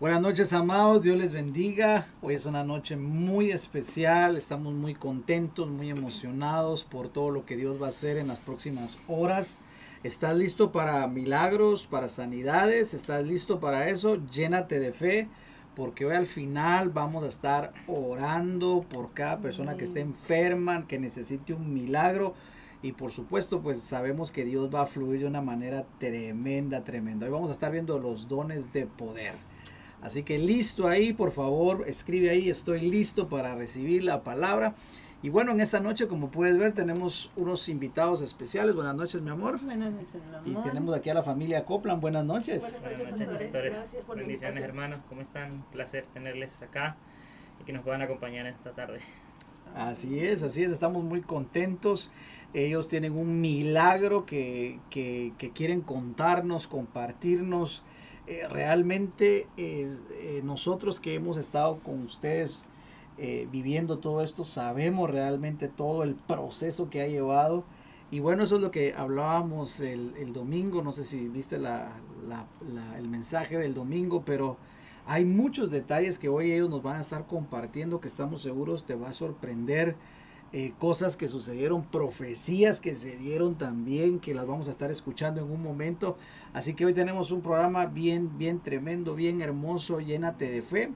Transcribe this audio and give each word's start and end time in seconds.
Buenas 0.00 0.22
noches, 0.22 0.54
amados. 0.54 1.02
Dios 1.02 1.18
les 1.18 1.30
bendiga. 1.30 2.06
Hoy 2.22 2.32
es 2.32 2.46
una 2.46 2.64
noche 2.64 2.96
muy 2.96 3.50
especial. 3.50 4.38
Estamos 4.38 4.72
muy 4.72 4.94
contentos, 4.94 5.68
muy 5.68 5.90
emocionados 5.90 6.84
por 6.84 7.10
todo 7.10 7.30
lo 7.30 7.44
que 7.44 7.58
Dios 7.58 7.78
va 7.78 7.84
a 7.84 7.90
hacer 7.90 8.16
en 8.16 8.28
las 8.28 8.38
próximas 8.38 8.96
horas. 9.08 9.58
¿Estás 10.02 10.34
listo 10.34 10.72
para 10.72 11.06
milagros, 11.06 11.84
para 11.84 12.08
sanidades? 12.08 12.94
¿Estás 12.94 13.26
listo 13.26 13.60
para 13.60 13.90
eso? 13.90 14.16
Llénate 14.30 14.80
de 14.80 14.94
fe, 14.94 15.28
porque 15.76 16.06
hoy 16.06 16.16
al 16.16 16.26
final 16.26 16.88
vamos 16.88 17.22
a 17.22 17.28
estar 17.28 17.74
orando 17.86 18.86
por 18.90 19.12
cada 19.12 19.40
persona 19.40 19.76
que 19.76 19.84
esté 19.84 20.00
enferma, 20.00 20.86
que 20.86 20.98
necesite 20.98 21.52
un 21.52 21.74
milagro. 21.74 22.32
Y 22.80 22.92
por 22.92 23.12
supuesto, 23.12 23.60
pues 23.60 23.82
sabemos 23.82 24.32
que 24.32 24.46
Dios 24.46 24.74
va 24.74 24.80
a 24.80 24.86
fluir 24.86 25.20
de 25.20 25.26
una 25.26 25.42
manera 25.42 25.84
tremenda, 25.98 26.84
tremenda. 26.84 27.26
Hoy 27.26 27.32
vamos 27.32 27.50
a 27.50 27.52
estar 27.52 27.70
viendo 27.70 27.98
los 27.98 28.28
dones 28.28 28.72
de 28.72 28.86
poder. 28.86 29.49
Así 30.02 30.22
que 30.22 30.38
listo 30.38 30.88
ahí, 30.88 31.12
por 31.12 31.32
favor, 31.32 31.84
escribe 31.86 32.30
ahí, 32.30 32.48
estoy 32.48 32.80
listo 32.90 33.28
para 33.28 33.54
recibir 33.54 34.02
la 34.04 34.22
palabra. 34.22 34.74
Y 35.22 35.28
bueno, 35.28 35.52
en 35.52 35.60
esta 35.60 35.80
noche, 35.80 36.08
como 36.08 36.30
puedes 36.30 36.58
ver, 36.58 36.72
tenemos 36.72 37.30
unos 37.36 37.68
invitados 37.68 38.22
especiales. 38.22 38.74
Buenas 38.74 38.94
noches, 38.94 39.20
mi 39.20 39.28
amor. 39.28 39.60
Buenas 39.62 39.92
noches, 39.92 40.14
mi 40.46 40.52
Y 40.52 40.54
amor. 40.54 40.64
tenemos 40.66 40.94
aquí 40.94 41.10
a 41.10 41.14
la 41.14 41.22
familia 41.22 41.66
Coplan. 41.66 42.00
Buenas 42.00 42.24
noches. 42.24 42.62
Buenas 42.62 42.80
Buenas 42.98 43.18
noches, 43.18 43.28
pastores. 43.42 43.74
Gracias 43.74 44.04
por 44.06 44.16
Bendiciones, 44.16 44.56
hermanos. 44.62 45.00
¿Cómo 45.10 45.20
están? 45.20 45.52
Un 45.52 45.62
placer 45.64 46.06
tenerles 46.06 46.62
acá 46.62 46.96
y 47.60 47.64
que 47.64 47.74
nos 47.74 47.82
puedan 47.82 48.00
acompañar 48.00 48.46
esta 48.46 48.70
tarde. 48.70 49.00
Así 49.76 50.18
es, 50.20 50.42
así 50.42 50.62
es, 50.64 50.72
estamos 50.72 51.04
muy 51.04 51.20
contentos. 51.20 52.10
Ellos 52.54 52.88
tienen 52.88 53.12
un 53.12 53.42
milagro 53.42 54.24
que, 54.24 54.80
que- 54.88 55.34
que 55.36 55.50
quieren 55.50 55.82
contarnos, 55.82 56.66
compartirnos. 56.66 57.82
Eh, 58.30 58.46
realmente 58.48 59.48
eh, 59.56 59.90
nosotros 60.44 61.00
que 61.00 61.14
hemos 61.14 61.36
estado 61.36 61.80
con 61.80 62.04
ustedes 62.04 62.64
eh, 63.18 63.48
viviendo 63.50 63.98
todo 63.98 64.22
esto, 64.22 64.44
sabemos 64.44 65.10
realmente 65.10 65.68
todo 65.68 66.04
el 66.04 66.14
proceso 66.14 66.88
que 66.90 67.02
ha 67.02 67.08
llevado. 67.08 67.64
Y 68.12 68.20
bueno, 68.20 68.44
eso 68.44 68.56
es 68.56 68.62
lo 68.62 68.70
que 68.70 68.94
hablábamos 68.96 69.80
el, 69.80 70.14
el 70.16 70.32
domingo, 70.32 70.82
no 70.82 70.92
sé 70.92 71.04
si 71.04 71.28
viste 71.28 71.58
la- 71.58 71.92
la- 72.28 72.46
la- 72.72 72.98
el 72.98 73.08
mensaje 73.08 73.58
del 73.58 73.74
domingo, 73.74 74.22
pero 74.24 74.56
hay 75.06 75.24
muchos 75.24 75.70
detalles 75.70 76.18
que 76.18 76.28
hoy 76.28 76.52
ellos 76.52 76.70
nos 76.70 76.82
van 76.82 76.98
a 76.98 77.02
estar 77.02 77.26
compartiendo 77.26 78.00
que 78.00 78.08
estamos 78.08 78.42
seguros 78.42 78.84
te 78.84 78.94
va 78.94 79.08
a 79.10 79.12
sorprender. 79.12 79.96
Eh, 80.52 80.72
cosas 80.78 81.16
que 81.16 81.28
sucedieron, 81.28 81.84
profecías 81.84 82.80
que 82.80 82.94
se 82.96 83.16
dieron 83.16 83.54
también, 83.54 84.18
que 84.18 84.34
las 84.34 84.46
vamos 84.46 84.66
a 84.66 84.72
estar 84.72 84.90
escuchando 84.90 85.40
en 85.40 85.50
un 85.50 85.62
momento. 85.62 86.16
Así 86.52 86.74
que 86.74 86.84
hoy 86.84 86.94
tenemos 86.94 87.30
un 87.30 87.40
programa 87.40 87.86
bien, 87.86 88.36
bien 88.36 88.60
tremendo, 88.60 89.14
bien 89.14 89.42
hermoso, 89.42 90.00
llénate 90.00 90.50
de 90.50 90.62
fe, 90.62 90.90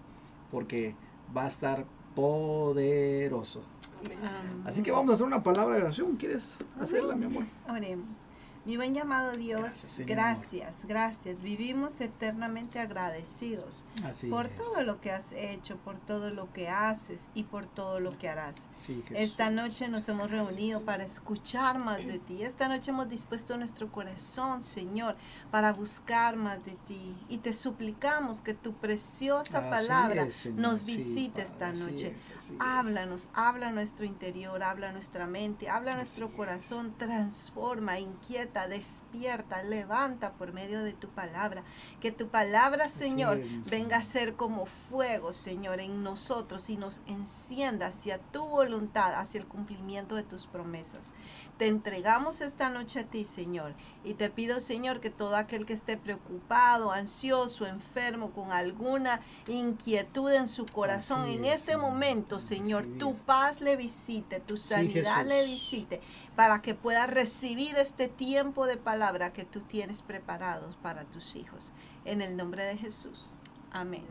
porque 0.50 0.96
va 1.36 1.44
a 1.44 1.48
estar 1.48 1.86
poderoso. 2.14 3.62
Amén. 4.04 4.62
Así 4.64 4.82
que 4.82 4.90
vamos 4.90 5.10
a 5.10 5.14
hacer 5.14 5.26
una 5.26 5.42
palabra 5.42 5.76
de 5.76 5.82
oración. 5.82 6.16
¿Quieres 6.16 6.58
hacerla, 6.80 7.14
mi 7.14 7.26
amor? 7.26 7.44
Oremos. 7.68 8.26
Mi 8.64 8.78
buen 8.78 8.94
llamado 8.94 9.32
Dios, 9.32 10.00
Gracias, 10.06 10.86
gracias, 10.86 11.42
Vivimos 11.42 12.00
eternamente 12.00 12.78
agradecidos 12.80 13.84
Así 14.04 14.28
por 14.28 14.46
es. 14.46 14.54
todo 14.56 14.82
lo 14.84 15.02
que 15.02 15.12
has 15.12 15.32
hecho, 15.32 15.76
por 15.76 15.98
todo 15.98 16.30
lo 16.30 16.50
que 16.54 16.70
haces 16.70 17.28
y 17.34 17.42
por 17.44 17.66
todo 17.66 17.98
lo 17.98 18.16
que 18.16 18.28
harás. 18.30 18.56
Sí, 18.72 19.02
Jesús. 19.06 19.16
Esta 19.18 19.50
noche 19.50 19.88
nos 19.88 20.08
hemos 20.08 20.30
reunido 20.30 20.82
para 20.86 21.04
escuchar 21.04 21.78
más 21.78 21.98
de 22.06 22.18
ti. 22.20 22.42
Esta 22.42 22.68
noche 22.68 22.90
hemos 22.90 23.10
dispuesto 23.10 23.54
nuestro 23.58 23.92
corazón, 23.92 24.62
Señor, 24.62 25.16
para 25.50 25.74
buscar 25.74 26.36
más 26.36 26.64
de 26.64 26.72
ti. 26.86 27.14
Y 27.28 27.38
te 27.38 27.52
suplicamos 27.52 28.40
que 28.40 28.54
tu 28.54 28.72
preciosa 28.72 29.58
Así 29.58 29.68
palabra 29.70 30.22
es, 30.22 30.36
Señor. 30.36 30.60
nos 30.60 30.86
visite 30.86 31.42
esta 31.42 31.70
noche. 31.72 32.16
es. 32.18 32.52
Háblanos, 32.60 33.28
habla 33.34 33.72
nuestro 33.72 34.06
interior, 34.06 34.62
habla 34.62 34.90
nuestra 34.92 35.26
mente, 35.26 35.68
habla 35.68 35.94
nuestro 35.96 36.26
Así 36.26 36.32
es. 36.32 36.36
corazón, 36.38 36.94
transforma, 36.96 37.98
inquieta, 37.98 38.53
despierta, 38.68 39.62
levanta 39.62 40.32
por 40.32 40.52
medio 40.52 40.82
de 40.82 40.92
tu 40.92 41.08
palabra. 41.08 41.62
Que 42.00 42.12
tu 42.12 42.28
palabra, 42.28 42.88
Señor, 42.88 43.40
venga 43.70 43.98
a 43.98 44.02
ser 44.02 44.34
como 44.34 44.66
fuego, 44.66 45.32
Señor, 45.32 45.80
en 45.80 46.02
nosotros 46.02 46.70
y 46.70 46.76
nos 46.76 47.02
encienda 47.06 47.88
hacia 47.88 48.18
tu 48.18 48.44
voluntad, 48.46 49.14
hacia 49.14 49.40
el 49.40 49.46
cumplimiento 49.46 50.14
de 50.14 50.22
tus 50.22 50.46
promesas. 50.46 51.12
Te 51.58 51.68
entregamos 51.68 52.40
esta 52.40 52.68
noche 52.68 53.00
a 53.00 53.04
ti, 53.04 53.24
Señor, 53.24 53.74
y 54.02 54.14
te 54.14 54.28
pido, 54.28 54.58
Señor, 54.58 55.00
que 55.00 55.10
todo 55.10 55.36
aquel 55.36 55.66
que 55.66 55.72
esté 55.72 55.96
preocupado, 55.96 56.90
ansioso, 56.90 57.66
enfermo, 57.66 58.32
con 58.32 58.50
alguna 58.50 59.20
inquietud 59.46 60.32
en 60.32 60.48
su 60.48 60.66
corazón, 60.66 61.26
en 61.26 61.44
es, 61.44 61.60
este 61.60 61.72
Señor. 61.72 61.90
momento, 61.90 62.40
Señor, 62.40 62.86
tu 62.98 63.14
paz 63.14 63.60
le 63.60 63.76
visite, 63.76 64.40
tu 64.40 64.56
sanidad 64.56 65.24
le 65.24 65.44
visite, 65.44 66.00
para 66.34 66.60
que 66.60 66.74
pueda 66.74 67.06
recibir 67.06 67.76
este 67.76 68.08
tiempo 68.08 68.66
de 68.66 68.76
palabra 68.76 69.32
que 69.32 69.44
tú 69.44 69.60
tienes 69.60 70.02
preparados 70.02 70.74
para 70.76 71.04
tus 71.04 71.36
hijos. 71.36 71.70
En 72.04 72.20
el 72.20 72.36
nombre 72.36 72.64
de 72.64 72.76
Jesús. 72.76 73.36
Amén. 73.70 74.04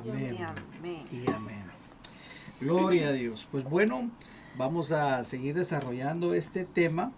Amén. 0.00 0.36
Y 0.36 0.42
amén. 0.42 1.06
y 1.12 1.30
amén. 1.30 1.64
Gloria 2.60 3.08
a 3.08 3.12
Dios. 3.12 3.46
Pues 3.50 3.64
bueno, 3.64 4.10
vamos 4.56 4.92
a 4.92 5.24
seguir 5.24 5.54
desarrollando 5.54 6.34
este 6.34 6.64
tema 6.64 7.12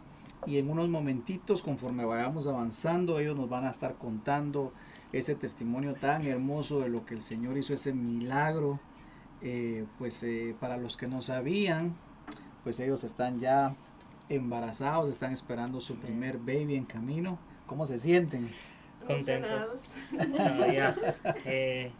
y 0.47 0.59
en 0.59 0.71
unos 0.71 0.89
momentitos, 0.89 1.63
conforme 1.63 2.05
vayamos 2.05 2.47
avanzando, 2.47 3.19
ellos 3.19 3.37
nos 3.37 3.49
van 3.49 3.65
a 3.65 3.71
estar 3.71 3.95
contando 3.95 4.73
ese 5.13 5.35
testimonio 5.35 5.95
tan 5.95 6.27
hermoso 6.27 6.81
de 6.81 6.89
lo 6.89 7.07
que 7.07 7.15
el 7.15 7.23
Señor 7.23 7.57
hizo, 7.57 7.73
ese 7.73 7.93
milagro. 7.93 8.81
Eh, 9.43 9.85
pues 9.99 10.23
eh, 10.23 10.55
para 10.59 10.77
los 10.77 10.97
que 10.97 11.07
no 11.07 11.21
sabían, 11.21 11.95
pues 12.63 12.81
ellos 12.81 13.05
están 13.05 13.41
ya 13.41 13.75
embarazados, 14.29 15.11
están 15.11 15.33
esperando 15.33 15.81
su 15.81 15.97
primer 15.97 16.39
baby 16.39 16.77
en 16.77 16.85
camino. 16.85 17.39
¿Cómo 17.67 17.87
se 17.87 17.99
sienten? 17.99 18.49
Contentos. 19.07 19.95
Todavía 20.11 20.97
eh, 21.45 21.91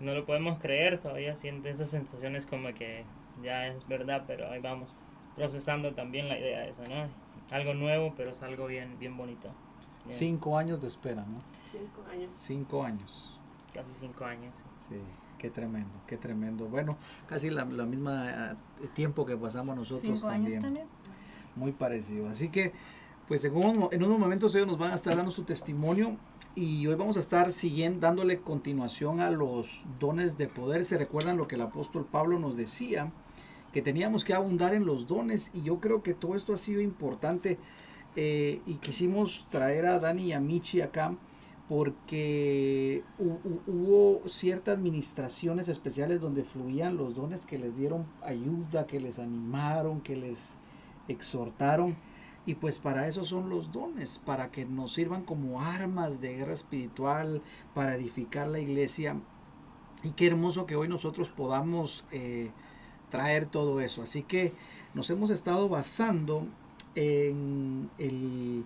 no 0.00 0.14
lo 0.14 0.24
podemos 0.24 0.58
creer, 0.58 0.98
todavía 1.00 1.36
sienten 1.36 1.72
esas 1.72 1.90
sensaciones 1.90 2.46
como 2.46 2.72
que 2.74 3.04
ya 3.42 3.66
es 3.68 3.86
verdad, 3.86 4.24
pero 4.26 4.50
ahí 4.50 4.60
vamos 4.60 4.96
procesando 5.36 5.94
también 5.94 6.28
la 6.28 6.38
idea 6.38 6.66
esa, 6.66 6.82
¿no? 6.88 7.08
Algo 7.50 7.74
nuevo, 7.74 8.14
pero 8.16 8.30
es 8.30 8.42
algo 8.42 8.66
bien, 8.66 8.98
bien 8.98 9.16
bonito. 9.16 9.48
Bien, 10.04 10.16
Cinco 10.18 10.56
años 10.58 10.80
de 10.80 10.88
espera, 10.88 11.24
¿no? 11.26 11.38
Cinco 11.70 12.02
años. 12.10 12.30
Cinco 12.36 12.82
años. 12.84 13.38
Casi 13.74 13.92
cinco 13.94 14.24
años. 14.24 14.54
sí. 14.78 14.94
Sí, 14.94 15.00
qué 15.38 15.50
tremendo, 15.50 15.90
qué 16.06 16.16
tremendo. 16.16 16.66
Bueno, 16.66 16.96
casi 17.28 17.50
la, 17.50 17.64
la 17.66 17.84
misma 17.86 18.52
eh, 18.52 18.88
tiempo 18.94 19.26
que 19.26 19.36
pasamos 19.36 19.76
nosotros 19.76 20.00
Cinco 20.18 20.28
también. 20.28 20.52
años 20.54 20.64
también. 20.64 20.86
Muy 21.56 21.72
parecido. 21.72 22.28
Así 22.28 22.48
que, 22.48 22.72
pues 23.28 23.44
en, 23.44 23.54
unos- 23.54 23.92
en 23.92 24.02
unos 24.02 24.18
momentos 24.18 24.54
ellos 24.54 24.66
nos 24.68 24.78
van 24.78 24.92
a 24.92 24.94
estar 24.94 25.14
dando 25.16 25.30
su 25.30 25.42
testimonio 25.44 26.16
y 26.54 26.86
hoy 26.86 26.94
vamos 26.94 27.16
a 27.16 27.20
estar 27.20 27.52
siguiendo, 27.52 28.00
dándole 28.00 28.40
continuación 28.40 29.20
a 29.20 29.30
los 29.30 29.82
dones 30.00 30.38
de 30.38 30.48
poder. 30.48 30.84
Se 30.84 30.96
recuerdan 30.98 31.36
lo 31.36 31.46
que 31.48 31.56
el 31.56 31.62
apóstol 31.62 32.06
Pablo 32.10 32.38
nos 32.38 32.56
decía, 32.56 33.10
que 33.76 33.82
teníamos 33.82 34.24
que 34.24 34.32
abundar 34.32 34.72
en 34.72 34.86
los 34.86 35.06
dones 35.06 35.50
y 35.52 35.60
yo 35.60 35.80
creo 35.80 36.02
que 36.02 36.14
todo 36.14 36.34
esto 36.34 36.54
ha 36.54 36.56
sido 36.56 36.80
importante 36.80 37.58
eh, 38.16 38.62
y 38.64 38.76
quisimos 38.76 39.46
traer 39.50 39.84
a 39.84 39.98
Dani 39.98 40.22
y 40.22 40.32
a 40.32 40.40
Michi 40.40 40.80
acá 40.80 41.14
porque 41.68 43.04
hu- 43.18 43.38
hu- 43.44 43.60
hubo 43.66 44.26
ciertas 44.30 44.78
administraciones 44.78 45.68
especiales 45.68 46.22
donde 46.22 46.42
fluían 46.42 46.96
los 46.96 47.14
dones 47.14 47.44
que 47.44 47.58
les 47.58 47.76
dieron 47.76 48.06
ayuda, 48.22 48.86
que 48.86 48.98
les 48.98 49.18
animaron, 49.18 50.00
que 50.00 50.16
les 50.16 50.56
exhortaron. 51.08 51.96
Y 52.46 52.54
pues 52.54 52.78
para 52.78 53.08
eso 53.08 53.26
son 53.26 53.50
los 53.50 53.72
dones, 53.72 54.18
para 54.24 54.50
que 54.52 54.64
nos 54.64 54.94
sirvan 54.94 55.22
como 55.24 55.60
armas 55.60 56.22
de 56.22 56.34
guerra 56.36 56.54
espiritual, 56.54 57.42
para 57.74 57.94
edificar 57.94 58.48
la 58.48 58.58
iglesia. 58.58 59.20
Y 60.02 60.12
qué 60.12 60.28
hermoso 60.28 60.64
que 60.64 60.76
hoy 60.76 60.88
nosotros 60.88 61.28
podamos 61.28 62.04
eh, 62.12 62.52
traer 63.10 63.46
todo 63.46 63.80
eso. 63.80 64.02
Así 64.02 64.22
que 64.22 64.52
nos 64.94 65.10
hemos 65.10 65.30
estado 65.30 65.68
basando 65.68 66.46
en 66.94 67.90
el 67.98 68.64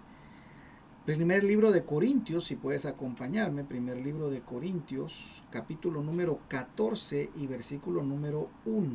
primer 1.04 1.42
libro 1.42 1.72
de 1.72 1.84
Corintios, 1.84 2.44
si 2.44 2.56
puedes 2.56 2.86
acompañarme, 2.86 3.64
primer 3.64 3.98
libro 3.98 4.30
de 4.30 4.42
Corintios, 4.42 5.42
capítulo 5.50 6.02
número 6.02 6.38
14 6.48 7.30
y 7.36 7.46
versículo 7.46 8.02
número 8.02 8.48
1. 8.64 8.86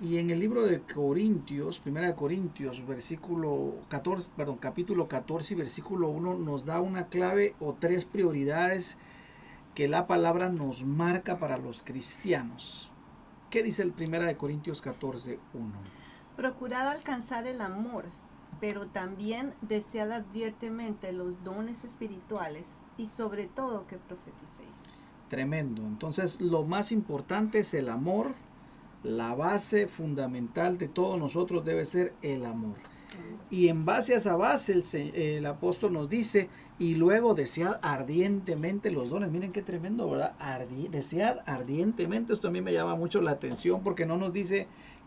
Y 0.00 0.18
en 0.18 0.30
el 0.30 0.40
libro 0.40 0.66
de 0.66 0.80
Corintios, 0.80 1.78
primera 1.78 2.08
de 2.08 2.14
Corintios, 2.14 2.86
versículo 2.86 3.74
14, 3.88 4.30
perdón, 4.36 4.56
capítulo 4.56 5.06
14 5.06 5.54
y 5.54 5.56
versículo 5.56 6.08
1 6.08 6.38
nos 6.38 6.64
da 6.64 6.80
una 6.80 7.06
clave 7.06 7.54
o 7.60 7.74
tres 7.74 8.04
prioridades 8.04 8.96
que 9.74 9.88
la 9.88 10.06
palabra 10.06 10.48
nos 10.50 10.84
marca 10.84 11.38
para 11.38 11.58
los 11.58 11.82
cristianos. 11.82 12.90
¿Qué 13.50 13.62
dice 13.62 13.82
el 13.82 13.92
primera 13.92 14.26
de 14.26 14.36
Corintios 14.36 14.80
14, 14.82 15.38
1? 15.52 15.72
Procurad 16.36 16.88
alcanzar 16.88 17.46
el 17.46 17.60
amor, 17.60 18.04
pero 18.60 18.86
también 18.86 19.54
desead 19.62 20.12
adviertemente 20.12 21.12
los 21.12 21.42
dones 21.42 21.84
espirituales, 21.84 22.76
y 22.96 23.08
sobre 23.08 23.46
todo 23.46 23.86
que 23.86 23.96
profeticéis. 23.96 25.02
Tremendo. 25.28 25.82
Entonces, 25.82 26.40
lo 26.40 26.64
más 26.64 26.92
importante 26.92 27.60
es 27.60 27.74
el 27.74 27.88
amor. 27.88 28.34
La 29.02 29.34
base 29.34 29.88
fundamental 29.88 30.78
de 30.78 30.88
todos 30.88 31.18
nosotros 31.18 31.64
debe 31.64 31.84
ser 31.84 32.14
el 32.22 32.46
amor. 32.46 32.76
Y 33.50 33.68
en 33.68 33.84
base 33.84 34.14
a 34.14 34.18
esa 34.18 34.36
base, 34.36 34.82
el, 35.14 35.46
apóstol 35.46 35.92
nos 35.92 36.08
dice, 36.08 36.48
y 36.78 36.94
luego 36.96 37.34
desead 37.34 37.78
ardientemente 37.82 38.90
los 38.90 39.10
dones. 39.10 39.30
Miren 39.30 39.52
qué 39.52 39.62
tremendo, 39.62 40.10
¿verdad? 40.10 40.34
Ardi- 40.40 40.88
desead 40.88 41.38
ardientemente. 41.46 42.32
Esto 42.32 42.48
a 42.48 42.50
mí 42.50 42.60
me 42.60 42.72
llama 42.72 42.96
mucho 42.96 43.20
la 43.20 43.30
atención 43.32 43.82
porque 43.82 44.06
no 44.06 44.16
nos 44.16 44.32
dice 44.32 44.66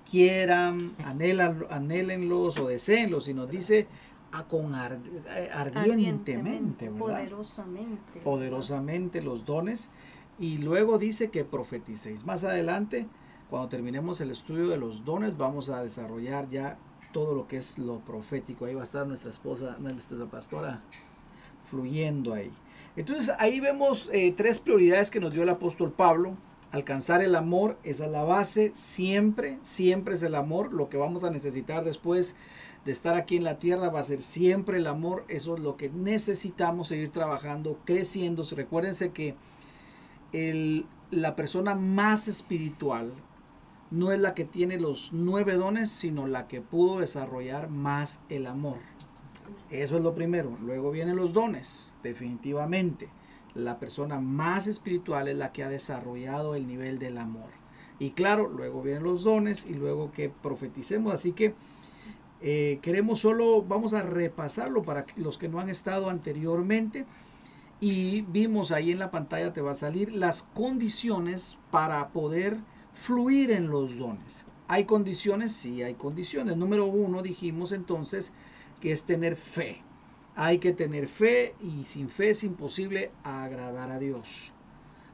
quieran, 0.10 0.94
anhelan, 1.04 1.66
anhélenlos 1.70 2.58
o 2.60 2.68
deseenlos, 2.68 3.26
sino 3.26 3.46
dice 3.46 3.88
a 4.32 4.44
con 4.46 4.74
ard- 4.74 5.02
eh, 5.36 5.50
ardientemente, 5.54 6.86
¿verdad? 6.90 7.00
poderosamente. 7.00 8.20
poderosamente 8.24 9.22
los 9.22 9.46
dones 9.46 9.90
y 10.40 10.60
luego 10.60 10.98
dice 11.00 11.30
que 11.30 11.44
profeticéis. 11.44 12.26
Más 12.26 12.44
adelante, 12.46 13.08
cuando 13.50 13.68
terminemos 13.68 14.22
el 14.22 14.32
estudio 14.32 14.70
de 14.70 14.78
los 14.78 15.04
dones, 15.04 15.36
vamos 15.38 15.70
a 15.70 15.84
desarrollar 15.84 16.50
ya 16.50 16.78
todo 17.12 17.34
lo 17.36 17.48
que 17.48 17.58
es 17.58 17.78
lo 17.78 18.00
profético. 18.00 18.66
Ahí 18.66 18.76
va 18.76 18.82
a 18.82 18.86
estar 18.86 19.06
nuestra 19.08 19.30
esposa, 19.30 19.78
nuestra 19.80 20.26
pastora, 20.26 20.82
fluyendo 21.70 22.34
ahí. 22.34 22.52
Entonces 22.96 23.34
ahí 23.40 23.60
vemos 23.60 24.10
eh, 24.14 24.34
tres 24.36 24.60
prioridades 24.60 25.12
que 25.12 25.20
nos 25.20 25.34
dio 25.34 25.44
el 25.44 25.50
apóstol 25.50 25.92
Pablo. 25.92 26.36
Alcanzar 26.72 27.24
el 27.24 27.36
amor, 27.36 27.78
esa 27.84 28.06
es 28.06 28.12
la 28.12 28.24
base, 28.24 28.72
siempre, 28.74 29.58
siempre 29.62 30.16
es 30.16 30.24
el 30.24 30.36
amor. 30.36 30.74
Lo 30.74 30.90
que 30.90 30.98
vamos 30.98 31.24
a 31.24 31.30
necesitar 31.30 31.86
después 31.86 32.36
de 32.84 32.92
estar 32.92 33.16
aquí 33.16 33.38
en 33.38 33.46
la 33.46 33.58
tierra 33.58 33.90
va 33.90 34.02
a 34.02 34.04
ser 34.04 34.22
siempre 34.22 34.78
el 34.78 34.88
amor. 34.88 35.24
Eso 35.30 35.56
es 35.56 35.62
lo 35.62 35.78
que 35.78 35.90
necesitamos 35.90 36.90
seguir 36.90 37.12
trabajando, 37.12 37.80
creciendo. 37.86 38.44
Recuérdense 38.54 39.12
que 39.12 39.36
el- 40.34 40.86
la 41.10 41.36
persona 41.38 41.74
más 41.76 42.28
espiritual 42.28 43.14
no 43.90 44.12
es 44.12 44.20
la 44.20 44.34
que 44.34 44.46
tiene 44.46 44.80
los 44.80 45.14
nueve 45.14 45.56
dones, 45.56 45.90
sino 45.92 46.28
la 46.28 46.48
que 46.48 46.62
pudo 46.62 47.00
desarrollar 47.00 47.70
más 47.70 48.20
el 48.30 48.48
amor. 48.48 48.78
Eso 49.70 49.98
es 49.98 50.04
lo 50.04 50.14
primero. 50.14 50.58
Luego 50.62 50.92
vienen 50.92 51.16
los 51.16 51.34
dones, 51.34 51.94
definitivamente. 52.04 53.10
La 53.54 53.80
persona 53.80 54.20
más 54.20 54.68
espiritual 54.68 55.28
es 55.28 55.38
la 55.38 55.52
que 55.52 55.64
ha 55.64 55.70
desarrollado 55.70 56.56
el 56.56 56.68
nivel 56.68 57.00
del 57.00 57.18
amor. 57.18 57.50
Y 58.00 58.12
claro, 58.12 58.48
luego 58.50 58.84
vienen 58.84 59.04
los 59.04 59.24
dones 59.24 59.66
y 59.66 59.74
luego 59.74 60.12
que 60.12 60.30
profeticemos. 60.30 61.14
Así 61.14 61.32
que 61.32 61.56
eh, 62.42 62.80
queremos 62.82 63.20
solo, 63.20 63.64
vamos 63.64 63.94
a 63.94 64.04
repasarlo 64.04 64.84
para 64.84 65.06
los 65.16 65.38
que 65.38 65.50
no 65.50 65.60
han 65.60 65.70
estado 65.70 66.10
anteriormente. 66.10 67.06
Y 67.80 68.22
vimos 68.22 68.72
ahí 68.72 68.92
en 68.92 69.00
la 69.00 69.12
pantalla, 69.12 69.54
te 69.54 69.62
va 69.62 69.72
a 69.72 69.76
salir 69.76 70.12
las 70.14 70.44
condiciones 70.44 71.58
para 71.72 72.10
poder 72.10 72.58
fluir 72.98 73.52
en 73.52 73.70
los 73.70 73.98
dones. 73.98 74.46
¿Hay 74.68 74.86
condiciones? 74.86 75.54
Sí, 75.54 75.84
hay 75.84 75.94
condiciones. 75.94 76.58
Número 76.58 76.86
uno, 76.88 77.22
dijimos 77.22 77.72
entonces 77.72 78.34
que 78.82 78.92
es 78.92 79.04
tener 79.04 79.36
fe. 79.36 79.84
Hay 80.36 80.58
que 80.58 80.74
tener 80.74 81.08
fe 81.08 81.56
y 81.62 81.84
sin 81.86 82.10
fe 82.10 82.32
es 82.32 82.44
imposible 82.44 83.12
agradar 83.24 83.92
a 83.92 84.00
Dios. 84.00 84.52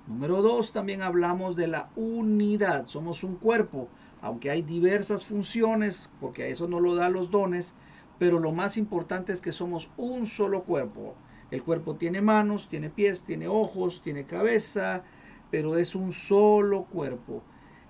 Número 0.08 0.42
dos, 0.42 0.72
también 0.72 1.02
hablamos 1.02 1.56
de 1.56 1.68
la 1.68 1.90
unidad. 1.96 2.88
Somos 2.88 3.24
un 3.24 3.36
cuerpo, 3.36 3.90
aunque 4.22 4.50
hay 4.50 4.62
diversas 4.62 5.26
funciones, 5.26 6.12
porque 6.20 6.44
a 6.44 6.48
eso 6.48 6.68
no 6.68 6.80
lo 6.80 6.96
da 6.96 7.10
los 7.10 7.32
dones, 7.32 7.76
pero 8.18 8.40
lo 8.40 8.52
más 8.52 8.76
importante 8.76 9.32
es 9.34 9.42
que 9.42 9.52
somos 9.52 9.90
un 9.98 10.26
solo 10.26 10.64
cuerpo. 10.64 11.16
El 11.52 11.64
cuerpo 11.64 11.96
tiene 11.96 12.22
manos, 12.22 12.68
tiene 12.68 12.90
pies, 12.90 13.24
tiene 13.24 13.48
ojos, 13.48 14.02
tiene 14.02 14.26
cabeza, 14.26 15.04
pero 15.52 15.78
es 15.78 15.96
un 15.96 16.12
solo 16.12 16.86
cuerpo. 16.86 17.44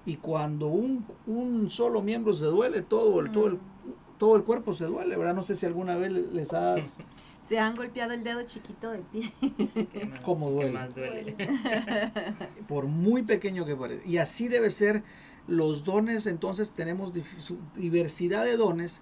Y 0.05 0.17
cuando 0.17 0.67
un, 0.67 1.05
un 1.27 1.69
solo 1.71 2.01
miembro 2.01 2.33
se 2.33 2.45
duele, 2.45 2.81
todo 2.81 3.19
el, 3.21 3.31
todo, 3.31 3.47
el, 3.47 3.59
todo 4.17 4.35
el 4.35 4.43
cuerpo 4.43 4.73
se 4.73 4.85
duele, 4.85 5.15
¿verdad? 5.17 5.33
No 5.33 5.41
sé 5.41 5.55
si 5.55 5.65
alguna 5.65 5.95
vez 5.97 6.11
les 6.11 6.53
has... 6.53 6.97
Se 7.47 7.59
han 7.59 7.75
golpeado 7.75 8.13
el 8.13 8.23
dedo 8.23 8.41
chiquito 8.43 8.91
del 8.91 9.01
pie. 9.01 9.33
¿Qué 9.91 10.05
más- 10.09 10.21
¿Cómo 10.21 10.49
duele? 10.49 10.71
más 10.71 10.95
duele? 10.95 11.35
por 12.69 12.87
muy 12.87 13.23
pequeño 13.23 13.65
que 13.65 13.75
parezca. 13.75 14.07
Y 14.07 14.17
así 14.17 14.47
debe 14.47 14.69
ser 14.69 15.03
los 15.45 15.83
dones, 15.83 16.25
entonces 16.25 16.71
tenemos 16.71 17.11
diversidad 17.75 18.45
de 18.45 18.55
dones, 18.55 19.01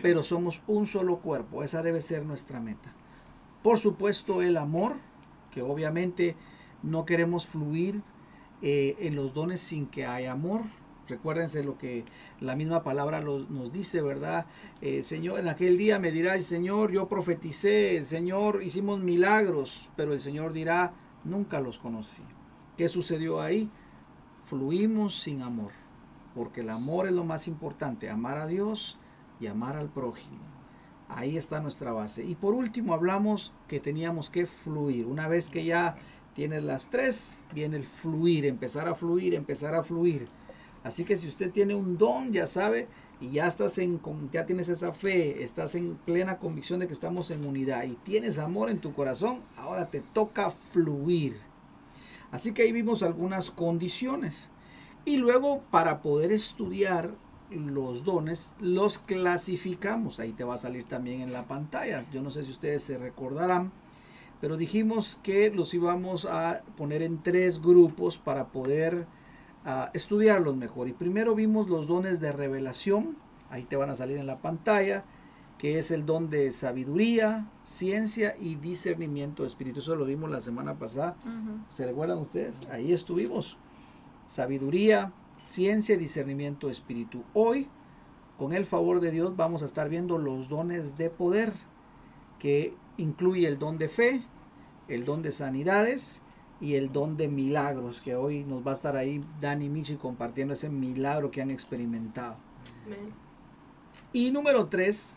pero 0.00 0.22
somos 0.22 0.62
un 0.66 0.86
solo 0.86 1.18
cuerpo. 1.18 1.62
Esa 1.62 1.82
debe 1.82 2.00
ser 2.00 2.24
nuestra 2.24 2.58
meta. 2.58 2.94
Por 3.62 3.78
supuesto, 3.78 4.40
el 4.40 4.56
amor, 4.56 4.94
que 5.50 5.60
obviamente 5.60 6.36
no 6.82 7.04
queremos 7.04 7.46
fluir 7.46 8.00
eh, 8.66 8.96
en 9.00 9.14
los 9.14 9.34
dones 9.34 9.60
sin 9.60 9.84
que 9.86 10.06
haya 10.06 10.32
amor. 10.32 10.62
Recuérdense 11.06 11.62
lo 11.62 11.76
que 11.76 12.06
la 12.40 12.56
misma 12.56 12.82
palabra 12.82 13.20
nos 13.20 13.70
dice, 13.70 14.00
¿verdad? 14.00 14.46
Eh, 14.80 15.02
Señor, 15.02 15.38
en 15.38 15.48
aquel 15.48 15.76
día 15.76 15.98
me 15.98 16.10
dirá 16.10 16.34
el 16.34 16.42
Señor, 16.42 16.90
yo 16.90 17.06
profeticé, 17.06 18.02
Señor, 18.04 18.62
hicimos 18.62 19.00
milagros, 19.00 19.90
pero 19.96 20.14
el 20.14 20.20
Señor 20.22 20.54
dirá, 20.54 20.94
nunca 21.24 21.60
los 21.60 21.78
conocí. 21.78 22.22
¿Qué 22.78 22.88
sucedió 22.88 23.42
ahí? 23.42 23.68
Fluimos 24.46 25.20
sin 25.20 25.42
amor, 25.42 25.72
porque 26.34 26.62
el 26.62 26.70
amor 26.70 27.06
es 27.06 27.12
lo 27.12 27.24
más 27.24 27.46
importante, 27.48 28.08
amar 28.08 28.38
a 28.38 28.46
Dios 28.46 28.96
y 29.40 29.46
amar 29.46 29.76
al 29.76 29.90
prójimo. 29.90 30.40
Ahí 31.10 31.36
está 31.36 31.60
nuestra 31.60 31.92
base. 31.92 32.24
Y 32.24 32.34
por 32.34 32.54
último 32.54 32.94
hablamos 32.94 33.52
que 33.68 33.78
teníamos 33.78 34.30
que 34.30 34.46
fluir. 34.46 35.04
Una 35.04 35.28
vez 35.28 35.50
que 35.50 35.66
ya 35.66 35.98
tienes 36.34 36.64
las 36.64 36.90
tres, 36.90 37.44
viene 37.54 37.76
el 37.76 37.84
fluir, 37.84 38.44
empezar 38.44 38.88
a 38.88 38.94
fluir, 38.94 39.34
empezar 39.34 39.74
a 39.74 39.82
fluir. 39.82 40.28
Así 40.82 41.04
que 41.04 41.16
si 41.16 41.26
usted 41.26 41.50
tiene 41.50 41.74
un 41.74 41.96
don, 41.96 42.32
ya 42.32 42.46
sabe, 42.46 42.88
y 43.20 43.30
ya 43.30 43.46
estás 43.46 43.78
en, 43.78 44.00
ya 44.32 44.44
tienes 44.44 44.68
esa 44.68 44.92
fe, 44.92 45.42
estás 45.42 45.74
en 45.74 45.96
plena 45.96 46.38
convicción 46.38 46.80
de 46.80 46.86
que 46.86 46.92
estamos 46.92 47.30
en 47.30 47.46
unidad 47.46 47.84
y 47.84 47.94
tienes 47.94 48.38
amor 48.38 48.68
en 48.68 48.80
tu 48.80 48.92
corazón, 48.92 49.40
ahora 49.56 49.88
te 49.88 50.00
toca 50.00 50.50
fluir. 50.50 51.36
Así 52.30 52.52
que 52.52 52.62
ahí 52.62 52.72
vimos 52.72 53.02
algunas 53.02 53.50
condiciones. 53.50 54.50
Y 55.04 55.16
luego 55.18 55.62
para 55.70 56.02
poder 56.02 56.32
estudiar 56.32 57.14
los 57.50 58.04
dones, 58.04 58.54
los 58.58 58.98
clasificamos. 58.98 60.18
Ahí 60.18 60.32
te 60.32 60.44
va 60.44 60.54
a 60.54 60.58
salir 60.58 60.84
también 60.84 61.20
en 61.20 61.32
la 61.32 61.46
pantalla. 61.46 62.02
Yo 62.10 62.22
no 62.22 62.30
sé 62.30 62.42
si 62.42 62.50
ustedes 62.50 62.82
se 62.82 62.98
recordarán, 62.98 63.72
pero 64.44 64.58
dijimos 64.58 65.18
que 65.22 65.50
los 65.50 65.72
íbamos 65.72 66.26
a 66.26 66.64
poner 66.76 67.00
en 67.00 67.22
tres 67.22 67.62
grupos 67.62 68.18
para 68.18 68.48
poder 68.48 69.06
ah, 69.64 69.90
estudiarlos 69.94 70.54
mejor. 70.54 70.86
Y 70.86 70.92
primero 70.92 71.34
vimos 71.34 71.70
los 71.70 71.86
dones 71.86 72.20
de 72.20 72.30
revelación. 72.30 73.16
Ahí 73.48 73.62
te 73.62 73.76
van 73.76 73.88
a 73.88 73.96
salir 73.96 74.18
en 74.18 74.26
la 74.26 74.42
pantalla 74.42 75.06
que 75.56 75.78
es 75.78 75.90
el 75.90 76.04
don 76.04 76.28
de 76.28 76.52
sabiduría, 76.52 77.50
ciencia 77.62 78.36
y 78.38 78.56
discernimiento 78.56 79.44
de 79.44 79.48
espíritu. 79.48 79.80
Eso 79.80 79.96
lo 79.96 80.04
vimos 80.04 80.30
la 80.30 80.42
semana 80.42 80.78
pasada. 80.78 81.16
¿Se 81.70 81.86
recuerdan 81.86 82.18
ustedes? 82.18 82.68
Ahí 82.70 82.92
estuvimos. 82.92 83.56
Sabiduría, 84.26 85.10
ciencia 85.46 85.94
y 85.94 85.98
discernimiento 85.98 86.66
de 86.66 86.74
espíritu. 86.74 87.24
Hoy, 87.32 87.66
con 88.36 88.52
el 88.52 88.66
favor 88.66 89.00
de 89.00 89.10
Dios, 89.10 89.36
vamos 89.36 89.62
a 89.62 89.64
estar 89.64 89.88
viendo 89.88 90.18
los 90.18 90.50
dones 90.50 90.98
de 90.98 91.08
poder, 91.08 91.54
que 92.38 92.76
incluye 92.98 93.48
el 93.48 93.58
don 93.58 93.78
de 93.78 93.88
fe, 93.88 94.22
el 94.88 95.04
don 95.04 95.22
de 95.22 95.32
sanidades 95.32 96.22
y 96.60 96.76
el 96.76 96.92
don 96.92 97.16
de 97.16 97.28
milagros, 97.28 98.00
que 98.00 98.14
hoy 98.14 98.44
nos 98.44 98.66
va 98.66 98.72
a 98.72 98.74
estar 98.74 98.96
ahí 98.96 99.24
Dani 99.40 99.68
Michi 99.68 99.96
compartiendo 99.96 100.54
ese 100.54 100.68
milagro 100.68 101.30
que 101.30 101.42
han 101.42 101.50
experimentado. 101.50 102.36
Y 104.12 104.30
número 104.30 104.66
tres, 104.68 105.16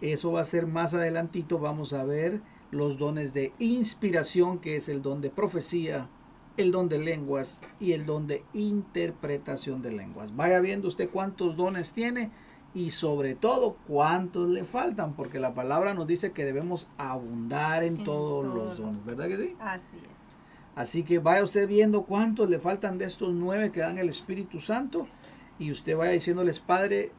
eso 0.00 0.32
va 0.32 0.42
a 0.42 0.44
ser 0.44 0.66
más 0.66 0.94
adelantito, 0.94 1.58
vamos 1.58 1.92
a 1.92 2.04
ver 2.04 2.40
los 2.70 2.98
dones 2.98 3.32
de 3.32 3.52
inspiración, 3.58 4.58
que 4.58 4.76
es 4.76 4.88
el 4.88 5.02
don 5.02 5.20
de 5.20 5.30
profecía, 5.30 6.08
el 6.56 6.72
don 6.72 6.88
de 6.88 6.98
lenguas 6.98 7.60
y 7.80 7.92
el 7.92 8.06
don 8.06 8.26
de 8.26 8.44
interpretación 8.52 9.82
de 9.82 9.92
lenguas. 9.92 10.36
Vaya 10.36 10.60
viendo 10.60 10.88
usted 10.88 11.10
cuántos 11.10 11.56
dones 11.56 11.92
tiene 11.92 12.30
y 12.74 12.90
sobre 12.90 13.34
todo 13.34 13.76
cuántos 13.88 14.48
le 14.48 14.64
faltan, 14.64 15.14
porque 15.14 15.40
la 15.40 15.54
palabra 15.54 15.94
nos 15.94 16.06
dice 16.06 16.32
que 16.32 16.44
debemos 16.44 16.86
abundar 16.98 17.82
en, 17.82 17.98
En 17.98 18.04
todos, 18.04 18.44
todos 18.44 18.54
los 18.54 18.64
los 18.64 18.78
dones, 18.78 19.04
¿verdad 19.04 19.28
que 19.28 19.36
sí? 19.36 19.56
Así 19.58 19.96
es. 19.96 20.20
Así 20.76 21.02
que 21.02 21.18
vaya 21.18 21.42
usted 21.42 21.66
viendo 21.66 22.04
cuántos 22.04 22.48
le 22.48 22.60
faltan 22.60 22.96
de 22.96 23.04
estos 23.04 23.34
nueve 23.34 23.72
que 23.72 23.80
dan 23.80 23.98
el 23.98 24.08
Espíritu 24.08 24.60
Santo 24.60 25.08
y 25.58 25.72
usted 25.72 25.96
vaya 25.96 26.12
diciéndoles, 26.12 26.60
Padre, 26.60 27.12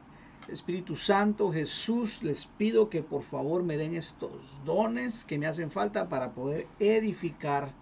Espíritu 0.48 0.96
Santo, 0.96 1.52
Jesús, 1.52 2.22
les 2.22 2.46
pido 2.46 2.88
que 2.88 3.02
por 3.02 3.22
favor 3.22 3.62
me 3.62 3.76
den 3.76 3.94
estos 3.94 4.56
dones 4.64 5.24
que 5.24 5.38
me 5.38 5.46
hacen 5.46 5.70
falta 5.70 6.08
para 6.08 6.32
poder 6.32 6.66
edificar 6.80 7.72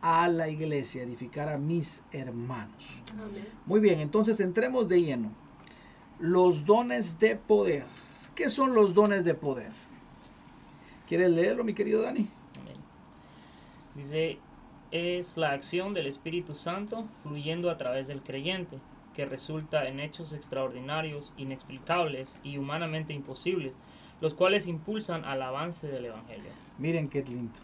a 0.00 0.28
la 0.28 0.48
iglesia, 0.48 1.02
edificar 1.02 1.48
a 1.48 1.58
mis 1.58 2.02
hermanos. 2.12 3.02
Muy 3.66 3.80
bien, 3.80 4.00
entonces 4.00 4.40
entremos 4.40 4.88
de 4.88 5.02
lleno. 5.02 5.45
Los 6.18 6.64
dones 6.64 7.18
de 7.18 7.36
poder. 7.36 7.84
¿Qué 8.34 8.50
son 8.50 8.74
los 8.74 8.94
dones 8.94 9.24
de 9.24 9.34
poder? 9.34 9.72
¿Quieres 11.06 11.30
leerlo, 11.30 11.64
mi 11.64 11.74
querido 11.74 12.02
Dani? 12.02 12.28
Amén. 12.60 12.76
Dice, 13.94 14.38
es 14.90 15.36
la 15.36 15.50
acción 15.50 15.94
del 15.94 16.06
Espíritu 16.06 16.54
Santo 16.54 17.06
fluyendo 17.22 17.70
a 17.70 17.78
través 17.78 18.06
del 18.08 18.22
creyente, 18.22 18.78
que 19.14 19.24
resulta 19.24 19.88
en 19.88 20.00
hechos 20.00 20.32
extraordinarios, 20.32 21.34
inexplicables 21.36 22.38
y 22.42 22.58
humanamente 22.58 23.12
imposibles, 23.12 23.72
los 24.20 24.34
cuales 24.34 24.66
impulsan 24.66 25.24
al 25.24 25.42
avance 25.42 25.86
del 25.86 26.06
Evangelio. 26.06 26.50
Miren 26.78 27.08
qué 27.08 27.22
lindo. 27.22 27.58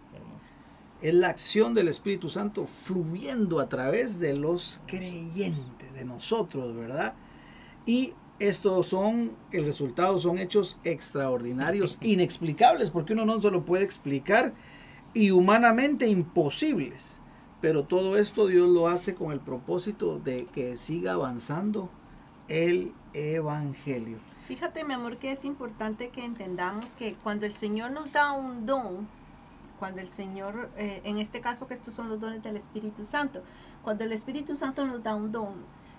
Es 1.01 1.15
la 1.15 1.29
acción 1.29 1.75
del 1.75 1.89
Espíritu 1.89 2.29
Santo 2.29 2.65
fluyendo 2.65 3.59
a 3.61 3.69
través 3.69 4.21
de 4.21 4.37
los 4.37 4.83
creyentes, 4.87 5.93
de 5.93 6.05
nosotros, 6.05 6.77
¿verdad? 6.77 7.15
Y 7.85 8.15
estos 8.49 8.89
son, 8.89 9.33
el 9.53 9.65
resultado 9.65 10.19
son 10.19 10.39
hechos 10.39 10.79
extraordinarios, 10.85 11.99
inexplicables, 12.03 12.91
porque 12.91 13.13
uno 13.13 13.25
no 13.25 13.41
se 13.41 13.51
lo 13.51 13.65
puede 13.65 13.85
explicar, 13.85 14.53
y 15.15 15.31
humanamente 15.31 16.09
imposibles. 16.09 17.21
Pero 17.61 17.85
todo 17.85 18.19
esto 18.19 18.49
Dios 18.49 18.69
lo 18.69 18.89
hace 18.89 19.15
con 19.15 19.31
el 19.31 19.39
propósito 19.39 20.19
de 20.19 20.47
que 20.47 20.77
siga 20.77 21.13
avanzando 21.13 21.89
el 22.49 22.93
Evangelio. 23.15 24.19
Fíjate, 24.49 24.85
mi 24.85 24.95
amor, 24.95 25.19
que 25.19 25.31
es 25.31 25.45
importante 25.45 26.09
que 26.09 26.25
entendamos 26.25 26.91
que 26.97 27.15
cuando 27.15 27.47
el 27.47 27.53
Señor 27.53 27.93
nos 27.93 28.11
da 28.11 28.33
un 28.33 28.67
don, 28.67 29.07
cuando 29.79 30.01
el 30.01 30.09
Señor, 30.09 30.71
eh, 30.77 31.01
en 31.05 31.19
este 31.19 31.41
caso 31.41 31.69
que 31.69 31.75
estos 31.75 31.95
son 31.95 32.09
los 32.09 32.19
dones 32.19 32.43
del 32.43 32.57
Espíritu 32.57 33.05
Santo, 33.05 33.43
cuando 33.85 34.03
el 34.03 34.13
Espíritu 34.13 34.57
Santo 34.57 34.85
nos 34.85 35.03
da 35.03 35.15
un 35.15 35.31
don, 35.31 35.55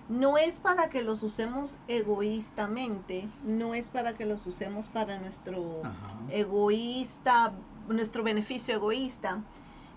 no 0.08 0.36
es 0.36 0.60
para 0.60 0.90
que 0.90 1.02
los 1.02 1.22
usemos 1.22 1.78
egoístamente, 1.88 3.28
no 3.44 3.74
es 3.74 3.88
para 3.88 4.14
que 4.14 4.26
los 4.26 4.46
usemos 4.46 4.88
para 4.88 5.18
nuestro 5.18 5.82
egoísta, 6.30 7.52
nuestro 7.88 8.22
beneficio 8.22 8.74
egoísta, 8.74 9.42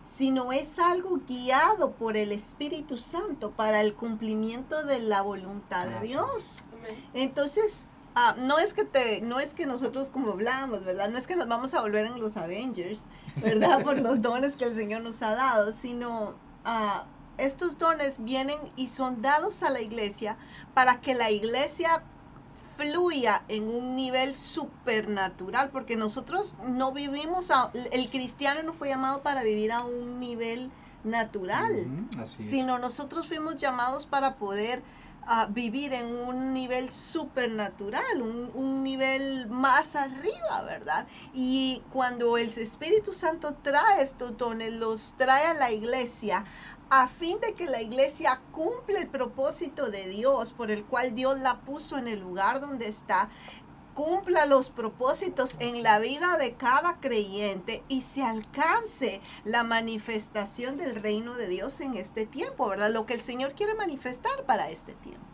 sino 0.04 0.54
es 0.54 0.80
algo 0.80 1.20
guiado 1.28 1.92
por 1.92 2.16
el 2.16 2.32
Espíritu 2.32 2.98
Santo 2.98 3.52
para 3.52 3.82
el 3.82 3.94
cumplimiento 3.94 4.84
de 4.84 5.00
la 5.00 5.22
voluntad 5.22 5.86
de 5.86 6.08
Dios. 6.08 6.64
Entonces, 7.14 7.88
ah, 8.16 8.36
no 8.38 8.60
es 8.60 8.74
que 8.74 8.86
te, 8.86 9.20
no 9.20 9.42
es 9.42 9.54
que 9.54 9.66
nosotros 9.66 10.08
como 10.08 10.32
hablamos, 10.32 10.86
¿verdad? 10.86 11.10
No 11.10 11.18
es 11.18 11.28
que 11.28 11.36
nos 11.36 11.50
vamos 11.50 11.74
a 11.74 11.82
volver 11.82 12.06
en 12.06 12.20
los 12.20 12.38
Avengers, 12.38 13.08
¿verdad? 13.42 13.84
Por 13.84 14.00
los 14.00 14.22
dones 14.22 14.56
que 14.56 14.64
el 14.64 14.74
Señor 14.74 15.02
nos 15.02 15.22
ha 15.22 15.36
dado, 15.36 15.74
sino 15.74 16.36
uh, 16.66 17.17
estos 17.38 17.78
dones 17.78 18.24
vienen 18.24 18.60
y 18.76 18.90
son 18.90 19.22
dados 19.22 19.64
a 19.64 19.70
la 19.70 19.82
iglesia 19.82 20.38
para 20.74 21.02
que 21.02 21.14
la 21.14 21.32
iglesia 21.32 22.04
fluya 22.78 23.44
en 23.48 23.68
un 23.68 23.96
nivel 23.96 24.36
supernatural, 24.36 25.70
porque 25.72 25.96
nosotros 25.96 26.56
no 26.66 26.92
vivimos, 26.92 27.52
el 27.92 28.10
cristiano 28.10 28.62
no 28.64 28.74
fue 28.74 28.90
llamado 28.90 29.24
para 29.24 29.44
vivir 29.44 29.72
a 29.72 29.84
un 29.84 30.20
nivel 30.20 30.72
natural, 31.04 31.88
sino 32.26 32.78
nosotros 32.78 33.28
fuimos 33.28 33.56
llamados 33.58 34.06
para 34.06 34.36
poder 34.36 34.84
ah, 35.26 35.48
vivir 35.50 35.94
en 35.94 36.08
un 36.08 36.54
nivel 36.54 36.92
supernatural, 36.92 38.22
un, 38.22 38.52
un 38.54 38.84
nivel 38.84 39.48
más 39.48 39.96
arriba, 39.96 40.62
¿verdad? 40.66 41.08
Y 41.34 41.82
cuando 41.92 42.38
el 42.38 42.50
Espíritu 42.50 43.14
Santo 43.14 43.56
trae 43.62 44.04
estos 44.04 44.38
dones, 44.38 44.74
los 44.74 45.14
trae 45.18 45.46
a 45.46 45.54
la 45.54 45.72
iglesia 45.72 46.46
a 46.90 47.08
fin 47.08 47.40
de 47.40 47.54
que 47.54 47.66
la 47.66 47.82
iglesia 47.82 48.42
cumpla 48.52 49.00
el 49.00 49.08
propósito 49.08 49.90
de 49.90 50.08
Dios 50.08 50.54
por 50.54 50.72
el 50.72 50.84
cual 50.84 51.16
Dios 51.16 51.40
la 51.40 51.62
puso 51.62 51.98
en 51.98 52.08
el 52.08 52.20
lugar 52.20 52.62
donde 52.62 52.88
está, 52.88 53.30
cumpla 53.94 54.46
los 54.46 54.70
propósitos 54.70 55.58
en 55.60 55.82
la 55.82 56.00
vida 56.00 56.38
de 56.38 56.54
cada 56.54 57.00
creyente 57.00 57.84
y 57.88 58.02
se 58.02 58.24
alcance 58.24 59.22
la 59.44 59.64
manifestación 59.64 60.78
del 60.78 60.96
reino 61.02 61.34
de 61.34 61.48
Dios 61.48 61.82
en 61.82 61.96
este 61.96 62.28
tiempo, 62.28 62.70
¿verdad? 62.70 62.92
Lo 62.92 63.06
que 63.06 63.16
el 63.16 63.22
Señor 63.22 63.54
quiere 63.54 63.74
manifestar 63.74 64.44
para 64.46 64.70
este 64.70 64.94
tiempo. 64.94 65.26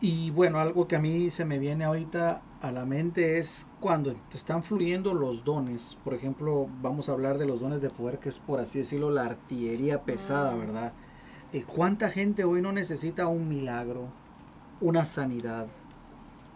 Y 0.00 0.30
bueno, 0.30 0.58
algo 0.58 0.86
que 0.86 0.96
a 0.96 0.98
mí 0.98 1.30
se 1.30 1.44
me 1.44 1.58
viene 1.58 1.84
ahorita 1.84 2.42
a 2.60 2.72
la 2.72 2.84
mente 2.84 3.38
es 3.38 3.66
cuando 3.80 4.14
están 4.34 4.62
fluyendo 4.62 5.14
los 5.14 5.44
dones. 5.44 5.96
Por 6.04 6.14
ejemplo, 6.14 6.68
vamos 6.82 7.08
a 7.08 7.12
hablar 7.12 7.38
de 7.38 7.46
los 7.46 7.60
dones 7.60 7.80
de 7.80 7.90
poder, 7.90 8.18
que 8.18 8.28
es 8.28 8.38
por 8.38 8.60
así 8.60 8.78
decirlo 8.78 9.10
la 9.10 9.24
artillería 9.24 10.02
pesada, 10.02 10.52
mm. 10.52 10.58
¿verdad? 10.58 10.92
¿Y 11.52 11.60
¿Cuánta 11.62 12.10
gente 12.10 12.44
hoy 12.44 12.62
no 12.62 12.72
necesita 12.72 13.26
un 13.26 13.48
milagro, 13.48 14.08
una 14.80 15.04
sanidad, 15.04 15.66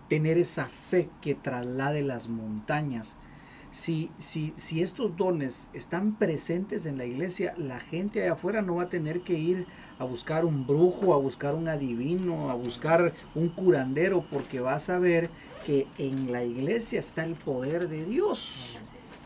tener 0.08 0.38
esa 0.38 0.66
fe 0.66 1.08
que 1.20 1.34
traslade 1.34 2.02
las 2.02 2.28
montañas? 2.28 3.16
Si, 3.74 4.12
si, 4.18 4.52
si 4.54 4.82
estos 4.82 5.16
dones 5.16 5.68
están 5.72 6.14
presentes 6.14 6.86
en 6.86 6.96
la 6.96 7.06
iglesia, 7.06 7.54
la 7.58 7.80
gente 7.80 8.22
allá 8.22 8.34
afuera 8.34 8.62
no 8.62 8.76
va 8.76 8.84
a 8.84 8.88
tener 8.88 9.22
que 9.22 9.34
ir 9.34 9.66
a 9.98 10.04
buscar 10.04 10.44
un 10.44 10.64
brujo, 10.64 11.12
a 11.12 11.16
buscar 11.16 11.56
un 11.56 11.66
adivino, 11.66 12.50
a 12.50 12.54
buscar 12.54 13.12
un 13.34 13.48
curandero, 13.48 14.24
porque 14.30 14.60
va 14.60 14.74
a 14.74 14.80
saber 14.80 15.28
que 15.66 15.88
en 15.98 16.30
la 16.30 16.44
iglesia 16.44 17.00
está 17.00 17.24
el 17.24 17.34
poder 17.34 17.88
de 17.88 18.04
Dios. 18.04 18.78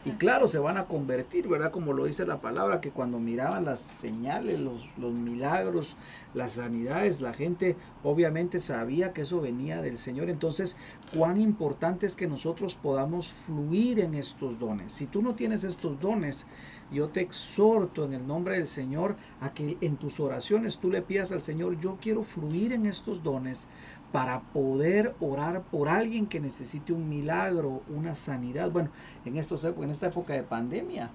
Y 0.09 0.12
claro, 0.12 0.49
se 0.49 0.59
van 0.59 0.79
a 0.79 0.87
convertir, 0.87 1.49
¿verdad? 1.49 1.71
Como 1.71 1.93
lo 1.93 2.07
dice 2.07 2.25
la 2.25 2.41
palabra, 2.41 2.81
que 2.81 2.91
cuando 2.91 3.19
miraban 3.19 3.67
las 3.67 3.81
señales, 3.81 4.59
los, 4.59 4.88
los, 4.97 5.12
milagros, 5.12 5.97
las 6.33 6.53
sanidades, 6.53 7.21
la 7.21 7.35
gente 7.35 7.77
obviamente 8.03 8.59
sabía 8.59 9.12
que 9.12 9.23
eso 9.23 9.43
venía 9.43 9.83
del 9.83 9.99
Señor. 9.99 10.31
Entonces, 10.31 10.79
cuán 11.15 11.37
importante 11.37 12.07
es 12.07 12.17
que 12.17 12.27
nosotros 12.27 12.75
podamos 12.75 13.29
fluir 13.29 14.00
en 14.00 14.15
estos 14.15 14.59
dones. 14.59 14.93
Si 14.93 15.07
tú 15.07 15.21
no 15.21 15.35
tienes 15.35 15.62
estos 15.62 16.00
dones, 16.00 16.47
yo 16.91 17.09
te 17.09 17.21
exhorto 17.21 18.07
en 18.07 18.15
el 18.15 18.27
nombre 18.27 18.57
del 18.57 18.67
Señor 18.67 19.17
a 19.43 19.53
que 19.53 19.77
en 19.83 19.97
tus 19.97 20.21
oraciones 20.21 20.79
tú 20.79 20.91
le 20.91 21.03
pidas 21.03 21.33
al 21.33 21.43
Señor, 21.43 21.79
yo 21.81 21.99
quiero 22.00 22.23
fluir 22.23 22.73
en 22.73 22.87
estos 22.87 23.23
dones 23.23 23.69
para 24.12 24.41
poder 24.41 25.15
orar 25.21 25.62
por 25.62 25.88
alguien 25.88 26.27
que 26.27 26.41
necesite 26.41 26.93
un 26.93 27.09
milagro, 27.09 27.83
una 27.88 28.15
sanidad. 28.15 28.71
Bueno, 28.71 28.91
en, 29.25 29.37
estos, 29.37 29.65
en 29.65 29.91
esta 29.91 30.07
época 30.07 30.33
de 30.33 30.43
pandemia, 30.43 31.11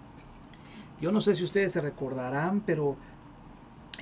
yo 1.02 1.12
no 1.12 1.20
sé 1.20 1.36
si 1.36 1.44
ustedes 1.44 1.72
se 1.72 1.82
recordarán, 1.82 2.62
pero 2.62 2.96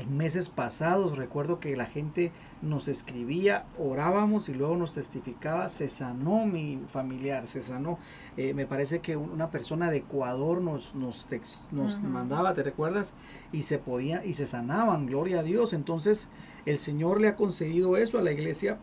en 0.02 0.18
meses 0.18 0.50
pasados 0.50 1.16
recuerdo 1.16 1.60
que 1.60 1.76
la 1.76 1.86
gente 1.86 2.32
nos 2.62 2.88
escribía, 2.88 3.66
orábamos 3.78 4.50
y 4.50 4.54
luego 4.54 4.76
nos 4.76 4.94
testificaba, 4.94 5.70
se 5.70 5.88
sanó 5.88 6.46
mi 6.46 6.82
familiar, 6.92 7.46
se 7.46 7.62
sanó. 7.62 8.00
Eh, 8.36 8.54
me 8.54 8.66
parece 8.66 9.00
que 9.00 9.16
una 9.16 9.52
persona 9.52 9.92
de 9.92 9.98
Ecuador 9.98 10.62
nos, 10.62 10.96
nos, 10.96 11.28
nos 11.72 12.02
mandaba, 12.02 12.54
¿te 12.56 12.64
recuerdas? 12.64 13.14
Y 13.52 13.62
se 13.62 13.78
podía, 13.78 14.26
y 14.26 14.34
se 14.34 14.48
sanaban, 14.48 15.06
gloria 15.06 15.42
a 15.42 15.44
Dios. 15.44 15.74
Entonces 15.74 16.30
el 16.66 16.80
Señor 16.80 17.22
le 17.22 17.28
ha 17.28 17.36
concedido 17.36 17.96
eso 17.96 18.18
a 18.18 18.24
la 18.24 18.32
iglesia, 18.32 18.80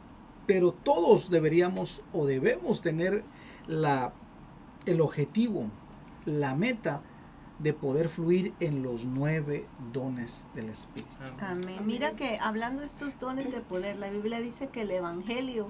pero 0.47 0.73
todos 0.73 1.31
deberíamos 1.31 2.03
o 2.13 2.27
debemos 2.27 2.81
tener 2.81 3.25
la, 3.67 4.13
el 4.87 5.01
objetivo, 5.01 5.67
la 6.25 6.55
meta 6.55 7.03
de 7.59 7.73
poder 7.73 8.09
fluir 8.09 8.55
en 8.61 8.83
los 8.83 9.05
nueve 9.05 9.67
dones 9.93 10.47
del 10.55 10.69
Espíritu. 10.69 11.11
Amén. 11.41 11.81
Mira 11.85 12.13
que 12.13 12.39
hablando 12.41 12.81
de 12.81 12.87
estos 12.87 13.19
dones 13.19 13.51
de 13.51 13.61
poder, 13.61 13.97
la 13.97 14.11
Biblia 14.11 14.41
dice 14.41 14.69
que 14.69 14.83
el 14.83 14.91
Evangelio 14.91 15.69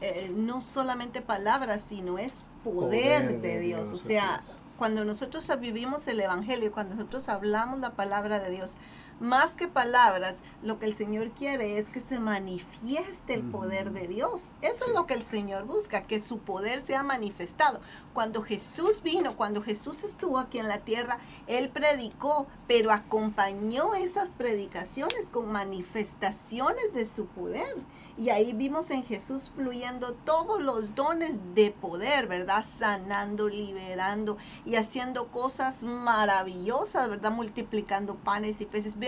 eh, 0.00 0.32
no 0.34 0.60
solamente 0.60 1.22
palabras, 1.22 1.82
sino 1.82 2.18
es 2.18 2.44
poder, 2.64 3.40
de, 3.40 3.60
Dios. 3.60 3.88
Dios. 3.88 3.92
O 3.92 3.96
sea, 4.02 4.40
cuando 4.76 5.04
nosotros 5.04 5.50
vivimos 5.60 6.06
el 6.08 6.20
Evangelio, 6.20 6.72
cuando 6.72 6.94
nosotros 6.94 7.28
hablamos 7.28 7.80
la 7.80 7.90
palabra 7.96 8.38
de 8.38 8.50
Dios, 8.50 8.74
más 9.20 9.52
que 9.52 9.68
palabras, 9.68 10.38
lo 10.62 10.78
que 10.78 10.86
el 10.86 10.94
Señor 10.94 11.30
quiere 11.30 11.78
es 11.78 11.90
que 11.90 12.00
se 12.00 12.18
manifieste 12.18 13.34
el 13.34 13.42
poder 13.42 13.92
de 13.92 14.08
Dios. 14.08 14.52
Eso 14.62 14.86
es 14.86 14.94
lo 14.94 15.06
que 15.06 15.14
el 15.14 15.22
Señor 15.22 15.66
busca, 15.66 16.04
que 16.04 16.20
su 16.20 16.38
poder 16.38 16.80
sea 16.80 17.02
manifestado. 17.02 17.80
Cuando 18.14 18.42
Jesús 18.42 19.02
vino, 19.02 19.36
cuando 19.36 19.62
Jesús 19.62 20.04
estuvo 20.04 20.38
aquí 20.38 20.58
en 20.58 20.68
la 20.68 20.78
tierra, 20.78 21.18
Él 21.46 21.68
predicó, 21.68 22.46
pero 22.66 22.92
acompañó 22.92 23.94
esas 23.94 24.30
predicaciones 24.30 25.30
con 25.30 25.52
manifestaciones 25.52 26.92
de 26.92 27.04
su 27.04 27.26
poder. 27.26 27.76
Y 28.16 28.30
ahí 28.30 28.52
vimos 28.52 28.90
en 28.90 29.04
Jesús 29.04 29.50
fluyendo 29.54 30.14
todos 30.24 30.60
los 30.60 30.94
dones 30.94 31.38
de 31.54 31.70
poder, 31.70 32.26
¿verdad? 32.26 32.64
Sanando, 32.78 33.48
liberando 33.48 34.36
y 34.64 34.76
haciendo 34.76 35.28
cosas 35.28 35.82
maravillosas, 35.84 37.08
¿verdad? 37.08 37.32
Multiplicando 37.32 38.16
panes 38.16 38.60
y 38.60 38.66
peces 38.66 38.98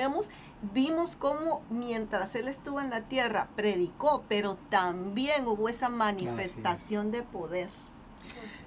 vimos 0.75 1.17
cómo 1.17 1.63
mientras 1.71 2.35
él 2.35 2.49
estuvo 2.49 2.81
en 2.81 2.91
la 2.91 3.03
tierra 3.03 3.49
predicó, 3.57 4.25
pero 4.29 4.57
también 4.71 5.47
hubo 5.47 5.69
esa 5.69 5.89
manifestación 5.89 7.11
de 7.11 7.23
poder. 7.23 7.69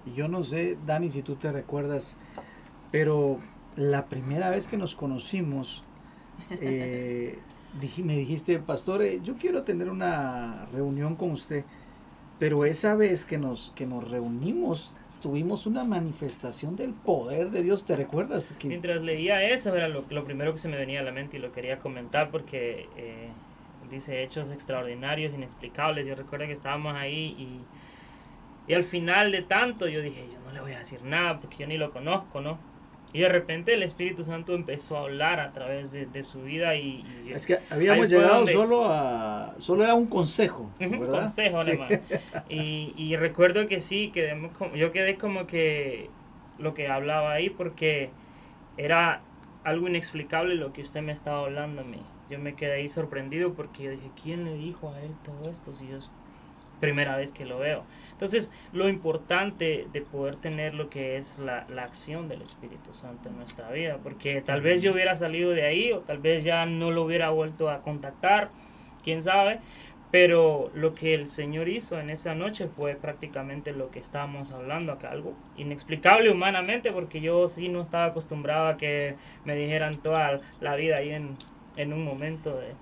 Y 0.06 0.14
yo 0.14 0.28
no 0.28 0.44
sé, 0.44 0.78
Dani, 0.86 1.10
si 1.10 1.22
tú 1.22 1.36
te 1.36 1.52
recuerdas, 1.52 2.18
pero 2.92 3.40
la 3.76 4.06
primera 4.06 4.50
vez 4.50 4.68
que 4.68 4.78
nos 4.78 4.96
conocimos, 4.96 5.84
eh, 6.50 7.40
me 8.04 8.16
dijiste, 8.18 8.60
pastor, 8.60 9.02
eh, 9.02 9.20
yo 9.24 9.36
quiero 9.38 9.64
tener 9.64 9.90
una 9.90 10.66
reunión 10.72 11.16
con 11.16 11.32
usted, 11.32 11.66
pero 12.40 12.66
esa 12.66 12.96
vez 12.96 13.26
que 13.26 13.38
nos, 13.38 13.72
que 13.76 13.86
nos 13.86 14.10
reunimos, 14.10 14.94
tuvimos 15.26 15.66
una 15.66 15.84
manifestación 15.84 16.76
del 16.76 16.94
poder 16.94 17.50
de 17.50 17.64
Dios, 17.64 17.84
¿te 17.84 17.96
recuerdas? 17.96 18.54
Que, 18.60 18.68
Mientras 18.68 19.02
leía 19.02 19.42
eso, 19.42 19.74
era 19.74 19.88
lo, 19.88 20.06
lo 20.08 20.24
primero 20.24 20.52
que 20.52 20.60
se 20.60 20.70
me 20.70 20.78
venía 20.78 21.00
a 21.00 21.04
la 21.04 21.12
mente 21.12 21.38
y 21.38 21.40
lo 21.40 21.52
quería 21.52 21.80
comentar 21.80 22.30
porque 22.30 22.88
eh, 22.96 23.30
dice 23.90 24.22
hechos 24.22 24.52
extraordinarios, 24.52 25.34
inexplicables. 25.34 26.06
Yo 26.06 26.14
recuerdo 26.14 26.46
que 26.46 26.52
estábamos 26.52 26.94
ahí 26.94 27.36
y, 27.40 28.72
y 28.72 28.76
al 28.76 28.84
final 28.84 29.32
de 29.32 29.42
tanto 29.42 29.88
yo 29.88 30.00
dije, 30.00 30.28
yo 30.32 30.40
no 30.46 30.54
le 30.54 30.62
voy 30.62 30.74
a 30.74 30.78
decir 30.78 31.02
nada 31.02 31.42
porque 31.42 31.58
yo 31.58 31.66
ni 31.66 31.80
lo 31.80 31.90
conozco, 31.90 32.40
¿no? 32.40 32.60
Y 33.16 33.20
de 33.22 33.30
repente 33.30 33.74
el 33.74 33.82
Espíritu 33.84 34.24
Santo 34.26 34.54
empezó 34.54 34.98
a 34.98 35.02
hablar 35.04 35.40
a 35.40 35.54
través 35.54 35.92
de, 35.94 36.06
de 36.06 36.22
su 36.22 36.42
vida 36.42 36.76
y... 36.76 37.02
y 37.26 37.32
es 37.32 37.46
que 37.46 37.60
habíamos 37.70 38.10
llegado 38.10 38.36
donde- 38.40 38.52
solo 38.52 38.92
a... 38.92 39.56
Solo 39.58 39.86
era 39.86 39.94
un 39.94 40.08
consejo, 40.08 40.70
consejo, 41.10 41.64
Sí. 41.64 41.80
Y, 42.50 42.94
y 42.98 43.16
recuerdo 43.16 43.68
que 43.68 43.80
sí, 43.80 44.12
como- 44.58 44.76
yo 44.76 44.92
quedé 44.92 45.16
como 45.16 45.48
que 45.48 46.10
lo 46.60 46.74
que 46.74 46.90
hablaba 46.90 47.32
ahí 47.32 47.50
porque 47.50 48.10
era 48.76 49.22
algo 49.64 49.88
inexplicable 49.88 50.56
lo 50.56 50.74
que 50.74 50.82
usted 50.82 51.02
me 51.02 51.14
estaba 51.14 51.40
hablando 51.40 51.84
a 51.84 51.86
mí. 51.86 52.02
Yo 52.30 52.38
me 52.40 52.56
quedé 52.56 52.74
ahí 52.74 52.90
sorprendido 52.90 53.54
porque 53.54 53.84
yo 53.84 53.92
dije, 53.92 54.12
¿quién 54.22 54.44
le 54.44 54.56
dijo 54.56 54.92
a 54.94 55.00
él 55.02 55.12
todo 55.24 55.50
esto 55.50 55.72
si 55.72 55.88
yo 55.88 55.96
es 55.98 56.12
primera 56.82 57.16
vez 57.16 57.32
que 57.32 57.46
lo 57.46 57.60
veo? 57.60 57.84
Entonces, 58.16 58.54
lo 58.72 58.88
importante 58.88 59.88
de 59.92 60.02
poder 60.02 60.38
tener 60.38 60.74
lo 60.74 60.90
que 60.90 61.18
es 61.18 61.38
la, 61.38 61.66
la 61.68 61.84
acción 61.84 62.30
del 62.30 62.42
Espíritu 62.42 62.94
Santo 62.94 63.28
en 63.28 63.36
nuestra 63.36 63.70
vida, 63.72 64.00
porque 64.02 64.42
tal 64.42 64.62
vez 64.62 64.82
yo 64.82 64.94
hubiera 64.94 65.18
salido 65.18 65.52
de 65.52 65.66
ahí 65.66 65.92
o 65.92 66.00
tal 66.00 66.20
vez 66.20 66.46
ya 66.46 66.66
no 66.66 66.92
lo 66.92 67.04
hubiera 67.04 67.30
vuelto 67.30 67.70
a 67.70 67.82
contactar, 67.82 68.50
quién 69.04 69.22
sabe, 69.22 69.60
pero 70.12 70.72
lo 70.74 70.94
que 70.94 71.14
el 71.14 71.28
Señor 71.28 71.68
hizo 71.68 72.00
en 72.00 72.10
esa 72.10 72.36
noche 72.36 72.70
fue 72.74 72.96
prácticamente 72.96 73.74
lo 73.74 73.92
que 73.92 74.00
estábamos 74.00 74.52
hablando 74.54 74.94
acá, 74.94 75.10
algo 75.12 75.34
inexplicable 75.58 76.32
humanamente, 76.32 76.94
porque 76.94 77.20
yo 77.20 77.50
sí 77.50 77.68
no 77.68 77.82
estaba 77.82 78.06
acostumbrado 78.06 78.68
a 78.68 78.78
que 78.78 79.16
me 79.44 79.58
dijeran 79.58 79.94
toda 80.02 80.40
la 80.62 80.76
vida 80.78 81.00
ahí 81.00 81.10
en, 81.10 81.34
en 81.76 81.92
un 81.92 82.06
momento 82.06 82.56
de... 82.56 82.76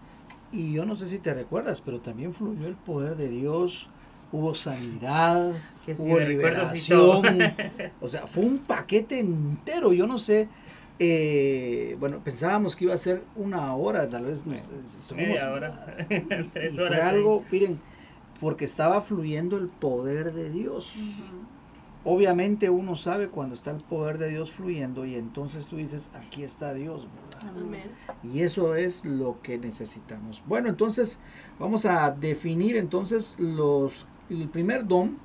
Y 0.52 0.74
yo 0.74 0.86
no 0.86 0.96
sé 0.96 1.08
si 1.08 1.18
te 1.18 1.34
recuerdas, 1.34 1.82
pero 1.82 2.02
también 2.02 2.36
fluyó 2.36 2.68
el 2.68 2.76
poder 2.76 3.16
de 3.16 3.30
Dios, 3.30 3.90
hubo 4.34 4.54
sanidad, 4.54 5.54
Que 5.86 5.94
hubo 5.94 6.20
liberación. 6.20 7.54
o 8.02 8.08
sea, 8.10 8.28
fue 8.28 8.44
un 8.44 8.58
paquete 8.58 9.20
entero. 9.20 9.94
Yo 9.94 10.06
no 10.08 10.20
sé, 10.20 10.50
eh, 11.00 11.96
bueno, 12.00 12.20
pensábamos 12.24 12.76
que 12.76 12.84
iba 12.86 12.94
a 12.94 12.98
ser 12.98 13.24
una 13.36 13.74
hora, 13.76 14.08
tal 14.10 14.26
vez 14.26 14.46
nos, 14.46 14.58
estuvimos- 14.60 15.30
Media 15.36 15.52
hora, 15.54 15.96
y 16.10 16.20
tres 16.20 16.76
fue 16.76 16.86
horas. 16.86 17.02
algo, 17.04 17.44
miren, 17.52 17.80
porque 18.42 18.66
estaba 18.66 19.00
fluyendo 19.02 19.56
el 19.58 19.68
poder 19.70 20.34
de 20.34 20.50
Dios. 20.50 20.92
Obviamente 22.06 22.70
uno 22.70 22.98
sabe 22.98 23.30
cuando 23.30 23.56
está 23.56 23.72
el 23.72 23.78
poder 23.82 24.18
de 24.18 24.28
Dios 24.28 24.52
fluyendo 24.52 25.06
y 25.06 25.16
entonces 25.16 25.68
tú 25.68 25.78
dices, 25.78 26.10
aquí 26.14 26.44
está 26.44 26.74
Dios, 26.74 27.08
¿verdad? 27.32 27.58
Amén. 27.58 27.84
Y 28.24 28.42
eso 28.42 28.76
es 28.76 29.06
lo 29.06 29.42
que 29.42 29.58
necesitamos. 29.58 30.44
Bueno, 30.46 30.68
entonces 30.68 31.20
vamos 31.60 31.86
a 31.86 32.12
definir 32.12 32.76
entonces 32.76 33.36
los 33.38 34.06
el 34.30 34.50
primer 34.50 34.88
don 34.88 35.18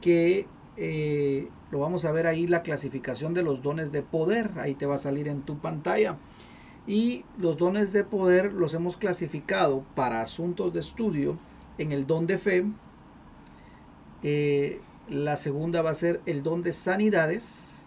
que 0.00 0.46
eh, 0.76 1.48
lo 1.70 1.80
vamos 1.80 2.04
a 2.04 2.12
ver 2.12 2.26
ahí 2.26 2.46
la 2.46 2.62
clasificación 2.62 3.34
de 3.34 3.42
los 3.42 3.62
dones 3.62 3.92
de 3.92 4.02
poder. 4.02 4.50
Ahí 4.56 4.74
te 4.74 4.86
va 4.86 4.96
a 4.96 4.98
salir 4.98 5.28
en 5.28 5.42
tu 5.42 5.58
pantalla. 5.58 6.16
Y 6.86 7.24
los 7.38 7.56
dones 7.56 7.92
de 7.92 8.04
poder 8.04 8.52
los 8.52 8.74
hemos 8.74 8.96
clasificado 8.96 9.84
para 9.94 10.22
asuntos 10.22 10.72
de 10.72 10.80
estudio 10.80 11.36
en 11.78 11.92
el 11.92 12.06
don 12.06 12.26
de 12.26 12.38
fe. 12.38 12.64
eh, 14.22 14.80
la 15.08 15.36
segunda 15.36 15.82
va 15.82 15.90
a 15.90 15.94
ser 15.94 16.20
el 16.26 16.42
don 16.42 16.62
de 16.62 16.72
sanidades. 16.72 17.86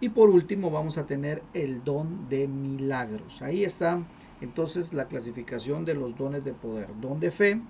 Y 0.00 0.10
por 0.10 0.30
último 0.30 0.70
vamos 0.70 0.96
a 0.96 1.06
tener 1.06 1.42
el 1.52 1.84
don 1.84 2.28
de 2.28 2.48
milagros. 2.48 3.42
Ahí 3.42 3.64
está 3.64 4.02
entonces 4.40 4.94
la 4.94 5.08
clasificación 5.08 5.84
de 5.84 5.94
los 5.94 6.16
dones 6.16 6.42
de 6.44 6.54
poder. 6.54 6.88
Don 7.00 7.20
de 7.20 7.30
fe, 7.30 7.60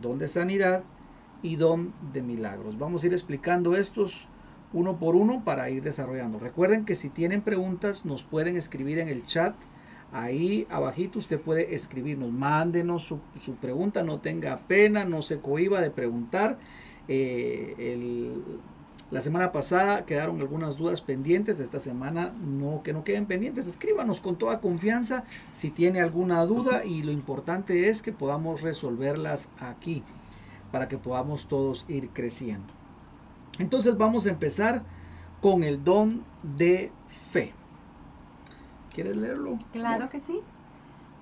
don 0.00 0.18
de 0.18 0.28
sanidad 0.28 0.82
y 1.42 1.56
don 1.56 1.92
de 2.12 2.22
milagros. 2.22 2.78
Vamos 2.78 3.02
a 3.02 3.06
ir 3.06 3.12
explicando 3.12 3.76
estos 3.76 4.28
uno 4.72 4.98
por 4.98 5.16
uno 5.16 5.42
para 5.44 5.70
ir 5.70 5.82
desarrollando. 5.82 6.38
Recuerden 6.38 6.84
que 6.84 6.94
si 6.94 7.08
tienen 7.08 7.42
preguntas 7.42 8.04
nos 8.04 8.22
pueden 8.22 8.56
escribir 8.56 8.98
en 8.98 9.08
el 9.08 9.24
chat. 9.26 9.54
Ahí 10.12 10.66
abajito 10.70 11.18
usted 11.20 11.40
puede 11.40 11.74
escribirnos, 11.74 12.30
mándenos 12.32 13.04
su, 13.04 13.20
su 13.40 13.54
pregunta, 13.54 14.02
no 14.02 14.18
tenga 14.18 14.58
pena, 14.66 15.04
no 15.04 15.22
se 15.22 15.38
cohiba 15.40 15.80
de 15.80 15.90
preguntar. 15.90 16.58
Eh, 17.08 17.74
el- 17.78 18.42
la 19.10 19.22
semana 19.22 19.50
pasada 19.50 20.04
quedaron 20.06 20.40
algunas 20.40 20.76
dudas 20.76 21.00
pendientes, 21.00 21.58
esta 21.58 21.80
semana 21.80 22.32
no 22.40 22.82
que 22.82 22.92
no 22.92 23.02
queden 23.02 23.26
pendientes, 23.26 23.66
escríbanos 23.66 24.20
con 24.20 24.36
toda 24.36 24.60
confianza 24.60 25.24
si 25.50 25.70
tiene 25.70 26.00
alguna 26.00 26.44
duda 26.46 26.84
y 26.84 27.02
lo 27.02 27.10
importante 27.10 27.88
es 27.88 28.02
que 28.02 28.12
podamos 28.12 28.60
resolverlas 28.62 29.48
aquí 29.58 30.04
para 30.70 30.88
que 30.88 30.98
podamos 30.98 31.48
todos 31.48 31.84
ir 31.88 32.10
creciendo. 32.10 32.72
Entonces 33.58 33.96
vamos 33.96 34.26
a 34.26 34.30
empezar 34.30 34.84
con 35.40 35.64
el 35.64 35.82
don 35.82 36.22
de 36.42 36.92
fe. 37.32 37.52
¿Quieres 38.94 39.16
leerlo? 39.16 39.58
Claro 39.72 40.08
que 40.08 40.20
sí. 40.20 40.40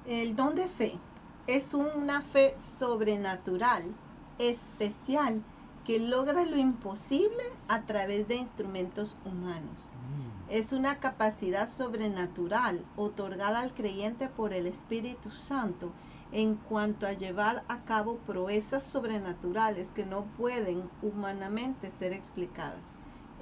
El 0.07 0.37
don 0.37 0.55
de 0.55 0.67
fe 0.69 0.99
es 1.47 1.73
una 1.73 2.21
fe 2.21 2.55
sobrenatural, 2.59 3.95
especial, 4.39 5.43
que 5.89 5.99
logra 5.99 6.45
lo 6.45 6.59
imposible 6.59 7.45
a 7.67 7.87
través 7.87 8.29
de 8.29 8.35
instrumentos 8.35 9.17
humanos. 9.25 9.91
Mm, 9.91 10.53
Es 10.53 10.75
una 10.75 11.01
capacidad 11.01 11.67
sobrenatural 11.67 12.85
otorgada 12.95 13.61
al 13.61 13.73
creyente 13.73 14.29
por 14.29 14.53
el 14.53 14.67
Espíritu 14.67 15.31
Santo 15.31 15.91
en 16.31 16.57
cuanto 16.57 17.07
a 17.07 17.15
llevar 17.15 17.65
a 17.69 17.85
cabo 17.87 18.19
proezas 18.19 18.83
sobrenaturales 18.83 19.91
que 19.91 20.05
no 20.05 20.25
pueden 20.37 20.83
humanamente 21.01 21.91
ser 21.91 22.13
explicadas. 22.13 22.93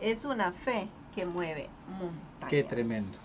Es 0.00 0.24
una 0.24 0.52
fe 0.52 0.88
que 1.16 1.26
mueve 1.26 1.68
montañas. 1.98 2.48
Qué 2.48 2.62
tremendo. 2.62 3.18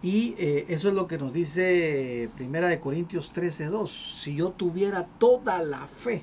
Y 0.00 0.36
eh, 0.38 0.66
eso 0.68 0.90
es 0.90 0.94
lo 0.94 1.08
que 1.08 1.18
nos 1.18 1.32
dice 1.32 2.30
Primera 2.36 2.68
de 2.68 2.78
Corintios 2.78 3.32
13:2. 3.32 3.88
Si 4.22 4.36
yo 4.36 4.50
tuviera 4.50 5.08
toda 5.18 5.60
la 5.64 5.88
fe, 5.88 6.22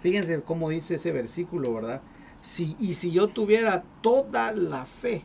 fíjense 0.00 0.42
cómo 0.42 0.70
dice 0.70 0.96
ese 0.96 1.12
versículo, 1.12 1.72
¿verdad? 1.74 2.00
Si, 2.40 2.76
y 2.78 2.94
si 2.94 3.10
yo 3.10 3.28
tuviera 3.28 3.84
toda 4.02 4.52
la 4.52 4.84
fe, 4.86 5.22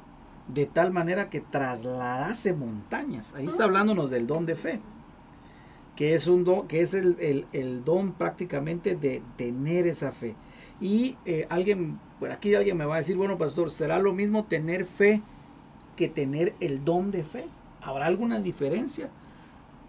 de 0.47 0.65
tal 0.65 0.91
manera 0.91 1.29
que 1.29 1.39
trasladase 1.41 2.53
montañas. 2.53 3.34
Ahí 3.36 3.45
está 3.47 3.63
hablándonos 3.65 4.10
del 4.10 4.27
don 4.27 4.45
de 4.45 4.55
fe. 4.55 4.79
Que 5.95 6.15
es 6.15 6.27
un 6.27 6.43
don, 6.43 6.67
que 6.67 6.81
es 6.81 6.93
el, 6.93 7.17
el- 7.19 7.45
el 7.53 7.84
don 7.84 8.13
prácticamente 8.13 8.95
de 8.95 9.21
tener 9.38 9.88
esa 9.88 10.12
fe. 10.12 10.36
Y 10.79 11.17
eh, 11.25 11.45
alguien, 11.49 11.99
por 12.19 12.31
aquí 12.31 12.55
alguien 12.55 12.77
me 12.77 12.86
va 12.86 12.95
a 12.95 12.97
decir, 12.99 13.17
bueno, 13.17 13.38
pastor, 13.38 13.69
¿será 13.69 13.99
lo 13.99 14.13
mismo 14.13 14.45
tener 14.45 14.86
fe 14.86 15.21
que 15.95 16.07
tener 16.07 16.55
el 16.60 16.84
don 16.84 17.12
de 17.12 17.23
fe? 17.23 17.45
¿Habrá 17.81 18.05
alguna 18.07 18.39
diferencia? 18.39 19.10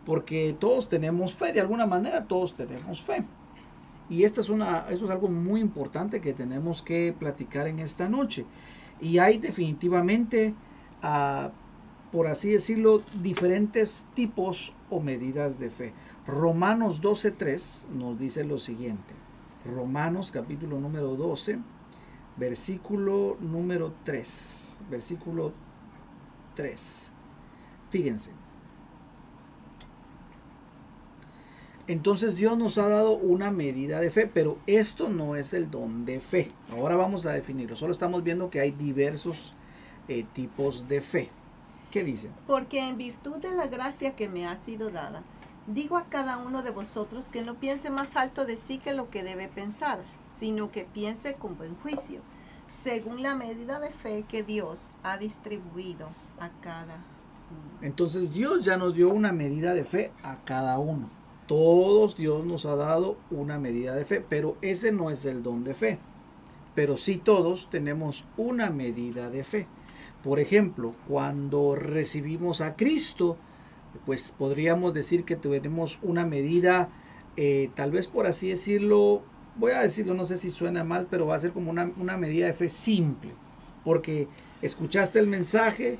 Porque 0.04 0.54
todos 0.58 0.88
tenemos 0.88 1.34
fe, 1.34 1.52
de 1.52 1.60
alguna 1.60 1.86
manera 1.86 2.26
todos 2.26 2.54
tenemos 2.54 3.00
fe. 3.02 3.24
Y 4.12 4.24
esta 4.24 4.42
es 4.42 4.50
una, 4.50 4.80
eso 4.90 5.06
es 5.06 5.10
algo 5.10 5.28
muy 5.28 5.62
importante 5.62 6.20
que 6.20 6.34
tenemos 6.34 6.82
que 6.82 7.14
platicar 7.18 7.66
en 7.66 7.78
esta 7.78 8.10
noche. 8.10 8.44
Y 9.00 9.16
hay 9.16 9.38
definitivamente, 9.38 10.52
ah, 11.02 11.50
por 12.10 12.26
así 12.26 12.50
decirlo, 12.50 13.02
diferentes 13.22 14.04
tipos 14.14 14.74
o 14.90 15.00
medidas 15.00 15.58
de 15.58 15.70
fe. 15.70 15.94
Romanos 16.26 17.00
12.3 17.00 17.86
nos 17.88 18.18
dice 18.18 18.44
lo 18.44 18.58
siguiente. 18.58 19.14
Romanos 19.64 20.30
capítulo 20.30 20.78
número 20.78 21.16
12, 21.16 21.60
versículo 22.36 23.38
número 23.40 23.94
3. 24.04 24.82
Versículo 24.90 25.54
3. 26.54 27.12
Fíjense. 27.88 28.41
Entonces 31.88 32.36
Dios 32.36 32.56
nos 32.56 32.78
ha 32.78 32.88
dado 32.88 33.12
una 33.12 33.50
medida 33.50 34.00
de 34.00 34.10
fe, 34.10 34.30
pero 34.32 34.58
esto 34.66 35.08
no 35.08 35.34
es 35.34 35.52
el 35.52 35.70
don 35.70 36.04
de 36.04 36.20
fe. 36.20 36.52
Ahora 36.70 36.94
vamos 36.94 37.26
a 37.26 37.32
definirlo. 37.32 37.74
Solo 37.74 37.92
estamos 37.92 38.22
viendo 38.22 38.50
que 38.50 38.60
hay 38.60 38.70
diversos 38.70 39.52
eh, 40.08 40.24
tipos 40.32 40.86
de 40.88 41.00
fe. 41.00 41.30
¿Qué 41.90 42.04
dice? 42.04 42.30
Porque 42.46 42.80
en 42.80 42.96
virtud 42.96 43.38
de 43.38 43.50
la 43.50 43.66
gracia 43.66 44.14
que 44.14 44.28
me 44.28 44.46
ha 44.46 44.56
sido 44.56 44.90
dada, 44.90 45.24
digo 45.66 45.96
a 45.96 46.04
cada 46.04 46.38
uno 46.38 46.62
de 46.62 46.70
vosotros 46.70 47.28
que 47.28 47.42
no 47.42 47.56
piense 47.56 47.90
más 47.90 48.16
alto 48.16 48.46
de 48.46 48.56
sí 48.56 48.78
que 48.78 48.94
lo 48.94 49.10
que 49.10 49.24
debe 49.24 49.48
pensar, 49.48 50.00
sino 50.38 50.70
que 50.70 50.84
piense 50.84 51.34
con 51.34 51.58
buen 51.58 51.74
juicio, 51.76 52.20
según 52.68 53.22
la 53.22 53.34
medida 53.34 53.80
de 53.80 53.90
fe 53.90 54.24
que 54.28 54.42
Dios 54.42 54.88
ha 55.02 55.18
distribuido 55.18 56.08
a 56.38 56.48
cada 56.62 56.94
uno. 56.94 57.78
Entonces 57.82 58.32
Dios 58.32 58.64
ya 58.64 58.76
nos 58.76 58.94
dio 58.94 59.10
una 59.10 59.32
medida 59.32 59.74
de 59.74 59.84
fe 59.84 60.12
a 60.22 60.36
cada 60.44 60.78
uno. 60.78 61.21
Todos 61.52 62.16
Dios 62.16 62.46
nos 62.46 62.64
ha 62.64 62.76
dado 62.76 63.18
una 63.30 63.58
medida 63.58 63.94
de 63.94 64.06
fe, 64.06 64.24
pero 64.26 64.56
ese 64.62 64.90
no 64.90 65.10
es 65.10 65.26
el 65.26 65.42
don 65.42 65.64
de 65.64 65.74
fe. 65.74 65.98
pero 66.74 66.96
sí 66.96 67.18
todos 67.18 67.68
tenemos 67.68 68.24
una 68.38 68.70
medida 68.70 69.28
de 69.28 69.44
fe. 69.44 69.66
Por 70.22 70.40
ejemplo, 70.40 70.94
cuando 71.06 71.74
recibimos 71.74 72.62
a 72.62 72.74
Cristo, 72.74 73.36
pues 74.06 74.32
podríamos 74.32 74.94
decir 74.94 75.24
que 75.26 75.36
tenemos 75.36 75.98
una 76.00 76.24
medida, 76.24 76.88
eh, 77.36 77.68
tal 77.74 77.90
vez 77.90 78.08
por 78.08 78.24
así 78.24 78.48
decirlo, 78.48 79.20
voy 79.56 79.72
a 79.72 79.80
decirlo, 79.80 80.14
no 80.14 80.24
sé 80.24 80.38
si 80.38 80.50
suena 80.50 80.84
mal, 80.84 81.06
pero 81.10 81.26
va 81.26 81.36
a 81.36 81.40
ser 81.40 81.52
como 81.52 81.70
una, 81.70 81.92
una 81.98 82.16
medida 82.16 82.46
de 82.46 82.54
fe 82.54 82.70
simple, 82.70 83.32
porque 83.84 84.26
escuchaste 84.62 85.18
el 85.18 85.26
mensaje, 85.26 85.98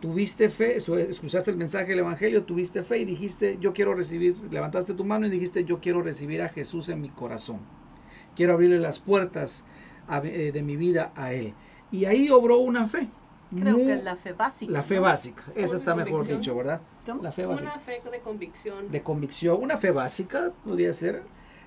tuviste 0.00 0.48
fe, 0.48 0.76
escuchaste 0.76 1.50
el 1.50 1.56
mensaje 1.56 1.86
del 1.86 2.00
Evangelio, 2.00 2.44
tuviste 2.44 2.82
fe 2.82 2.98
y 2.98 3.04
dijiste, 3.04 3.58
yo 3.60 3.72
quiero 3.72 3.94
recibir, 3.94 4.36
levantaste 4.50 4.94
tu 4.94 5.04
mano 5.04 5.26
y 5.26 5.30
dijiste, 5.30 5.64
yo 5.64 5.80
quiero 5.80 6.02
recibir 6.02 6.42
a 6.42 6.48
Jesús 6.48 6.88
en 6.88 7.00
mi 7.00 7.08
corazón. 7.08 7.60
Quiero 8.36 8.52
abrirle 8.52 8.78
las 8.78 8.98
puertas 8.98 9.64
eh, 10.24 10.50
de 10.52 10.62
mi 10.62 10.76
vida 10.76 11.12
a 11.16 11.32
Él. 11.32 11.54
Y 11.90 12.04
ahí 12.04 12.30
obró 12.30 12.58
una 12.58 12.86
fe. 12.86 13.08
Creo 13.56 13.76
que 13.78 13.94
es 13.94 14.04
la 14.04 14.16
fe 14.16 14.32
básica. 14.32 14.72
La 14.72 14.82
fe 14.82 14.98
básica, 14.98 15.42
esa 15.54 15.76
está 15.76 15.94
mejor 15.94 16.26
dicho, 16.26 16.54
¿verdad? 16.54 16.82
La 17.22 17.32
fe 17.32 17.46
básica. 17.46 17.72
Una 17.72 17.80
fe 17.80 18.02
de 18.12 18.20
convicción. 18.20 18.90
De 18.90 19.02
convicción, 19.02 19.58
una 19.60 19.78
fe 19.78 19.90
básica 19.90 20.52
podría 20.64 20.92
ser. 20.92 21.22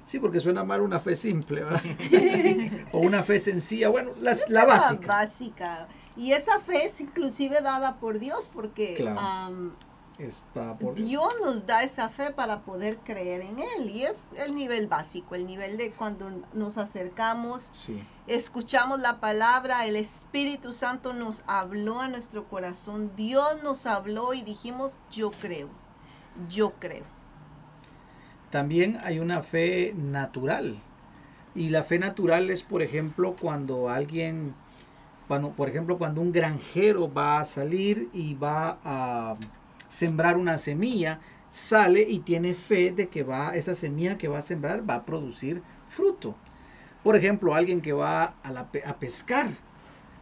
Sí, 0.05 0.19
porque 0.19 0.39
suena 0.39 0.63
mal 0.63 0.81
una 0.81 0.99
fe 0.99 1.15
simple, 1.15 1.63
¿verdad? 1.63 1.81
o 2.91 2.99
una 2.99 3.23
fe 3.23 3.39
sencilla, 3.39 3.89
bueno, 3.89 4.11
la, 4.19 4.37
la 4.47 4.65
básica. 4.65 5.07
básica. 5.07 5.87
Y 6.15 6.33
esa 6.33 6.59
fe 6.59 6.85
es 6.85 6.99
inclusive 6.99 7.61
dada 7.61 7.97
por 7.97 8.19
Dios, 8.19 8.49
porque 8.51 8.95
Dios 10.95 11.33
nos 11.43 11.65
da 11.65 11.83
esa 11.83 12.09
fe 12.09 12.31
para 12.31 12.61
poder 12.61 12.97
creer 12.97 13.41
en 13.41 13.59
Él. 13.59 13.89
Y 13.89 14.03
es 14.03 14.25
el 14.35 14.53
nivel 14.53 14.87
básico, 14.87 15.35
el 15.35 15.45
nivel 15.45 15.77
de 15.77 15.91
cuando 15.91 16.29
nos 16.53 16.77
acercamos, 16.77 17.71
escuchamos 18.27 18.99
la 18.99 19.19
palabra, 19.19 19.85
el 19.85 19.95
Espíritu 19.95 20.73
Santo 20.73 21.13
nos 21.13 21.43
habló 21.47 22.01
a 22.01 22.07
nuestro 22.07 22.47
corazón, 22.47 23.11
Dios 23.15 23.63
nos 23.63 23.85
habló 23.85 24.33
y 24.33 24.41
dijimos, 24.41 24.93
yo 25.11 25.31
creo, 25.31 25.69
yo 26.49 26.73
creo. 26.79 27.05
También 28.51 28.99
hay 29.03 29.19
una 29.19 29.41
fe 29.41 29.93
natural. 29.95 30.77
Y 31.55 31.69
la 31.69 31.83
fe 31.83 31.99
natural 31.99 32.49
es, 32.49 32.63
por 32.63 32.81
ejemplo, 32.81 33.35
cuando 33.39 33.89
alguien 33.89 34.55
cuando, 35.31 35.51
por 35.51 35.69
ejemplo, 35.69 35.97
cuando 35.97 36.19
un 36.19 36.33
granjero 36.33 37.09
va 37.09 37.39
a 37.39 37.45
salir 37.45 38.09
y 38.11 38.33
va 38.33 38.79
a 38.83 39.35
sembrar 39.87 40.35
una 40.35 40.57
semilla, 40.57 41.21
sale 41.49 42.01
y 42.01 42.19
tiene 42.19 42.53
fe 42.53 42.91
de 42.91 43.07
que 43.07 43.23
va, 43.23 43.51
esa 43.55 43.73
semilla 43.73 44.17
que 44.17 44.27
va 44.27 44.39
a 44.39 44.41
sembrar 44.41 44.83
va 44.89 44.95
a 44.95 45.05
producir 45.05 45.61
fruto. 45.87 46.35
Por 47.01 47.15
ejemplo, 47.15 47.55
alguien 47.55 47.79
que 47.79 47.93
va 47.93 48.33
a, 48.43 48.99
pescar, 48.99 49.51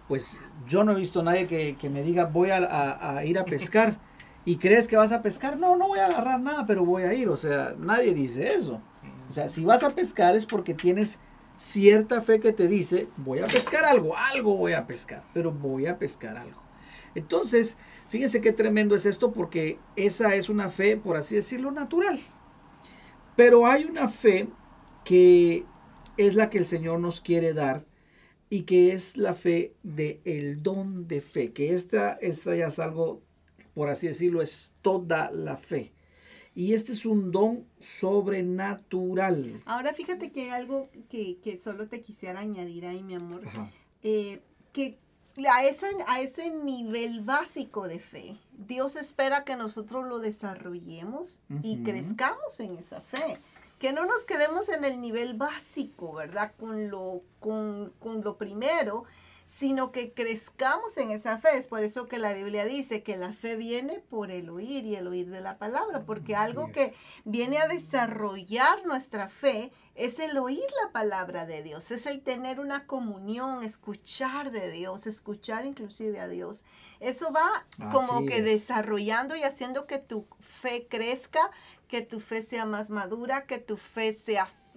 pues 0.07 0.39
yo 0.67 0.83
no 0.83 0.91
he 0.91 0.95
visto 0.95 1.21
a 1.21 1.23
nadie 1.23 1.47
que, 1.47 1.89
me 1.89 2.03
diga 2.03 2.25
voy 2.25 2.51
a, 2.51 3.17
a, 3.17 3.25
ir 3.25 3.39
a 3.39 3.45
pescar 3.45 3.97
y 4.45 4.57
crees 4.57 4.87
que 4.87 4.95
vas 4.95 5.11
a 5.11 5.23
pescar. 5.23 5.57
No, 5.57 5.75
no 5.75 5.87
voy 5.87 5.97
a 5.97 6.05
agarrar 6.05 6.39
nada, 6.39 6.67
pero 6.67 6.85
voy 6.85 7.01
a 7.01 7.15
ir. 7.15 7.29
O 7.29 7.37
sea, 7.37 7.73
nadie 7.79 8.13
dice 8.13 8.53
eso. 8.53 8.79
O 9.27 9.31
sea, 9.31 9.49
si 9.49 9.65
vas 9.65 9.81
a 9.81 9.89
pescar 9.89 10.35
es 10.35 10.45
porque 10.45 10.75
tienes 10.75 11.17
cierta 11.59 12.21
fe 12.21 12.39
que 12.39 12.53
te 12.53 12.67
dice, 12.67 13.09
voy 13.17 13.39
a 13.39 13.45
pescar 13.45 13.83
algo, 13.83 14.15
algo 14.17 14.55
voy 14.55 14.71
a 14.73 14.87
pescar, 14.87 15.23
pero 15.33 15.51
voy 15.51 15.87
a 15.87 15.99
pescar 15.99 16.37
algo. 16.37 16.61
Entonces, 17.15 17.77
fíjense 18.07 18.39
qué 18.39 18.53
tremendo 18.53 18.95
es 18.95 19.05
esto 19.05 19.33
porque 19.33 19.77
esa 19.97 20.35
es 20.35 20.47
una 20.47 20.69
fe, 20.69 20.95
por 20.95 21.17
así 21.17 21.35
decirlo, 21.35 21.71
natural. 21.71 22.19
Pero 23.35 23.67
hay 23.67 23.83
una 23.83 24.07
fe 24.07 24.47
que 25.03 25.65
es 26.17 26.35
la 26.35 26.49
que 26.49 26.59
el 26.59 26.65
Señor 26.65 27.01
nos 27.01 27.19
quiere 27.19 27.53
dar 27.53 27.85
y 28.49 28.63
que 28.63 28.93
es 28.93 29.17
la 29.17 29.33
fe 29.33 29.73
del 29.83 30.21
el 30.23 30.63
don 30.63 31.07
de 31.07 31.19
fe, 31.19 31.51
que 31.51 31.73
esta, 31.73 32.13
esta 32.13 32.55
ya 32.55 32.67
es 32.67 32.79
algo, 32.79 33.21
por 33.73 33.89
así 33.89 34.07
decirlo, 34.07 34.41
es 34.41 34.71
toda 34.81 35.29
la 35.31 35.57
fe. 35.57 35.91
Y 36.59 36.73
este 36.73 36.91
es 36.91 37.05
un 37.05 37.31
don 37.31 37.65
sobrenatural. 37.79 39.61
Ahora 39.63 39.93
fíjate 39.93 40.29
que 40.33 40.41
hay 40.41 40.49
algo 40.49 40.89
que, 41.07 41.57
solo 41.57 41.87
te 41.87 42.01
quisiera 42.01 42.41
añadir 42.41 42.85
ahí, 42.85 43.01
mi 43.01 43.15
amor. 43.15 43.43
Eh, 44.03 44.41
que 44.73 44.97
a 45.49 45.63
ese, 45.63 45.87
a 46.05 46.19
ese 46.19 46.49
nivel 46.49 47.21
básico 47.21 47.87
de 47.87 47.99
fe, 47.99 48.35
Dios 48.51 48.97
espera 48.97 49.45
que 49.45 49.55
nosotros 49.55 50.05
lo 50.05 50.19
desarrollemos 50.19 51.41
y 51.63 51.81
crezcamos 51.83 52.59
en 52.59 52.77
esa 52.77 52.99
fe. 52.99 53.37
Que 53.79 53.93
no 53.93 54.03
nos 54.03 54.25
quedemos 54.25 54.67
en 54.67 54.83
el 54.83 54.99
nivel 54.99 55.35
básico, 55.35 56.11
¿verdad? 56.11 56.51
Con 56.59 56.89
lo, 56.89 57.21
con, 57.39 57.93
con 57.99 58.21
lo 58.21 58.35
primero, 58.35 59.05
sino 59.49 59.91
que 59.91 60.13
crezcamos 60.13 60.95
en 60.99 61.09
esa 61.09 61.39
fe. 61.39 61.57
Es 61.57 61.65
por 61.65 61.83
eso 61.83 62.07
que 62.07 62.19
la 62.19 62.33
Biblia 62.33 62.65
dice 62.65 63.01
que 63.01 63.17
la 63.17 63.33
fe 63.33 63.55
viene 63.55 63.99
por 63.99 64.29
el 64.29 64.47
oír 64.47 64.85
y 64.85 64.95
el 64.95 65.07
oír 65.07 65.31
de 65.31 65.41
la 65.41 65.57
palabra, 65.57 66.03
porque 66.05 66.35
algo 66.35 66.71
que 66.71 66.93
viene 67.25 67.57
a 67.57 67.67
desarrollar 67.67 68.85
nuestra 68.85 69.27
fe 69.27 69.71
es 69.95 70.19
el 70.19 70.37
oír 70.37 70.67
la 70.85 70.91
palabra 70.91 71.47
de 71.47 71.63
Dios, 71.63 71.89
es 71.89 72.05
el 72.05 72.21
tener 72.21 72.59
una 72.59 72.85
comunión, 72.85 73.63
escuchar 73.63 74.51
de 74.51 74.69
Dios, 74.69 75.07
escuchar 75.07 75.65
inclusive 75.65 76.19
a 76.19 76.27
Dios. 76.27 76.63
Eso 76.99 77.31
va 77.31 77.65
como 77.91 78.27
que 78.27 78.43
desarrollando 78.43 79.35
y 79.35 79.41
haciendo 79.41 79.87
que 79.87 79.97
tu 79.97 80.27
fe 80.61 80.85
crezca, 80.87 81.49
que 81.87 82.03
tu 82.03 82.19
fe 82.19 82.43
sea 82.43 82.67
más 82.67 82.91
madura, 82.91 83.47
que 83.47 83.57
tu 83.57 83.77
fe 83.77 84.13
sea 84.13 84.45
fuerte. 84.45 84.68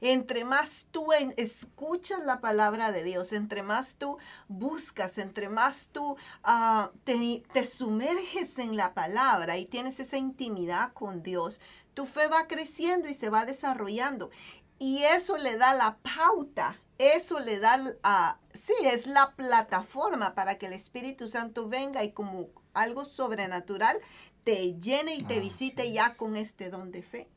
Entre 0.00 0.44
más 0.44 0.86
tú 0.90 1.12
escuchas 1.36 2.20
la 2.20 2.40
palabra 2.40 2.92
de 2.92 3.02
Dios, 3.02 3.32
entre 3.32 3.62
más 3.62 3.96
tú 3.96 4.18
buscas, 4.48 5.18
entre 5.18 5.48
más 5.48 5.88
tú 5.92 6.16
ah, 6.44 6.90
te, 7.04 7.42
te 7.52 7.64
sumerges 7.64 8.58
en 8.58 8.76
la 8.76 8.94
palabra 8.94 9.58
y 9.58 9.66
tienes 9.66 10.00
esa 10.00 10.16
intimidad 10.16 10.92
con 10.92 11.22
Dios, 11.22 11.60
tu 11.94 12.06
fe 12.06 12.28
va 12.28 12.46
creciendo 12.46 13.08
y 13.08 13.14
se 13.14 13.28
va 13.28 13.44
desarrollando. 13.44 14.30
Y 14.78 15.02
eso 15.02 15.36
le 15.36 15.56
da 15.56 15.74
la 15.74 15.98
pauta, 15.98 16.76
eso 16.98 17.40
le 17.40 17.58
da, 17.58 18.38
sí, 18.54 18.74
es 18.84 19.06
la 19.06 19.34
plataforma 19.34 20.34
para 20.34 20.58
que 20.58 20.66
el 20.66 20.72
Espíritu 20.72 21.26
Santo 21.26 21.68
venga 21.68 22.04
y 22.04 22.12
como 22.12 22.48
algo 22.74 23.04
sobrenatural 23.04 23.98
te 24.44 24.78
llene 24.78 25.14
y 25.14 25.22
te 25.22 25.40
visite 25.40 25.92
ya 25.92 26.14
con 26.14 26.36
este 26.36 26.70
don 26.70 26.90
de 26.92 27.02
fe. 27.02 27.28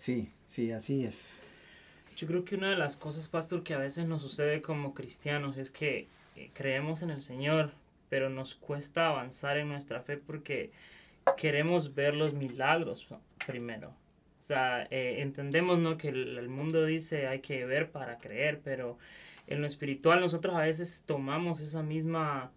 Sí, 0.00 0.32
sí, 0.46 0.72
así 0.72 1.04
es. 1.04 1.42
Yo 2.16 2.26
creo 2.26 2.42
que 2.46 2.54
una 2.54 2.70
de 2.70 2.76
las 2.76 2.96
cosas, 2.96 3.28
pastor, 3.28 3.62
que 3.62 3.74
a 3.74 3.78
veces 3.78 4.08
nos 4.08 4.22
sucede 4.22 4.62
como 4.62 4.94
cristianos 4.94 5.58
es 5.58 5.70
que 5.70 6.08
eh, 6.36 6.48
creemos 6.54 7.02
en 7.02 7.10
el 7.10 7.20
Señor, 7.20 7.72
pero 8.08 8.30
nos 8.30 8.54
cuesta 8.54 9.08
avanzar 9.08 9.58
en 9.58 9.68
nuestra 9.68 10.00
fe 10.00 10.16
porque 10.16 10.70
queremos 11.36 11.94
ver 11.94 12.14
los 12.14 12.32
milagros 12.32 13.08
primero. 13.46 13.88
O 13.90 14.42
sea, 14.42 14.88
eh, 14.90 15.16
entendemos 15.20 15.78
¿no? 15.78 15.98
que 15.98 16.08
el, 16.08 16.38
el, 16.38 16.48
mundo 16.48 16.86
dice 16.86 17.26
hay 17.26 17.40
que 17.40 17.66
ver 17.66 17.90
para 17.90 18.16
creer, 18.16 18.62
pero 18.64 18.96
en 19.48 19.60
lo 19.60 19.66
espiritual 19.66 20.20
nosotros 20.20 20.56
a 20.56 20.62
veces 20.62 21.04
tomamos 21.04 21.60
esa 21.60 21.82
misma 21.82 22.50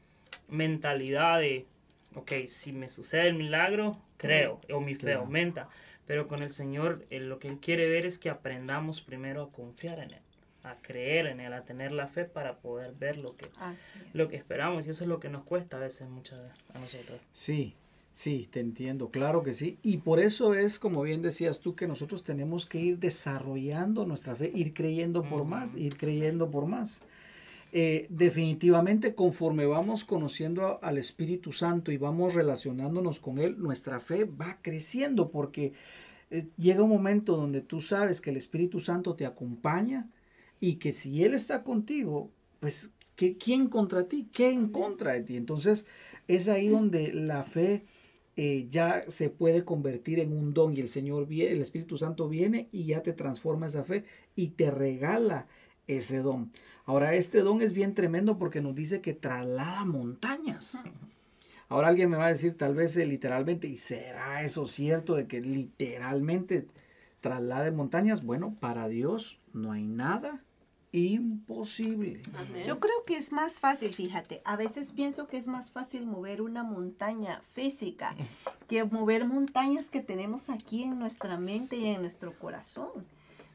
mentalidad 0.47 1.41
de, 1.41 1.65
ok, 2.15 2.32
si 2.47 2.71
me 2.71 2.89
sucede 2.89 3.27
el 3.27 3.34
milagro, 3.34 3.97
creo, 4.15 4.62
o 4.71 4.79
mi 4.79 4.95
fe 4.95 5.15
aumenta. 5.15 5.67
Pero 6.06 6.28
con 6.28 6.42
el 6.42 6.50
Señor 6.50 7.06
eh, 7.10 7.20
lo 7.20 7.39
que 7.39 7.48
Él 7.48 7.60
quiere 7.60 7.88
ver 7.88 8.06
es 8.06 8.18
que 8.18 8.30
aprendamos 8.30 9.02
primero 9.02 9.44
a 9.44 9.52
confiar 9.52 10.00
en 10.00 10.12
Él, 10.12 10.22
a 10.63 10.76
creer 10.76 11.28
en 11.28 11.39
Él, 11.39 11.54
a 11.54 11.63
tener 11.63 11.92
la 11.92 12.08
fe 12.08 12.26
para 12.26 12.58
poder 12.58 12.94
ver 12.94 13.18
lo 13.18 13.34
que, 13.36 13.48
lo 14.13 14.28
que 14.28 14.36
esperamos. 14.36 14.86
Y 14.86 14.89
eso 14.89 15.04
es 15.04 15.10
lo 15.10 15.20
que 15.20 15.30
nos 15.30 15.44
cuesta 15.44 15.78
a 15.78 15.80
veces 15.80 16.10
muchas 16.10 16.39
a 16.74 16.80
nosotros. 16.80 17.20
Sí, 17.32 17.76
sí, 18.13 18.50
te 18.52 18.60
entiendo, 18.60 19.10
claro 19.10 19.44
que 19.44 19.54
sí. 19.54 19.78
Y 19.82 19.98
por 19.98 20.20
eso 20.20 20.54
es, 20.54 20.78
como 20.78 21.02
bien 21.04 21.22
decías 21.22 21.62
tú, 21.62 21.76
que 21.76 21.88
nosotros 21.88 22.24
tenemos 22.24 22.66
que 22.66 22.80
ir 22.80 23.00
desarrollando 23.00 24.06
nuestra 24.06 24.36
fe, 24.36 24.52
ir 24.54 24.74
creyendo 24.74 25.24
por 25.24 25.46
más, 25.46 25.76
ir 25.76 25.98
creyendo 25.98 26.52
por 26.52 26.66
más. 26.66 27.02
Eh, 27.75 28.05
definitivamente 28.12 29.15
conforme 29.15 29.65
vamos 29.65 30.05
conociendo 30.05 30.77
al 30.83 30.99
Espíritu 30.99 31.51
Santo 31.53 31.91
y 31.91 31.97
vamos 31.97 32.36
relacionándonos 32.36 33.19
con 33.19 33.39
Él, 33.39 33.57
nuestra 33.57 33.99
fe 33.99 34.25
va 34.25 34.59
creciendo 34.62 35.31
porque 35.31 35.73
eh, 36.29 36.45
llega 36.55 36.83
un 36.83 36.91
momento 36.91 37.36
donde 37.36 37.62
tú 37.62 37.81
sabes 37.81 38.21
que 38.21 38.29
el 38.29 38.38
Espíritu 38.38 38.79
Santo 38.79 39.15
te 39.15 39.25
acompaña 39.25 40.07
y 40.59 40.75
que 40.75 40.93
si 40.93 41.23
Él 41.23 41.33
está 41.33 41.63
contigo, 41.63 42.29
pues 42.59 42.91
¿qué, 43.15 43.38
¿quién 43.39 43.67
contra 43.69 44.07
ti? 44.07 44.29
¿Qué 44.31 44.51
en 44.51 44.67
contra 44.67 45.13
de 45.13 45.21
ti? 45.21 45.36
Entonces 45.36 45.88
es 46.27 46.47
ahí 46.49 46.67
donde 46.67 47.12
la 47.12 47.43
fe... 47.43 47.86
Eh, 48.36 48.65
ya 48.67 49.05
se 49.09 49.29
puede 49.29 49.63
convertir 49.63 50.19
en 50.19 50.33
un 50.33 50.55
don 50.55 50.73
y 50.73 50.79
el 50.79 50.89
Señor 50.89 51.27
viene, 51.27 51.51
el 51.51 51.62
Espíritu 51.62 51.97
Santo 51.97 52.27
viene 52.27 52.67
y 52.71 52.86
ya 52.86 53.03
te 53.03 53.13
transforma 53.13 53.67
esa 53.67 53.83
fe 53.83 54.05
y 54.36 54.47
te 54.47 54.71
regala 54.71 55.45
ese 55.88 56.19
don. 56.19 56.52
Ahora, 56.86 57.15
este 57.15 57.41
don 57.41 57.62
es 57.62 57.74
bien 57.74 57.93
tremendo 57.93 58.38
porque 58.38 58.62
nos 58.62 58.76
dice 58.76 59.02
que 59.02 59.13
traslada 59.13 59.86
montañas. 59.86 60.84
Ahora 61.69 61.88
alguien 61.88 62.10
me 62.10 62.17
va 62.17 62.28
a 62.28 62.32
decir 62.32 62.58
tal 62.58 62.76
vez 62.76 62.96
eh, 62.98 63.06
literalmente, 63.06 63.67
¿y 63.67 63.78
será 63.78 64.43
eso 64.43 64.67
cierto 64.67 65.15
de 65.15 65.28
que 65.28 65.41
literalmente 65.41 66.67
traslade 67.22 67.72
montañas? 67.72 68.24
Bueno, 68.24 68.56
para 68.60 68.88
Dios 68.88 69.39
no 69.54 69.72
hay 69.72 69.84
nada 69.84 70.43
imposible. 70.91 72.22
Yo 72.63 72.80
creo 72.80 73.04
que 73.06 73.17
es 73.17 73.32
más 73.32 73.54
fácil, 73.54 73.93
fíjate, 73.96 74.41
a 74.46 74.56
veces 74.56 74.91
pienso 74.91 75.28
que 75.28 75.38
es 75.38 75.48
más 75.48 75.72
fácil 75.72 76.06
mover 76.06 76.41
una 76.41 76.63
montaña 76.63 77.41
física 77.54 78.15
que 78.67 78.84
mover 78.84 79.26
montañas 79.26 79.89
que 79.89 80.02
tenemos 80.02 80.52
aquí 80.52 80.84
en 80.84 81.00
nuestra 81.00 81.39
mente 81.39 81.78
y 81.78 81.88
en 81.88 82.02
nuestro 82.02 82.38
corazón 82.38 82.91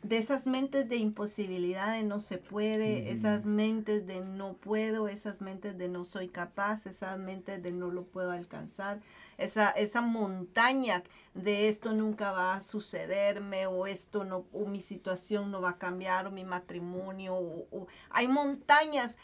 de 0.02 0.16
esas 0.16 0.46
mentes 0.46 0.88
de 0.88 0.96
imposibilidad 0.96 1.92
de 1.92 2.04
no 2.04 2.20
se 2.20 2.38
puede, 2.38 3.10
esas 3.10 3.46
mentes 3.46 4.06
de 4.06 4.20
no 4.20 4.54
puedo, 4.54 5.08
esas 5.08 5.40
mentes 5.40 5.76
de 5.76 5.88
no 5.88 6.04
soy 6.04 6.28
capaz, 6.28 6.86
esas 6.86 7.18
mentes 7.18 7.62
de 7.62 7.72
no 7.72 7.90
lo 7.90 8.04
puedo 8.04 8.30
alcanzar, 8.30 9.00
esa, 9.38 9.70
esa 9.70 10.00
montaña 10.00 11.02
de 11.34 11.68
esto 11.68 11.92
nunca 11.92 12.30
va 12.30 12.54
a 12.54 12.60
sucederme 12.60 13.66
o 13.66 13.86
esto 13.86 14.24
no, 14.24 14.44
o 14.52 14.66
mi 14.66 14.80
situación 14.80 15.50
no 15.50 15.60
va 15.60 15.70
a 15.70 15.78
cambiar 15.78 16.26
o 16.26 16.30
mi 16.30 16.44
matrimonio, 16.44 17.34
o, 17.34 17.88
hay 18.10 18.28
montañas 18.28 19.16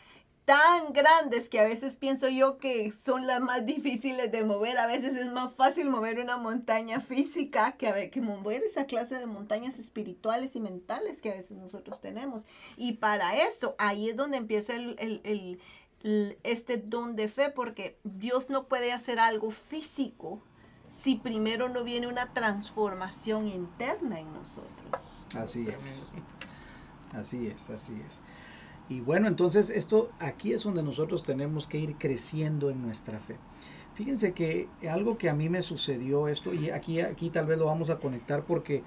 tan 0.44 0.92
grandes 0.92 1.48
que 1.48 1.58
a 1.58 1.64
veces 1.64 1.96
pienso 1.96 2.28
yo 2.28 2.58
que 2.58 2.92
son 2.92 3.26
las 3.26 3.40
más 3.40 3.64
difíciles 3.64 4.30
de 4.30 4.44
mover. 4.44 4.78
A 4.78 4.86
veces 4.86 5.16
es 5.16 5.30
más 5.32 5.54
fácil 5.54 5.88
mover 5.88 6.20
una 6.20 6.36
montaña 6.36 7.00
física 7.00 7.72
que, 7.72 8.10
que 8.10 8.20
mover 8.20 8.62
esa 8.62 8.84
clase 8.84 9.16
de 9.16 9.26
montañas 9.26 9.78
espirituales 9.78 10.54
y 10.54 10.60
mentales 10.60 11.22
que 11.22 11.30
a 11.30 11.34
veces 11.34 11.56
nosotros 11.56 12.00
tenemos. 12.00 12.46
Y 12.76 12.94
para 12.94 13.36
eso, 13.36 13.74
ahí 13.78 14.10
es 14.10 14.16
donde 14.16 14.36
empieza 14.36 14.74
el, 14.74 15.60
este 16.42 16.76
don 16.76 17.16
de 17.16 17.28
fe, 17.28 17.48
porque 17.48 17.98
Dios 18.04 18.50
no 18.50 18.66
puede 18.68 18.92
hacer 18.92 19.18
algo 19.18 19.50
físico 19.50 20.42
si 20.86 21.14
primero 21.14 21.70
no 21.70 21.82
viene 21.82 22.06
una 22.06 22.34
transformación 22.34 23.48
interna 23.48 24.20
en 24.20 24.30
nosotros. 24.34 25.26
Así 25.34 25.66
es. 25.66 26.10
Así 27.14 27.46
es, 27.46 27.70
así 27.70 27.94
es. 28.06 28.22
Y 28.88 29.00
bueno, 29.00 29.28
entonces 29.28 29.70
esto 29.70 30.10
aquí 30.18 30.52
es 30.52 30.62
donde 30.62 30.82
nosotros 30.82 31.22
tenemos 31.22 31.66
que 31.66 31.78
ir 31.78 31.96
creciendo 31.96 32.70
en 32.70 32.82
nuestra 32.82 33.18
fe. 33.18 33.36
Fíjense 33.94 34.32
que 34.32 34.68
algo 34.90 35.18
que 35.18 35.30
a 35.30 35.34
mí 35.34 35.48
me 35.48 35.62
sucedió 35.62 36.28
esto, 36.28 36.52
y 36.52 36.70
aquí, 36.70 37.00
aquí 37.00 37.30
tal 37.30 37.46
vez 37.46 37.58
lo 37.58 37.66
vamos 37.66 37.90
a 37.90 37.98
conectar 37.98 38.44
porque 38.44 38.82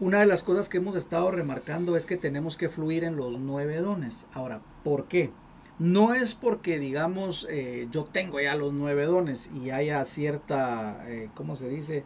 una 0.00 0.20
de 0.20 0.26
las 0.26 0.42
cosas 0.42 0.68
que 0.68 0.78
hemos 0.78 0.96
estado 0.96 1.30
remarcando 1.30 1.96
es 1.96 2.06
que 2.06 2.16
tenemos 2.16 2.56
que 2.56 2.68
fluir 2.68 3.04
en 3.04 3.16
los 3.16 3.38
nueve 3.38 3.78
dones. 3.78 4.26
Ahora, 4.34 4.60
¿por 4.84 5.06
qué? 5.06 5.30
No 5.78 6.12
es 6.12 6.34
porque, 6.34 6.78
digamos, 6.78 7.46
eh, 7.50 7.88
yo 7.90 8.04
tengo 8.04 8.40
ya 8.40 8.54
los 8.54 8.72
nueve 8.72 9.06
dones 9.06 9.50
y 9.54 9.70
haya 9.70 10.04
cierta, 10.04 11.02
eh, 11.08 11.30
¿cómo 11.34 11.56
se 11.56 11.68
dice? 11.68 12.04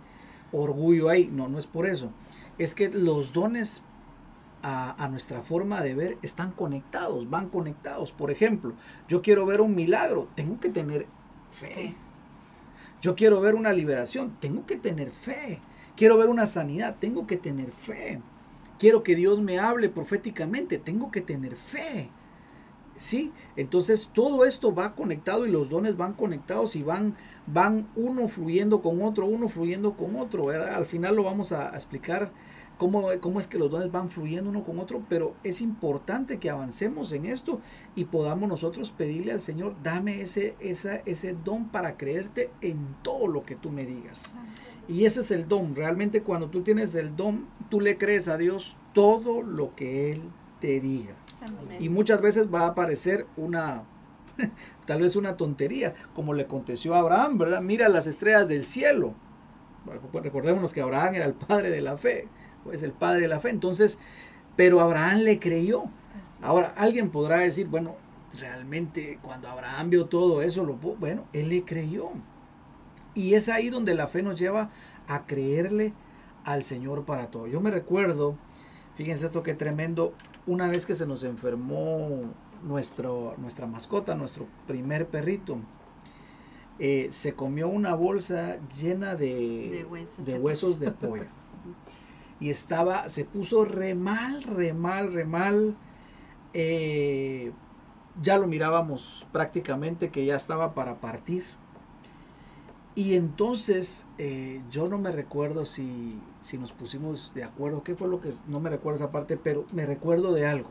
Orgullo 0.53 1.09
ahí. 1.09 1.29
No, 1.33 1.49
no 1.49 1.59
es 1.59 1.67
por 1.67 1.87
eso. 1.87 2.11
Es 2.59 2.75
que 2.75 2.89
los 2.89 3.33
dones 3.33 3.83
a, 4.63 5.09
nuestra 5.09 5.43
forma 5.43 5.83
de 5.83 5.95
ver 5.95 6.19
están 6.23 6.51
conectados, 6.51 7.31
van 7.31 7.49
conectados. 7.49 8.13
Por 8.13 8.31
ejemplo, 8.31 8.75
yo 9.09 9.23
quiero 9.23 9.47
ver 9.47 9.61
un 9.61 9.75
milagro, 9.75 10.29
tengo 10.35 10.59
que 10.61 10.69
tener 10.69 11.07
fe. 11.53 11.95
Yo 13.01 13.15
quiero 13.15 13.41
ver 13.41 13.55
una 13.55 13.73
liberación, 13.73 14.37
tengo 14.41 14.67
que 14.67 14.77
tener 14.77 15.11
fe. 15.11 15.61
Quiero 15.97 16.17
ver 16.19 16.29
una 16.29 16.47
sanidad, 16.47 16.97
tengo 16.99 17.27
que 17.27 17.37
tener 17.37 17.71
fe. 17.71 18.21
Quiero 18.79 19.03
que 19.03 19.15
Dios 19.15 19.41
me 19.41 19.59
hable 19.59 19.89
proféticamente, 19.89 20.79
tengo 20.79 21.11
que 21.11 21.21
tener 21.21 21.57
fe. 21.57 22.11
¿Sí? 22.99 23.33
Entonces 23.57 24.11
todo 24.13 24.47
esto 24.47 24.75
va 24.75 24.95
conectado 24.95 25.47
y 25.47 25.51
los 25.51 25.69
dones 25.69 25.99
van 25.99 26.15
conectados 26.15 26.77
y 26.77 26.83
van, 26.83 27.15
van 27.47 27.89
uno 27.95 28.27
fluyendo 28.27 28.81
con 28.81 29.03
otro, 29.03 29.27
uno 29.27 29.49
fluyendo 29.49 29.97
con 29.97 30.17
otro. 30.17 30.49
Al 30.51 30.87
final 30.87 31.15
lo 31.15 31.23
vamos 31.23 31.53
a 31.53 31.69
explicar 31.75 32.33
cómo, 32.79 33.41
es 33.41 33.47
que 33.47 33.59
los 33.59 33.71
dones 33.71 33.91
van 33.91 34.11
fluyendo 34.11 34.51
uno 34.51 34.65
con 34.65 34.79
otro, 34.79 35.03
pero 35.09 35.35
es 35.43 35.61
importante 35.61 36.39
que 36.39 36.51
avancemos 36.51 37.13
en 37.13 37.27
esto 37.27 37.61
y 37.95 38.05
podamos 38.05 38.49
nosotros 38.49 38.91
pedirle 38.91 39.33
al 39.33 39.41
Señor, 39.41 39.77
dame 39.83 40.21
ese, 40.21 40.57
esa, 40.61 40.97
ese 41.07 41.33
don 41.33 41.69
para 41.69 41.97
creerte 41.97 42.51
en 42.61 42.97
todo 43.03 43.29
lo 43.29 43.43
que 43.43 43.57
tú 43.57 43.71
me 43.71 43.87
digas. 43.87 44.35
Y 44.89 45.05
ese 45.05 45.21
es 45.21 45.31
el 45.31 45.49
don. 45.49 45.75
Realmente 45.75 46.23
cuando 46.23 46.49
tú 46.49 46.63
tienes 46.63 46.95
el 46.95 47.17
don, 47.17 47.47
tú 47.71 47.81
le 47.81 47.99
crees 47.99 48.29
a 48.29 48.37
Dios 48.37 48.77
todo 48.93 49.43
lo 49.43 49.75
que 49.75 50.13
Él 50.13 50.23
te 50.61 50.81
diga. 50.81 51.15
Y 51.81 51.89
muchas 51.89 52.21
veces 52.21 52.53
va 52.53 52.61
a 52.61 52.69
aparecer 52.69 53.27
una, 53.37 53.85
tal 54.87 55.01
vez 55.01 55.17
una 55.17 55.37
tontería, 55.37 55.95
como 56.15 56.35
le 56.35 56.43
aconteció 56.43 56.95
a 56.95 56.99
Abraham, 56.99 57.39
¿verdad? 57.39 57.63
Mira 57.63 57.89
las 57.89 58.07
estrellas 58.07 58.47
del 58.47 58.65
cielo. 58.65 59.15
Recordémonos 60.13 60.73
que 60.73 60.81
Abraham 60.81 61.15
era 61.15 61.25
el 61.25 61.35
padre 61.35 61.71
de 61.71 61.81
la 61.81 61.97
fe 61.97 62.29
es 62.73 62.83
el 62.83 62.93
padre 62.93 63.23
de 63.23 63.29
la 63.29 63.41
fe. 63.41 63.51
Entonces, 63.51 63.99
pero 64.57 64.81
Abraham 64.81 65.21
le 65.21 65.39
creyó. 65.39 65.85
Ahora, 66.43 66.73
alguien 66.77 67.11
podrá 67.11 67.39
decir, 67.39 67.69
bueno, 67.69 67.97
realmente 68.39 69.19
cuando 69.23 69.49
Abraham 69.49 69.91
vio 69.91 70.07
todo 70.07 70.43
eso, 70.43 70.65
lo, 70.65 70.75
bueno, 70.77 71.25
él 71.33 71.49
le 71.49 71.65
creyó. 71.65 72.11
Y 73.15 73.35
es 73.35 73.49
ahí 73.49 73.71
donde 73.71 73.95
la 73.95 74.09
fe 74.09 74.23
nos 74.23 74.39
lleva 74.39 74.71
a 75.09 75.27
creerle 75.27 75.93
al 76.45 76.65
Señor 76.65 77.05
para 77.05 77.31
todo. 77.31 77.47
Yo 77.47 77.61
me 77.61 77.71
recuerdo, 77.71 78.37
fíjense 78.95 79.27
esto 79.27 79.43
que 79.43 79.55
tremendo, 79.55 80.15
una 80.47 80.69
vez 80.69 80.87
que 80.87 80.95
se 80.95 81.07
nos 81.07 81.25
enfermó 81.25 82.35
nuestro, 82.63 83.35
nuestra 83.39 83.67
mascota, 83.67 84.15
nuestro 84.15 84.47
primer 84.67 85.09
perrito, 85.09 85.59
eh, 86.79 87.09
se 87.11 87.35
comió 87.35 87.69
una 87.69 87.95
bolsa 87.95 88.59
llena 88.69 89.15
de, 89.17 89.87
de 90.19 90.39
huesos 90.39 90.79
de 90.79 90.91
pollo. 90.91 91.25
y 92.41 92.51
estaba, 92.51 93.09
se 93.09 93.25
puso 93.25 93.65
re 93.65 93.95
mal, 93.95 94.43
re 94.43 94.73
mal, 94.73 95.13
re 95.13 95.25
mal. 95.25 95.77
Eh, 96.53 97.53
ya 98.23 98.39
lo 98.39 98.47
mirábamos 98.47 99.27
prácticamente 99.33 100.11
que 100.11 100.25
ya 100.25 100.37
estaba 100.37 100.75
para 100.75 100.97
partir. 100.97 101.45
Y 102.95 103.15
entonces 103.15 104.07
eh, 104.17 104.63
yo 104.71 104.89
no 104.89 104.97
me 104.97 105.13
recuerdo 105.13 105.67
si, 105.67 106.19
si 106.41 106.57
nos 106.57 106.73
pusimos 106.73 107.33
de 107.35 107.45
acuerdo, 107.45 107.83
qué 107.83 107.95
fue 107.95 108.09
lo 108.09 108.21
que, 108.21 108.33
no 108.47 108.59
me 108.59 108.71
recuerdo 108.71 108.97
esa 108.97 109.13
parte, 109.13 109.37
pero 109.37 109.67
me 109.73 109.85
recuerdo 109.85 110.33
de 110.33 110.47
algo. 110.47 110.71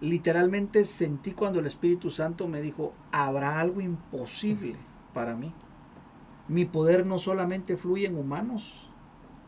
Literalmente 0.00 0.84
sentí 0.84 1.32
cuando 1.32 1.58
el 1.58 1.66
Espíritu 1.66 2.08
Santo 2.08 2.46
me 2.46 2.60
dijo, 2.60 2.92
habrá 3.10 3.58
algo 3.58 3.80
imposible 3.80 4.76
para 5.12 5.34
mí. 5.34 5.52
Mi 6.46 6.64
poder 6.64 7.04
no 7.04 7.18
solamente 7.18 7.76
fluye 7.76 8.06
en 8.06 8.16
humanos, 8.16 8.87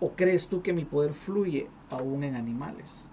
¿O 0.01 0.13
crees 0.13 0.49
tú 0.49 0.63
que 0.63 0.73
mi 0.73 0.85
poder 0.85 1.13
fluye 1.13 1.69
aún 1.91 2.25
en 2.25 2.35
animales? 2.35 3.07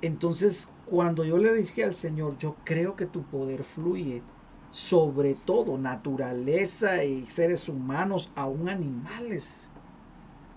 Entonces, 0.00 0.70
cuando 0.86 1.24
yo 1.24 1.38
le 1.38 1.52
dije 1.52 1.82
al 1.82 1.94
Señor, 1.94 2.38
yo 2.38 2.54
creo 2.64 2.94
que 2.94 3.06
tu 3.06 3.24
poder 3.24 3.64
fluye 3.64 4.22
sobre 4.70 5.34
todo, 5.34 5.76
naturaleza 5.78 7.02
y 7.02 7.26
seres 7.26 7.68
humanos, 7.68 8.30
aún 8.36 8.68
animales. 8.68 9.68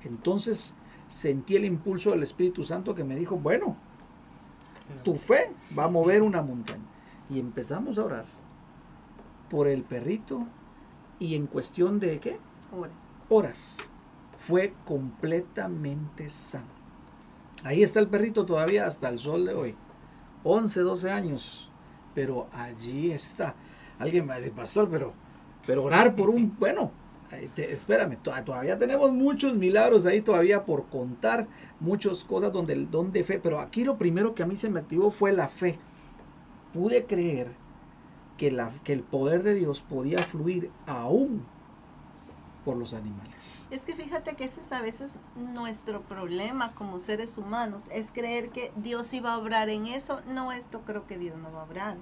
Entonces 0.04 0.76
sentí 1.08 1.56
el 1.56 1.66
impulso 1.66 2.12
del 2.12 2.24
Espíritu 2.24 2.64
Santo 2.64 2.94
que 2.94 3.04
me 3.04 3.16
dijo, 3.16 3.38
bueno, 3.38 3.78
tu 5.04 5.16
fe 5.16 5.52
va 5.78 5.86
a 5.86 5.90
mover 5.90 6.22
una 6.22 6.42
montaña. 6.42 6.84
Y 7.30 7.40
empezamos 7.40 7.98
a 7.98 8.04
orar 8.04 8.26
por 9.50 9.68
el 9.68 9.84
perrito 9.84 10.46
y 11.18 11.36
en 11.36 11.48
cuestión 11.48 12.00
de 12.00 12.20
qué? 12.20 12.40
Horas. 12.78 13.20
Horas 13.30 13.78
fue 14.42 14.74
completamente 14.86 16.30
sano. 16.30 16.82
Ahí 17.64 17.84
está 17.84 18.00
el 18.00 18.10
perrito 18.10 18.46
todavía 18.46 18.88
hasta 18.88 19.10
el 19.10 19.20
sol 19.20 19.46
de 19.46 19.54
hoy. 19.54 19.76
11, 20.44 20.80
12 20.82 21.12
años. 21.12 21.70
Pero 22.16 22.48
allí 22.52 23.12
está. 23.12 23.56
Alguien 24.00 24.26
me 24.26 24.36
dice, 24.38 24.52
pastor, 24.52 24.90
pero, 24.90 25.14
pero 25.66 25.84
orar 25.84 26.16
por 26.16 26.30
un, 26.30 26.58
bueno, 26.60 26.92
espérame, 27.56 28.18
todavía 28.18 28.78
tenemos 28.80 29.14
muchos 29.14 29.56
milagros 29.56 30.06
ahí 30.06 30.22
todavía 30.22 30.66
por 30.66 30.88
contar, 30.88 31.48
muchas 31.80 32.24
cosas 32.24 32.52
donde 32.52 32.74
el 32.74 32.90
don 32.90 33.12
de 33.12 33.24
fe, 33.24 33.40
pero 33.42 33.60
aquí 33.60 33.84
lo 33.84 33.98
primero 33.98 34.34
que 34.34 34.44
a 34.44 34.48
mí 34.48 34.58
se 34.58 34.70
me 34.70 34.80
activó 34.80 35.12
fue 35.12 35.32
la 35.32 35.48
fe. 35.48 35.78
Pude 36.74 37.06
creer 37.06 37.50
que, 38.38 38.50
la, 38.52 38.72
que 38.84 38.94
el 38.94 39.04
poder 39.04 39.44
de 39.44 39.54
Dios 39.54 39.82
podía 39.82 40.18
fluir 40.20 40.72
aún 40.88 41.46
por 42.64 42.78
los 42.78 42.94
animales. 42.94 43.60
Es 43.72 43.86
que 43.86 43.96
fíjate 43.96 44.36
que 44.36 44.44
ese 44.44 44.62
es 44.62 44.72
a 44.72 44.82
veces 44.82 45.18
nuestro 45.36 46.02
problema 46.02 46.74
como 46.74 47.00
seres 47.00 47.38
humanos, 47.38 47.86
es 47.92 48.12
creer 48.12 48.50
que 48.50 48.72
Dios 48.76 49.14
iba 49.14 49.34
a 49.34 49.38
obrar 49.38 49.70
en 49.70 49.88
eso. 49.88 50.22
No, 50.28 50.52
esto 50.52 50.82
creo 50.86 51.08
que 51.08 51.18
Dios 51.18 51.38
no 51.38 51.52
va 51.52 51.62
a 51.62 51.64
obrar. 51.64 51.98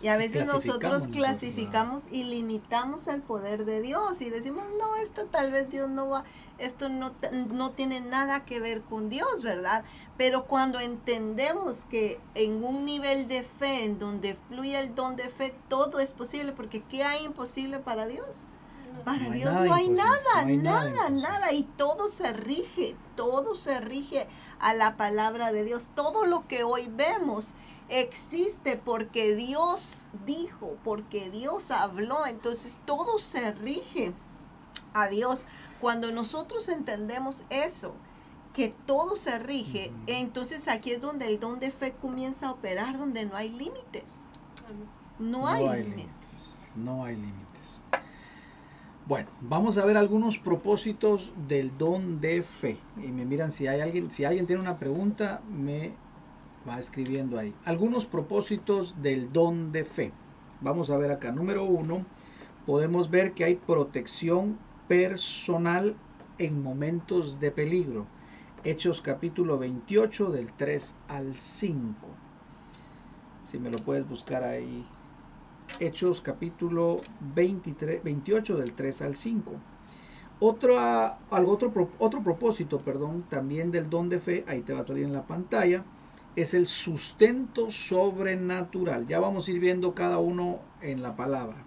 Y 0.00 0.08
a 0.08 0.16
veces 0.16 0.46
nosotros 0.46 1.08
clasificamos 1.08 2.04
y 2.10 2.24
limitamos 2.24 3.06
el 3.06 3.20
poder 3.20 3.64
de 3.64 3.82
Dios 3.82 4.22
y 4.22 4.30
decimos, 4.30 4.64
no, 4.78 4.96
esto 4.96 5.26
tal 5.26 5.50
vez 5.50 5.68
Dios 5.68 5.90
no 5.90 6.08
va, 6.08 6.24
esto 6.58 6.88
no, 6.88 7.12
no 7.50 7.70
tiene 7.72 8.00
nada 8.00 8.44
que 8.46 8.60
ver 8.60 8.80
con 8.80 9.10
Dios, 9.10 9.42
¿verdad? 9.42 9.84
Pero 10.16 10.46
cuando 10.46 10.80
entendemos 10.80 11.84
que 11.84 12.18
en 12.34 12.64
un 12.64 12.86
nivel 12.86 13.28
de 13.28 13.42
fe, 13.42 13.84
en 13.84 13.98
donde 13.98 14.38
fluye 14.48 14.78
el 14.78 14.94
don 14.94 15.16
de 15.16 15.28
fe, 15.28 15.54
todo 15.68 15.98
es 15.98 16.14
posible, 16.14 16.52
porque 16.52 16.82
¿qué 16.82 17.04
hay 17.04 17.24
imposible 17.24 17.78
para 17.78 18.06
Dios? 18.06 18.46
Para 19.04 19.30
Dios 19.30 19.52
no 19.52 19.74
hay 19.74 19.88
nada, 19.88 20.44
nada, 20.44 21.08
nada, 21.10 21.52
Y 21.52 21.62
todo 21.62 22.08
se 22.08 22.32
rige, 22.32 22.96
todo 23.16 23.54
se 23.54 23.80
rige 23.80 24.28
a 24.58 24.74
la 24.74 24.96
palabra 24.96 25.52
de 25.52 25.64
Dios. 25.64 25.88
Todo 25.94 26.24
lo 26.24 26.46
que 26.46 26.64
hoy 26.64 26.88
vemos 26.88 27.54
existe 27.88 28.76
porque 28.76 29.34
Dios 29.34 30.06
dijo, 30.26 30.76
porque 30.84 31.30
Dios 31.30 31.70
habló. 31.70 32.26
Entonces 32.26 32.78
todo 32.84 33.18
se 33.18 33.52
rige 33.52 34.12
a 34.94 35.08
Dios. 35.08 35.46
Cuando 35.80 36.12
nosotros 36.12 36.68
entendemos 36.68 37.42
eso, 37.50 37.94
que 38.52 38.74
todo 38.86 39.16
se 39.16 39.38
rige, 39.38 39.92
entonces 40.06 40.68
aquí 40.68 40.92
es 40.92 41.00
donde 41.00 41.26
el 41.26 41.38
don 41.38 41.60
de 41.60 41.70
fe 41.70 41.92
comienza 41.92 42.48
a 42.48 42.50
operar, 42.52 42.98
donde 42.98 43.24
no 43.24 43.36
hay 43.36 43.48
límites. 43.50 44.26
No, 45.18 45.46
hay, 45.46 45.84
límites. 45.84 46.56
No 46.74 47.04
hay 47.04 47.16
límites. 47.16 47.82
Bueno, 49.06 49.28
vamos 49.40 49.76
a 49.76 49.84
ver 49.84 49.96
algunos 49.96 50.38
propósitos 50.38 51.32
del 51.48 51.76
don 51.76 52.20
de 52.20 52.42
fe. 52.42 52.78
Y 53.02 53.08
me 53.08 53.24
miran 53.24 53.50
si 53.50 53.66
hay 53.66 53.80
alguien, 53.80 54.10
si 54.10 54.24
alguien 54.24 54.46
tiene 54.46 54.62
una 54.62 54.78
pregunta, 54.78 55.42
me 55.50 55.92
va 56.68 56.78
escribiendo 56.78 57.38
ahí. 57.38 57.54
Algunos 57.64 58.06
propósitos 58.06 59.02
del 59.02 59.32
don 59.32 59.72
de 59.72 59.84
fe. 59.84 60.12
Vamos 60.60 60.90
a 60.90 60.96
ver 60.96 61.10
acá. 61.10 61.32
Número 61.32 61.64
uno, 61.64 62.04
podemos 62.66 63.10
ver 63.10 63.32
que 63.32 63.44
hay 63.44 63.56
protección 63.56 64.58
personal 64.86 65.96
en 66.38 66.62
momentos 66.62 67.40
de 67.40 67.50
peligro. 67.50 68.06
Hechos 68.62 69.00
capítulo 69.00 69.58
28 69.58 70.30
del 70.30 70.52
3 70.52 70.94
al 71.08 71.34
5. 71.34 71.94
Si 73.44 73.58
me 73.58 73.70
lo 73.70 73.78
puedes 73.78 74.08
buscar 74.08 74.44
ahí. 74.44 74.86
Hechos 75.78 76.20
capítulo 76.20 77.00
23, 77.34 78.02
28 78.02 78.56
del 78.56 78.72
3 78.72 79.02
al 79.02 79.16
5. 79.16 79.52
Otro, 80.40 80.78
algo, 80.78 81.52
otro, 81.52 81.90
otro 81.98 82.22
propósito, 82.22 82.78
perdón, 82.80 83.24
también 83.28 83.70
del 83.70 83.90
don 83.90 84.08
de 84.08 84.20
fe, 84.20 84.44
ahí 84.48 84.62
te 84.62 84.72
va 84.72 84.80
a 84.80 84.84
salir 84.84 85.04
en 85.04 85.12
la 85.12 85.26
pantalla, 85.26 85.84
es 86.36 86.54
el 86.54 86.66
sustento 86.66 87.70
sobrenatural. 87.70 89.06
Ya 89.06 89.20
vamos 89.20 89.48
a 89.48 89.50
ir 89.50 89.60
viendo 89.60 89.94
cada 89.94 90.18
uno 90.18 90.60
en 90.80 91.02
la 91.02 91.16
palabra. 91.16 91.64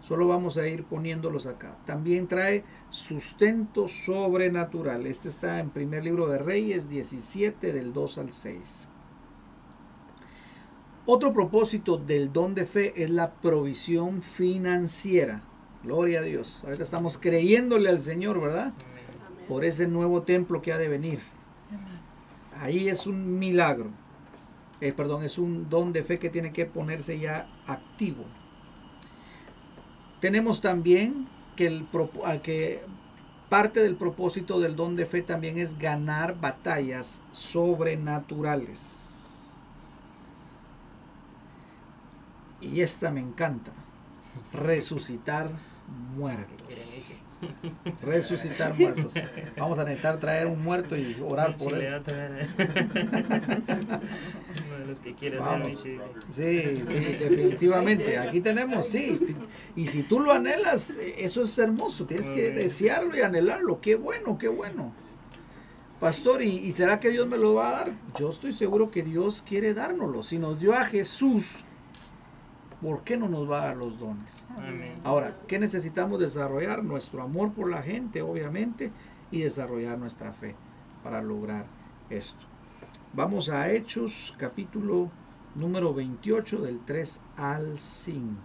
Solo 0.00 0.26
vamos 0.26 0.56
a 0.56 0.66
ir 0.66 0.84
poniéndolos 0.84 1.46
acá. 1.46 1.76
También 1.84 2.26
trae 2.26 2.64
sustento 2.88 3.86
sobrenatural. 3.88 5.06
Este 5.06 5.28
está 5.28 5.58
en 5.58 5.70
primer 5.70 6.04
libro 6.04 6.26
de 6.26 6.38
Reyes 6.38 6.88
17 6.88 7.72
del 7.72 7.92
2 7.92 8.18
al 8.18 8.32
6. 8.32 8.89
Otro 11.06 11.32
propósito 11.32 11.96
del 11.96 12.32
don 12.32 12.54
de 12.54 12.66
fe 12.66 13.02
es 13.02 13.10
la 13.10 13.32
provisión 13.32 14.22
financiera. 14.22 15.42
Gloria 15.82 16.20
a 16.20 16.22
Dios. 16.22 16.62
Ahorita 16.64 16.84
estamos 16.84 17.16
creyéndole 17.18 17.88
al 17.88 18.00
Señor, 18.00 18.40
¿verdad? 18.40 18.74
Por 19.48 19.64
ese 19.64 19.88
nuevo 19.88 20.22
templo 20.22 20.60
que 20.60 20.72
ha 20.72 20.78
de 20.78 20.88
venir. 20.88 21.20
Ahí 22.60 22.88
es 22.88 23.06
un 23.06 23.38
milagro. 23.38 23.90
Eh, 24.82 24.92
perdón, 24.92 25.24
es 25.24 25.38
un 25.38 25.70
don 25.70 25.92
de 25.92 26.04
fe 26.04 26.18
que 26.18 26.28
tiene 26.28 26.52
que 26.52 26.66
ponerse 26.66 27.18
ya 27.18 27.48
activo. 27.66 28.24
Tenemos 30.20 30.60
también 30.60 31.28
que, 31.56 31.66
el, 31.66 31.86
que 32.42 32.82
parte 33.48 33.80
del 33.80 33.96
propósito 33.96 34.60
del 34.60 34.76
don 34.76 34.96
de 34.96 35.06
fe 35.06 35.22
también 35.22 35.58
es 35.58 35.78
ganar 35.78 36.38
batallas 36.38 37.22
sobrenaturales. 37.32 39.09
Y 42.60 42.80
esta 42.80 43.10
me 43.10 43.20
encanta. 43.20 43.72
Resucitar 44.52 45.50
muertos. 46.16 46.56
Resucitar 48.02 48.78
muertos. 48.78 49.14
Vamos 49.56 49.78
a 49.78 49.84
necesitar 49.84 50.18
traer 50.20 50.46
un 50.46 50.62
muerto 50.62 50.96
y 50.96 51.16
orar 51.26 51.56
por 51.56 51.74
él. 51.74 52.02
Sí, 56.28 56.82
sí, 56.84 57.16
definitivamente. 57.18 58.18
Aquí 58.18 58.40
tenemos, 58.40 58.88
sí. 58.88 59.36
Y 59.76 59.86
si 59.86 60.02
tú 60.02 60.18
lo 60.18 60.32
anhelas, 60.32 60.90
eso 61.16 61.42
es 61.42 61.56
hermoso. 61.58 62.06
Tienes 62.06 62.28
que 62.28 62.50
desearlo 62.50 63.16
y 63.16 63.20
anhelarlo. 63.20 63.80
Qué 63.80 63.94
bueno, 63.94 64.36
qué 64.36 64.48
bueno. 64.48 64.92
Pastor, 66.00 66.42
¿y, 66.42 66.56
¿y 66.56 66.72
será 66.72 66.98
que 66.98 67.10
Dios 67.10 67.28
me 67.28 67.36
lo 67.36 67.54
va 67.54 67.68
a 67.68 67.72
dar? 67.72 67.92
Yo 68.18 68.30
estoy 68.30 68.52
seguro 68.52 68.90
que 68.90 69.02
Dios 69.02 69.44
quiere 69.46 69.74
dárnoslo. 69.74 70.22
Si 70.24 70.38
nos 70.38 70.58
dio 70.58 70.74
a 70.74 70.84
Jesús, 70.84 71.62
¿por 72.80 73.02
qué 73.02 73.16
no 73.16 73.28
nos 73.28 73.50
va 73.50 73.62
a 73.62 73.66
dar 73.66 73.76
los 73.76 73.98
dones? 73.98 74.46
Ahora, 75.04 75.36
¿qué 75.46 75.58
necesitamos 75.58 76.20
desarrollar? 76.20 76.82
Nuestro 76.82 77.22
amor 77.22 77.52
por 77.52 77.70
la 77.70 77.82
gente, 77.82 78.22
obviamente, 78.22 78.90
y 79.30 79.42
desarrollar 79.42 79.98
nuestra 79.98 80.32
fe 80.32 80.56
para 81.02 81.22
lograr 81.22 81.66
esto. 82.08 82.44
Vamos 83.12 83.48
a 83.48 83.70
Hechos, 83.70 84.34
capítulo 84.38 85.10
número 85.54 85.92
28, 85.92 86.62
del 86.62 86.80
3 86.84 87.20
al 87.36 87.78
5. 87.78 88.36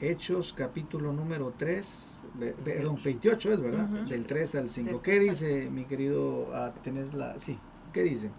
Hechos, 0.00 0.52
capítulo 0.52 1.12
número 1.12 1.54
3, 1.56 2.22
perdón, 2.64 2.98
28 3.02 3.52
es, 3.52 3.60
¿verdad? 3.60 3.86
Del 3.86 4.26
3 4.26 4.54
al 4.56 4.68
5. 4.68 5.00
¿Qué 5.00 5.18
dice, 5.20 5.70
mi 5.70 5.84
querido? 5.84 6.48
Ah, 6.54 6.72
¿Tenés 6.82 7.14
la...? 7.14 7.38
Sí, 7.38 7.58
¿qué 7.92 8.02
dice? 8.02 8.30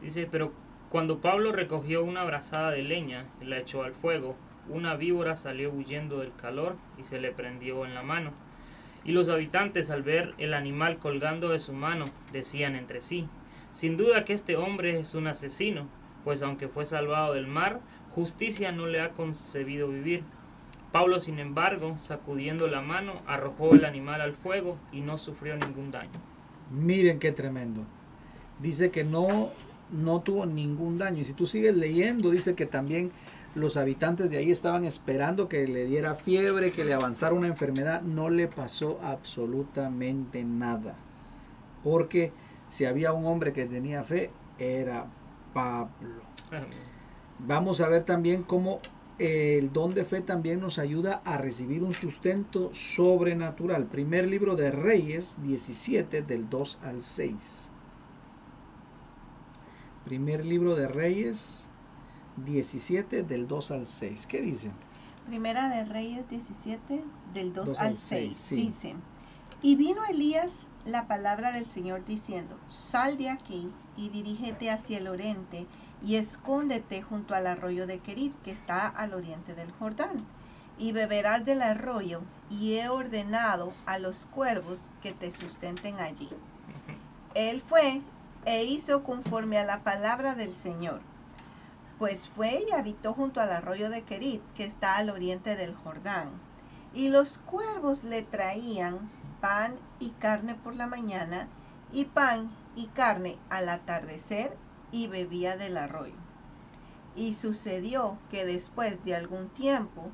Dice, 0.00 0.26
pero 0.30 0.52
cuando 0.92 1.22
Pablo 1.22 1.52
recogió 1.52 2.04
una 2.04 2.22
brazada 2.22 2.70
de 2.70 2.82
leña 2.82 3.24
y 3.40 3.46
la 3.46 3.56
echó 3.56 3.82
al 3.82 3.94
fuego, 3.94 4.36
una 4.68 4.94
víbora 4.94 5.36
salió 5.36 5.72
huyendo 5.72 6.18
del 6.18 6.34
calor 6.36 6.76
y 6.98 7.02
se 7.04 7.18
le 7.18 7.32
prendió 7.32 7.86
en 7.86 7.94
la 7.94 8.02
mano. 8.02 8.32
Y 9.02 9.12
los 9.12 9.30
habitantes 9.30 9.88
al 9.88 10.02
ver 10.02 10.34
el 10.36 10.52
animal 10.52 10.98
colgando 10.98 11.48
de 11.48 11.60
su 11.60 11.72
mano 11.72 12.04
decían 12.30 12.76
entre 12.76 13.00
sí, 13.00 13.26
sin 13.70 13.96
duda 13.96 14.26
que 14.26 14.34
este 14.34 14.56
hombre 14.56 15.00
es 15.00 15.14
un 15.14 15.28
asesino, 15.28 15.88
pues 16.24 16.42
aunque 16.42 16.68
fue 16.68 16.84
salvado 16.84 17.32
del 17.32 17.46
mar, 17.46 17.80
justicia 18.14 18.70
no 18.70 18.86
le 18.86 19.00
ha 19.00 19.12
concebido 19.12 19.88
vivir. 19.88 20.24
Pablo, 20.92 21.20
sin 21.20 21.38
embargo, 21.38 21.96
sacudiendo 21.96 22.66
la 22.66 22.82
mano, 22.82 23.22
arrojó 23.26 23.72
el 23.72 23.86
animal 23.86 24.20
al 24.20 24.34
fuego 24.34 24.76
y 24.92 25.00
no 25.00 25.16
sufrió 25.16 25.56
ningún 25.56 25.90
daño. 25.90 26.20
Miren 26.70 27.18
qué 27.18 27.32
tremendo. 27.32 27.86
Dice 28.60 28.90
que 28.90 29.04
no 29.04 29.52
no 29.92 30.20
tuvo 30.20 30.46
ningún 30.46 30.98
daño. 30.98 31.20
Y 31.20 31.24
si 31.24 31.34
tú 31.34 31.46
sigues 31.46 31.76
leyendo, 31.76 32.30
dice 32.30 32.54
que 32.54 32.66
también 32.66 33.12
los 33.54 33.76
habitantes 33.76 34.30
de 34.30 34.38
ahí 34.38 34.50
estaban 34.50 34.84
esperando 34.84 35.48
que 35.48 35.66
le 35.66 35.84
diera 35.84 36.14
fiebre, 36.14 36.72
que 36.72 36.84
le 36.84 36.94
avanzara 36.94 37.34
una 37.34 37.48
enfermedad. 37.48 38.02
No 38.02 38.30
le 38.30 38.48
pasó 38.48 38.98
absolutamente 39.02 40.42
nada. 40.44 40.96
Porque 41.84 42.32
si 42.70 42.84
había 42.86 43.12
un 43.12 43.26
hombre 43.26 43.52
que 43.52 43.66
tenía 43.66 44.02
fe, 44.02 44.30
era 44.58 45.06
Pablo. 45.52 46.22
Vamos 47.38 47.80
a 47.80 47.88
ver 47.88 48.04
también 48.04 48.42
cómo 48.42 48.80
el 49.18 49.72
don 49.72 49.94
de 49.94 50.04
fe 50.04 50.20
también 50.20 50.60
nos 50.60 50.78
ayuda 50.78 51.22
a 51.24 51.38
recibir 51.38 51.82
un 51.82 51.92
sustento 51.92 52.70
sobrenatural. 52.74 53.86
Primer 53.86 54.26
libro 54.26 54.56
de 54.56 54.70
Reyes 54.70 55.38
17 55.42 56.22
del 56.22 56.48
2 56.48 56.78
al 56.82 57.02
6. 57.02 57.71
Primer 60.04 60.44
libro 60.44 60.74
de 60.74 60.88
Reyes 60.88 61.68
17 62.44 63.22
del 63.22 63.46
2 63.46 63.70
al 63.70 63.86
6. 63.86 64.26
¿Qué 64.26 64.42
dice? 64.42 64.70
Primera 65.26 65.68
de 65.68 65.84
Reyes 65.84 66.28
17 66.28 67.04
del 67.32 67.52
2, 67.52 67.78
al 67.78 67.98
6. 67.98 68.50
Dice, 68.50 68.96
y 69.62 69.76
vino 69.76 70.04
Elías 70.04 70.66
la 70.84 71.06
palabra 71.06 71.52
del 71.52 71.66
Señor 71.66 72.04
diciendo, 72.04 72.58
sal 72.66 73.16
de 73.16 73.30
aquí 73.30 73.70
y 73.96 74.08
dirígete 74.08 74.70
hacia 74.70 74.98
el 74.98 75.06
oriente 75.06 75.66
y 76.04 76.16
escóndete 76.16 77.02
junto 77.02 77.36
al 77.36 77.46
arroyo 77.46 77.86
de 77.86 78.00
Kerit 78.00 78.34
que 78.42 78.50
está 78.50 78.88
al 78.88 79.14
oriente 79.14 79.54
del 79.54 79.70
Jordán. 79.70 80.16
Y 80.78 80.90
beberás 80.90 81.44
del 81.44 81.62
arroyo 81.62 82.22
y 82.50 82.74
he 82.74 82.88
ordenado 82.88 83.72
a 83.86 83.98
los 83.98 84.26
cuervos 84.26 84.90
que 85.00 85.12
te 85.12 85.30
sustenten 85.30 86.00
allí. 86.00 86.30
Él 87.34 87.60
fue 87.60 88.00
e 88.44 88.64
hizo 88.64 89.02
conforme 89.02 89.58
a 89.58 89.64
la 89.64 89.80
palabra 89.80 90.34
del 90.34 90.54
Señor. 90.54 91.00
Pues 91.98 92.28
fue 92.28 92.64
y 92.68 92.72
habitó 92.72 93.14
junto 93.14 93.40
al 93.40 93.52
arroyo 93.52 93.88
de 93.88 94.02
Kerit, 94.02 94.42
que 94.54 94.64
está 94.64 94.96
al 94.96 95.10
oriente 95.10 95.56
del 95.56 95.74
Jordán. 95.74 96.30
Y 96.94 97.08
los 97.08 97.38
cuervos 97.38 98.02
le 98.02 98.22
traían 98.22 99.10
pan 99.40 99.76
y 100.00 100.10
carne 100.10 100.54
por 100.54 100.74
la 100.74 100.86
mañana, 100.86 101.48
y 101.92 102.06
pan 102.06 102.50
y 102.74 102.86
carne 102.86 103.38
al 103.50 103.68
atardecer, 103.68 104.56
y 104.90 105.06
bebía 105.06 105.56
del 105.56 105.76
arroyo. 105.76 106.14
Y 107.14 107.34
sucedió 107.34 108.18
que 108.30 108.44
después 108.44 109.04
de 109.04 109.14
algún 109.14 109.48
tiempo, 109.48 110.10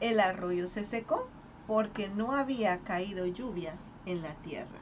el 0.00 0.20
arroyo 0.20 0.66
se 0.66 0.84
secó, 0.84 1.28
porque 1.66 2.08
no 2.08 2.32
había 2.32 2.78
caído 2.78 3.26
lluvia 3.26 3.74
en 4.06 4.22
la 4.22 4.34
tierra. 4.34 4.78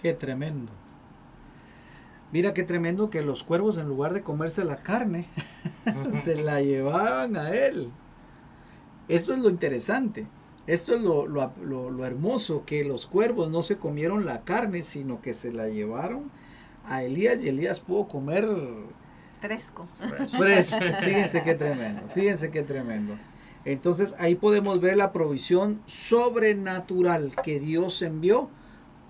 Qué 0.00 0.14
tremendo. 0.14 0.72
Mira 2.30 2.52
qué 2.52 2.62
tremendo 2.62 3.08
que 3.08 3.22
los 3.22 3.42
cuervos 3.42 3.78
en 3.78 3.88
lugar 3.88 4.12
de 4.12 4.22
comerse 4.22 4.64
la 4.64 4.76
carne, 4.76 5.26
se 6.22 6.36
la 6.36 6.60
llevaban 6.60 7.36
a 7.36 7.50
él. 7.50 7.90
Esto 9.08 9.32
es 9.32 9.38
lo 9.38 9.48
interesante. 9.48 10.26
Esto 10.66 10.94
es 10.94 11.00
lo, 11.00 11.26
lo, 11.26 12.04
hermoso, 12.04 12.64
que 12.66 12.84
los 12.84 13.06
cuervos 13.06 13.50
no 13.50 13.62
se 13.62 13.78
comieron 13.78 14.26
la 14.26 14.42
carne, 14.42 14.82
sino 14.82 15.22
que 15.22 15.32
se 15.32 15.50
la 15.50 15.68
llevaron 15.68 16.30
a 16.84 17.02
Elías 17.02 17.42
y 17.42 17.48
Elías 17.48 17.80
pudo 17.80 18.06
comer 18.06 18.46
fresco. 19.40 19.86
Fresco. 20.36 20.78
Fíjense 21.02 21.42
qué 21.42 21.54
tremendo. 21.54 22.02
Fíjense 22.08 22.50
qué 22.50 22.62
tremendo. 22.62 23.14
Entonces 23.64 24.14
ahí 24.18 24.34
podemos 24.34 24.78
ver 24.80 24.98
la 24.98 25.12
provisión 25.12 25.80
sobrenatural 25.86 27.32
que 27.42 27.60
Dios 27.60 28.02
envió 28.02 28.50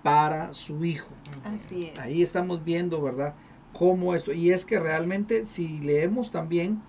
para 0.03 0.53
su 0.53 0.83
hijo. 0.85 1.09
Así 1.43 1.91
es. 1.93 1.99
Ahí 1.99 2.21
estamos 2.21 2.63
viendo, 2.63 3.01
¿verdad? 3.01 3.35
Cómo 3.73 4.15
esto. 4.15 4.33
Y 4.33 4.51
es 4.51 4.65
que 4.65 4.79
realmente 4.79 5.45
si 5.45 5.79
leemos 5.79 6.31
también 6.31 6.81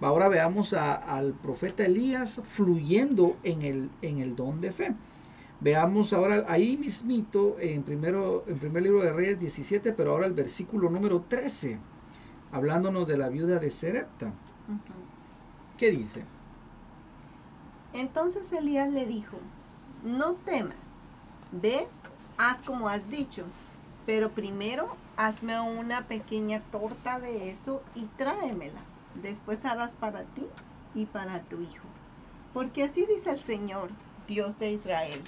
Ahora 0.00 0.28
veamos 0.28 0.74
al 0.74 1.32
profeta 1.34 1.84
Elías 1.84 2.40
fluyendo 2.44 3.36
en 3.42 3.62
el, 3.62 3.90
en 4.00 4.20
el 4.20 4.36
don 4.36 4.60
de 4.60 4.70
fe. 4.70 4.94
Veamos 5.60 6.12
ahora 6.12 6.44
ahí 6.46 6.76
mismito 6.76 7.56
en, 7.58 7.82
primero, 7.82 8.44
en 8.46 8.58
primer 8.60 8.84
libro 8.84 9.02
de 9.02 9.12
Reyes 9.12 9.40
17, 9.40 9.92
pero 9.92 10.12
ahora 10.12 10.26
el 10.26 10.34
versículo 10.34 10.88
número 10.88 11.22
13, 11.22 11.80
hablándonos 12.52 13.08
de 13.08 13.18
la 13.18 13.28
viuda 13.28 13.58
de 13.58 13.72
Serepta. 13.72 14.32
¿Qué 15.76 15.90
dice? 15.90 16.22
Entonces 17.92 18.52
Elías 18.52 18.92
le 18.92 19.04
dijo, 19.04 19.38
no 20.04 20.34
temas, 20.34 20.76
ve, 21.50 21.88
haz 22.38 22.62
como 22.62 22.88
has 22.88 23.08
dicho, 23.10 23.44
pero 24.06 24.30
primero 24.30 24.96
hazme 25.16 25.60
una 25.60 26.06
pequeña 26.06 26.60
torta 26.60 27.18
de 27.18 27.50
eso 27.50 27.82
y 27.94 28.06
tráemela 28.16 28.80
después 29.22 29.64
harás 29.64 29.96
para 29.96 30.22
ti 30.22 30.46
y 30.94 31.06
para 31.06 31.40
tu 31.42 31.60
hijo. 31.60 31.86
Porque 32.52 32.84
así 32.84 33.06
dice 33.06 33.30
el 33.30 33.38
Señor, 33.38 33.90
Dios 34.26 34.58
de 34.58 34.72
Israel, 34.72 35.22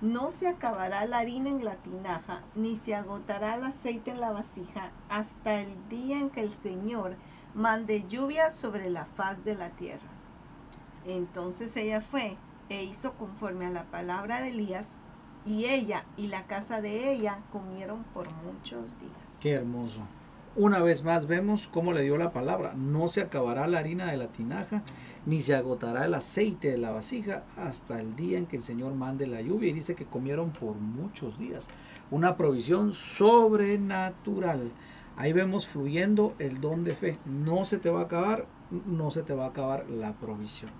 no 0.00 0.30
se 0.30 0.48
acabará 0.48 1.04
la 1.06 1.18
harina 1.18 1.50
en 1.50 1.64
la 1.64 1.76
tinaja, 1.76 2.40
ni 2.54 2.76
se 2.76 2.94
agotará 2.94 3.56
el 3.56 3.64
aceite 3.64 4.12
en 4.12 4.20
la 4.20 4.30
vasija, 4.30 4.90
hasta 5.08 5.60
el 5.60 5.88
día 5.88 6.18
en 6.18 6.30
que 6.30 6.40
el 6.40 6.52
Señor 6.52 7.16
mande 7.54 8.06
lluvia 8.08 8.52
sobre 8.52 8.88
la 8.88 9.04
faz 9.04 9.44
de 9.44 9.56
la 9.56 9.70
tierra. 9.70 10.08
Entonces 11.04 11.76
ella 11.76 12.00
fue 12.00 12.36
e 12.68 12.84
hizo 12.84 13.14
conforme 13.14 13.66
a 13.66 13.70
la 13.70 13.84
palabra 13.84 14.40
de 14.40 14.50
Elías, 14.50 14.92
y 15.46 15.66
ella 15.66 16.04
y 16.16 16.28
la 16.28 16.46
casa 16.46 16.80
de 16.80 17.12
ella 17.12 17.38
comieron 17.50 18.04
por 18.14 18.28
muchos 18.32 18.86
días. 18.98 19.38
Qué 19.40 19.52
hermoso. 19.52 20.00
Una 20.56 20.80
vez 20.80 21.04
más 21.04 21.26
vemos 21.28 21.68
cómo 21.68 21.92
le 21.92 22.02
dio 22.02 22.16
la 22.16 22.32
palabra. 22.32 22.74
No 22.74 23.06
se 23.06 23.20
acabará 23.20 23.68
la 23.68 23.78
harina 23.78 24.10
de 24.10 24.16
la 24.16 24.26
tinaja, 24.26 24.82
ni 25.24 25.40
se 25.42 25.54
agotará 25.54 26.06
el 26.06 26.14
aceite 26.14 26.72
de 26.72 26.78
la 26.78 26.90
vasija 26.90 27.44
hasta 27.56 28.00
el 28.00 28.16
día 28.16 28.36
en 28.36 28.46
que 28.46 28.56
el 28.56 28.64
Señor 28.64 28.94
mande 28.94 29.28
la 29.28 29.40
lluvia. 29.40 29.70
Y 29.70 29.74
dice 29.74 29.94
que 29.94 30.06
comieron 30.06 30.50
por 30.50 30.74
muchos 30.74 31.38
días. 31.38 31.68
Una 32.10 32.36
provisión 32.36 32.94
sobrenatural. 32.94 34.72
Ahí 35.16 35.32
vemos 35.32 35.68
fluyendo 35.68 36.34
el 36.40 36.60
don 36.60 36.82
de 36.82 36.96
fe. 36.96 37.18
No 37.26 37.64
se 37.64 37.78
te 37.78 37.88
va 37.88 38.00
a 38.00 38.04
acabar, 38.04 38.46
no 38.86 39.12
se 39.12 39.22
te 39.22 39.34
va 39.34 39.44
a 39.44 39.48
acabar 39.48 39.88
la 39.88 40.14
provisión. 40.14 40.70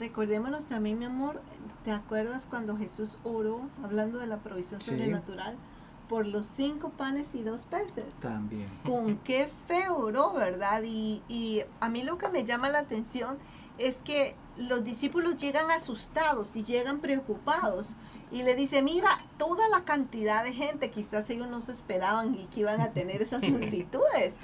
Recordémonos 0.00 0.64
también, 0.64 0.98
mi 0.98 1.04
amor, 1.04 1.42
¿te 1.84 1.92
acuerdas 1.92 2.46
cuando 2.46 2.76
Jesús 2.76 3.18
oró 3.22 3.60
hablando 3.84 4.18
de 4.18 4.26
la 4.26 4.38
provisión 4.38 4.80
sobrenatural? 4.80 5.56
por 6.08 6.26
los 6.26 6.44
cinco 6.44 6.90
panes 6.90 7.36
y 7.36 7.44
dos 7.44 7.66
peces. 7.66 8.12
También. 8.14 8.66
Con 8.84 9.18
qué 9.18 9.48
fe 9.68 9.88
oró, 9.88 10.32
¿verdad? 10.32 10.82
Y, 10.82 11.22
y 11.28 11.62
a 11.78 11.88
mí 11.88 12.02
lo 12.02 12.18
que 12.18 12.28
me 12.28 12.44
llama 12.44 12.68
la 12.68 12.80
atención 12.80 13.38
es 13.80 13.96
que 13.96 14.34
los 14.56 14.84
discípulos 14.84 15.38
llegan 15.38 15.70
asustados 15.70 16.54
y 16.54 16.62
llegan 16.62 17.00
preocupados 17.00 17.96
y 18.30 18.42
le 18.42 18.54
dice, 18.54 18.82
mira, 18.82 19.18
toda 19.38 19.68
la 19.68 19.84
cantidad 19.84 20.44
de 20.44 20.52
gente, 20.52 20.90
quizás 20.90 21.28
ellos 21.30 21.48
no 21.48 21.60
se 21.60 21.72
esperaban 21.72 22.34
y 22.34 22.44
que 22.46 22.60
iban 22.60 22.80
a 22.80 22.92
tener 22.92 23.22
esas 23.22 23.42
multitudes. 23.48 24.34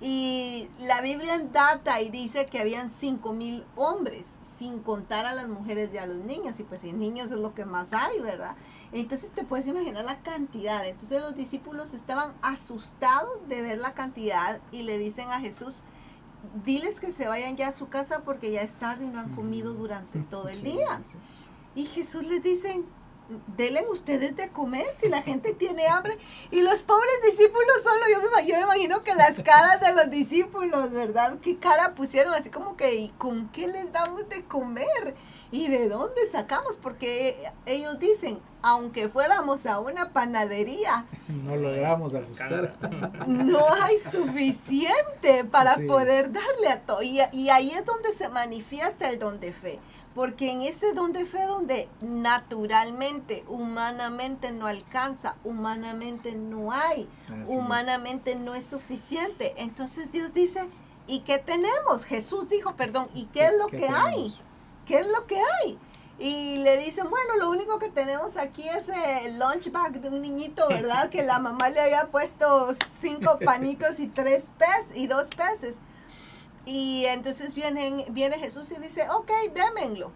Y 0.00 0.68
la 0.78 1.00
Biblia 1.00 1.38
data 1.52 2.00
y 2.00 2.08
dice 2.08 2.46
que 2.46 2.60
habían 2.60 2.88
cinco 2.88 3.32
mil 3.32 3.64
hombres, 3.74 4.38
sin 4.40 4.78
contar 4.78 5.26
a 5.26 5.34
las 5.34 5.48
mujeres 5.48 5.92
y 5.92 5.98
a 5.98 6.06
los 6.06 6.24
niños, 6.24 6.60
y 6.60 6.62
pues 6.62 6.82
sin 6.82 6.98
niños 6.98 7.32
es 7.32 7.38
lo 7.38 7.52
que 7.52 7.64
más 7.64 7.92
hay, 7.92 8.20
¿verdad? 8.20 8.54
Entonces 8.92 9.32
te 9.32 9.44
puedes 9.44 9.66
imaginar 9.66 10.04
la 10.04 10.20
cantidad. 10.20 10.86
Entonces 10.86 11.20
los 11.20 11.34
discípulos 11.34 11.94
estaban 11.94 12.34
asustados 12.42 13.48
de 13.48 13.60
ver 13.60 13.78
la 13.78 13.92
cantidad 13.92 14.60
y 14.70 14.82
le 14.82 14.98
dicen 14.98 15.30
a 15.30 15.40
Jesús, 15.40 15.82
diles 16.64 17.00
que 17.00 17.10
se 17.10 17.26
vayan 17.26 17.56
ya 17.56 17.68
a 17.68 17.72
su 17.72 17.88
casa 17.88 18.20
porque 18.20 18.50
ya 18.50 18.62
es 18.62 18.74
tarde 18.74 19.04
y 19.04 19.08
no 19.08 19.20
han 19.20 19.34
comido 19.34 19.72
durante 19.74 20.18
todo 20.20 20.48
el 20.48 20.62
día. 20.62 21.00
Y 21.74 21.86
Jesús 21.86 22.24
les 22.24 22.42
dice, 22.42 22.82
denle 23.56 23.88
ustedes 23.88 24.36
de 24.36 24.48
comer 24.50 24.86
si 24.96 25.08
la 25.08 25.22
gente 25.22 25.52
tiene 25.52 25.86
hambre. 25.86 26.18
Y 26.50 26.60
los 26.60 26.82
pobres 26.82 27.20
discípulos 27.24 27.82
solo, 27.82 28.02
yo 28.10 28.20
me, 28.20 28.46
yo 28.46 28.56
me 28.56 28.62
imagino 28.62 29.02
que 29.02 29.14
las 29.14 29.40
caras 29.44 29.80
de 29.80 29.92
los 29.94 30.10
discípulos, 30.10 30.90
¿verdad? 30.90 31.38
¿Qué 31.42 31.56
cara 31.56 31.94
pusieron? 31.94 32.34
Así 32.34 32.50
como 32.50 32.76
que, 32.76 32.94
¿y 32.94 33.08
con 33.10 33.48
qué 33.48 33.66
les 33.66 33.90
damos 33.92 34.28
de 34.28 34.44
comer? 34.44 35.14
¿Y 35.54 35.68
de 35.68 35.88
dónde 35.88 36.26
sacamos? 36.32 36.76
Porque 36.76 37.48
ellos 37.64 38.00
dicen, 38.00 38.40
aunque 38.60 39.08
fuéramos 39.08 39.66
a 39.66 39.78
una 39.78 40.10
panadería, 40.10 41.06
no 41.44 41.54
logramos 41.54 42.12
ajustar. 42.12 42.74
No 43.28 43.72
hay 43.72 43.98
suficiente 44.10 45.44
para 45.44 45.76
poder 45.86 46.32
darle 46.32 46.68
a 46.70 46.80
todo. 46.80 47.04
Y, 47.04 47.20
y 47.30 47.50
ahí 47.50 47.70
es 47.70 47.84
donde 47.86 48.12
se 48.12 48.28
manifiesta 48.28 49.08
el 49.08 49.20
don 49.20 49.38
de 49.38 49.52
fe. 49.52 49.78
Porque 50.12 50.50
en 50.50 50.62
ese 50.62 50.92
don 50.92 51.12
de 51.12 51.24
fe 51.24 51.44
donde 51.44 51.88
naturalmente, 52.00 53.44
humanamente 53.46 54.50
no 54.50 54.66
alcanza, 54.66 55.36
humanamente 55.44 56.32
no 56.32 56.72
hay, 56.72 57.08
humanamente 57.46 58.34
no 58.34 58.56
es 58.56 58.64
suficiente. 58.64 59.54
Entonces 59.56 60.10
Dios 60.10 60.34
dice, 60.34 60.68
¿y 61.06 61.20
qué 61.20 61.38
tenemos? 61.38 62.04
Jesús 62.06 62.48
dijo, 62.48 62.74
perdón, 62.74 63.06
¿y 63.14 63.26
qué, 63.26 63.46
es 63.46 63.52
lo 63.56 63.68
que 63.68 63.88
hay? 63.88 64.34
¿Qué 64.86 65.00
es 65.00 65.06
lo 65.06 65.26
que 65.26 65.38
hay? 65.38 65.78
Y 66.18 66.58
le 66.58 66.78
dicen, 66.78 67.10
bueno, 67.10 67.36
lo 67.38 67.50
único 67.50 67.78
que 67.78 67.88
tenemos 67.88 68.36
aquí 68.36 68.68
es 68.68 68.88
el 68.88 69.38
lunch 69.38 69.72
bag 69.72 70.00
de 70.00 70.08
un 70.08 70.22
niñito, 70.22 70.68
¿verdad? 70.68 71.10
que 71.10 71.22
la 71.22 71.40
mamá 71.40 71.70
le 71.70 71.80
había 71.80 72.06
puesto 72.06 72.74
cinco 73.00 73.38
panitos 73.44 73.98
y 73.98 74.06
tres 74.06 74.44
peces 74.56 74.96
y 74.96 75.06
dos 75.08 75.28
peces. 75.34 75.76
Y 76.66 77.04
entonces 77.06 77.54
viene, 77.54 78.06
viene 78.10 78.38
Jesús 78.38 78.70
y 78.72 78.80
dice, 78.80 79.08
ok, 79.10 79.30
démenlo. 79.52 80.12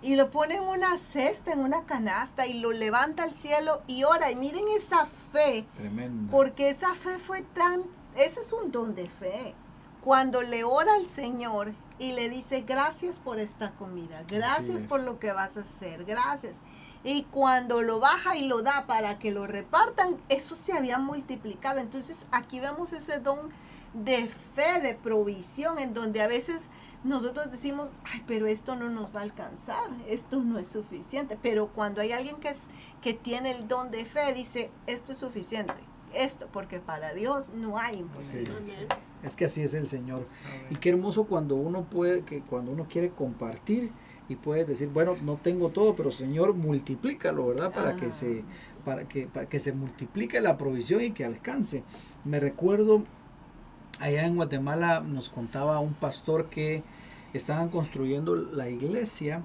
Y 0.00 0.16
lo 0.16 0.30
pone 0.30 0.56
en 0.56 0.64
una 0.64 0.98
cesta, 0.98 1.52
en 1.52 1.60
una 1.60 1.84
canasta, 1.84 2.46
y 2.46 2.54
lo 2.54 2.72
levanta 2.72 3.22
al 3.22 3.34
cielo 3.34 3.82
y 3.86 4.02
ora. 4.02 4.32
Y 4.32 4.34
miren 4.34 4.64
esa 4.76 5.06
fe. 5.32 5.64
Tremendo. 5.76 6.30
Porque 6.30 6.70
esa 6.70 6.94
fe 6.94 7.18
fue 7.18 7.42
tan, 7.42 7.84
ese 8.16 8.40
es 8.40 8.52
un 8.52 8.72
don 8.72 8.96
de 8.96 9.08
fe. 9.08 9.54
Cuando 10.04 10.42
le 10.42 10.64
ora 10.64 10.94
al 10.94 11.06
Señor 11.06 11.72
y 11.98 12.12
le 12.12 12.28
dice, 12.28 12.62
gracias 12.62 13.20
por 13.20 13.38
esta 13.38 13.70
comida, 13.72 14.24
gracias 14.26 14.82
por 14.82 15.02
lo 15.04 15.20
que 15.20 15.32
vas 15.32 15.56
a 15.56 15.60
hacer, 15.60 16.04
gracias. 16.04 16.60
Y 17.04 17.22
cuando 17.24 17.82
lo 17.82 18.00
baja 18.00 18.36
y 18.36 18.46
lo 18.46 18.62
da 18.62 18.86
para 18.86 19.18
que 19.18 19.30
lo 19.30 19.46
repartan, 19.46 20.16
eso 20.28 20.56
se 20.56 20.72
había 20.72 20.98
multiplicado. 20.98 21.78
Entonces 21.78 22.26
aquí 22.32 22.58
vemos 22.58 22.92
ese 22.92 23.20
don 23.20 23.50
de 23.92 24.26
fe, 24.54 24.80
de 24.80 24.94
provisión, 24.94 25.78
en 25.78 25.94
donde 25.94 26.22
a 26.22 26.26
veces 26.26 26.70
nosotros 27.04 27.50
decimos, 27.50 27.90
ay, 28.04 28.24
pero 28.26 28.46
esto 28.46 28.74
no 28.74 28.88
nos 28.88 29.14
va 29.14 29.20
a 29.20 29.24
alcanzar, 29.24 29.88
esto 30.08 30.40
no 30.40 30.58
es 30.58 30.68
suficiente. 30.68 31.38
Pero 31.40 31.68
cuando 31.68 32.00
hay 32.00 32.12
alguien 32.12 32.36
que, 32.36 32.50
es, 32.50 32.58
que 33.00 33.14
tiene 33.14 33.52
el 33.52 33.68
don 33.68 33.90
de 33.90 34.04
fe, 34.04 34.32
dice, 34.34 34.70
esto 34.86 35.12
es 35.12 35.18
suficiente, 35.18 35.74
esto, 36.12 36.48
porque 36.52 36.80
para 36.80 37.12
Dios 37.14 37.50
no 37.50 37.78
hay 37.78 37.96
imposible. 37.96 38.88
Es 39.22 39.36
que 39.36 39.44
así 39.44 39.62
es 39.62 39.74
el 39.74 39.86
Señor. 39.86 40.26
Y 40.70 40.76
qué 40.76 40.90
hermoso 40.90 41.24
cuando 41.24 41.54
uno 41.54 41.84
puede, 41.84 42.22
que 42.22 42.40
cuando 42.40 42.72
uno 42.72 42.86
quiere 42.88 43.10
compartir 43.10 43.90
y 44.28 44.36
puede 44.36 44.64
decir, 44.64 44.88
bueno, 44.88 45.16
no 45.22 45.36
tengo 45.36 45.68
todo, 45.68 45.94
pero 45.94 46.10
Señor, 46.10 46.54
multiplícalo, 46.54 47.46
¿verdad? 47.46 47.72
Para 47.72 47.96
que 47.96 48.12
se 48.12 48.44
para 48.84 49.08
que, 49.08 49.26
para 49.26 49.48
que 49.48 49.58
se 49.60 49.72
multiplique 49.72 50.40
la 50.40 50.58
provisión 50.58 51.02
y 51.02 51.12
que 51.12 51.24
alcance. 51.24 51.84
Me 52.24 52.40
recuerdo 52.40 53.04
allá 54.00 54.26
en 54.26 54.36
Guatemala 54.36 55.00
nos 55.00 55.30
contaba 55.30 55.78
un 55.78 55.94
pastor 55.94 56.48
que 56.48 56.82
estaban 57.32 57.68
construyendo 57.68 58.34
la 58.34 58.68
iglesia 58.68 59.42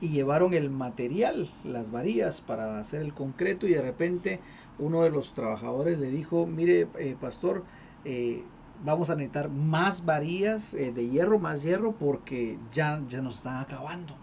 y 0.00 0.10
llevaron 0.10 0.52
el 0.54 0.70
material, 0.70 1.50
las 1.64 1.90
varillas 1.90 2.40
para 2.40 2.78
hacer 2.78 3.00
el 3.00 3.14
concreto 3.14 3.66
y 3.66 3.74
de 3.74 3.82
repente 3.82 4.40
uno 4.78 5.02
de 5.02 5.10
los 5.10 5.32
trabajadores 5.32 5.98
le 5.98 6.10
dijo, 6.10 6.46
mire 6.46 6.88
eh, 6.98 7.16
pastor, 7.18 7.64
eh, 8.04 8.42
vamos 8.84 9.10
a 9.10 9.14
necesitar 9.14 9.48
más 9.48 10.04
varillas 10.04 10.74
eh, 10.74 10.92
de 10.92 11.08
hierro, 11.08 11.38
más 11.38 11.62
hierro 11.62 11.92
porque 11.92 12.58
ya, 12.70 13.02
ya 13.08 13.22
nos 13.22 13.36
están 13.36 13.56
acabando. 13.56 14.14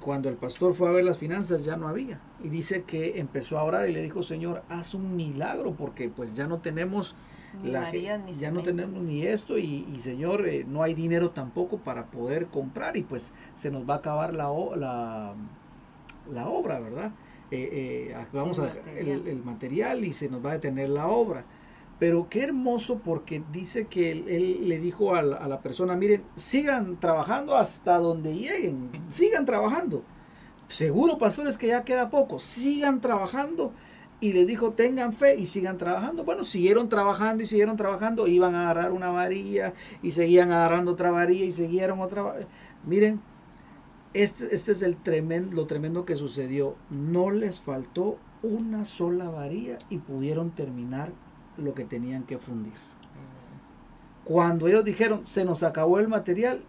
cuando 0.00 0.28
el 0.28 0.36
pastor 0.36 0.74
fue 0.74 0.88
a 0.88 0.92
ver 0.92 1.04
las 1.04 1.18
finanzas 1.18 1.64
ya 1.64 1.76
no 1.76 1.88
había. 1.88 2.20
Y 2.42 2.48
dice 2.48 2.84
que 2.84 3.18
empezó 3.18 3.58
a 3.58 3.64
orar 3.64 3.88
y 3.88 3.92
le 3.92 4.00
dijo, 4.00 4.22
Señor, 4.22 4.62
haz 4.68 4.94
un 4.94 5.16
milagro 5.16 5.74
porque 5.74 6.08
pues 6.08 6.34
ya 6.34 6.46
no 6.46 6.58
tenemos... 6.58 7.14
la, 7.64 7.90
ya 7.92 8.50
no 8.52 8.62
tenemos 8.62 9.02
ni 9.02 9.22
esto 9.22 9.58
y, 9.58 9.98
Señor, 9.98 10.46
eh, 10.46 10.64
no 10.68 10.82
hay 10.82 10.94
dinero 10.94 11.30
tampoco 11.30 11.78
para 11.78 12.06
poder 12.06 12.46
comprar 12.46 12.96
y 12.96 13.02
pues 13.02 13.32
se 13.54 13.70
nos 13.70 13.88
va 13.88 13.94
a 13.94 13.96
acabar 13.98 14.34
la, 14.34 14.48
la, 14.76 15.34
la 16.30 16.48
obra, 16.48 16.78
¿verdad? 16.78 17.12
Eh, 17.50 18.12
eh, 18.12 18.26
vamos 18.32 18.58
a 18.58 18.70
el, 18.98 19.42
material 19.42 20.04
y 20.04 20.12
se 20.12 20.28
nos 20.28 20.44
va 20.44 20.50
a 20.50 20.52
detener 20.54 20.90
la 20.90 21.08
obra. 21.08 21.44
Pero 21.98 22.28
qué 22.28 22.44
hermoso 22.44 23.00
porque 23.00 23.42
dice 23.50 23.86
que 23.86 24.12
él, 24.12 24.68
le 24.68 24.78
dijo 24.78 25.14
a 25.14 25.22
la, 25.22 25.60
persona, 25.60 25.96
miren, 25.96 26.22
sigan 26.36 27.00
trabajando 27.00 27.56
hasta 27.56 27.98
donde 27.98 28.36
lleguen, 28.36 28.90
sigan 29.08 29.44
trabajando. 29.44 30.04
Seguro, 30.68 31.18
pastores, 31.18 31.58
que 31.58 31.68
ya 31.68 31.82
queda 31.82 32.10
poco, 32.10 32.38
sigan 32.38 33.00
trabajando. 33.00 33.72
Y 34.20 34.32
le 34.32 34.46
dijo, 34.46 34.72
tengan 34.72 35.12
fe 35.12 35.36
y 35.36 35.46
sigan 35.46 35.78
trabajando. 35.78 36.24
Bueno, 36.24 36.44
siguieron 36.44 36.88
trabajando 36.88 37.42
y 37.42 37.46
siguieron 37.46 37.76
trabajando, 37.76 38.26
iban 38.26 38.54
a 38.54 38.62
agarrar 38.62 38.92
una 38.92 39.10
varilla 39.10 39.74
y 40.02 40.10
seguían 40.12 40.52
agarrando 40.52 40.92
otra 40.92 41.10
varilla 41.10 41.44
y 41.44 41.52
siguieron 41.52 42.00
otra 42.00 42.22
varilla. 42.22 42.48
Miren, 42.84 43.20
este, 44.14 44.54
este 44.54 44.72
es 44.72 44.82
el 44.82 44.96
tremendo, 44.96 45.56
lo 45.56 45.66
tremendo 45.66 46.04
que 46.04 46.16
sucedió. 46.16 46.76
No 46.90 47.30
les 47.30 47.60
faltó 47.60 48.18
una 48.42 48.84
sola 48.84 49.30
varilla 49.30 49.78
y 49.88 49.98
pudieron 49.98 50.50
terminar 50.50 51.12
lo 51.58 51.74
que 51.74 51.84
tenían 51.84 52.24
que 52.24 52.38
fundir. 52.38 52.74
Cuando 54.24 54.68
ellos 54.68 54.84
dijeron, 54.84 55.26
se 55.26 55.44
nos 55.44 55.62
acabó 55.62 55.98
el 55.98 56.08
material, 56.08 56.62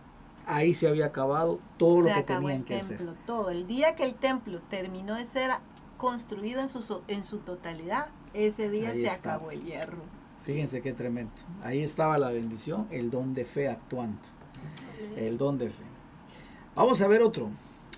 ahí 0.45 0.73
se 0.73 0.87
había 0.87 1.07
acabado 1.07 1.59
todo 1.77 2.01
lo 2.01 2.13
que 2.13 2.23
tenían 2.23 2.63
que 2.63 2.79
templo, 2.79 3.11
hacer. 3.11 3.25
Todo. 3.25 3.49
El 3.49 3.67
día 3.67 3.95
que 3.95 4.03
el 4.03 4.15
templo 4.15 4.61
terminó 4.69 5.15
de 5.15 5.25
ser 5.25 5.51
construido 5.97 6.61
en 6.61 6.69
su, 6.69 7.01
en 7.07 7.23
su 7.23 7.39
totalidad, 7.39 8.07
ese 8.33 8.69
día 8.69 8.93
se 8.93 9.09
acabó 9.09 9.51
el 9.51 9.63
hierro. 9.63 10.03
Fíjense 10.43 10.81
qué 10.81 10.93
tremendo. 10.93 11.31
Ahí 11.63 11.81
estaba 11.81 12.17
la 12.17 12.29
bendición, 12.29 12.87
el 12.91 13.11
don 13.11 13.33
de 13.33 13.45
fe 13.45 13.67
actuando. 13.67 14.21
El 15.15 15.37
don 15.37 15.57
de 15.57 15.69
fe. 15.69 15.83
Vamos 16.75 17.01
a 17.01 17.07
ver 17.07 17.21
otro. 17.21 17.49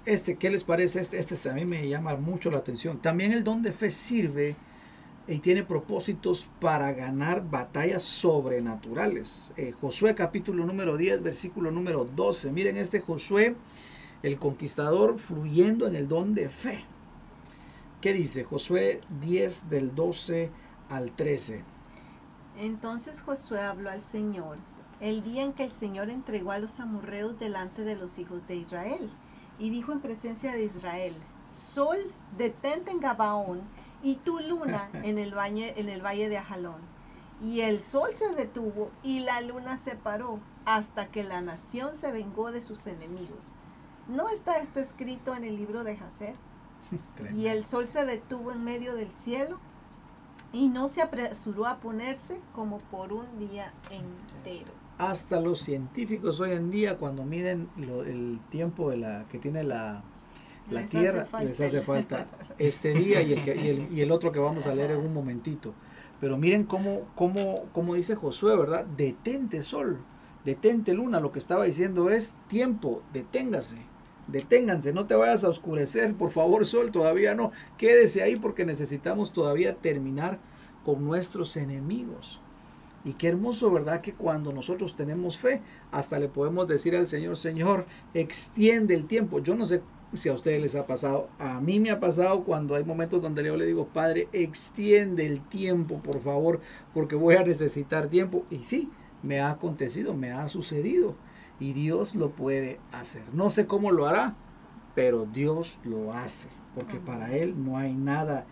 Este, 0.05 0.35
¿qué 0.35 0.49
les 0.49 0.63
parece? 0.63 0.99
Este, 0.99 1.19
este 1.19 1.49
a 1.49 1.53
mí 1.53 1.65
me 1.65 1.87
llama 1.87 2.15
mucho 2.15 2.49
la 2.49 2.57
atención. 2.57 2.97
También 2.97 3.31
el 3.31 3.43
don 3.43 3.61
de 3.61 3.71
fe 3.71 3.91
sirve 3.91 4.55
y 5.27 5.39
tiene 5.39 5.63
propósitos 5.63 6.47
para 6.59 6.91
ganar 6.93 7.47
batallas 7.49 8.03
sobrenaturales. 8.03 9.53
Eh, 9.55 9.71
Josué 9.71 10.15
capítulo 10.15 10.65
número 10.65 10.97
10, 10.97 11.21
versículo 11.21 11.71
número 11.71 12.05
12. 12.05 12.51
Miren 12.51 12.77
este 12.77 12.99
Josué, 12.99 13.55
el 14.23 14.39
conquistador, 14.39 15.17
fluyendo 15.19 15.87
en 15.87 15.95
el 15.95 16.07
don 16.07 16.33
de 16.33 16.49
fe. 16.49 16.83
¿Qué 18.01 18.13
dice? 18.13 18.43
Josué 18.43 19.01
10 19.21 19.69
del 19.69 19.93
12 19.93 20.49
al 20.89 21.11
13. 21.11 21.63
Entonces 22.57 23.21
Josué 23.21 23.61
habló 23.61 23.89
al 23.89 24.03
Señor 24.03 24.57
el 24.99 25.23
día 25.23 25.41
en 25.41 25.53
que 25.53 25.63
el 25.63 25.71
Señor 25.71 26.09
entregó 26.09 26.51
a 26.51 26.59
los 26.59 26.79
amorreos 26.79 27.39
delante 27.39 27.83
de 27.83 27.95
los 27.95 28.19
hijos 28.19 28.45
de 28.47 28.55
Israel. 28.55 29.09
Y 29.59 29.69
dijo 29.69 29.91
en 29.91 29.99
presencia 29.99 30.53
de 30.53 30.63
Israel, 30.63 31.13
Sol, 31.47 31.97
detente 32.37 32.91
en 32.91 32.99
Gabaón 32.99 33.61
y 34.03 34.15
tu 34.15 34.39
luna 34.39 34.89
en 35.03 35.17
el, 35.17 35.35
valle, 35.35 35.79
en 35.79 35.89
el 35.89 36.03
valle 36.03 36.29
de 36.29 36.37
Ajalón. 36.37 36.81
Y 37.41 37.61
el 37.61 37.81
sol 37.81 38.09
se 38.13 38.29
detuvo 38.33 38.91
y 39.03 39.19
la 39.21 39.41
luna 39.41 39.77
se 39.77 39.95
paró 39.95 40.39
hasta 40.65 41.07
que 41.07 41.23
la 41.23 41.41
nación 41.41 41.95
se 41.95 42.11
vengó 42.11 42.51
de 42.51 42.61
sus 42.61 42.85
enemigos. 42.87 43.53
¿No 44.07 44.29
está 44.29 44.57
esto 44.57 44.79
escrito 44.79 45.35
en 45.35 45.43
el 45.43 45.55
libro 45.55 45.83
de 45.83 45.97
Jacer? 45.97 46.35
Y 47.33 47.47
el 47.47 47.63
sol 47.63 47.87
se 47.87 48.05
detuvo 48.05 48.51
en 48.51 48.63
medio 48.63 48.95
del 48.95 49.11
cielo 49.11 49.59
y 50.51 50.67
no 50.67 50.87
se 50.87 51.01
apresuró 51.01 51.65
a 51.65 51.77
ponerse 51.77 52.41
como 52.53 52.79
por 52.79 53.13
un 53.13 53.39
día 53.39 53.73
entero. 53.89 54.71
Hasta 54.97 55.39
los 55.39 55.61
científicos 55.61 56.39
hoy 56.39 56.51
en 56.51 56.69
día 56.69 56.97
cuando 56.97 57.23
miden 57.23 57.69
el 57.77 58.39
tiempo 58.49 58.89
de 58.89 58.97
la 58.97 59.25
que 59.25 59.39
tiene 59.39 59.63
la, 59.63 60.03
la 60.71 60.85
tierra 60.85 61.27
les 61.41 61.59
hace 61.61 61.81
falta 61.81 62.27
este 62.57 62.93
día 62.93 63.21
y 63.21 63.33
el, 63.33 63.87
y, 63.91 64.01
el, 64.01 64.11
otro 64.11 64.31
que 64.31 64.39
vamos 64.39 64.67
a 64.67 64.73
leer 64.73 64.91
en 64.91 64.99
un 64.99 65.13
momentito. 65.13 65.73
Pero 66.19 66.37
miren 66.37 66.63
cómo, 66.63 67.01
cómo, 67.15 67.65
cómo 67.73 67.95
dice 67.95 68.15
Josué, 68.15 68.55
¿verdad? 68.55 68.85
Detente 68.85 69.61
sol, 69.61 69.99
detente 70.45 70.93
luna. 70.93 71.19
Lo 71.19 71.31
que 71.31 71.39
estaba 71.39 71.65
diciendo 71.65 72.09
es 72.09 72.33
tiempo, 72.47 73.01
deténgase, 73.11 73.77
deténganse, 74.27 74.93
no 74.93 75.07
te 75.07 75.15
vayas 75.15 75.43
a 75.43 75.49
oscurecer, 75.49 76.13
por 76.15 76.31
favor 76.31 76.65
sol, 76.65 76.91
todavía 76.91 77.35
no. 77.35 77.51
Quédese 77.77 78.23
ahí 78.23 78.35
porque 78.35 78.65
necesitamos 78.65 79.33
todavía 79.33 79.75
terminar 79.75 80.39
con 80.85 81.03
nuestros 81.03 81.57
enemigos. 81.57 82.39
Y 83.03 83.13
qué 83.13 83.29
hermoso, 83.29 83.71
¿verdad? 83.71 84.01
Que 84.01 84.13
cuando 84.13 84.53
nosotros 84.53 84.95
tenemos 84.95 85.37
fe, 85.37 85.61
hasta 85.91 86.19
le 86.19 86.27
podemos 86.27 86.67
decir 86.67 86.95
al 86.95 87.07
Señor, 87.07 87.35
Señor, 87.35 87.85
extiende 88.13 88.93
el 88.93 89.05
tiempo. 89.05 89.39
Yo 89.39 89.55
no 89.55 89.65
sé 89.65 89.81
si 90.13 90.29
a 90.29 90.33
ustedes 90.33 90.61
les 90.61 90.75
ha 90.75 90.85
pasado, 90.85 91.29
a 91.39 91.61
mí 91.61 91.79
me 91.79 91.89
ha 91.89 91.99
pasado 91.99 92.43
cuando 92.43 92.75
hay 92.75 92.83
momentos 92.83 93.21
donde 93.21 93.43
yo 93.43 93.55
le 93.55 93.65
digo, 93.65 93.87
Padre, 93.87 94.27
extiende 94.33 95.25
el 95.25 95.41
tiempo, 95.41 95.99
por 95.99 96.19
favor, 96.21 96.59
porque 96.93 97.15
voy 97.15 97.35
a 97.35 97.43
necesitar 97.43 98.07
tiempo. 98.07 98.45
Y 98.49 98.59
sí, 98.59 98.89
me 99.23 99.39
ha 99.39 99.51
acontecido, 99.51 100.13
me 100.13 100.31
ha 100.31 100.49
sucedido. 100.49 101.15
Y 101.59 101.73
Dios 101.73 102.15
lo 102.15 102.31
puede 102.31 102.79
hacer. 102.91 103.23
No 103.33 103.49
sé 103.49 103.67
cómo 103.67 103.91
lo 103.91 104.07
hará, 104.07 104.35
pero 104.95 105.25
Dios 105.25 105.77
lo 105.83 106.13
hace, 106.13 106.49
porque 106.75 106.97
para 106.97 107.33
Él 107.33 107.63
no 107.63 107.77
hay 107.77 107.93
nada 107.93 108.45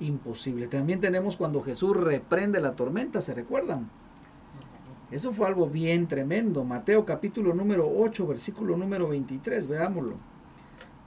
imposible. 0.00 0.66
También 0.66 1.00
tenemos 1.00 1.36
cuando 1.36 1.62
Jesús 1.62 1.96
reprende 1.96 2.60
la 2.60 2.76
tormenta, 2.76 3.22
¿se 3.22 3.34
recuerdan? 3.34 3.88
Eso 5.10 5.32
fue 5.32 5.46
algo 5.46 5.68
bien 5.68 6.08
tremendo. 6.08 6.64
Mateo 6.64 7.06
capítulo 7.06 7.54
número 7.54 7.88
8, 7.88 8.26
versículo 8.26 8.76
número 8.76 9.08
23, 9.08 9.68
veámoslo. 9.68 10.35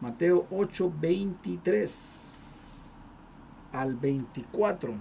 Mateo 0.01 0.47
8, 0.49 0.93
23 0.97 2.95
al 3.73 3.95
24. 3.95 4.93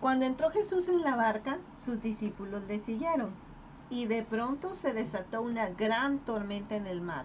Cuando 0.00 0.26
entró 0.26 0.50
Jesús 0.50 0.88
en 0.88 1.00
la 1.00 1.16
barca, 1.16 1.60
sus 1.74 2.02
discípulos 2.02 2.62
le 2.68 2.78
siguieron, 2.78 3.30
y 3.88 4.04
de 4.04 4.22
pronto 4.22 4.74
se 4.74 4.92
desató 4.92 5.40
una 5.40 5.70
gran 5.70 6.18
tormenta 6.18 6.76
en 6.76 6.86
el 6.86 7.00
mar, 7.00 7.24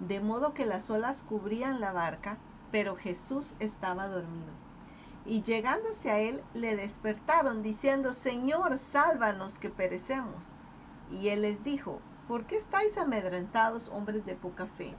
de 0.00 0.20
modo 0.20 0.54
que 0.54 0.66
las 0.66 0.90
olas 0.90 1.22
cubrían 1.22 1.78
la 1.78 1.92
barca, 1.92 2.38
pero 2.72 2.96
Jesús 2.96 3.54
estaba 3.60 4.08
dormido. 4.08 4.50
Y 5.24 5.42
llegándose 5.42 6.10
a 6.10 6.18
él, 6.18 6.42
le 6.52 6.74
despertaron, 6.74 7.62
diciendo, 7.62 8.12
Señor, 8.12 8.76
sálvanos 8.78 9.60
que 9.60 9.70
perecemos. 9.70 10.44
Y 11.12 11.28
él 11.28 11.42
les 11.42 11.62
dijo, 11.62 12.00
¿por 12.28 12.46
qué 12.46 12.56
estáis 12.56 12.96
amedrentados, 12.96 13.88
hombres 13.88 14.24
de 14.26 14.34
poca 14.34 14.66
fe? 14.66 14.94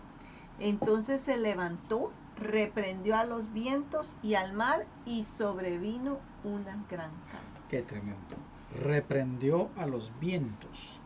Entonces 0.60 1.22
se 1.22 1.38
levantó, 1.38 2.12
reprendió 2.38 3.16
a 3.16 3.26
los 3.26 3.54
vientos 3.54 4.18
y 4.22 4.36
al 4.36 4.54
mar 4.54 4.88
y 5.06 5.24
sobrevino 5.24 6.20
una 6.44 6.84
gran 6.90 7.12
calma. 7.32 7.68
Qué 7.70 7.82
tremendo. 7.82 8.36
Reprendió 8.84 9.70
a 9.78 9.86
los 9.86 10.12
vientos. 10.20 11.00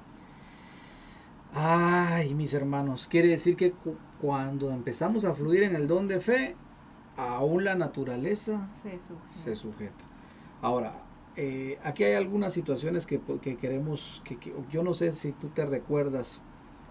Ay, 1.54 2.34
mis 2.34 2.54
hermanos, 2.54 3.08
quiere 3.10 3.28
decir 3.28 3.58
que 3.58 3.74
cuando 4.22 4.72
empezamos 4.72 5.26
a 5.26 5.34
fluir 5.34 5.64
en 5.64 5.76
el 5.76 5.88
don 5.88 6.08
de 6.08 6.22
fe, 6.22 6.56
aún 7.18 7.66
la 7.66 7.76
naturaleza 7.76 8.70
se 9.32 9.56
sujeta. 9.56 10.06
Ahora, 10.62 10.94
eh, 11.38 11.80
aquí 11.84 12.04
hay 12.04 12.16
algunas 12.16 12.54
situaciones 12.54 13.06
que, 13.06 13.20
queremos, 13.60 14.22
que, 14.26 14.38
yo 14.70 14.84
no 14.84 14.94
sé 14.94 15.12
si 15.14 15.32
tú 15.32 15.48
te 15.50 15.66
recuerdas, 15.66 16.42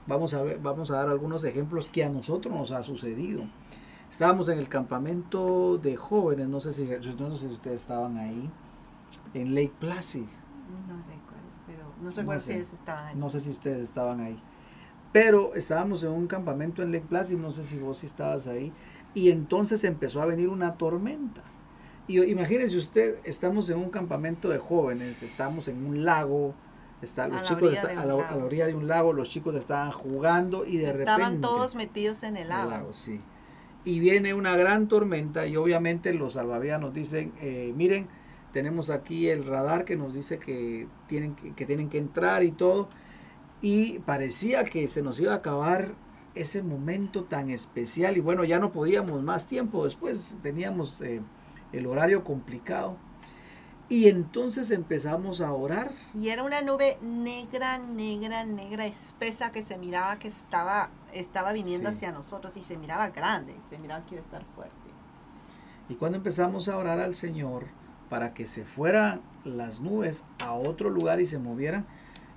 vamos 0.06 0.32
a 0.32 0.42
ver, 0.42 0.58
vamos 0.60 0.90
a 0.90 0.96
dar 0.96 1.08
algunos 1.08 1.44
ejemplos 1.44 1.88
que 1.88 2.04
a 2.04 2.10
nosotros 2.10 2.54
nos 2.54 2.70
ha 2.70 2.82
sucedido. 2.82 3.44
Estábamos 4.10 4.48
en 4.48 4.58
el 4.58 4.68
campamento 4.68 5.78
de 5.78 5.96
jóvenes, 5.96 6.48
no 6.48 6.60
sé 6.60 6.72
si, 6.72 6.84
no 6.84 7.36
sé 7.36 7.48
si 7.48 7.52
ustedes 7.52 7.82
estaban 7.82 8.16
ahí, 8.16 8.50
en 9.34 9.54
Lake 9.54 9.74
Placid. 9.78 10.26
No 10.88 10.96
recuerdo, 10.96 11.48
pero 11.66 11.84
no 12.00 12.10
recuerdo 12.10 12.40
si 12.40 12.52
ustedes 12.52 12.72
estaban 12.72 13.06
ahí. 13.06 13.16
No 13.16 13.28
sé 13.28 13.40
si 13.40 13.50
ustedes 13.50 13.82
estaban 13.82 14.20
ahí. 14.20 14.42
Pero 15.12 15.54
estábamos 15.54 16.02
en 16.02 16.12
un 16.12 16.26
campamento 16.26 16.82
en 16.82 16.92
Lake 16.92 17.06
Placid, 17.08 17.36
no 17.36 17.52
sé 17.52 17.64
si 17.64 17.78
vos 17.78 18.04
estabas 18.04 18.46
ahí, 18.46 18.72
y 19.12 19.30
entonces 19.30 19.84
empezó 19.84 20.22
a 20.22 20.26
venir 20.26 20.48
una 20.48 20.74
tormenta. 20.74 21.42
Y 22.10 22.18
imagínense 22.28 22.76
usted, 22.76 23.20
estamos 23.22 23.70
en 23.70 23.78
un 23.78 23.88
campamento 23.88 24.48
de 24.48 24.58
jóvenes, 24.58 25.22
estamos 25.22 25.68
en 25.68 25.86
un 25.86 26.04
lago, 26.04 26.56
está, 27.02 27.28
los 27.28 27.44
chicos 27.44 27.78
a, 27.78 28.04
la, 28.04 28.16
orilla 28.16 28.66
de 28.66 28.74
un 28.74 28.88
lago, 28.88 29.12
los 29.12 29.28
chicos 29.28 29.54
estaban 29.54 29.92
jugando 29.92 30.66
y 30.66 30.78
de 30.78 30.86
repente... 30.86 31.12
Estaban 31.12 31.40
todos 31.40 31.76
metidos 31.76 32.24
en 32.24 32.36
el 32.36 32.48
lago. 32.48 32.92
sí. 32.92 33.20
Y 33.84 34.00
viene 34.00 34.34
una 34.34 34.56
gran 34.56 34.88
tormenta 34.88 35.46
y 35.46 35.56
obviamente 35.56 36.12
los 36.12 36.32
salvavidas 36.32 36.80
nos 36.80 36.92
dicen, 36.92 37.32
eh, 37.40 37.72
miren, 37.76 38.08
tenemos 38.52 38.90
aquí 38.90 39.28
el 39.28 39.46
radar 39.46 39.84
que 39.84 39.94
nos 39.94 40.12
dice 40.12 40.40
que 40.40 40.88
tienen 41.06 41.36
que, 41.36 41.54
que 41.54 41.64
tienen 41.64 41.88
que 41.88 41.98
entrar 41.98 42.42
y 42.42 42.50
todo. 42.50 42.88
Y 43.62 44.00
parecía 44.00 44.64
que 44.64 44.88
se 44.88 45.00
nos 45.00 45.20
iba 45.20 45.32
a 45.32 45.36
acabar 45.36 45.94
ese 46.34 46.62
momento 46.64 47.22
tan 47.24 47.50
especial 47.50 48.16
y 48.16 48.20
bueno, 48.20 48.42
ya 48.42 48.58
no 48.58 48.72
podíamos 48.72 49.22
más 49.22 49.46
tiempo, 49.46 49.84
después 49.84 50.34
teníamos 50.42 51.00
eh, 51.00 51.20
el 51.72 51.86
horario 51.86 52.24
complicado 52.24 52.96
y 53.90 54.08
entonces 54.08 54.70
empezamos 54.70 55.40
a 55.40 55.52
orar. 55.52 55.90
Y 56.14 56.28
era 56.28 56.44
una 56.44 56.62
nube 56.62 56.96
negra, 57.02 57.76
negra, 57.78 58.44
negra, 58.44 58.86
espesa 58.86 59.50
que 59.50 59.62
se 59.62 59.76
miraba 59.76 60.16
que 60.20 60.28
estaba, 60.28 60.90
estaba 61.12 61.52
viniendo 61.52 61.88
hacia 61.88 62.12
nosotros 62.12 62.56
y 62.56 62.62
se 62.62 62.76
miraba 62.76 63.10
grande, 63.10 63.56
se 63.68 63.78
miraba 63.78 64.06
que 64.06 64.14
iba 64.14 64.22
a 64.22 64.24
estar 64.24 64.44
fuerte. 64.54 64.76
Y 65.88 65.96
cuando 65.96 66.18
empezamos 66.18 66.68
a 66.68 66.76
orar 66.78 67.00
al 67.00 67.16
Señor 67.16 67.66
para 68.08 68.32
que 68.32 68.46
se 68.46 68.64
fueran 68.64 69.22
las 69.44 69.80
nubes 69.80 70.24
a 70.38 70.52
otro 70.52 70.88
lugar 70.88 71.20
y 71.20 71.26
se 71.26 71.40
movieran, 71.40 71.84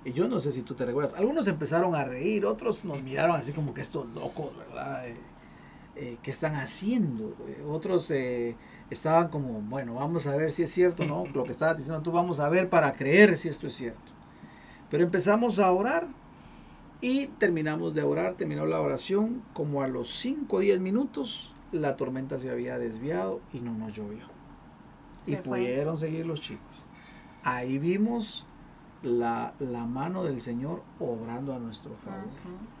y 0.04 0.12
yo 0.12 0.26
no 0.26 0.40
sé 0.40 0.50
si 0.50 0.62
tú 0.62 0.74
te 0.74 0.84
recuerdas, 0.84 1.14
algunos 1.14 1.46
empezaron 1.46 1.94
a 1.94 2.02
reír, 2.02 2.46
otros 2.46 2.84
nos 2.84 3.00
miraron 3.00 3.36
así 3.36 3.52
como 3.52 3.72
que 3.72 3.80
estos 3.80 4.08
locos, 4.08 4.56
¿verdad? 4.56 5.06
Eh, 5.06 5.16
eh, 5.94 6.18
¿Qué 6.20 6.32
están 6.32 6.56
haciendo? 6.56 7.36
Eh, 7.46 7.64
otros 7.64 8.10
estaban 8.94 9.28
como, 9.28 9.60
bueno, 9.60 9.94
vamos 9.94 10.26
a 10.26 10.34
ver 10.36 10.50
si 10.50 10.62
es 10.62 10.70
cierto, 10.70 11.04
¿no? 11.04 11.26
Lo 11.34 11.44
que 11.44 11.52
estaba 11.52 11.74
diciendo 11.74 12.00
tú, 12.02 12.12
vamos 12.12 12.40
a 12.40 12.48
ver 12.48 12.70
para 12.70 12.92
creer 12.92 13.36
si 13.36 13.48
esto 13.48 13.66
es 13.66 13.74
cierto. 13.74 14.12
Pero 14.90 15.04
empezamos 15.04 15.58
a 15.58 15.70
orar 15.70 16.06
y 17.00 17.26
terminamos 17.26 17.94
de 17.94 18.02
orar, 18.02 18.34
terminó 18.34 18.64
la 18.64 18.80
oración, 18.80 19.42
como 19.52 19.82
a 19.82 19.88
los 19.88 20.14
5 20.14 20.56
o 20.56 20.60
10 20.60 20.80
minutos 20.80 21.52
la 21.72 21.96
tormenta 21.96 22.38
se 22.38 22.50
había 22.50 22.78
desviado 22.78 23.40
y 23.52 23.60
no 23.60 23.74
nos 23.74 23.92
llovió. 23.94 24.24
y 25.26 25.36
pudieron 25.36 25.98
seguir 25.98 26.26
los 26.26 26.40
chicos. 26.40 26.84
Ahí 27.42 27.78
vimos 27.78 28.46
la, 29.02 29.52
mano 29.86 30.24
del 30.24 30.40
Señor 30.40 30.82
obrando 30.98 31.54
a 31.54 31.58
nuestro 31.58 31.94
favor. 31.96 32.24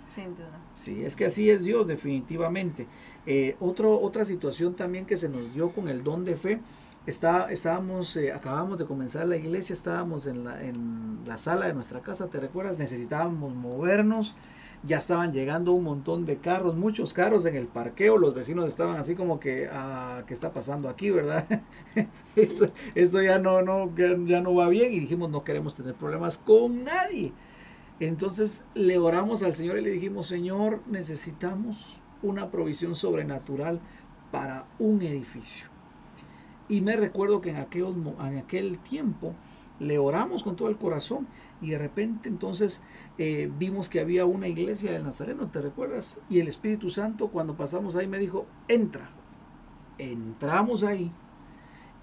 Sin 0.08 0.34
duda. 0.36 0.58
Sí, 0.74 1.04
es 1.04 1.16
que 1.16 1.26
así 1.26 1.50
es 1.50 1.62
Dios, 1.62 1.86
definitivamente. 1.86 2.86
Eh, 3.26 3.56
otra 3.60 4.24
situación 4.24 4.74
también 4.74 5.06
que 5.06 5.16
se 5.16 5.28
nos 5.28 5.52
dio 5.54 5.72
con 5.72 5.88
el 5.88 6.04
don 6.04 6.24
de 6.24 6.36
fe, 6.36 6.60
está, 7.06 7.50
estábamos, 7.50 8.16
eh, 8.16 8.32
acabamos 8.32 8.78
de 8.78 8.86
comenzar 8.86 9.26
la 9.26 9.36
iglesia, 9.36 9.72
estábamos 9.72 10.26
en 10.26 10.44
la, 10.44 10.62
en 10.62 11.20
la 11.26 11.38
sala 11.38 11.66
de 11.66 11.74
nuestra 11.74 12.00
casa, 12.00 12.28
¿te 12.28 12.38
recuerdas? 12.40 12.78
Necesitábamos 12.78 13.54
movernos 13.54 14.34
ya 14.86 14.98
estaban 14.98 15.32
llegando 15.32 15.72
un 15.72 15.84
montón 15.84 16.26
de 16.26 16.36
carros, 16.36 16.76
muchos 16.76 17.14
carros 17.14 17.46
en 17.46 17.56
el 17.56 17.66
parqueo, 17.66 18.18
los 18.18 18.34
vecinos 18.34 18.66
estaban 18.66 18.96
así 18.96 19.14
como 19.14 19.40
que, 19.40 19.68
ah, 19.72 20.22
¿qué 20.26 20.34
está 20.34 20.52
pasando 20.52 20.88
aquí, 20.88 21.10
verdad? 21.10 21.46
esto, 22.36 23.22
ya, 23.22 23.38
no, 23.38 23.62
no, 23.62 23.90
ya 23.96 24.40
no 24.40 24.54
va 24.54 24.68
bien 24.68 24.92
y 24.92 25.00
dijimos, 25.00 25.30
no 25.30 25.42
queremos 25.42 25.74
tener 25.74 25.94
problemas 25.94 26.36
con 26.38 26.84
nadie. 26.84 27.32
Entonces 27.98 28.62
le 28.74 28.98
oramos 28.98 29.42
al 29.42 29.54
Señor 29.54 29.78
y 29.78 29.82
le 29.82 29.90
dijimos, 29.90 30.26
Señor, 30.26 30.82
necesitamos 30.86 31.98
una 32.24 32.50
provisión 32.50 32.94
sobrenatural 32.94 33.80
para 34.32 34.66
un 34.78 35.02
edificio. 35.02 35.66
Y 36.68 36.80
me 36.80 36.96
recuerdo 36.96 37.40
que 37.40 37.50
en 37.50 37.56
aquel, 37.56 37.94
en 38.20 38.38
aquel 38.38 38.78
tiempo 38.78 39.34
le 39.78 39.98
oramos 39.98 40.42
con 40.42 40.56
todo 40.56 40.68
el 40.68 40.76
corazón 40.76 41.26
y 41.60 41.70
de 41.70 41.78
repente 41.78 42.28
entonces 42.28 42.80
eh, 43.18 43.50
vimos 43.58 43.88
que 43.88 44.00
había 44.00 44.24
una 44.24 44.48
iglesia 44.48 44.92
del 44.92 45.04
Nazareno, 45.04 45.48
¿te 45.48 45.60
recuerdas? 45.60 46.18
Y 46.28 46.40
el 46.40 46.48
Espíritu 46.48 46.90
Santo 46.90 47.28
cuando 47.28 47.56
pasamos 47.56 47.96
ahí 47.96 48.06
me 48.06 48.18
dijo, 48.18 48.46
entra. 48.68 49.10
Entramos 49.98 50.82
ahí 50.82 51.12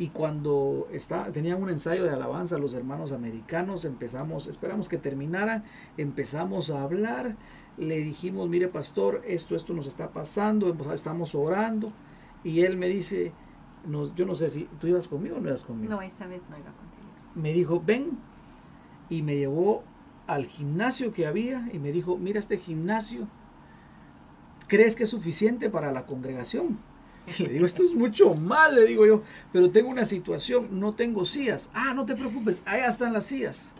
y 0.01 0.09
cuando 0.09 0.88
está, 0.91 1.32
tenían 1.32 1.61
un 1.61 1.69
ensayo 1.69 2.03
de 2.03 2.09
alabanza 2.09 2.57
los 2.57 2.74
hermanos 2.74 3.11
americanos, 3.11 3.86
empezamos, 3.86 4.47
esperamos 4.47 4.89
que 4.89 4.97
terminara, 4.97 5.63
empezamos 5.95 6.72
a 6.72 6.82
hablar, 6.82 7.36
le 7.78 7.97
dijimos, 7.99 8.49
mire 8.49 8.67
pastor, 8.67 9.22
esto, 9.26 9.55
esto 9.55 9.74
nos 9.74 9.88
está 9.88 10.11
pasando, 10.11 10.76
estamos 10.93 11.36
orando 11.36 11.91
y 12.43 12.61
él 12.61 12.78
me 12.78 12.88
dice, 12.88 13.34
yo 14.15 14.26
no 14.26 14.36
sé 14.36 14.49
si 14.49 14.65
tú 14.80 14.88
ibas 14.88 15.07
conmigo 15.07 15.38
o 15.38 15.39
no 15.39 15.49
ibas 15.49 15.63
conmigo. 15.63 15.93
No, 15.93 16.01
esa 16.01 16.28
vez 16.28 16.43
no 16.49 16.57
iba 16.57 16.72
contigo. 16.72 17.01
Me 17.36 17.53
dijo, 17.53 17.82
ven, 17.84 18.17
y 19.09 19.22
me 19.22 19.38
llevó 19.38 19.84
al 20.28 20.45
gimnasio 20.45 21.13
que 21.13 21.28
había 21.28 21.69
y 21.74 21.80
me 21.80 21.91
dijo, 21.91 22.17
mira 22.17 22.39
este 22.39 22.57
gimnasio, 22.57 23.28
¿crees 24.67 24.95
que 24.95 25.03
es 25.03 25.09
suficiente 25.09 25.69
para 25.69 25.91
la 25.91 26.05
congregación? 26.05 26.80
Y 27.38 27.43
le 27.43 27.53
digo, 27.53 27.65
esto 27.65 27.84
es 27.84 27.93
mucho 27.93 28.34
más, 28.34 28.74
le 28.74 28.86
digo 28.86 29.05
yo, 29.05 29.22
pero 29.51 29.69
tengo 29.69 29.89
una 29.89 30.05
situación, 30.05 30.80
no 30.80 30.93
tengo 30.93 31.24
sillas. 31.26 31.69
Ah, 31.74 31.93
no 31.93 32.05
te 32.05 32.15
preocupes, 32.15 32.63
allá 32.65 32.88
están 32.88 33.13
las 33.13 33.26
sillas. 33.28 33.74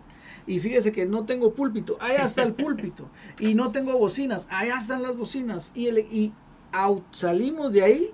Y 0.48 0.60
fíjese 0.60 0.92
que 0.92 1.06
no 1.06 1.26
tengo 1.26 1.54
púlpito, 1.54 1.98
allá 2.00 2.26
está 2.26 2.44
el 2.44 2.54
púlpito. 2.54 3.10
Y 3.40 3.54
no 3.56 3.72
tengo 3.72 3.98
bocinas, 3.98 4.48
allá 4.50 4.78
están 4.78 5.04
las 5.04 5.16
bocinas. 5.16 5.72
Y, 5.76 5.90
y 5.90 6.34
salimos 7.12 7.74
de 7.74 7.84
ahí 7.84 8.12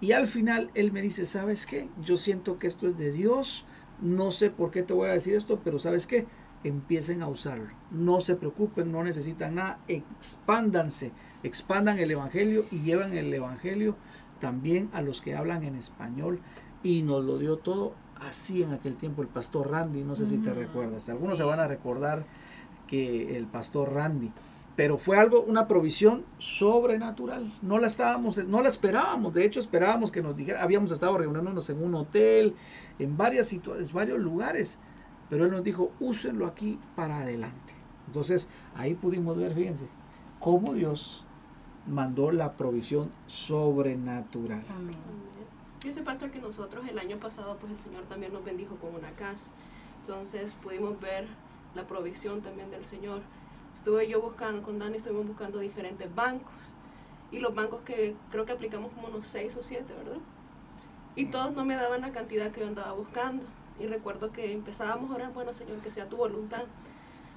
y 0.00 0.12
al 0.12 0.26
final 0.26 0.70
él 0.74 0.92
me 0.92 1.02
dice, 1.02 1.26
¿sabes 1.26 1.66
qué? 1.66 1.88
Yo 2.02 2.16
siento 2.16 2.58
que 2.58 2.66
esto 2.66 2.88
es 2.88 2.98
de 2.98 3.12
Dios. 3.12 3.64
No 4.00 4.32
sé 4.32 4.50
por 4.50 4.70
qué 4.70 4.82
te 4.82 4.92
voy 4.92 5.08
a 5.08 5.12
decir 5.12 5.34
esto, 5.34 5.60
pero 5.64 5.78
¿sabes 5.78 6.06
qué? 6.06 6.26
empiecen 6.64 7.22
a 7.22 7.28
usarlo. 7.28 7.68
No 7.90 8.20
se 8.20 8.34
preocupen, 8.34 8.90
no 8.90 9.04
necesitan 9.04 9.54
nada, 9.54 9.78
expándanse, 9.86 11.12
expandan 11.42 11.98
el 11.98 12.10
Evangelio 12.10 12.66
y 12.70 12.80
llevan 12.80 13.12
el 13.12 13.32
Evangelio 13.32 13.96
también 14.44 14.90
a 14.92 15.00
los 15.00 15.22
que 15.22 15.34
hablan 15.34 15.64
en 15.64 15.74
español. 15.74 16.40
Y 16.82 17.02
nos 17.02 17.24
lo 17.24 17.38
dio 17.38 17.56
todo 17.56 17.94
así 18.20 18.62
en 18.62 18.74
aquel 18.74 18.96
tiempo 18.96 19.22
el 19.22 19.28
pastor 19.28 19.70
Randy, 19.70 20.04
no 20.04 20.16
sé 20.16 20.26
si 20.26 20.36
te 20.36 20.52
recuerdas. 20.52 21.08
Algunos 21.08 21.38
se 21.38 21.44
van 21.44 21.60
a 21.60 21.66
recordar 21.66 22.26
que 22.86 23.38
el 23.38 23.46
pastor 23.46 23.94
Randy. 23.94 24.30
Pero 24.76 24.98
fue 24.98 25.18
algo, 25.18 25.40
una 25.40 25.66
provisión 25.66 26.24
sobrenatural. 26.36 27.54
No 27.62 27.78
la 27.78 27.86
estábamos, 27.86 28.36
no 28.46 28.60
la 28.60 28.68
esperábamos. 28.68 29.32
De 29.32 29.46
hecho, 29.46 29.60
esperábamos 29.60 30.10
que 30.10 30.20
nos 30.20 30.36
dijera, 30.36 30.62
habíamos 30.62 30.92
estado 30.92 31.16
reuniéndonos 31.16 31.70
en 31.70 31.82
un 31.82 31.94
hotel, 31.94 32.54
en 32.98 33.16
varias 33.16 33.48
situaciones, 33.48 33.94
varios 33.94 34.18
lugares 34.18 34.78
pero 35.28 35.46
Él 35.46 35.50
nos 35.50 35.64
dijo, 35.64 35.90
úsenlo 36.00 36.46
aquí 36.46 36.78
para 36.94 37.20
adelante. 37.20 37.74
Entonces 38.06 38.48
ahí 38.76 38.94
pudimos 38.94 39.36
ver, 39.36 39.54
fíjense, 39.54 39.88
cómo 40.38 40.74
Dios 40.74 41.24
mandó 41.86 42.30
la 42.30 42.52
provisión 42.52 43.10
sobrenatural. 43.26 44.64
Amén. 44.74 44.96
Dice 45.82 46.02
pastor 46.02 46.30
que 46.30 46.40
nosotros 46.40 46.86
el 46.88 46.98
año 46.98 47.18
pasado 47.18 47.58
pues 47.58 47.72
el 47.72 47.78
Señor 47.78 48.04
también 48.04 48.32
nos 48.32 48.44
bendijo 48.44 48.76
con 48.76 48.94
una 48.94 49.10
casa. 49.10 49.50
Entonces 50.00 50.54
pudimos 50.54 50.98
ver 51.00 51.26
la 51.74 51.86
provisión 51.86 52.40
también 52.40 52.70
del 52.70 52.84
Señor. 52.84 53.20
Estuve 53.74 54.08
yo 54.08 54.22
buscando, 54.22 54.62
con 54.62 54.78
Dani 54.78 54.96
estuvimos 54.96 55.26
buscando 55.26 55.58
diferentes 55.58 56.14
bancos. 56.14 56.74
Y 57.30 57.40
los 57.40 57.54
bancos 57.54 57.82
que 57.82 58.14
creo 58.30 58.46
que 58.46 58.52
aplicamos 58.52 58.92
como 58.92 59.08
unos 59.08 59.26
seis 59.26 59.56
o 59.56 59.62
siete, 59.62 59.92
¿verdad? 59.92 60.20
Y 61.16 61.26
todos 61.26 61.52
no 61.52 61.64
me 61.64 61.74
daban 61.74 62.00
la 62.00 62.12
cantidad 62.12 62.50
que 62.50 62.60
yo 62.60 62.66
andaba 62.66 62.92
buscando. 62.92 63.44
Y 63.78 63.86
recuerdo 63.86 64.32
que 64.32 64.52
empezábamos 64.52 65.10
a 65.10 65.14
orar, 65.16 65.32
bueno 65.32 65.52
Señor, 65.52 65.78
que 65.78 65.90
sea 65.90 66.08
tu 66.08 66.16
voluntad. 66.16 66.62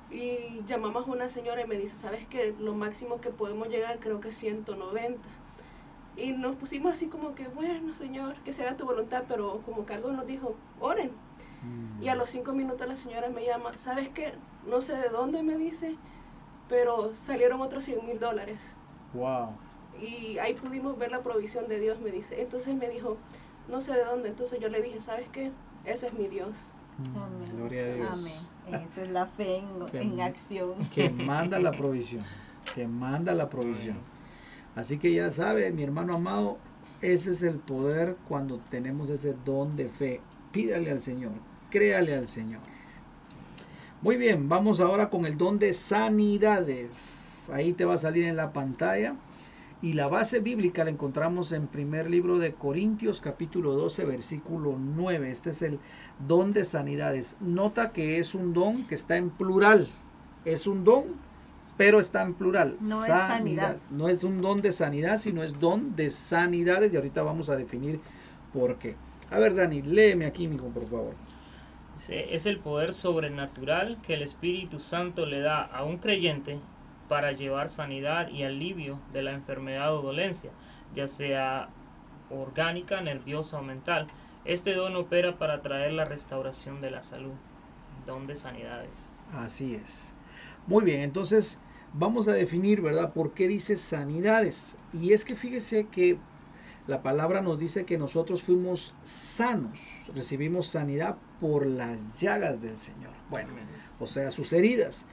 Y 0.10 0.64
llamamos 0.66 1.08
a 1.08 1.12
una 1.12 1.30
señora 1.30 1.62
y 1.62 1.68
me 1.68 1.78
dice, 1.78 1.96
¿sabes 1.96 2.26
qué? 2.26 2.56
Lo 2.60 2.74
máximo 2.74 3.20
que 3.20 3.30
podemos 3.30 3.68
llegar 3.68 4.00
creo 4.00 4.20
que 4.20 4.30
es 4.30 4.36
190. 4.36 5.20
Y 6.16 6.32
nos 6.32 6.56
pusimos 6.56 6.94
así 6.94 7.08
como 7.08 7.36
que, 7.36 7.48
bueno 7.48 7.94
Señor, 7.94 8.36
que 8.44 8.54
sea 8.54 8.76
tu 8.76 8.86
voluntad, 8.86 9.26
pero 9.28 9.62
como 9.66 9.86
que 9.86 9.94
algo 9.94 10.12
nos 10.12 10.26
dijo, 10.26 10.56
oren. 10.80 11.12
Mm. 11.64 12.04
Y 12.04 12.10
a 12.10 12.16
los 12.16 12.30
cinco 12.30 12.54
minutos 12.54 12.88
la 12.88 12.96
señora 12.96 13.30
me 13.30 13.46
llama, 13.46 13.78
¿sabes 13.78 14.10
qué? 14.10 14.34
No 14.66 14.82
sé 14.82 14.96
de 14.96 15.10
dónde 15.10 15.44
me 15.44 15.58
dice, 15.58 15.96
pero 16.70 17.16
salieron 17.16 17.62
otros 17.62 17.86
100 17.86 18.06
mil 18.06 18.20
dólares. 18.20 18.60
Wow. 19.14 19.50
Y 20.02 20.38
ahí 20.40 20.54
pudimos 20.54 20.98
ver 20.98 21.12
la 21.12 21.22
provisión 21.22 21.68
de 21.68 21.80
Dios, 21.80 22.00
me 22.00 22.12
dice. 22.12 22.42
Entonces 22.42 22.76
me 22.76 22.90
dijo, 22.90 23.18
no 23.68 23.82
sé 23.82 23.94
de 23.94 24.04
dónde. 24.04 24.30
Entonces 24.30 24.60
yo 24.60 24.70
le 24.70 24.82
dije, 24.82 25.02
¿sabes 25.02 25.28
qué? 25.30 25.52
Ese 25.86 26.08
es 26.08 26.14
mi 26.14 26.28
Dios. 26.28 26.74
Amén. 27.16 27.56
Gloria 27.56 27.84
a 27.84 27.94
Dios. 27.94 28.20
Amén. 28.20 28.84
Esa 28.90 29.02
es 29.04 29.10
la 29.10 29.26
fe 29.28 29.64
en, 29.94 30.22
acción. 30.22 30.90
Que 30.94 31.10
manda 31.10 31.60
la 31.60 31.72
provisión. 31.78 32.24
Que 32.74 32.88
manda 32.88 33.34
la 33.34 33.50
provisión. 33.50 33.98
Así 34.76 34.98
que 34.98 35.14
ya 35.14 35.32
sabe, 35.32 35.72
mi 35.72 35.84
hermano 35.84 36.16
amado, 36.16 36.58
ese 37.02 37.32
es 37.32 37.42
el 37.42 37.58
poder 37.60 38.16
cuando 38.28 38.60
tenemos 38.70 39.10
ese 39.10 39.36
don 39.46 39.76
de 39.76 39.90
fe. 39.90 40.22
Pídale 40.52 40.92
al 40.92 41.02
Señor, 41.02 41.32
créale 41.70 42.16
al 42.16 42.28
Señor. 42.28 42.62
Muy 44.02 44.18
bien, 44.18 44.48
vamos 44.48 44.80
ahora 44.80 45.10
con 45.10 45.26
el 45.26 45.38
don 45.38 45.58
de 45.58 45.74
sanidades. 45.74 47.50
Ahí 47.52 47.74
te 47.74 47.86
va 47.86 47.96
a 47.96 47.98
salir 47.98 48.26
en 48.26 48.36
la 48.36 48.54
pantalla. 48.54 49.16
Y 49.80 49.94
la 49.94 50.08
base 50.08 50.40
bíblica 50.40 50.84
la 50.84 50.90
encontramos 50.90 51.52
en 51.52 51.68
primer 51.68 52.10
libro 52.10 52.40
de 52.40 52.54
Corintios 52.54 53.22
capítulo 53.22 53.74
12 53.74 54.06
versículo 54.06 54.76
9. 54.80 55.30
Este 55.30 55.52
es 55.52 55.62
el 55.62 55.80
don 56.28 56.52
de 56.52 56.66
sanidades. 56.66 57.38
Nota 57.42 57.92
que 57.92 58.18
es 58.18 58.34
un 58.34 58.54
don 58.54 58.88
que 58.88 58.96
está 58.96 59.18
en 59.18 59.30
plural. 59.30 59.88
Es 60.46 60.66
un 60.66 60.84
don, 60.84 61.04
pero 61.78 62.00
está 62.00 62.24
en 62.24 62.34
plural. 62.34 62.78
No 62.80 63.04
es 63.04 63.08
sanidad. 63.08 63.78
No 63.92 64.10
es 64.10 64.24
un 64.24 64.42
don 64.42 64.64
de 64.64 64.72
sanidad, 64.72 65.20
sino 65.20 65.44
es 65.44 65.60
don 65.60 65.96
de 65.96 66.10
sanidades. 66.10 66.92
Y 66.92 66.98
ahorita 66.98 67.22
vamos 67.22 67.50
a 67.50 67.56
definir 67.56 68.00
por 68.54 68.80
qué. 68.80 68.96
A 69.30 69.38
ver, 69.38 69.54
Dani, 69.54 69.84
léeme 69.84 70.26
aquí, 70.26 70.48
mijo, 70.48 70.70
por 70.70 70.88
favor. 70.88 71.14
Es 72.10 72.48
el 72.48 72.60
poder 72.60 72.94
sobrenatural 72.94 74.00
que 74.02 74.16
el 74.16 74.24
Espíritu 74.24 74.80
Santo 74.80 75.28
le 75.28 75.40
da 75.40 75.62
a 75.62 75.84
un 75.84 75.98
creyente 75.98 76.60
para 77.08 77.32
llevar 77.32 77.70
sanidad 77.70 78.30
y 78.30 78.44
alivio 78.44 79.00
de 79.14 79.24
la 79.24 79.32
enfermedad 79.32 79.96
o 79.96 80.02
dolencia, 80.02 80.52
ya 80.96 81.08
sea 81.08 81.70
orgánica, 82.30 83.02
nerviosa 83.02 83.60
o 83.60 83.64
mental. 83.64 84.08
Este 84.46 84.74
don 84.74 84.96
opera 84.96 85.38
para 85.38 85.62
traer 85.62 85.94
la 85.94 86.06
restauración 86.06 86.82
de 86.82 86.92
la 86.92 87.04
salud, 87.04 87.34
don 88.06 88.28
de 88.28 88.36
sanidades. 88.36 89.12
Así 89.34 89.76
es. 89.76 90.14
Muy 90.68 90.84
bien, 90.84 91.02
entonces 91.02 91.60
vamos 91.94 92.28
a 92.28 92.34
definir, 92.34 92.82
¿verdad? 92.82 93.14
¿Por 93.14 93.34
qué 93.34 93.48
dice 93.48 93.78
sanidades? 93.78 94.78
Y 94.94 95.14
es 95.14 95.26
que 95.26 95.36
fíjese 95.36 95.88
que 95.88 96.18
la 96.88 97.04
palabra 97.04 97.42
nos 97.42 97.60
dice 97.60 97.86
que 97.86 97.98
nosotros 97.98 98.44
fuimos 98.44 98.94
sanos, 99.04 99.78
recibimos 100.16 100.68
sanidad 100.68 101.18
por 101.42 101.66
las 101.66 102.18
llagas 102.18 102.62
del 102.62 102.78
Señor. 102.78 103.12
Bueno, 103.30 103.50
o 104.00 104.08
sea, 104.08 104.32
sus 104.32 104.54
heridas. 104.54 105.06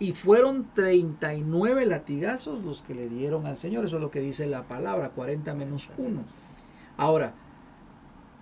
Y 0.00 0.12
fueron 0.12 0.68
39 0.74 1.86
latigazos 1.86 2.64
los 2.64 2.82
que 2.82 2.94
le 2.94 3.08
dieron 3.08 3.46
al 3.46 3.56
Señor. 3.56 3.84
Eso 3.84 3.96
es 3.96 4.02
lo 4.02 4.10
que 4.10 4.20
dice 4.20 4.46
la 4.46 4.64
palabra, 4.64 5.10
40 5.10 5.54
menos 5.54 5.90
1. 5.98 6.24
Ahora, 6.96 7.34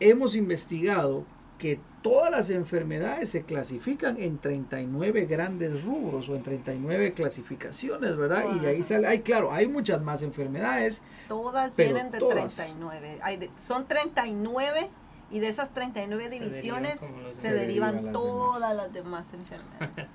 hemos 0.00 0.36
investigado 0.36 1.24
que 1.58 1.80
todas 2.02 2.30
las 2.30 2.50
enfermedades 2.50 3.30
se 3.30 3.42
clasifican 3.42 4.16
en 4.18 4.38
39 4.38 5.26
grandes 5.26 5.84
rubros 5.84 6.28
o 6.28 6.36
en 6.36 6.42
39 6.42 7.12
clasificaciones, 7.12 8.16
¿verdad? 8.16 8.44
Y 8.54 8.60
de 8.60 8.68
ahí 8.68 8.82
sale, 8.82 9.08
hay 9.08 9.20
claro, 9.20 9.52
hay 9.52 9.66
muchas 9.66 10.00
más 10.00 10.22
enfermedades. 10.22 11.02
Todas 11.26 11.76
vienen 11.76 12.10
de 12.10 12.18
39. 12.18 13.18
Hay 13.22 13.50
son 13.58 13.86
39 13.86 14.88
y 15.30 15.40
de 15.40 15.48
esas 15.48 15.74
39 15.74 16.30
divisiones 16.30 17.00
se, 17.26 17.52
derivan, 17.52 18.12
todas 18.12 18.74
las 18.74 18.92
demás 18.92 19.32
enfermedades. 19.34 20.08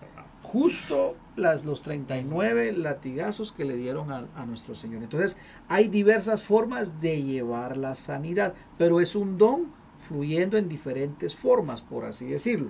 Justo 0.54 1.16
las, 1.36 1.66
los 1.66 1.82
39 1.82 2.74
latigazos 2.74 3.52
que 3.52 3.66
le 3.66 3.76
dieron 3.76 4.12
a, 4.12 4.28
a 4.36 4.46
nuestro 4.46 4.76
Señor. 4.76 5.02
Entonces, 5.02 5.36
hay 5.68 5.88
diversas 5.88 6.44
formas 6.44 7.02
de 7.02 7.24
llevar 7.24 7.76
la 7.76 7.96
sanidad, 7.96 8.54
pero 8.78 9.02
es 9.02 9.16
un 9.16 9.40
don 9.40 9.74
fluyendo 9.98 10.58
en 10.58 10.70
diferentes 10.70 11.36
formas, 11.36 11.82
por 11.82 12.06
así 12.06 12.28
decirlo. 12.28 12.70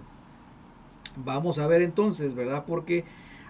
Vamos 1.18 1.60
a 1.60 1.68
ver 1.68 1.82
entonces, 1.82 2.34
¿verdad? 2.34 2.64
Porque 2.66 3.04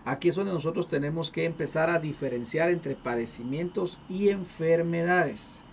aquí 0.04 0.30
es 0.30 0.36
donde 0.36 0.52
nosotros 0.52 0.88
tenemos 0.88 1.30
que 1.30 1.46
empezar 1.46 1.92
a 1.92 2.00
diferenciar 2.00 2.72
entre 2.72 2.96
padecimientos 2.96 4.00
y 4.10 4.30
enfermedades. 4.30 5.64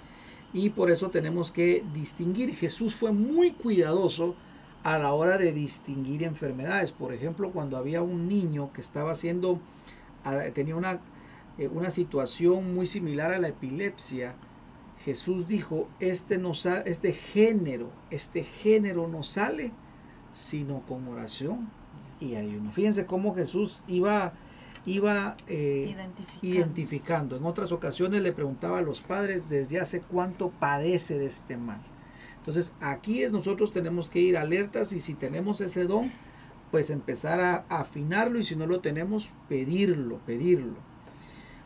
Y 0.52 0.68
por 0.68 0.90
eso 0.90 1.08
tenemos 1.08 1.50
que 1.50 1.82
distinguir. 1.94 2.54
Jesús 2.54 2.94
fue 2.94 3.12
muy 3.12 3.52
cuidadoso 3.52 4.34
a 4.82 4.98
la 4.98 5.12
hora 5.12 5.38
de 5.38 5.52
distinguir 5.52 6.22
enfermedades. 6.22 6.92
Por 6.92 7.12
ejemplo, 7.12 7.52
cuando 7.52 7.76
había 7.76 8.02
un 8.02 8.28
niño 8.28 8.72
que 8.72 8.80
estaba 8.80 9.12
haciendo, 9.12 9.60
ah, 10.24 10.38
tenía 10.54 10.76
una, 10.76 11.00
eh, 11.58 11.68
una 11.68 11.90
situación 11.90 12.74
muy 12.74 12.86
similar 12.86 13.32
a 13.32 13.38
la 13.38 13.48
epilepsia, 13.48 14.34
Jesús 15.04 15.48
dijo, 15.48 15.88
este, 15.98 16.38
no 16.38 16.54
sale, 16.54 16.90
este 16.90 17.12
género, 17.12 17.90
este 18.10 18.44
género 18.44 19.08
no 19.08 19.22
sale 19.22 19.72
sino 20.32 20.82
con 20.86 21.08
oración 21.08 21.70
y 22.20 22.34
ayuno. 22.36 22.70
Fíjense 22.72 23.06
cómo 23.06 23.34
Jesús 23.34 23.82
iba, 23.88 24.34
iba 24.84 25.36
eh, 25.48 25.96
identificando. 26.42 27.36
En 27.36 27.44
otras 27.44 27.72
ocasiones 27.72 28.22
le 28.22 28.32
preguntaba 28.32 28.78
a 28.78 28.82
los 28.82 29.00
padres 29.00 29.48
desde 29.48 29.80
hace 29.80 30.00
cuánto 30.00 30.50
padece 30.50 31.18
de 31.18 31.26
este 31.26 31.56
mal. 31.56 31.80
Entonces 32.40 32.72
aquí 32.80 33.22
es, 33.22 33.32
nosotros 33.32 33.70
tenemos 33.70 34.10
que 34.10 34.20
ir 34.20 34.36
alertas 34.36 34.92
y 34.92 35.00
si 35.00 35.14
tenemos 35.14 35.60
ese 35.60 35.84
don, 35.84 36.10
pues 36.70 36.90
empezar 36.90 37.40
a 37.40 37.64
afinarlo 37.68 38.38
y 38.38 38.44
si 38.44 38.56
no 38.56 38.66
lo 38.66 38.80
tenemos, 38.80 39.30
pedirlo, 39.48 40.18
pedirlo. 40.26 40.76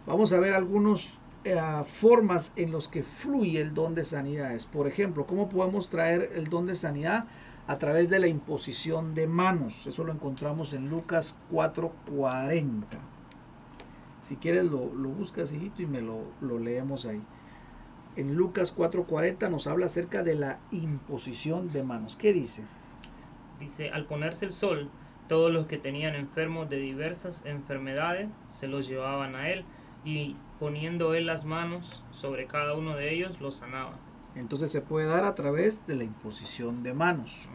Vamos 0.07 0.33
a 0.33 0.41
ver 0.41 0.55
algunos 0.55 1.15
eh, 1.45 1.61
formas 1.87 2.53
en 2.57 2.73
los 2.73 2.89
que 2.89 3.03
fluye 3.03 3.61
el 3.61 3.73
don 3.75 3.95
de 3.95 4.05
sanidades. 4.05 4.67
Por 4.67 4.87
ejemplo, 4.87 5.27
¿cómo 5.27 5.49
podemos 5.49 5.89
traer 5.89 6.33
el 6.35 6.49
don 6.49 6.67
de 6.67 6.75
sanidad? 6.75 7.27
A 7.67 7.79
través 7.79 8.11
de 8.11 8.19
la 8.19 8.27
imposición 8.27 9.15
de 9.15 9.27
manos. 9.27 9.87
Eso 9.87 10.05
lo 10.05 10.13
encontramos 10.13 10.73
en 10.73 10.91
Lucas 10.91 11.37
4:40. 11.51 12.99
Si 14.23 14.37
quieres 14.37 14.65
lo, 14.65 14.93
lo 14.95 15.11
buscas, 15.11 15.53
hijito, 15.53 15.83
y 15.83 15.87
me 15.87 16.01
lo, 16.01 16.23
lo 16.41 16.59
leemos 16.59 17.07
ahí. 17.07 17.23
En 18.17 18.37
Lucas 18.37 18.77
4:40 18.77 19.51
nos 19.51 19.67
habla 19.67 19.87
acerca 19.87 20.23
de 20.23 20.35
la 20.35 20.59
imposición 20.71 21.73
de 21.73 21.83
manos. 21.83 22.17
¿Qué 22.17 22.33
dice? 22.33 22.63
Dice, 23.59 23.91
al 23.91 24.07
ponerse 24.07 24.45
el 24.45 24.53
sol, 24.53 24.91
todos 25.29 25.53
los 25.53 25.67
que 25.67 25.79
tenían 25.79 26.15
enfermos 26.15 26.69
de 26.69 26.77
diversas 26.77 27.45
enfermedades 27.45 28.29
se 28.49 28.69
los 28.69 28.87
llevaban 28.87 29.35
a 29.35 29.51
él 29.51 29.65
y 30.05 30.37
poniendo 30.61 31.15
él 31.15 31.27
las 31.27 31.45
manos 31.45 32.05
sobre 32.13 32.47
cada 32.47 32.75
uno 32.75 32.95
de 32.95 33.15
ellos, 33.15 33.41
los 33.41 33.57
sanaba. 33.57 33.99
Entonces 34.35 34.71
se 34.71 34.81
puede 34.81 35.07
dar 35.07 35.25
a 35.25 35.35
través 35.35 35.87
de 35.87 35.97
la 35.97 36.05
imposición 36.05 36.83
de 36.83 36.95
manos. 36.95 37.49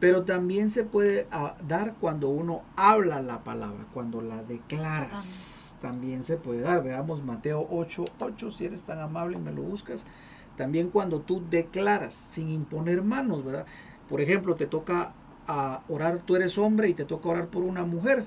Pero 0.00 0.24
también 0.24 0.68
se 0.68 0.84
puede 0.84 1.26
ah, 1.30 1.54
dar 1.66 1.94
cuando 1.94 2.28
uno 2.28 2.62
habla 2.76 3.22
la 3.22 3.44
palabra, 3.44 3.86
cuando 3.94 4.20
la 4.20 4.42
declaras. 4.42 5.53
También 5.84 6.22
se 6.22 6.38
puede 6.38 6.62
dar. 6.62 6.82
Veamos 6.82 7.22
Mateo 7.22 7.68
8, 7.70 8.06
8, 8.18 8.50
si 8.52 8.64
eres 8.64 8.84
tan 8.84 9.00
amable 9.00 9.36
y 9.36 9.38
me 9.38 9.52
lo 9.52 9.60
buscas. 9.60 10.06
También 10.56 10.88
cuando 10.88 11.20
tú 11.20 11.44
declaras 11.50 12.14
sin 12.14 12.48
imponer 12.48 13.02
manos, 13.02 13.44
¿verdad? 13.44 13.66
Por 14.08 14.22
ejemplo, 14.22 14.54
te 14.54 14.66
toca 14.66 15.12
a 15.46 15.74
ah, 15.74 15.82
orar, 15.90 16.22
tú 16.24 16.36
eres 16.36 16.56
hombre 16.56 16.88
y 16.88 16.94
te 16.94 17.04
toca 17.04 17.28
orar 17.28 17.48
por 17.48 17.64
una 17.64 17.84
mujer. 17.84 18.24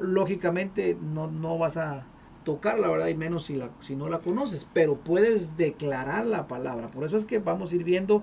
Lógicamente 0.00 0.96
no, 1.02 1.28
no 1.28 1.58
vas 1.58 1.78
a 1.78 2.06
tocar 2.44 2.78
la 2.78 2.86
verdad 2.86 3.08
y 3.08 3.16
menos 3.16 3.46
si, 3.46 3.56
la, 3.56 3.70
si 3.80 3.96
no 3.96 4.08
la 4.08 4.20
conoces, 4.20 4.64
pero 4.72 4.94
puedes 4.94 5.56
declarar 5.56 6.26
la 6.26 6.46
palabra. 6.46 6.92
Por 6.92 7.02
eso 7.02 7.16
es 7.16 7.26
que 7.26 7.40
vamos 7.40 7.72
a 7.72 7.74
ir 7.74 7.82
viendo 7.82 8.22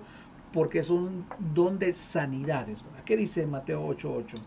porque 0.53 0.81
son 0.81 1.25
donde 1.53 1.93
sanidades. 1.93 2.83
¿verdad? 2.85 3.03
¿Qué 3.03 3.17
dice 3.17 3.45
Mateo 3.45 3.85
8:8? 3.85 4.37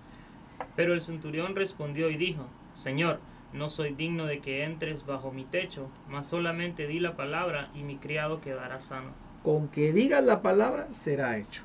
Pero 0.77 0.95
el 0.95 1.03
centurión 1.03 1.55
respondió 1.55 2.09
y 2.09 2.17
dijo, 2.17 2.47
Señor, 2.73 3.21
no 3.55 3.69
soy 3.69 3.95
digno 3.95 4.27
de 4.27 4.41
que 4.41 4.65
entres 4.65 5.07
bajo 5.07 5.31
mi 5.31 5.45
techo, 5.45 5.89
mas 6.09 6.27
solamente 6.27 6.89
di 6.89 6.99
la 6.99 7.17
palabra 7.17 7.71
y 7.73 7.83
mi 7.85 7.97
criado 7.97 8.41
quedará 8.41 8.81
sano. 8.81 9.13
Con 9.45 9.69
que 9.69 9.93
digas 9.93 10.25
la 10.25 10.43
palabra 10.43 10.89
será 10.91 11.39
hecho. 11.39 11.63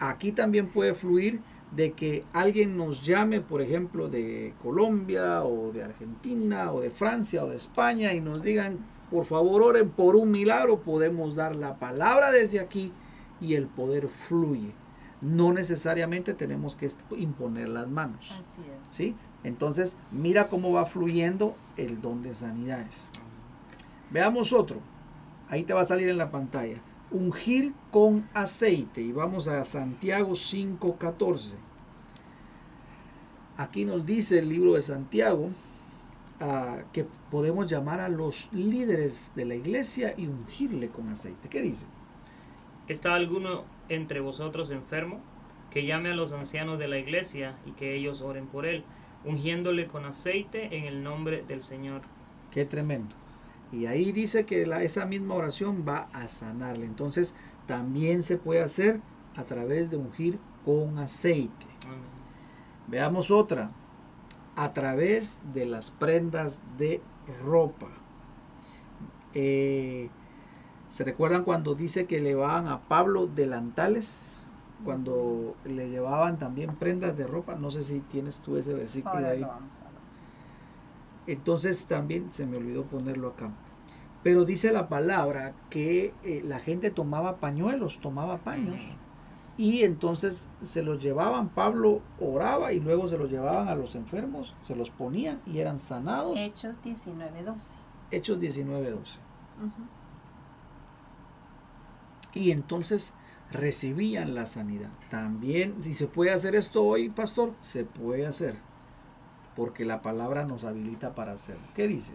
Aquí 0.00 0.32
también 0.32 0.68
puede 0.68 0.94
fluir 0.94 1.40
de 1.70 1.92
que 1.92 2.24
alguien 2.32 2.78
nos 2.78 3.04
llame, 3.04 3.42
por 3.42 3.60
ejemplo, 3.60 4.08
de 4.08 4.54
Colombia 4.62 5.44
o 5.44 5.70
de 5.70 5.84
Argentina 5.84 6.72
o 6.72 6.80
de 6.80 6.90
Francia 6.90 7.44
o 7.44 7.48
de 7.48 7.56
España 7.56 8.14
y 8.14 8.20
nos 8.20 8.42
digan, 8.42 8.78
por 9.10 9.26
favor, 9.26 9.62
oren 9.62 9.90
por 9.90 10.16
un 10.16 10.30
milagro, 10.30 10.80
podemos 10.80 11.36
dar 11.36 11.54
la 11.54 11.78
palabra 11.78 12.30
desde 12.30 12.58
aquí 12.58 12.90
y 13.38 13.54
el 13.54 13.66
poder 13.66 14.08
fluye. 14.08 14.72
No 15.20 15.52
necesariamente 15.52 16.32
tenemos 16.32 16.74
que 16.74 16.90
imponer 17.16 17.68
las 17.68 17.88
manos. 17.88 18.30
Así 18.32 18.62
es. 18.62 18.88
¿sí? 18.88 19.16
Entonces, 19.44 19.96
mira 20.10 20.48
cómo 20.48 20.72
va 20.72 20.86
fluyendo 20.86 21.56
el 21.76 22.00
don 22.00 22.22
de 22.22 22.34
sanidades. 22.34 23.10
Veamos 24.10 24.52
otro. 24.52 24.80
Ahí 25.48 25.64
te 25.64 25.74
va 25.74 25.82
a 25.82 25.86
salir 25.86 26.08
en 26.08 26.18
la 26.18 26.30
pantalla 26.30 26.80
ungir 27.12 27.72
con 27.90 28.28
aceite. 28.34 29.00
Y 29.00 29.12
vamos 29.12 29.48
a 29.48 29.64
Santiago 29.64 30.32
5.14. 30.32 31.56
Aquí 33.56 33.84
nos 33.84 34.04
dice 34.06 34.38
el 34.38 34.48
libro 34.48 34.74
de 34.74 34.82
Santiago 34.82 35.50
ah, 36.40 36.78
que 36.92 37.06
podemos 37.30 37.66
llamar 37.66 38.00
a 38.00 38.08
los 38.08 38.48
líderes 38.52 39.32
de 39.36 39.44
la 39.44 39.54
iglesia 39.54 40.14
y 40.16 40.26
ungirle 40.26 40.88
con 40.88 41.08
aceite. 41.10 41.48
¿Qué 41.48 41.60
dice? 41.60 41.86
¿Está 42.88 43.14
alguno 43.14 43.64
entre 43.88 44.20
vosotros 44.20 44.70
enfermo? 44.70 45.20
Que 45.70 45.86
llame 45.86 46.10
a 46.10 46.14
los 46.14 46.32
ancianos 46.32 46.78
de 46.78 46.88
la 46.88 46.98
iglesia 46.98 47.56
y 47.66 47.72
que 47.72 47.94
ellos 47.94 48.20
oren 48.22 48.46
por 48.46 48.66
él, 48.66 48.84
ungiéndole 49.24 49.86
con 49.86 50.04
aceite 50.04 50.76
en 50.76 50.84
el 50.84 51.02
nombre 51.02 51.44
del 51.46 51.62
Señor. 51.62 52.02
Qué 52.50 52.64
tremendo. 52.64 53.14
Y 53.72 53.86
ahí 53.86 54.12
dice 54.12 54.44
que 54.44 54.66
la, 54.66 54.82
esa 54.82 55.06
misma 55.06 55.34
oración 55.34 55.84
va 55.88 56.08
a 56.12 56.28
sanarle. 56.28 56.84
Entonces 56.84 57.34
también 57.66 58.22
se 58.22 58.36
puede 58.36 58.60
hacer 58.60 59.00
a 59.36 59.44
través 59.44 59.90
de 59.90 59.96
ungir 59.96 60.38
con 60.64 60.98
aceite. 60.98 61.66
Veamos 62.86 63.30
otra. 63.30 63.70
A 64.54 64.74
través 64.74 65.38
de 65.54 65.64
las 65.64 65.90
prendas 65.90 66.60
de 66.76 67.00
ropa. 67.42 67.88
Eh, 69.34 70.10
¿Se 70.90 71.04
recuerdan 71.04 71.44
cuando 71.44 71.74
dice 71.74 72.04
que 72.04 72.20
le 72.20 72.30
llevaban 72.30 72.66
a 72.68 72.82
Pablo 72.82 73.26
delantales? 73.26 74.41
Cuando 74.84 75.54
le 75.64 75.88
llevaban 75.88 76.38
también 76.38 76.74
prendas 76.76 77.16
de 77.16 77.26
ropa. 77.26 77.54
No 77.54 77.70
sé 77.70 77.82
si 77.82 78.00
tienes 78.00 78.40
tú 78.40 78.56
ese 78.56 78.74
versículo 78.74 79.26
ahí. 79.26 79.46
Entonces 81.26 81.86
también 81.86 82.32
se 82.32 82.46
me 82.46 82.56
olvidó 82.56 82.84
ponerlo 82.84 83.28
acá. 83.28 83.50
Pero 84.22 84.44
dice 84.44 84.72
la 84.72 84.88
palabra 84.88 85.54
que 85.68 86.14
eh, 86.22 86.42
la 86.44 86.60
gente 86.60 86.90
tomaba 86.90 87.36
pañuelos, 87.36 88.00
tomaba 88.00 88.38
paños 88.38 88.80
y 89.56 89.82
entonces 89.82 90.48
se 90.62 90.82
los 90.82 91.02
llevaban, 91.02 91.48
Pablo 91.50 92.00
oraba 92.20 92.72
y 92.72 92.80
luego 92.80 93.06
se 93.08 93.18
los 93.18 93.30
llevaban 93.30 93.68
a 93.68 93.74
los 93.74 93.94
enfermos, 93.94 94.54
se 94.60 94.74
los 94.74 94.90
ponían 94.90 95.40
y 95.46 95.58
eran 95.58 95.78
sanados. 95.78 96.38
Hechos 96.38 96.80
19:12. 96.82 97.74
Hechos 98.10 98.40
19:12. 98.40 99.18
Y 102.34 102.50
entonces 102.50 103.12
recibían 103.52 104.34
la 104.34 104.46
sanidad. 104.46 104.90
También, 105.10 105.82
si 105.82 105.92
se 105.92 106.06
puede 106.06 106.32
hacer 106.32 106.54
esto 106.54 106.82
hoy, 106.82 107.08
pastor, 107.08 107.54
se 107.60 107.84
puede 107.84 108.26
hacer, 108.26 108.56
porque 109.54 109.84
la 109.84 110.02
palabra 110.02 110.44
nos 110.44 110.64
habilita 110.64 111.14
para 111.14 111.32
hacerlo. 111.32 111.62
¿Qué 111.74 111.86
dice? 111.86 112.14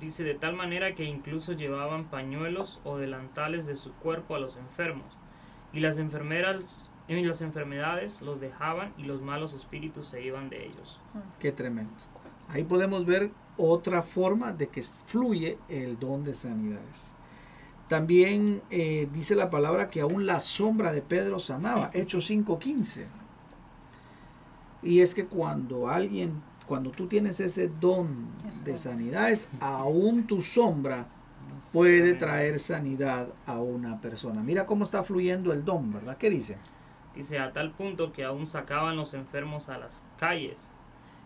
Dice 0.00 0.24
de 0.24 0.34
tal 0.34 0.54
manera 0.54 0.94
que 0.94 1.04
incluso 1.04 1.52
llevaban 1.52 2.06
pañuelos 2.06 2.80
o 2.84 2.98
delantales 2.98 3.66
de 3.66 3.76
su 3.76 3.92
cuerpo 3.94 4.34
a 4.34 4.38
los 4.38 4.56
enfermos, 4.56 5.16
y 5.72 5.80
las 5.80 5.98
enfermeras 5.98 6.90
y 7.08 7.22
las 7.22 7.40
enfermedades 7.40 8.20
los 8.20 8.40
dejaban 8.40 8.92
y 8.98 9.04
los 9.04 9.22
malos 9.22 9.54
espíritus 9.54 10.08
se 10.08 10.22
iban 10.22 10.48
de 10.48 10.66
ellos. 10.66 11.00
Qué 11.38 11.52
tremendo. 11.52 11.92
Ahí 12.48 12.64
podemos 12.64 13.06
ver 13.06 13.30
otra 13.56 14.02
forma 14.02 14.52
de 14.52 14.68
que 14.68 14.82
fluye 14.82 15.58
el 15.68 15.98
don 15.98 16.24
de 16.24 16.34
sanidades. 16.34 17.15
También 17.88 18.62
eh, 18.70 19.08
dice 19.12 19.34
la 19.36 19.48
palabra 19.48 19.88
que 19.88 20.00
aún 20.00 20.26
la 20.26 20.40
sombra 20.40 20.92
de 20.92 21.02
Pedro 21.02 21.38
sanaba, 21.38 21.90
Hechos 21.94 22.28
5.15. 22.30 23.06
Y 24.82 25.00
es 25.00 25.14
que 25.14 25.26
cuando 25.26 25.88
alguien, 25.88 26.42
cuando 26.66 26.90
tú 26.90 27.06
tienes 27.06 27.38
ese 27.40 27.68
don 27.68 28.26
de 28.64 28.76
sanidades, 28.76 29.48
aún 29.60 30.26
tu 30.26 30.42
sombra 30.42 31.06
puede 31.72 32.14
traer 32.14 32.60
sanidad 32.60 33.28
a 33.46 33.60
una 33.60 34.00
persona. 34.00 34.42
Mira 34.42 34.66
cómo 34.66 34.84
está 34.84 35.04
fluyendo 35.04 35.52
el 35.52 35.64
don, 35.64 35.92
¿verdad? 35.92 36.16
¿Qué 36.16 36.28
dice? 36.28 36.58
Dice 37.14 37.38
a 37.38 37.52
tal 37.52 37.70
punto 37.70 38.12
que 38.12 38.24
aún 38.24 38.46
sacaban 38.46 38.96
los 38.96 39.14
enfermos 39.14 39.68
a 39.68 39.78
las 39.78 40.02
calles 40.18 40.70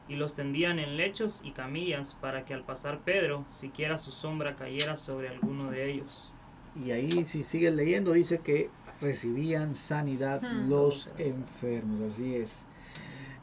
y 0.08 0.16
los 0.16 0.34
tendían 0.34 0.78
en 0.78 0.96
lechos 0.96 1.40
y 1.44 1.52
camillas 1.52 2.16
para 2.20 2.44
que 2.44 2.54
al 2.54 2.64
pasar 2.64 3.00
Pedro 3.00 3.44
siquiera 3.48 3.98
su 3.98 4.11
sombra 4.11 4.56
cayera 4.56 4.96
sobre 4.96 5.28
alguno 5.28 5.70
de 5.70 5.90
ellos. 5.90 6.32
Y 6.77 6.93
ahí 6.93 7.25
si 7.27 7.43
sigues 7.43 7.75
leyendo 7.75 8.12
dice 8.12 8.39
que 8.39 8.71
recibían 9.01 9.75
sanidad 9.75 10.43
Hmm. 10.43 10.68
los 10.68 11.11
enfermos, 11.18 12.12
así 12.12 12.37
es. 12.37 12.66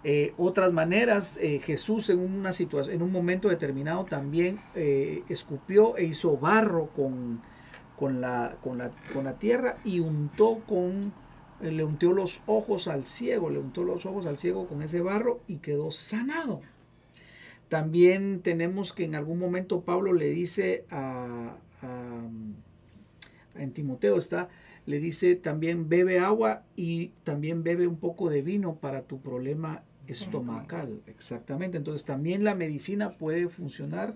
Eh, 0.03 0.33
otras 0.37 0.71
maneras, 0.71 1.37
eh, 1.41 1.59
Jesús 1.59 2.09
en 2.09 2.19
una 2.19 2.53
situación, 2.53 2.95
en 2.95 3.01
un 3.01 3.11
momento 3.11 3.49
determinado 3.49 4.05
también 4.05 4.59
eh, 4.75 5.23
escupió 5.27 5.97
e 5.97 6.05
hizo 6.05 6.37
barro 6.37 6.87
con, 6.95 7.41
con, 7.97 8.21
la, 8.21 8.57
con, 8.63 8.77
la, 8.77 8.91
con 9.13 9.25
la 9.25 9.33
tierra 9.39 9.77
y 9.83 9.99
untó 9.99 10.59
con, 10.67 11.13
le 11.59 11.83
untió 11.83 12.13
los 12.13 12.41
ojos 12.45 12.87
al 12.87 13.05
ciego, 13.05 13.49
le 13.49 13.59
untó 13.59 13.83
los 13.83 14.05
ojos 14.05 14.25
al 14.27 14.37
ciego 14.37 14.67
con 14.67 14.81
ese 14.83 15.01
barro 15.01 15.41
y 15.47 15.57
quedó 15.57 15.91
sanado. 15.91 16.61
También 17.69 18.41
tenemos 18.41 18.93
que 18.93 19.03
en 19.03 19.15
algún 19.15 19.39
momento 19.39 19.81
Pablo 19.81 20.13
le 20.13 20.29
dice 20.29 20.85
a, 20.89 21.57
a 21.81 22.21
en 23.57 23.71
Timoteo 23.71 24.17
está, 24.17 24.49
le 24.85 24.99
dice 24.99 25.35
también 25.35 25.89
bebe 25.89 26.19
agua 26.19 26.63
y 26.75 27.09
también 27.23 27.63
bebe 27.63 27.87
un 27.87 27.97
poco 27.97 28.29
de 28.29 28.41
vino 28.41 28.75
para 28.75 29.03
tu 29.03 29.19
problema 29.19 29.83
estomacal. 30.07 31.01
Exactamente. 31.07 31.77
Entonces 31.77 32.05
también 32.05 32.43
la 32.43 32.55
medicina 32.55 33.17
puede 33.17 33.49
funcionar, 33.49 34.15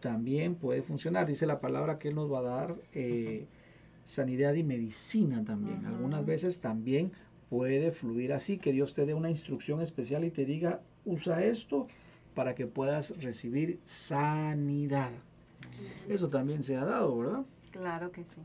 también 0.00 0.54
puede 0.54 0.82
funcionar. 0.82 1.26
Dice 1.26 1.46
la 1.46 1.60
palabra 1.60 1.98
que 1.98 2.08
Él 2.08 2.14
nos 2.14 2.32
va 2.32 2.38
a 2.38 2.42
dar 2.42 2.76
eh, 2.92 3.46
sanidad 4.04 4.54
y 4.54 4.64
medicina 4.64 5.44
también. 5.44 5.84
Algunas 5.86 6.24
veces 6.24 6.60
también 6.60 7.12
puede 7.48 7.90
fluir 7.92 8.32
así, 8.32 8.58
que 8.58 8.72
Dios 8.72 8.92
te 8.92 9.06
dé 9.06 9.14
una 9.14 9.30
instrucción 9.30 9.80
especial 9.80 10.24
y 10.24 10.30
te 10.30 10.44
diga, 10.44 10.82
usa 11.04 11.42
esto 11.42 11.88
para 12.34 12.54
que 12.54 12.66
puedas 12.66 13.18
recibir 13.20 13.80
sanidad. 13.84 15.10
Eso 16.08 16.28
también 16.28 16.62
se 16.62 16.76
ha 16.76 16.84
dado, 16.84 17.18
¿verdad? 17.18 17.44
Claro 17.70 18.12
que 18.12 18.24
sí. 18.24 18.40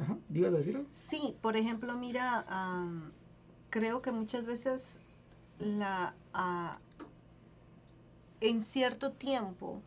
Ajá, 0.00 0.16
¿ibas 0.32 0.54
a 0.54 0.56
decir 0.56 0.76
algo? 0.76 0.88
Sí, 0.94 1.36
por 1.42 1.56
ejemplo, 1.56 1.94
mira, 1.98 2.46
creo 3.70 4.00
que 4.02 4.10
muchas 4.12 4.46
veces 4.46 5.00
la 5.58 6.14
en 8.40 8.60
cierto 8.60 9.12
tiempo 9.12 9.80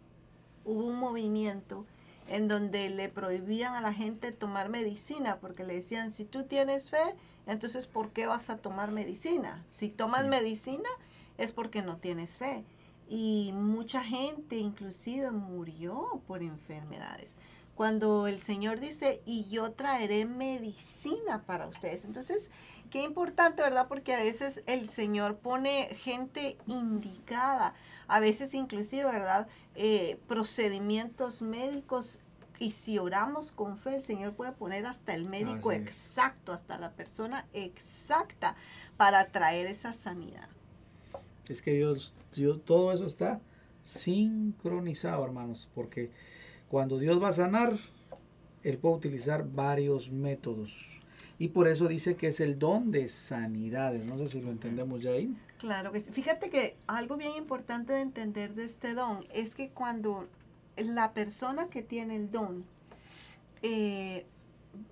hubo 0.65 0.85
un 0.85 0.97
movimiento 0.99 1.85
en 2.29 2.47
donde 2.47 2.89
le 2.89 3.07
prohibían 3.09 3.75
a 3.75 3.81
la 3.81 3.93
gente 3.93 4.31
tomar 4.31 4.69
medicina 4.69 5.37
porque 5.39 5.63
le 5.63 5.75
decían, 5.75 6.11
si 6.11 6.25
tú 6.25 6.43
tienes 6.43 6.89
fe, 6.89 7.15
entonces 7.45 7.87
¿por 7.87 8.09
qué 8.09 8.25
vas 8.25 8.49
a 8.49 8.57
tomar 8.57 8.91
medicina? 8.91 9.63
Si 9.75 9.89
tomas 9.89 10.23
Sí. 10.23 10.29
medicina 10.29 10.89
es 11.37 11.51
porque 11.51 11.81
no 11.81 11.97
tienes 11.97 12.37
fe. 12.37 12.63
Y 13.09 13.51
mucha 13.53 14.03
gente 14.03 14.57
inclusive 14.57 15.31
murió 15.31 16.21
por 16.27 16.43
enfermedades 16.43 17.37
cuando 17.77 18.25
el 18.25 18.39
Señor 18.39 18.79
dice, 18.79 19.21
y 19.23 19.47
yo 19.49 19.71
traeré 19.71 20.25
medicina 20.25 21.43
para 21.43 21.67
ustedes. 21.67 22.05
Entonces, 22.05 22.49
qué 22.89 23.03
importante, 23.03 23.61
¿verdad? 23.61 23.87
Porque 23.87 24.15
a 24.15 24.23
veces 24.23 24.63
el 24.65 24.87
Señor 24.87 25.37
pone 25.37 25.95
gente 25.95 26.57
indicada, 26.65 27.75
a 28.07 28.19
veces 28.19 28.55
inclusive, 28.55 29.05
¿verdad? 29.05 29.47
Eh, 29.75 30.19
procedimientos 30.27 31.43
médicos. 31.43 32.19
Y 32.57 32.71
si 32.71 32.97
oramos 32.97 33.51
con 33.51 33.77
fe, 33.77 33.97
el 33.97 34.03
Señor 34.03 34.33
puede 34.33 34.53
poner 34.53 34.87
hasta 34.87 35.13
el 35.13 35.29
médico 35.29 35.69
Así 35.69 35.79
es. 35.79 35.85
exacto, 35.85 36.53
hasta 36.53 36.79
la 36.79 36.93
persona 36.93 37.45
exacta 37.53 38.55
para 38.97 39.27
traer 39.27 39.67
esa 39.67 39.93
sanidad. 39.93 40.49
Es 41.47 41.61
que 41.61 41.73
Dios, 41.73 42.15
Dios, 42.33 42.59
todo 42.65 42.91
eso 42.91 43.05
está 43.05 43.39
sincronizado, 43.83 45.23
hermanos, 45.23 45.69
porque 45.75 46.09
cuando 46.69 46.99
Dios 46.99 47.21
va 47.21 47.29
a 47.29 47.33
sanar, 47.33 47.77
Él 48.63 48.77
puede 48.77 48.95
utilizar 48.95 49.47
varios 49.49 50.11
métodos. 50.11 50.97
Y 51.39 51.49
por 51.49 51.67
eso 51.67 51.87
dice 51.87 52.15
que 52.15 52.27
es 52.27 52.39
el 52.39 52.57
don 52.57 52.91
de 52.91 53.09
sanidades. 53.09 54.05
No 54.05 54.17
sé 54.17 54.27
si 54.27 54.41
lo 54.41 54.49
entendemos 54.49 55.01
ya 55.01 55.11
ahí. 55.11 55.35
Claro 55.59 55.91
que 55.91 55.99
sí. 55.99 56.11
Fíjate 56.11 56.49
que 56.49 56.75
algo 56.87 57.17
bien 57.17 57.33
importante 57.33 57.93
de 57.93 58.01
entender 58.01 58.55
de 58.55 58.65
este 58.65 58.93
don 58.93 59.19
es 59.31 59.53
que 59.53 59.69
cuando 59.69 60.27
la 60.75 61.13
persona 61.13 61.67
que 61.67 61.81
tiene 61.83 62.15
el 62.15 62.31
don 62.31 62.65
eh, 63.61 64.25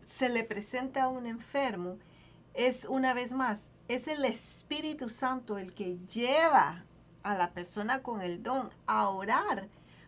se 0.05 0.29
le 0.29 0.43
presenta 0.43 1.03
a 1.03 1.07
un 1.09 1.25
enfermo, 1.25 1.97
es 2.53 2.85
una 2.85 3.13
vez 3.13 3.33
más, 3.33 3.69
es 3.87 4.07
el 4.07 4.23
Espíritu 4.25 5.09
Santo 5.09 5.57
el 5.57 5.73
que 5.73 5.97
lleva 6.07 6.85
a 7.23 7.35
la 7.35 7.51
persona 7.51 8.01
con 8.01 8.21
el 8.21 8.41
don 8.41 8.69
a 8.87 9.09
orar 9.09 9.67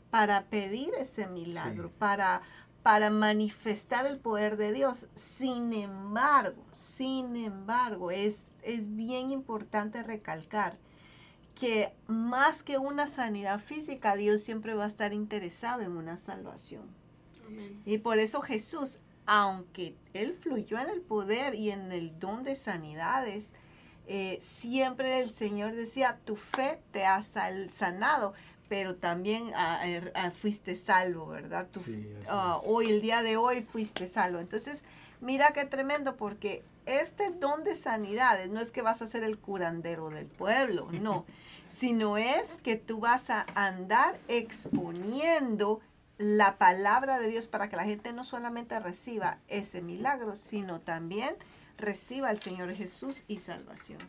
para 0.10 0.46
pedir 0.46 0.94
ese 1.00 1.28
milagro, 1.28 1.90
Sí. 1.90 1.94
para, 2.00 2.42
para 2.84 3.10
manifestar 3.10 4.06
el 4.06 4.18
poder 4.20 4.58
de 4.58 4.72
Dios. 4.72 5.08
Sin 5.16 5.74
embargo, 5.74 6.64
sin 6.72 7.36
embargo, 7.36 8.12
es, 8.12 8.52
es 8.64 8.96
bien 8.96 9.32
importante 9.32 10.04
recalcar 10.04 10.78
que 11.56 11.92
más 12.08 12.62
que 12.64 12.78
una 12.78 13.08
sanidad 13.08 13.60
física, 13.60 14.16
Dios 14.16 14.42
siempre 14.42 14.76
va 14.76 14.84
a 14.86 14.88
estar 14.88 15.12
interesado 15.14 15.82
en 15.82 15.92
una 15.98 16.18
salvación. 16.18 16.84
Amén. 17.46 17.82
Y 17.86 17.98
por 17.98 18.20
eso 18.20 18.42
Jesús, 18.42 19.00
aunque 19.26 19.96
Él 20.14 20.36
fluyó 20.40 20.78
en 20.80 20.90
el 20.90 21.02
poder 21.02 21.56
y 21.56 21.72
en 21.72 21.92
el 21.92 22.20
don 22.20 22.44
de 22.44 22.56
sanidades, 22.56 23.54
eh, 24.06 24.38
siempre 24.42 25.20
el 25.20 25.30
Señor 25.32 25.74
decía, 25.76 26.20
tu 26.24 26.36
fe 26.36 26.80
te 26.92 27.06
ha 27.06 27.24
sal- 27.24 27.70
sanado, 27.72 28.34
pero 28.70 28.96
también 28.96 29.52
ah, 29.56 29.82
er- 29.86 30.12
ah, 30.16 30.32
fuiste 30.32 30.76
salvo, 30.76 31.28
¿verdad? 31.28 31.68
Tu- 31.72 31.80
Sí, 31.80 32.08
ah, 32.30 32.60
hoy, 32.66 32.90
el 32.90 33.02
día 33.02 33.22
de 33.24 33.38
hoy, 33.38 33.62
fuiste 33.64 34.08
salvo. 34.08 34.40
Entonces, 34.40 34.84
mira 35.22 35.50
qué 35.54 35.66
tremendo, 35.66 36.16
porque 36.16 36.64
este 36.86 37.32
don 37.32 37.64
de 37.64 37.76
sanidades 37.76 38.50
no 38.50 38.60
es 38.62 38.72
que 38.72 38.82
vas 38.82 39.02
a 39.02 39.06
ser 39.08 39.24
el 39.24 39.38
curandero 39.38 40.10
del 40.10 40.26
pueblo, 40.28 40.88
no, 40.92 41.26
sino 41.70 42.18
es 42.18 42.50
que 42.64 42.76
tú 42.78 43.00
vas 43.00 43.30
a 43.30 43.46
andar 43.56 44.18
exponiendo 44.28 45.82
la 46.18 46.58
palabra 46.58 47.20
de 47.20 47.28
Dios 47.28 47.48
para 47.48 47.70
que 47.70 47.76
la 47.76 47.84
gente 47.84 48.12
no 48.14 48.24
solamente 48.24 48.80
reciba 48.80 49.38
ese 49.48 49.82
milagro, 49.82 50.36
sino 50.36 50.80
también 50.82 51.36
reciba 51.78 52.30
al 52.30 52.40
Señor 52.40 52.74
Jesús 52.74 53.24
y 53.28 53.38
salvación. 53.40 54.00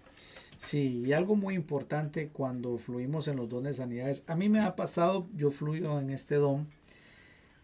Sí, 0.59 1.05
y 1.07 1.13
algo 1.13 1.37
muy 1.37 1.55
importante 1.55 2.31
cuando 2.31 2.79
fluimos 2.79 3.29
en 3.29 3.37
los 3.37 3.49
dones 3.49 3.77
de 3.77 3.83
sanidades. 3.83 4.25
A 4.27 4.35
mí 4.35 4.49
me 4.49 4.61
ha 4.61 4.75
pasado, 4.75 5.29
yo 5.37 5.53
fluyo 5.53 6.01
en 6.01 6.11
este 6.11 6.35
don 6.35 6.67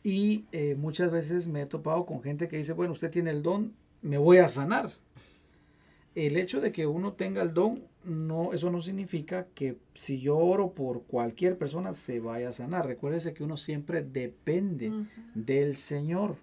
y 0.04 0.44
eh, 0.52 0.76
muchas 0.76 1.10
veces 1.10 1.48
me 1.48 1.62
he 1.62 1.66
topado 1.66 2.06
con 2.06 2.22
gente 2.22 2.46
que 2.46 2.56
dice, 2.56 2.72
bueno, 2.72 2.92
usted 2.92 3.10
tiene 3.10 3.30
el 3.30 3.42
don, 3.42 3.74
me 4.00 4.16
voy 4.16 4.38
a 4.38 4.48
sanar. 4.48 4.92
El 6.14 6.36
hecho 6.36 6.60
de 6.60 6.70
que 6.70 6.86
uno 6.86 7.14
tenga 7.14 7.42
el 7.42 7.52
don, 7.52 7.82
no, 8.04 8.52
eso 8.52 8.70
no 8.70 8.80
significa 8.80 9.48
que 9.54 9.76
si 9.94 10.20
yo 10.20 10.36
oro 10.36 10.70
por 10.70 11.02
cualquier 11.02 11.58
persona 11.58 11.94
se 11.94 12.20
vaya 12.20 12.50
a 12.50 12.52
sanar. 12.52 12.86
Recuérdese 12.86 13.34
que 13.34 13.42
uno 13.42 13.56
siempre 13.56 14.02
depende 14.02 14.92
del 15.34 15.74
Señor. 15.74 16.36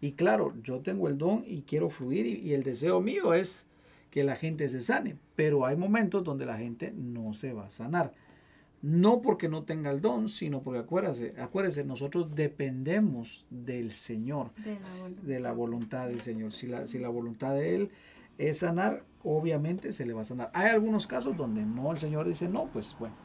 Y 0.00 0.12
claro, 0.12 0.54
yo 0.64 0.80
tengo 0.80 1.06
el 1.06 1.18
don 1.18 1.44
y 1.46 1.62
quiero 1.62 1.88
fluir 1.88 2.26
y, 2.26 2.40
y 2.40 2.52
el 2.54 2.64
deseo 2.64 3.00
mío 3.00 3.32
es 3.32 3.68
que 4.14 4.22
la 4.22 4.36
gente 4.36 4.68
se 4.68 4.80
sane, 4.80 5.16
pero 5.34 5.66
hay 5.66 5.74
momentos 5.74 6.22
donde 6.22 6.46
la 6.46 6.56
gente 6.56 6.92
no 6.96 7.34
se 7.34 7.52
va 7.52 7.66
a 7.66 7.70
sanar. 7.72 8.12
No 8.80 9.20
porque 9.20 9.48
no 9.48 9.64
tenga 9.64 9.90
el 9.90 10.00
don, 10.00 10.28
sino 10.28 10.62
porque 10.62 10.78
acuérdese, 10.78 11.34
acuérdese, 11.36 11.82
nosotros 11.82 12.32
dependemos 12.32 13.44
del 13.50 13.90
Señor, 13.90 14.52
De 14.54 14.70
la 14.70 14.78
voluntad. 14.78 15.22
de 15.24 15.40
la 15.40 15.52
voluntad 15.52 16.06
del 16.06 16.20
Señor. 16.20 16.52
Si 16.52 16.68
la, 16.68 16.86
si 16.86 17.00
la 17.00 17.08
voluntad 17.08 17.54
de 17.54 17.74
Él 17.74 17.90
es 18.38 18.58
sanar, 18.58 19.02
obviamente 19.24 19.92
se 19.92 20.06
le 20.06 20.12
va 20.12 20.22
a 20.22 20.26
sanar. 20.26 20.48
Hay 20.54 20.68
algunos 20.68 21.08
casos 21.08 21.36
donde 21.36 21.62
no, 21.66 21.90
el 21.90 21.98
Señor 21.98 22.28
dice 22.28 22.48
no, 22.48 22.66
pues 22.66 22.94
bueno. 23.00 23.16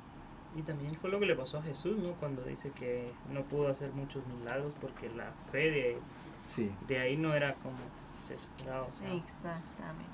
Y 0.56 0.64
también 0.64 0.96
fue 0.96 1.12
lo 1.12 1.20
que 1.20 1.28
le 1.28 1.36
pasó 1.36 1.60
a 1.60 1.62
Jesús, 1.62 2.00
¿no? 2.00 2.14
Cuando 2.14 2.42
dice 2.42 2.72
que 2.72 3.12
no 3.32 3.46
pudo 3.46 3.68
hacer 3.68 3.92
muchos 3.92 4.26
milagros 4.26 4.74
porque 4.82 5.08
la 5.10 5.34
fe 5.52 5.70
de, 5.70 5.98
Sí, 6.42 6.72
de 6.88 6.98
ahí 6.98 7.16
no 7.16 7.36
era 7.36 7.54
como 7.54 7.78
se 8.22 8.36
esperaba. 8.36 8.88
O 8.88 8.92
sea, 8.92 9.12
Exactamente. 9.14 10.10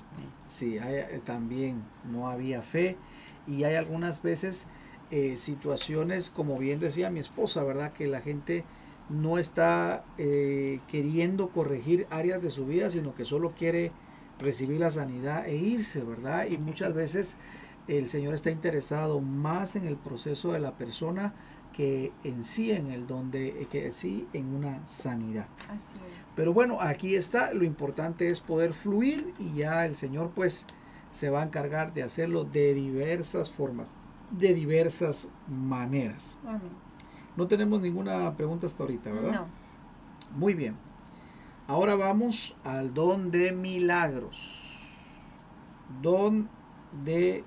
sí, 0.46 0.78
hay, 0.78 0.96
eh, 0.96 1.20
también 1.24 1.82
no 2.10 2.28
había 2.28 2.62
fe 2.62 2.96
y 3.46 3.64
hay 3.64 3.74
algunas 3.74 4.22
veces 4.22 4.66
eh, 5.10 5.36
situaciones, 5.36 6.30
como 6.30 6.58
bien 6.58 6.80
decía 6.80 7.10
mi 7.10 7.20
esposa, 7.20 7.62
¿verdad? 7.62 7.92
Que 7.92 8.06
la 8.06 8.20
gente 8.20 8.64
no 9.08 9.38
está 9.38 10.04
eh, 10.18 10.80
queriendo 10.88 11.48
corregir 11.50 12.06
áreas 12.10 12.42
de 12.42 12.50
su 12.50 12.66
vida, 12.66 12.90
sino 12.90 13.14
que 13.14 13.24
solo 13.24 13.52
quiere 13.56 13.92
recibir 14.40 14.80
la 14.80 14.90
sanidad 14.90 15.46
e 15.46 15.56
irse, 15.56 16.02
¿verdad? 16.02 16.46
Y 16.50 16.58
muchas 16.58 16.92
veces 16.92 17.36
el 17.88 18.08
Señor 18.08 18.34
está 18.34 18.50
interesado 18.50 19.20
más 19.20 19.76
en 19.76 19.86
el 19.86 19.96
proceso 19.96 20.52
de 20.52 20.58
la 20.58 20.72
persona 20.76 21.34
que 21.72 22.12
en 22.24 22.42
sí 22.42 22.72
en 22.72 22.90
el 22.90 23.06
donde 23.06 23.68
que 23.70 23.92
sí 23.92 24.26
en 24.32 24.54
una 24.54 24.86
sanidad. 24.88 25.46
Así 25.68 25.98
es. 25.98 26.25
Pero 26.36 26.52
bueno, 26.52 26.80
aquí 26.80 27.16
está, 27.16 27.52
lo 27.54 27.64
importante 27.64 28.30
es 28.30 28.40
poder 28.40 28.74
fluir 28.74 29.34
y 29.38 29.54
ya 29.54 29.86
el 29.86 29.96
Señor 29.96 30.30
pues 30.34 30.66
se 31.10 31.30
va 31.30 31.40
a 31.40 31.44
encargar 31.44 31.94
de 31.94 32.02
hacerlo 32.02 32.44
de 32.44 32.74
diversas 32.74 33.50
formas, 33.50 33.94
de 34.30 34.52
diversas 34.52 35.28
maneras. 35.48 36.38
Amén. 36.46 36.86
No 37.36 37.48
tenemos 37.48 37.80
ninguna 37.80 38.36
pregunta 38.36 38.66
hasta 38.66 38.82
ahorita, 38.82 39.10
¿verdad? 39.10 39.32
No. 39.32 39.46
Muy 40.38 40.54
bien. 40.54 40.76
Ahora 41.66 41.94
vamos 41.96 42.54
al 42.64 42.92
don 42.94 43.30
de 43.30 43.52
milagros. 43.52 44.62
Don 46.02 46.48
de 47.04 47.44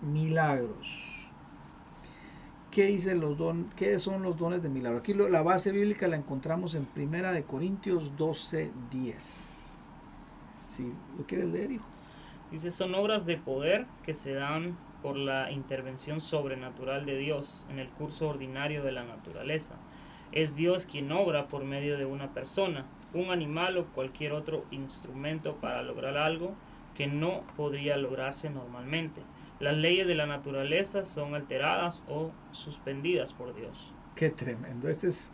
milagros. 0.00 1.13
¿Qué 2.74 2.86
dicen 2.86 3.20
los 3.20 3.38
don, 3.38 3.70
qué 3.76 4.00
son 4.00 4.24
los 4.24 4.36
dones 4.36 4.60
de 4.60 4.68
milagros? 4.68 5.02
Aquí 5.02 5.14
la 5.14 5.42
base 5.42 5.70
bíblica 5.70 6.08
la 6.08 6.16
encontramos 6.16 6.74
en 6.74 6.86
Primera 6.86 7.30
de 7.30 7.44
Corintios 7.44 8.16
12, 8.16 8.72
10. 8.90 9.78
Si 10.66 10.92
lo 11.16 11.24
quieres 11.24 11.46
leer, 11.46 11.70
hijo. 11.70 11.86
Dice, 12.50 12.70
son 12.70 12.96
obras 12.96 13.26
de 13.26 13.36
poder 13.36 13.86
que 14.02 14.12
se 14.12 14.34
dan 14.34 14.76
por 15.02 15.16
la 15.16 15.52
intervención 15.52 16.18
sobrenatural 16.18 17.06
de 17.06 17.16
Dios 17.16 17.64
en 17.70 17.78
el 17.78 17.90
curso 17.90 18.28
ordinario 18.28 18.82
de 18.82 18.90
la 18.90 19.04
naturaleza. 19.04 19.76
Es 20.32 20.56
Dios 20.56 20.84
quien 20.84 21.12
obra 21.12 21.46
por 21.46 21.62
medio 21.62 21.96
de 21.96 22.06
una 22.06 22.32
persona, 22.32 22.86
un 23.12 23.30
animal 23.30 23.78
o 23.78 23.86
cualquier 23.86 24.32
otro 24.32 24.64
instrumento 24.72 25.58
para 25.60 25.84
lograr 25.84 26.16
algo 26.16 26.56
que 26.96 27.06
no 27.06 27.42
podría 27.56 27.96
lograrse 27.96 28.50
normalmente. 28.50 29.20
Las 29.60 29.76
leyes 29.76 30.06
de 30.06 30.14
la 30.14 30.26
naturaleza 30.26 31.04
son 31.04 31.34
alteradas 31.34 32.02
o 32.08 32.30
suspendidas 32.50 33.32
por 33.32 33.54
Dios. 33.54 33.92
Qué 34.14 34.30
tremendo. 34.30 34.88
Este 34.88 35.08
es, 35.08 35.30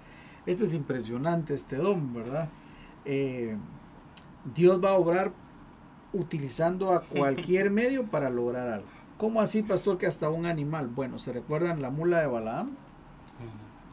este 0.47 0.65
es 0.65 0.75
impresionante, 0.75 1.55
este 1.55 1.77
don, 1.77 2.13
¿verdad? 2.13 2.49
Eh, 3.05 3.57
Dios 4.55 4.83
va 4.83 4.91
a 4.91 4.95
obrar 4.95 5.33
utilizando 6.13 6.93
a 6.93 7.03
cualquier 7.03 7.71
medio 7.71 8.07
para 8.07 8.31
lograr 8.31 8.69
algo. 8.69 8.89
¿Cómo 9.17 9.41
así, 9.41 9.63
pastor, 9.63 9.99
que 9.99 10.07
hasta 10.07 10.31
un 10.31 10.47
animal? 10.47 10.89
Bueno, 10.89 11.19
¿se 11.19 11.33
recuerdan 11.33 11.83
la 11.83 11.91
mula 11.91 12.21
de 12.21 12.27
Balaam? 12.27 12.77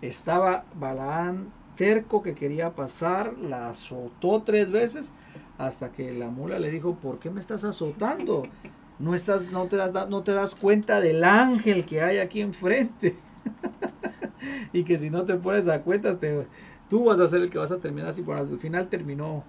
Estaba 0.01 0.65
Balaam 0.75 1.51
terco 1.75 2.21
que 2.21 2.33
quería 2.33 2.75
pasar, 2.75 3.37
la 3.37 3.69
azotó 3.69 4.41
tres 4.41 4.71
veces 4.71 5.13
hasta 5.57 5.91
que 5.91 6.11
la 6.11 6.29
mula 6.29 6.59
le 6.59 6.69
dijo, 6.69 6.95
¿por 6.95 7.19
qué 7.19 7.29
me 7.29 7.39
estás 7.39 7.63
azotando? 7.63 8.43
No, 8.99 9.13
estás, 9.13 9.51
no, 9.51 9.65
te 9.67 9.75
das, 9.75 9.91
no 10.09 10.23
te 10.23 10.31
das 10.33 10.55
cuenta 10.55 10.99
del 11.01 11.23
ángel 11.23 11.85
que 11.85 12.01
hay 12.01 12.17
aquí 12.17 12.41
enfrente. 12.41 13.15
y 14.73 14.83
que 14.83 14.97
si 14.97 15.09
no 15.09 15.25
te 15.25 15.35
pones 15.35 15.67
a 15.67 15.81
cuentas, 15.81 16.19
te, 16.19 16.45
tú 16.89 17.05
vas 17.05 17.19
a 17.19 17.27
ser 17.29 17.41
el 17.41 17.49
que 17.49 17.57
vas 17.57 17.71
a 17.71 17.77
terminar 17.79 18.09
así. 18.09 18.21
Bueno, 18.21 18.41
al 18.41 18.59
final 18.59 18.87
terminó 18.87 19.43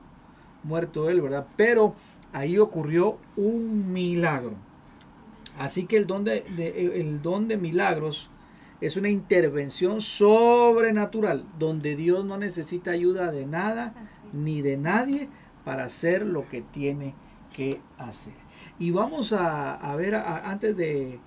muerto 0.65 1.09
él, 1.11 1.21
¿verdad? 1.23 1.47
Pero 1.57 1.95
ahí 2.33 2.59
ocurrió 2.59 3.19
un 3.37 3.93
milagro. 3.93 4.55
Así 5.59 5.87
que 5.87 5.97
el 5.97 6.07
don 6.07 6.25
de, 6.25 6.43
de- 6.57 7.01
el 7.01 7.21
don 7.23 7.49
de 7.49 7.57
milagros 7.57 8.31
es 8.81 8.97
una 8.97 9.09
intervención 9.09 10.01
sobrenatural, 10.01 11.45
donde 11.59 11.97
Dios 11.97 12.25
no 12.25 12.39
necesita 12.39 12.93
ayuda 12.93 13.33
de 13.33 13.45
nada 13.45 13.95
ni 14.33 14.63
de 14.63 14.77
nadie 14.77 15.29
para 15.65 15.85
hacer 15.85 16.25
lo 16.25 16.49
que 16.49 16.63
tiene 16.63 17.15
que 17.53 17.81
hacer. 17.99 18.35
Y 18.79 18.91
vamos 18.91 19.33
a, 19.33 19.75
a 19.75 19.97
ver, 19.97 20.15
a- 20.15 20.23
a- 20.23 20.51
antes 20.51 20.77
de, 20.77 21.19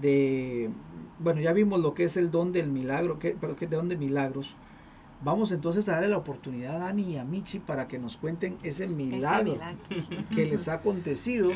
de- 0.00 0.70
bueno, 1.18 1.40
ya 1.40 1.52
vimos 1.52 1.80
lo 1.80 1.94
que 1.94 2.04
es 2.04 2.16
el 2.16 2.30
don 2.30 2.52
del 2.52 2.68
milagro, 2.68 3.18
que, 3.18 3.36
pero 3.40 3.56
que 3.56 3.66
don 3.66 3.88
de 3.88 3.96
milagros. 3.96 4.54
Vamos 5.22 5.52
entonces 5.52 5.88
a 5.88 5.92
darle 5.92 6.08
la 6.08 6.18
oportunidad 6.18 6.76
a 6.76 6.78
Dani 6.80 7.02
y 7.14 7.16
a 7.16 7.24
Michi 7.24 7.58
para 7.58 7.88
que 7.88 7.98
nos 7.98 8.18
cuenten 8.18 8.58
ese 8.62 8.84
Ese 8.84 8.88
milagro 8.88 9.52
milagro. 9.52 9.78
que 10.34 10.44
les 10.44 10.68
ha 10.68 10.74
acontecido 10.74 11.50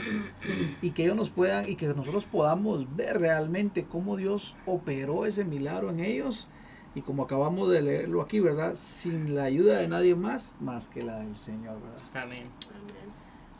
y 0.80 0.90
que 0.92 1.04
ellos 1.04 1.16
nos 1.16 1.28
puedan 1.28 1.68
y 1.68 1.74
que 1.76 1.86
nosotros 1.88 2.24
podamos 2.24 2.86
ver 2.96 3.18
realmente 3.20 3.84
cómo 3.84 4.16
Dios 4.16 4.54
operó 4.64 5.26
ese 5.26 5.44
milagro 5.44 5.90
en 5.90 6.00
ellos 6.00 6.48
y 6.94 7.02
como 7.02 7.24
acabamos 7.24 7.70
de 7.70 7.82
leerlo 7.82 8.22
aquí, 8.22 8.40
¿verdad? 8.40 8.74
Sin 8.74 9.34
la 9.34 9.42
ayuda 9.44 9.76
de 9.78 9.88
nadie 9.88 10.14
más 10.14 10.56
más 10.60 10.88
que 10.88 11.02
la 11.02 11.18
del 11.18 11.36
Señor, 11.36 11.78
¿verdad? 11.82 12.22
Amén. 12.24 12.44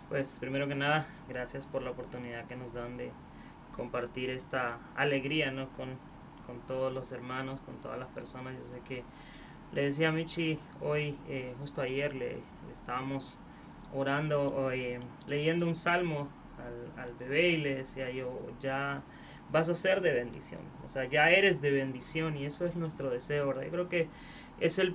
Pues 0.09 0.39
primero 0.41 0.67
que 0.67 0.75
nada, 0.75 1.07
gracias 1.29 1.67
por 1.67 1.83
la 1.83 1.91
oportunidad 1.91 2.47
que 2.47 2.57
nos 2.57 2.73
dan 2.73 2.97
de 2.97 3.11
compartir 3.77 4.31
esta 4.31 4.79
alegría 4.97 5.51
¿no? 5.51 5.69
con, 5.77 5.91
con 6.47 6.61
todos 6.67 6.95
los 6.95 7.13
hermanos, 7.13 7.61
con 7.61 7.77
todas 7.83 7.99
las 7.99 8.09
personas. 8.09 8.55
Yo 8.55 8.67
sé 8.75 8.81
que 8.89 9.05
le 9.75 9.83
decía 9.83 10.09
a 10.09 10.13
Michi 10.13 10.59
hoy, 10.81 11.19
eh, 11.29 11.55
justo 11.61 11.83
ayer, 11.83 12.15
le, 12.15 12.39
estábamos 12.73 13.39
orando, 13.93 14.71
eh, 14.73 14.99
leyendo 15.27 15.67
un 15.67 15.75
salmo 15.75 16.29
al, 16.97 17.05
al 17.05 17.15
bebé 17.17 17.51
y 17.51 17.57
le 17.59 17.75
decía 17.75 18.11
yo, 18.11 18.33
ya 18.61 19.03
vas 19.53 19.69
a 19.69 19.75
ser 19.75 20.01
de 20.01 20.13
bendición, 20.13 20.61
o 20.87 20.89
sea, 20.89 21.05
ya 21.05 21.31
eres 21.31 21.61
de 21.61 21.71
bendición 21.71 22.37
y 22.37 22.47
eso 22.47 22.65
es 22.65 22.77
nuestro 22.77 23.11
deseo, 23.11 23.47
¿verdad? 23.49 23.65
Yo 23.65 23.71
creo 23.71 23.89
que 23.89 24.09
es 24.59 24.79
el 24.79 24.95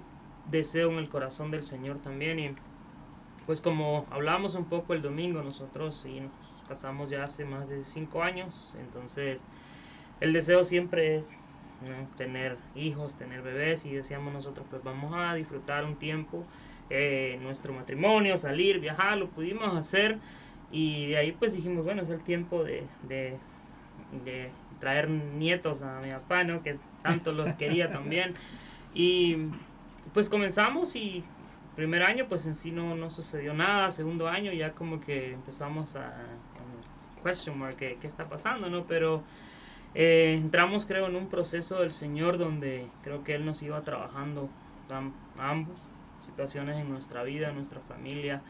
deseo 0.50 0.92
en 0.92 0.98
el 0.98 1.10
corazón 1.10 1.52
del 1.52 1.64
Señor 1.64 2.00
también 2.00 2.40
y 2.40 2.56
pues 3.46 3.62
como 3.62 4.06
hablábamos 4.10 4.56
un 4.56 4.66
poco 4.66 4.94
el 4.94 5.02
domingo, 5.02 5.42
nosotros 5.44 5.96
sí 5.96 6.22
nos 6.22 6.32
casamos 6.68 7.10
ya 7.10 7.24
hace 7.24 7.46
más 7.46 7.68
de 7.68 7.84
cinco 7.84 8.24
años, 8.24 8.74
entonces 8.80 9.42
el 10.22 10.34
deseo 10.34 10.64
siempre 10.64 11.18
es 11.18 11.44
tener 12.18 12.58
hijos, 12.76 13.16
tener 13.16 13.42
bebés 13.42 13.86
y 13.86 13.94
decíamos 13.94 14.34
nosotros 14.34 14.66
pues 14.70 14.84
vamos 14.84 15.14
a 15.16 15.34
disfrutar 15.34 15.84
un 15.84 15.96
tiempo 15.96 16.42
eh, 16.90 17.38
nuestro 17.42 17.74
matrimonio, 17.74 18.38
salir, 18.38 18.80
viajar, 18.80 19.18
lo 19.18 19.28
pudimos 19.28 19.76
hacer 19.76 20.16
y 20.72 21.08
de 21.08 21.18
ahí 21.18 21.32
pues 21.34 21.54
dijimos 21.54 21.84
bueno 21.84 22.02
es 22.02 22.10
el 22.10 22.24
tiempo 22.24 22.64
de, 22.64 22.84
de, 23.08 23.38
de 24.24 24.50
traer 24.80 25.10
nietos 25.10 25.82
a 25.82 26.00
mi 26.00 26.12
papá, 26.12 26.44
¿no? 26.44 26.64
que 26.64 26.78
tanto 27.02 27.32
los 27.32 27.48
quería 27.56 27.92
también 27.92 28.34
y 28.94 29.38
pues 30.14 30.30
comenzamos 30.30 30.96
y 30.96 31.24
primer 31.76 32.04
año 32.04 32.26
pues 32.28 32.46
en 32.46 32.56
sí 32.56 32.72
no, 32.72 32.96
no 32.96 33.10
sucedió 33.10 33.54
nada, 33.54 33.92
segundo 33.92 34.28
año 34.28 34.52
ya 34.52 34.74
como 34.74 35.00
que 35.00 35.34
empezamos 35.34 35.96
a, 35.96 36.08
a 36.08 37.24
question 37.24 37.56
¿qué, 37.78 37.98
qué 38.00 38.08
está 38.08 38.30
pasando? 38.30 38.70
¿no? 38.70 38.86
Pero 38.86 39.24
eh, 39.96 40.38
entramos 40.40 40.86
creo 40.86 41.08
en 41.08 41.16
un 41.16 41.30
proceso 41.30 41.80
del 41.82 41.92
Señor 41.92 42.38
donde 42.38 42.88
creo 43.04 43.24
que 43.24 43.36
Él 43.36 43.46
nos 43.46 43.64
iba 43.64 43.82
trabajando 43.82 44.50
a 44.90 45.50
ambos, 45.50 45.80
situaciones 46.20 46.78
en 46.78 46.90
nuestra 46.90 47.24
vida, 47.24 47.50
en 47.50 47.56
nuestra 47.56 47.80
familia. 47.82 48.42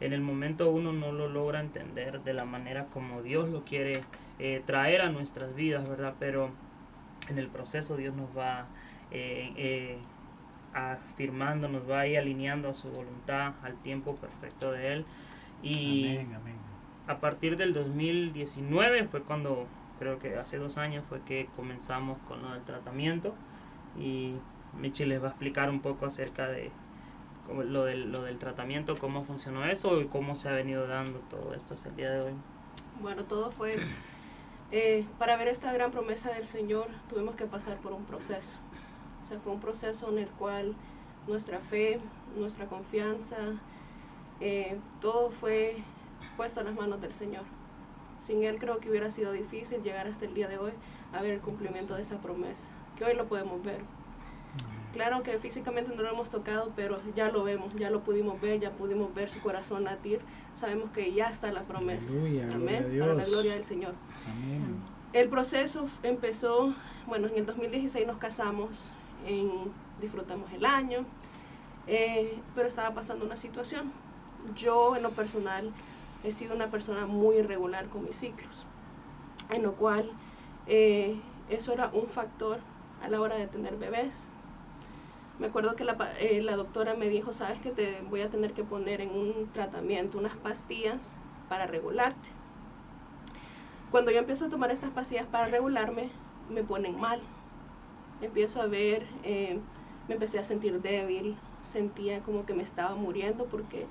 En 0.00 0.12
el 0.12 0.20
momento 0.20 0.70
uno 0.70 0.92
no 0.92 1.12
lo 1.12 1.28
logra 1.28 1.60
entender 1.60 2.22
de 2.22 2.34
la 2.34 2.44
manera 2.44 2.86
como 2.86 3.22
Dios 3.22 3.48
lo 3.48 3.64
quiere 3.64 4.02
eh, 4.38 4.62
traer 4.64 5.00
a 5.02 5.10
nuestras 5.10 5.54
vidas, 5.54 5.88
¿verdad? 5.88 6.14
Pero 6.18 6.50
en 7.28 7.38
el 7.38 7.48
proceso 7.48 7.96
Dios 7.96 8.14
nos 8.14 8.36
va 8.36 8.66
eh, 9.10 9.52
eh, 9.56 9.98
afirmando, 10.74 11.68
nos 11.68 11.88
va 11.88 12.00
ahí 12.00 12.16
alineando 12.16 12.68
a 12.68 12.74
su 12.74 12.88
voluntad, 12.90 13.54
al 13.62 13.76
tiempo 13.82 14.14
perfecto 14.14 14.72
de 14.72 14.92
Él. 14.92 15.06
Y 15.62 16.16
amén, 16.16 16.34
amén. 16.34 16.56
a 17.06 17.20
partir 17.20 17.56
del 17.56 17.72
2019 17.72 19.04
fue 19.08 19.22
cuando, 19.22 19.66
creo 19.98 20.18
que 20.18 20.36
hace 20.36 20.58
dos 20.58 20.78
años 20.78 21.04
fue 21.08 21.20
que 21.22 21.48
comenzamos 21.54 22.18
con 22.26 22.42
lo 22.42 22.52
del 22.52 22.62
tratamiento 22.62 23.34
y 23.98 24.34
Michi 24.78 25.04
les 25.04 25.22
va 25.22 25.28
a 25.28 25.30
explicar 25.30 25.70
un 25.70 25.80
poco 25.80 26.06
acerca 26.06 26.48
de 26.48 26.70
lo 27.64 27.84
del, 27.84 28.12
lo 28.12 28.22
del 28.22 28.38
tratamiento, 28.38 28.96
cómo 28.96 29.24
funcionó 29.24 29.64
eso 29.64 30.00
y 30.00 30.06
cómo 30.06 30.36
se 30.36 30.48
ha 30.48 30.52
venido 30.52 30.86
dando 30.86 31.18
todo 31.30 31.54
esto 31.54 31.74
hasta 31.74 31.88
el 31.88 31.96
día 31.96 32.10
de 32.10 32.20
hoy. 32.20 32.32
Bueno, 33.00 33.24
todo 33.24 33.50
fue, 33.50 33.78
eh, 34.70 35.04
para 35.18 35.36
ver 35.36 35.48
esta 35.48 35.72
gran 35.72 35.90
promesa 35.90 36.30
del 36.30 36.44
Señor, 36.44 36.86
tuvimos 37.08 37.34
que 37.34 37.46
pasar 37.46 37.78
por 37.78 37.92
un 37.92 38.04
proceso. 38.04 38.58
O 39.22 39.26
sea, 39.26 39.38
fue 39.40 39.52
un 39.52 39.60
proceso 39.60 40.10
en 40.10 40.18
el 40.18 40.28
cual 40.28 40.74
nuestra 41.26 41.60
fe, 41.60 41.98
nuestra 42.36 42.66
confianza, 42.66 43.36
eh, 44.40 44.76
todo 45.00 45.30
fue 45.30 45.76
puesto 46.36 46.60
en 46.60 46.66
las 46.66 46.74
manos 46.74 47.00
del 47.00 47.12
Señor. 47.12 47.44
Sin 48.18 48.42
Él 48.42 48.58
creo 48.58 48.78
que 48.78 48.90
hubiera 48.90 49.10
sido 49.10 49.32
difícil 49.32 49.82
llegar 49.82 50.06
hasta 50.06 50.24
el 50.24 50.34
día 50.34 50.48
de 50.48 50.58
hoy 50.58 50.72
a 51.12 51.22
ver 51.22 51.34
el 51.34 51.40
cumplimiento 51.40 51.94
de 51.94 52.02
esa 52.02 52.18
promesa, 52.18 52.70
que 52.96 53.04
hoy 53.04 53.14
lo 53.14 53.26
podemos 53.26 53.62
ver. 53.62 53.80
Claro 54.92 55.22
que 55.22 55.38
físicamente 55.38 55.94
no 55.94 56.02
lo 56.02 56.10
hemos 56.10 56.28
tocado, 56.28 56.72
pero 56.76 57.00
ya 57.16 57.30
lo 57.30 57.44
vemos, 57.44 57.72
ya 57.76 57.88
lo 57.88 58.00
pudimos 58.00 58.40
ver, 58.40 58.60
ya 58.60 58.72
pudimos 58.72 59.14
ver 59.14 59.30
su 59.30 59.40
corazón 59.40 59.84
latir. 59.84 60.20
Sabemos 60.54 60.90
que 60.90 61.12
ya 61.14 61.30
está 61.30 61.50
la 61.50 61.62
promesa. 61.62 62.12
Amén. 62.52 62.98
Para 63.00 63.14
la 63.14 63.24
gloria 63.24 63.54
del 63.54 63.64
Señor. 63.64 63.94
Amén. 64.26 64.82
El 65.14 65.28
proceso 65.28 65.88
empezó, 66.02 66.74
bueno, 67.06 67.28
en 67.28 67.36
el 67.36 67.46
2016 67.46 68.06
nos 68.06 68.18
casamos, 68.18 68.92
en, 69.26 69.50
disfrutamos 70.00 70.52
el 70.52 70.64
año, 70.64 71.04
eh, 71.86 72.38
pero 72.54 72.68
estaba 72.68 72.94
pasando 72.94 73.24
una 73.24 73.36
situación. 73.36 73.92
Yo 74.56 74.96
en 74.96 75.02
lo 75.02 75.10
personal 75.10 75.72
he 76.24 76.32
sido 76.32 76.54
una 76.54 76.68
persona 76.68 77.06
muy 77.06 77.36
irregular 77.36 77.88
con 77.88 78.04
mis 78.04 78.16
ciclos, 78.16 78.66
en 79.50 79.62
lo 79.62 79.74
cual 79.74 80.10
eh, 80.66 81.16
eso 81.48 81.72
era 81.72 81.90
un 81.92 82.06
factor 82.08 82.60
a 83.02 83.08
la 83.08 83.20
hora 83.20 83.36
de 83.36 83.46
tener 83.46 83.76
bebés. 83.76 84.28
Me 85.38 85.48
acuerdo 85.48 85.74
que 85.74 85.84
la, 85.84 85.96
eh, 86.20 86.40
la, 86.42 86.56
doctora 86.56 86.94
me 86.94 87.08
dijo, 87.08 87.32
sabes 87.32 87.60
que 87.60 87.70
te 87.70 88.02
voy 88.02 88.20
a 88.20 88.30
tener 88.30 88.52
que 88.52 88.62
poner 88.62 89.00
en 89.00 89.10
un 89.10 89.50
tratamiento 89.52 90.18
unas 90.18 90.36
pastillas 90.36 91.18
para 91.48 91.66
regularte. 91.66 92.30
Cuando 93.90 94.10
yo 94.10 94.18
empiezo 94.18 94.46
a 94.46 94.48
tomar 94.48 94.70
estas 94.70 94.90
pastillas 94.90 95.26
para 95.26 95.48
regularme, 95.48 96.10
me 96.48 96.62
ponen 96.62 96.98
mal. 96.98 97.20
Empiezo 98.22 98.62
a 98.62 98.66
ver, 98.66 99.06
eh, 99.24 99.58
me 100.08 100.14
empecé 100.14 100.38
a 100.38 100.44
sentir 100.44 100.80
débil, 100.80 101.36
sentía 101.62 102.22
como 102.22 102.46
que 102.46 102.54
me 102.54 102.62
estaba 102.62 102.94
muriendo 102.94 103.44
porque 103.46 103.86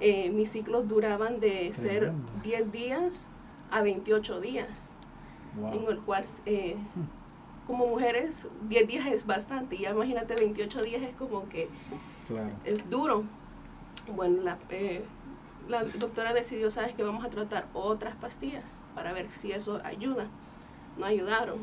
eh, 0.00 0.30
mis 0.30 0.50
ciclos 0.50 0.88
duraban 0.88 1.40
de 1.40 1.72
ser 1.72 2.12
10 2.42 2.72
días 2.72 3.30
a 3.70 3.82
28 3.82 4.40
días, 4.40 4.90
en 5.72 5.84
el 5.88 6.00
cual 6.00 6.24
eh, 6.44 6.76
como 7.66 7.86
mujeres 7.86 8.48
10 8.68 8.88
días 8.88 9.06
es 9.06 9.26
bastante, 9.26 9.76
y 9.76 9.86
imagínate 9.86 10.34
28 10.34 10.82
días 10.82 11.02
es 11.02 11.14
como 11.14 11.48
que 11.48 11.68
es 12.64 12.90
duro. 12.90 13.24
Bueno, 14.14 14.42
la, 14.42 14.58
eh, 14.70 15.04
la 15.68 15.84
doctora 15.84 16.32
decidió, 16.32 16.70
sabes 16.70 16.94
que 16.94 17.02
vamos 17.02 17.24
a 17.24 17.30
tratar 17.30 17.66
otras 17.72 18.14
pastillas 18.16 18.82
para 18.94 19.12
ver 19.12 19.30
si 19.32 19.52
eso 19.52 19.80
ayuda. 19.84 20.26
No 20.96 21.06
ayudaron. 21.06 21.58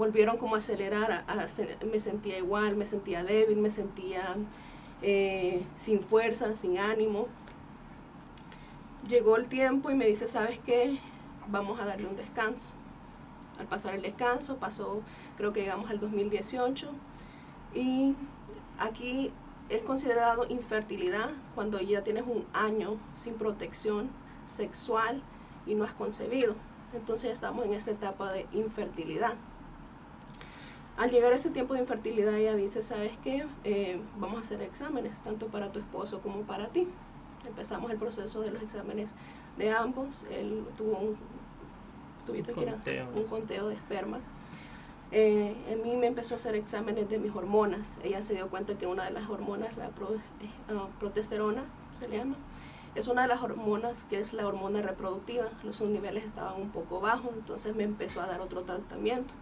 Volvieron 0.00 0.38
como 0.38 0.54
a 0.54 0.58
acelerar, 0.58 1.26
me 1.92 2.00
sentía 2.00 2.38
igual, 2.38 2.74
me 2.74 2.86
sentía 2.86 3.22
débil, 3.22 3.58
me 3.58 3.68
sentía 3.68 4.34
eh, 5.02 5.62
sin 5.76 6.00
fuerza, 6.00 6.54
sin 6.54 6.78
ánimo. 6.78 7.26
Llegó 9.06 9.36
el 9.36 9.46
tiempo 9.46 9.90
y 9.90 9.94
me 9.94 10.06
dice, 10.06 10.26
¿sabes 10.26 10.58
qué? 10.58 10.98
Vamos 11.48 11.78
a 11.80 11.84
darle 11.84 12.06
un 12.06 12.16
descanso. 12.16 12.70
Al 13.58 13.66
pasar 13.66 13.94
el 13.94 14.00
descanso, 14.00 14.56
pasó, 14.56 15.02
creo 15.36 15.52
que 15.52 15.60
llegamos 15.60 15.90
al 15.90 16.00
2018, 16.00 16.88
y 17.74 18.16
aquí 18.78 19.30
es 19.68 19.82
considerado 19.82 20.46
infertilidad 20.48 21.28
cuando 21.54 21.78
ya 21.78 22.02
tienes 22.02 22.24
un 22.26 22.46
año 22.54 22.96
sin 23.14 23.34
protección 23.34 24.08
sexual 24.46 25.22
y 25.66 25.74
no 25.74 25.84
has 25.84 25.92
concebido. 25.92 26.54
Entonces 26.94 27.32
estamos 27.32 27.66
en 27.66 27.74
esta 27.74 27.90
etapa 27.90 28.32
de 28.32 28.46
infertilidad. 28.52 29.34
Al 31.00 31.10
llegar 31.10 31.32
a 31.32 31.36
ese 31.36 31.48
tiempo 31.48 31.72
de 31.72 31.80
infertilidad, 31.80 32.34
ella 32.34 32.54
dice, 32.54 32.82
¿sabes 32.82 33.16
qué? 33.24 33.46
Eh, 33.64 33.98
vamos 34.18 34.36
a 34.36 34.40
hacer 34.42 34.60
exámenes, 34.60 35.22
tanto 35.22 35.46
para 35.46 35.72
tu 35.72 35.78
esposo 35.78 36.20
como 36.20 36.42
para 36.42 36.66
ti. 36.66 36.88
Empezamos 37.48 37.90
el 37.90 37.96
proceso 37.96 38.42
de 38.42 38.50
los 38.50 38.62
exámenes 38.62 39.14
de 39.56 39.70
ambos. 39.70 40.26
Él 40.30 40.62
tuvo 40.76 40.98
un, 40.98 41.16
tuviste 42.26 42.52
un, 42.52 42.66
conteo, 42.66 43.08
un 43.14 43.24
conteo 43.24 43.68
de 43.68 43.76
espermas. 43.76 44.24
Eh, 45.10 45.56
en 45.70 45.82
mí 45.82 45.96
me 45.96 46.06
empezó 46.06 46.34
a 46.34 46.36
hacer 46.36 46.54
exámenes 46.54 47.08
de 47.08 47.18
mis 47.18 47.34
hormonas. 47.34 47.98
Ella 48.04 48.20
se 48.22 48.34
dio 48.34 48.50
cuenta 48.50 48.76
que 48.76 48.86
una 48.86 49.06
de 49.06 49.12
las 49.12 49.30
hormonas, 49.30 49.78
la 49.78 49.88
pro, 49.88 50.16
eh, 50.16 50.50
ah, 50.68 50.88
protesterona, 50.98 51.64
se 51.98 52.08
le 52.08 52.18
llama, 52.18 52.36
es 52.94 53.08
una 53.08 53.22
de 53.22 53.28
las 53.28 53.42
hormonas 53.42 54.04
que 54.04 54.20
es 54.20 54.34
la 54.34 54.46
hormona 54.46 54.82
reproductiva. 54.82 55.48
Los 55.64 55.80
niveles 55.80 56.24
estaban 56.24 56.60
un 56.60 56.68
poco 56.68 57.00
bajos, 57.00 57.30
entonces 57.32 57.74
me 57.74 57.84
empezó 57.84 58.20
a 58.20 58.26
dar 58.26 58.42
otro 58.42 58.64
tratamiento 58.64 59.32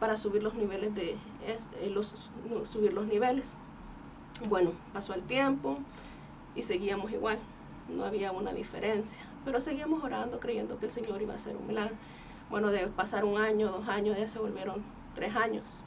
para 0.00 0.16
subir 0.16 0.42
los 0.42 0.54
niveles 0.54 0.94
de 0.94 1.16
eh, 1.46 1.90
los, 1.90 2.30
subir 2.64 2.92
los 2.92 3.06
niveles. 3.06 3.54
Bueno, 4.48 4.72
pasó 4.94 5.12
el 5.14 5.22
tiempo 5.22 5.78
y 6.56 6.62
seguíamos 6.62 7.12
igual, 7.12 7.38
no 7.88 8.04
había 8.04 8.32
una 8.32 8.52
diferencia, 8.52 9.22
pero 9.44 9.60
seguíamos 9.60 10.02
orando 10.02 10.40
creyendo 10.40 10.78
que 10.78 10.86
el 10.86 10.92
Señor 10.92 11.20
iba 11.20 11.34
a 11.34 11.36
hacer 11.36 11.54
un 11.54 11.66
milagro. 11.66 11.94
Bueno, 12.48 12.70
de 12.70 12.86
pasar 12.88 13.24
un 13.24 13.38
año, 13.38 13.70
dos 13.70 13.88
años, 13.88 14.16
ya 14.18 14.26
se 14.26 14.38
volvieron 14.38 14.82
tres 15.14 15.36
años. 15.36 15.84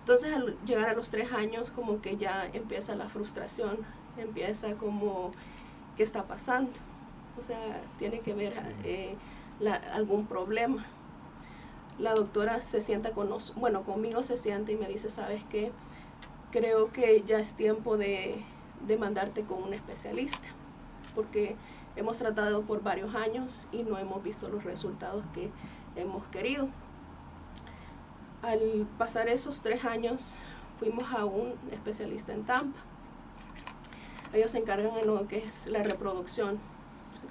Entonces 0.00 0.34
al 0.34 0.58
llegar 0.66 0.88
a 0.88 0.94
los 0.94 1.10
tres 1.10 1.32
años 1.32 1.70
como 1.70 2.02
que 2.02 2.16
ya 2.16 2.46
empieza 2.52 2.96
la 2.96 3.08
frustración, 3.08 3.78
empieza 4.18 4.74
como, 4.74 5.30
¿qué 5.96 6.02
está 6.02 6.24
pasando? 6.24 6.72
O 7.38 7.42
sea, 7.42 7.80
tiene 7.98 8.20
que 8.20 8.34
ver 8.34 8.54
eh, 8.82 9.14
algún 9.92 10.26
problema 10.26 10.84
la 12.00 12.14
doctora 12.14 12.60
se 12.60 12.80
sienta 12.80 13.10
con 13.10 13.28
nosotros, 13.28 13.60
bueno, 13.60 13.82
conmigo 13.82 14.22
se 14.22 14.36
sienta 14.36 14.72
y 14.72 14.76
me 14.76 14.88
dice, 14.88 15.10
¿sabes 15.10 15.44
qué? 15.50 15.70
Creo 16.50 16.90
que 16.92 17.22
ya 17.26 17.38
es 17.38 17.54
tiempo 17.54 17.96
de, 17.96 18.42
de 18.86 18.96
mandarte 18.96 19.44
con 19.44 19.62
un 19.62 19.74
especialista, 19.74 20.48
porque 21.14 21.56
hemos 21.96 22.18
tratado 22.18 22.62
por 22.62 22.82
varios 22.82 23.14
años 23.14 23.68
y 23.70 23.82
no 23.82 23.98
hemos 23.98 24.22
visto 24.22 24.48
los 24.48 24.64
resultados 24.64 25.22
que 25.34 25.50
hemos 25.94 26.26
querido. 26.28 26.68
Al 28.42 28.88
pasar 28.96 29.28
esos 29.28 29.60
tres 29.60 29.84
años, 29.84 30.38
fuimos 30.78 31.12
a 31.12 31.26
un 31.26 31.52
especialista 31.70 32.32
en 32.32 32.44
Tampa. 32.44 32.78
Ellos 34.32 34.52
se 34.52 34.58
encargan 34.58 34.96
en 34.96 35.06
lo 35.06 35.28
que 35.28 35.38
es 35.38 35.66
la 35.66 35.82
reproducción, 35.82 36.58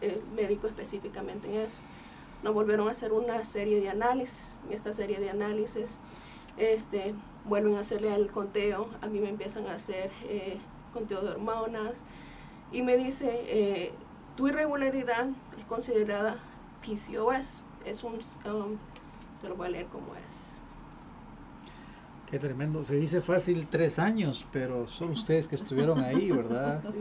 el 0.02 0.22
médico 0.36 0.68
específicamente 0.68 1.48
en 1.48 1.62
eso 1.62 1.82
nos 2.44 2.54
volvieron 2.54 2.88
a 2.88 2.92
hacer 2.92 3.12
una 3.12 3.44
serie 3.46 3.80
de 3.80 3.90
análisis. 3.90 4.56
En 4.68 4.74
esta 4.74 4.94
serie 4.94 5.20
de 5.20 5.30
análisis 5.30 6.00
este, 6.58 7.14
vuelven 7.46 7.76
a 7.76 7.82
hacerle 7.82 8.14
el 8.14 8.32
conteo, 8.32 8.90
a 9.02 9.08
mí 9.08 9.20
me 9.20 9.30
empiezan 9.30 9.68
a 9.68 9.74
hacer 9.74 10.12
eh, 10.24 10.58
conteo 10.94 11.22
de 11.22 11.30
hormonas 11.30 12.06
y 12.72 12.82
me 12.84 12.98
dice, 12.98 13.30
eh, 13.48 13.92
tu 14.36 14.48
irregularidad 14.48 15.28
es 15.58 15.66
considerada 15.66 16.38
PCOS. 16.82 17.62
Es 17.86 18.04
un, 18.04 18.14
um, 18.14 18.78
se 19.36 19.50
lo 19.50 19.56
voy 19.56 19.68
a 19.68 19.70
leer 19.72 19.86
como 19.88 20.16
es. 20.28 20.54
Qué 22.30 22.38
tremendo. 22.38 22.84
Se 22.84 22.96
dice 22.96 23.22
fácil 23.22 23.68
tres 23.70 23.98
años, 23.98 24.46
pero 24.52 24.88
son 24.88 25.12
ustedes 25.12 25.48
que 25.48 25.56
estuvieron 25.56 26.00
ahí, 26.00 26.32
¿verdad? 26.32 26.84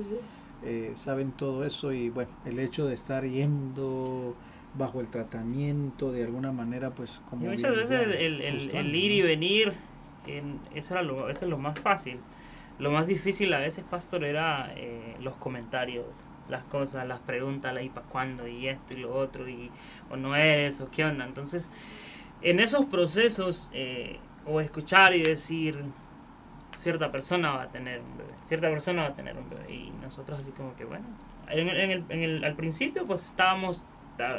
Eh, 0.64 0.94
saben 0.96 1.30
todo 1.30 1.64
eso 1.64 1.92
y 1.92 2.10
bueno, 2.10 2.32
el 2.44 2.58
hecho 2.58 2.84
de 2.84 2.92
estar 2.92 3.24
yendo 3.24 4.34
bajo 4.74 5.00
el 5.00 5.08
tratamiento 5.08 6.12
de 6.12 6.24
alguna 6.24 6.52
manera 6.52 6.90
pues 6.90 7.22
como 7.30 7.46
muchas 7.46 7.74
veces 7.74 8.02
el, 8.02 8.42
el, 8.42 8.94
ir 8.94 9.10
y 9.12 9.22
venir 9.22 9.72
eso 10.74 10.94
era 10.94 11.02
lo 11.02 11.30
eso 11.30 11.44
es 11.44 11.50
lo 11.50 11.58
más 11.58 11.78
fácil. 11.78 12.20
Lo 12.78 12.90
más 12.92 13.06
difícil 13.08 13.52
a 13.54 13.58
veces 13.58 13.84
pastor 13.90 14.24
era 14.24 14.72
eh, 14.76 15.16
los 15.20 15.34
comentarios 15.34 16.04
las 16.48 16.64
cosas 16.64 17.06
las 17.06 17.20
preguntas 17.20 17.74
la 17.74 17.82
y 17.82 17.90
para 17.90 18.06
cuándo 18.06 18.46
y 18.48 18.68
esto 18.68 18.94
y 18.94 18.98
lo 18.98 19.14
otro 19.14 19.48
y 19.48 19.70
o 20.10 20.16
no 20.16 20.34
eres 20.34 20.80
o 20.80 20.90
qué 20.90 21.04
onda 21.04 21.26
entonces 21.26 21.70
en 22.40 22.58
esos 22.58 22.86
procesos 22.86 23.70
eh, 23.74 24.18
o 24.46 24.60
escuchar 24.60 25.14
y 25.14 25.22
decir 25.22 25.84
cierta 26.74 27.10
persona 27.10 27.50
va 27.50 27.62
a 27.64 27.68
tener 27.68 28.00
un 28.00 28.16
bebé 28.16 28.30
cierta 28.44 28.70
persona 28.70 29.02
va 29.02 29.08
a 29.08 29.14
tener 29.14 29.36
un 29.36 29.50
bebé 29.50 29.74
y 29.74 29.92
nosotros 30.00 30.40
así 30.40 30.52
como 30.52 30.74
que 30.74 30.86
bueno 30.86 31.04
en 31.48 31.68
el, 31.68 32.04
en 32.08 32.22
el, 32.22 32.44
al 32.44 32.54
principio 32.54 33.06
pues 33.06 33.26
estábamos 33.26 33.86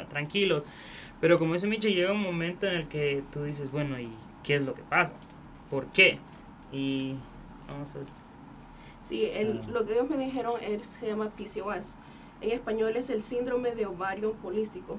tranquilos. 0.08 0.62
Pero 1.20 1.38
como 1.38 1.54
dice 1.54 1.66
Miche, 1.66 1.92
llega 1.92 2.12
un 2.12 2.22
momento 2.22 2.66
en 2.66 2.74
el 2.74 2.88
que 2.88 3.22
tú 3.32 3.44
dices, 3.44 3.70
bueno, 3.70 4.00
¿y 4.00 4.10
qué 4.42 4.56
es 4.56 4.62
lo 4.62 4.74
que 4.74 4.82
pasa? 4.82 5.14
¿Por 5.68 5.86
qué? 5.86 6.18
Y 6.72 7.14
vamos 7.68 7.94
a 7.94 7.98
ver. 7.98 8.06
Sí, 9.00 9.24
el, 9.24 9.60
lo 9.72 9.86
que 9.86 9.92
ellos 9.94 10.08
me 10.08 10.16
dijeron 10.16 10.60
es, 10.62 10.86
se 10.86 11.06
llama 11.06 11.30
PCOS. 11.30 11.96
En 12.40 12.50
español 12.50 12.96
es 12.96 13.10
el 13.10 13.22
síndrome 13.22 13.74
de 13.74 13.86
ovario 13.86 14.32
polístico. 14.34 14.98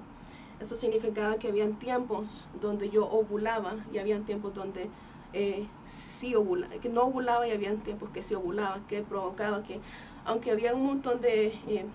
Eso 0.60 0.76
significaba 0.76 1.38
que 1.38 1.48
habían 1.48 1.80
tiempos 1.80 2.46
donde 2.62 2.90
yo 2.90 3.08
ovulaba 3.08 3.78
y 3.92 3.98
habían 3.98 4.26
tiempos 4.26 4.54
donde 4.54 4.90
eh, 5.34 5.66
sí 5.86 6.36
ovulaba, 6.36 6.74
que 6.76 6.90
no 6.90 7.04
ovulaba 7.04 7.48
y 7.48 7.52
habían 7.52 7.78
tiempos 7.78 8.12
que 8.12 8.22
sí 8.22 8.36
ovulaba, 8.36 8.80
que 8.88 9.02
provocaba 9.02 9.64
que, 9.64 9.80
aunque 10.24 10.52
había 10.52 10.76
un 10.76 10.86
montón 10.86 11.20
de 11.20 11.48
eh, 11.68 11.86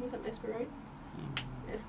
¿cómo 0.00 0.10
se 0.10 0.16
llama? 0.16 0.28
es- 1.72 1.86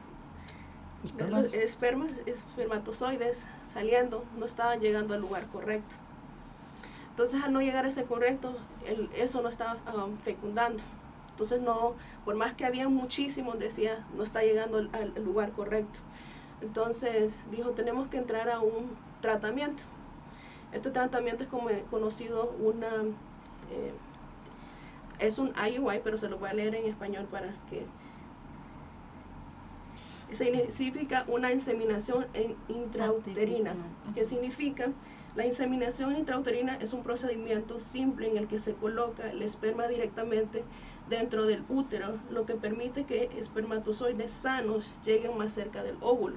Espermas. 1.03 1.53
espermas, 1.53 2.11
espermatozoides 2.27 3.47
saliendo 3.65 4.23
no 4.37 4.45
estaban 4.45 4.79
llegando 4.79 5.15
al 5.15 5.21
lugar 5.21 5.47
correcto. 5.47 5.95
Entonces 7.09 7.43
al 7.43 7.51
no 7.53 7.61
llegar 7.61 7.85
a 7.85 7.87
este 7.87 8.03
correcto, 8.03 8.55
el- 8.85 9.09
eso 9.15 9.41
no 9.41 9.49
estaba 9.49 9.77
um, 9.95 10.17
fecundando. 10.19 10.83
Entonces 11.31 11.59
no, 11.61 11.93
por 12.23 12.35
más 12.35 12.53
que 12.53 12.65
había 12.65 12.87
muchísimos, 12.87 13.57
decía, 13.57 14.05
no 14.15 14.21
está 14.23 14.41
llegando 14.43 14.77
al, 14.77 14.89
al 14.93 15.23
lugar 15.23 15.51
correcto. 15.53 15.99
Entonces 16.61 17.39
dijo, 17.49 17.71
tenemos 17.71 18.07
que 18.09 18.17
entrar 18.17 18.49
a 18.49 18.59
un 18.59 18.91
tratamiento. 19.21 19.83
Este 20.71 20.91
tratamiento 20.91 21.43
es 21.43 21.49
como 21.49 21.69
conocido 21.89 22.51
una, 22.59 22.87
eh, 23.71 23.91
es 25.17 25.39
un 25.39 25.51
IUI, 25.55 25.99
pero 26.03 26.17
se 26.17 26.29
lo 26.29 26.37
voy 26.37 26.49
a 26.49 26.53
leer 26.53 26.75
en 26.75 26.85
español 26.85 27.25
para 27.31 27.47
que 27.71 27.85
significa 30.33 31.25
una 31.27 31.51
inseminación 31.51 32.25
intrauterina. 32.67 33.73
¿Qué 34.13 34.23
significa? 34.23 34.89
La 35.35 35.45
inseminación 35.45 36.17
intrauterina 36.17 36.75
es 36.81 36.91
un 36.93 37.03
procedimiento 37.03 37.79
simple 37.79 38.29
en 38.29 38.37
el 38.37 38.47
que 38.47 38.59
se 38.59 38.73
coloca 38.73 39.29
el 39.31 39.41
esperma 39.41 39.87
directamente 39.87 40.63
dentro 41.09 41.45
del 41.45 41.63
útero, 41.69 42.17
lo 42.29 42.45
que 42.45 42.55
permite 42.55 43.05
que 43.05 43.29
espermatozoides 43.37 44.31
sanos 44.31 44.99
lleguen 45.05 45.37
más 45.37 45.53
cerca 45.53 45.83
del 45.83 45.95
óvulo. 46.01 46.35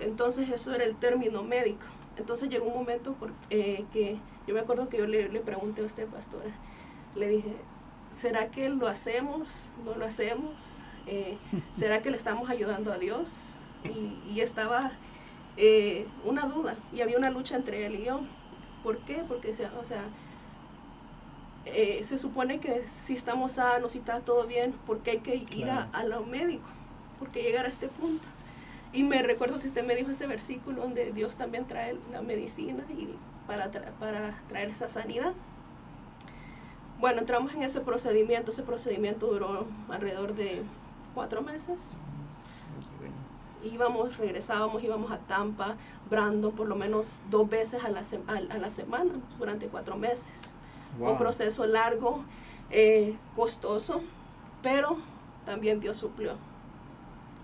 Entonces 0.00 0.48
eso 0.50 0.74
era 0.74 0.84
el 0.84 0.96
término 0.96 1.42
médico. 1.44 1.86
Entonces 2.16 2.48
llegó 2.48 2.66
un 2.66 2.74
momento 2.74 3.12
por- 3.14 3.32
eh, 3.50 3.84
que 3.92 4.16
yo 4.46 4.54
me 4.54 4.60
acuerdo 4.60 4.88
que 4.88 4.98
yo 4.98 5.06
le, 5.06 5.28
le 5.28 5.40
pregunté 5.40 5.82
a 5.82 5.84
usted, 5.84 6.06
pastora, 6.08 6.50
le 7.14 7.28
dije, 7.28 7.54
¿será 8.10 8.50
que 8.50 8.68
lo 8.68 8.88
hacemos? 8.88 9.70
¿No 9.84 9.94
lo 9.94 10.04
hacemos? 10.04 10.76
Eh, 11.06 11.36
¿Será 11.72 12.00
que 12.02 12.10
le 12.10 12.16
estamos 12.16 12.48
ayudando 12.50 12.92
a 12.92 12.98
Dios? 12.98 13.54
Y, 13.84 14.32
y 14.32 14.40
estaba 14.40 14.92
eh, 15.56 16.06
una 16.24 16.46
duda 16.46 16.74
y 16.92 17.02
había 17.02 17.18
una 17.18 17.30
lucha 17.30 17.56
entre 17.56 17.84
él 17.86 17.96
y 17.96 18.04
yo. 18.04 18.20
¿Por 18.82 18.98
qué? 18.98 19.22
Porque, 19.28 19.50
o 19.80 19.84
sea, 19.84 20.02
eh, 21.66 22.00
se 22.02 22.18
supone 22.18 22.60
que 22.60 22.82
si 22.86 23.14
estamos 23.14 23.52
sanos, 23.52 23.92
si 23.92 23.98
está 23.98 24.20
todo 24.20 24.46
bien, 24.46 24.72
¿por 24.86 24.98
qué 25.00 25.12
hay 25.12 25.18
que 25.20 25.36
ir 25.36 25.70
a, 25.70 25.86
Claro. 25.86 25.88
a 25.92 26.04
lo 26.04 26.24
médico? 26.26 26.66
¿Por 27.18 27.28
qué 27.28 27.42
llegar 27.42 27.64
a 27.64 27.68
este 27.68 27.88
punto? 27.88 28.28
Y 28.92 29.02
me 29.02 29.22
recuerdo 29.22 29.58
que 29.60 29.66
usted 29.66 29.84
me 29.84 29.96
dijo 29.96 30.10
ese 30.10 30.26
versículo 30.26 30.82
donde 30.82 31.12
Dios 31.12 31.36
también 31.36 31.66
trae 31.66 31.96
la 32.12 32.22
medicina 32.22 32.84
y 32.90 33.08
para, 33.46 33.70
tra- 33.72 33.90
para 33.98 34.40
traer 34.48 34.68
esa 34.70 34.88
sanidad. 34.88 35.32
Bueno, 37.00 37.20
entramos 37.20 37.54
en 37.54 37.62
ese 37.62 37.80
procedimiento. 37.80 38.50
Ese 38.52 38.62
procedimiento 38.62 39.26
duró 39.26 39.66
alrededor 39.88 40.34
de 40.34 40.62
cuatro 41.14 41.42
meses. 41.42 41.94
Íbamos, 43.62 44.18
regresábamos, 44.18 44.82
íbamos 44.84 45.10
a 45.10 45.18
Tampa, 45.18 45.76
Brandon, 46.10 46.52
por 46.52 46.68
lo 46.68 46.76
menos 46.76 47.22
dos 47.30 47.48
veces 47.48 47.82
a 47.82 47.88
la, 47.88 48.04
se- 48.04 48.20
a- 48.26 48.54
a 48.54 48.58
la 48.58 48.68
semana 48.68 49.12
durante 49.38 49.68
cuatro 49.68 49.96
meses. 49.96 50.52
Wow. 50.98 51.12
Un 51.12 51.18
proceso 51.18 51.66
largo, 51.66 52.22
eh, 52.70 53.16
costoso, 53.34 54.02
pero 54.62 54.98
también 55.46 55.80
Dios 55.80 55.96
suplió. 55.96 56.32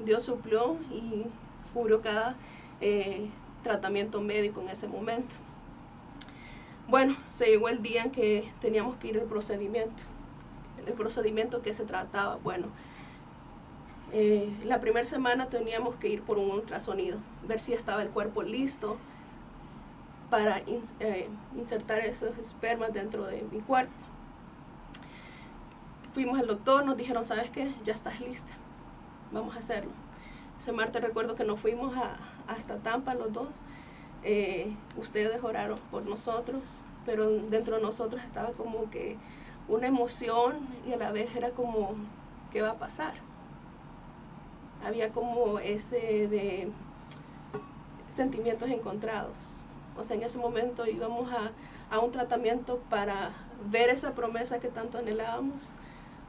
Dios 0.04 0.22
suplió 0.22 0.76
y 0.90 1.24
cubrió 1.72 2.02
cada 2.02 2.34
eh, 2.82 3.30
tratamiento 3.62 4.20
médico 4.20 4.60
en 4.60 4.68
ese 4.68 4.88
momento. 4.88 5.34
Bueno, 6.88 7.16
se 7.30 7.46
llegó 7.46 7.68
el 7.68 7.82
día 7.82 8.02
en 8.04 8.10
que 8.10 8.50
teníamos 8.60 8.96
que 8.96 9.08
ir 9.08 9.18
al 9.20 9.26
procedimiento. 9.26 10.02
El 10.86 10.92
procedimiento 10.94 11.62
que 11.62 11.72
se 11.72 11.84
trataba, 11.84 12.36
bueno, 12.36 12.66
eh, 14.12 14.52
la 14.64 14.80
primera 14.80 15.04
semana 15.06 15.46
teníamos 15.48 15.96
que 15.96 16.08
ir 16.08 16.22
por 16.22 16.38
un 16.38 16.50
ultrasonido, 16.50 17.18
ver 17.46 17.60
si 17.60 17.72
estaba 17.72 18.02
el 18.02 18.10
cuerpo 18.10 18.42
listo 18.42 18.96
para 20.30 20.58
eh, 21.00 21.28
insertar 21.56 22.00
esos 22.00 22.38
espermas 22.38 22.92
dentro 22.92 23.24
de 23.26 23.42
mi 23.50 23.60
cuerpo. 23.60 23.92
Fuimos 26.12 26.38
al 26.38 26.46
doctor, 26.46 26.84
nos 26.84 26.96
dijeron, 26.96 27.24
¿sabes 27.24 27.50
qué? 27.50 27.72
Ya 27.84 27.92
estás 27.92 28.20
lista, 28.20 28.52
vamos 29.32 29.54
a 29.54 29.60
hacerlo. 29.60 29.92
Ese 30.58 30.72
martes 30.72 31.02
recuerdo 31.02 31.34
que 31.34 31.44
nos 31.44 31.60
fuimos 31.60 31.96
a- 31.96 32.16
hasta 32.48 32.78
Tampa 32.78 33.14
los 33.14 33.32
dos. 33.32 33.62
Eh, 34.24 34.74
ustedes 34.96 35.42
oraron 35.42 35.78
por 35.90 36.04
nosotros, 36.04 36.82
pero 37.06 37.28
dentro 37.30 37.76
de 37.76 37.82
nosotros 37.82 38.22
estaba 38.24 38.50
como 38.52 38.90
que 38.90 39.16
una 39.68 39.86
emoción 39.86 40.58
y 40.86 40.92
a 40.92 40.96
la 40.96 41.12
vez 41.12 41.34
era 41.36 41.50
como, 41.50 41.94
¿qué 42.52 42.60
va 42.62 42.70
a 42.72 42.78
pasar? 42.78 43.14
Había 44.84 45.10
como 45.10 45.58
ese 45.58 46.28
de 46.28 46.70
sentimientos 48.08 48.70
encontrados. 48.70 49.58
O 49.96 50.04
sea, 50.04 50.16
en 50.16 50.22
ese 50.22 50.38
momento 50.38 50.86
íbamos 50.86 51.30
a, 51.32 51.52
a 51.94 51.98
un 51.98 52.10
tratamiento 52.10 52.78
para 52.88 53.30
ver 53.70 53.90
esa 53.90 54.12
promesa 54.12 54.58
que 54.60 54.68
tanto 54.68 54.98
anhelábamos, 54.98 55.72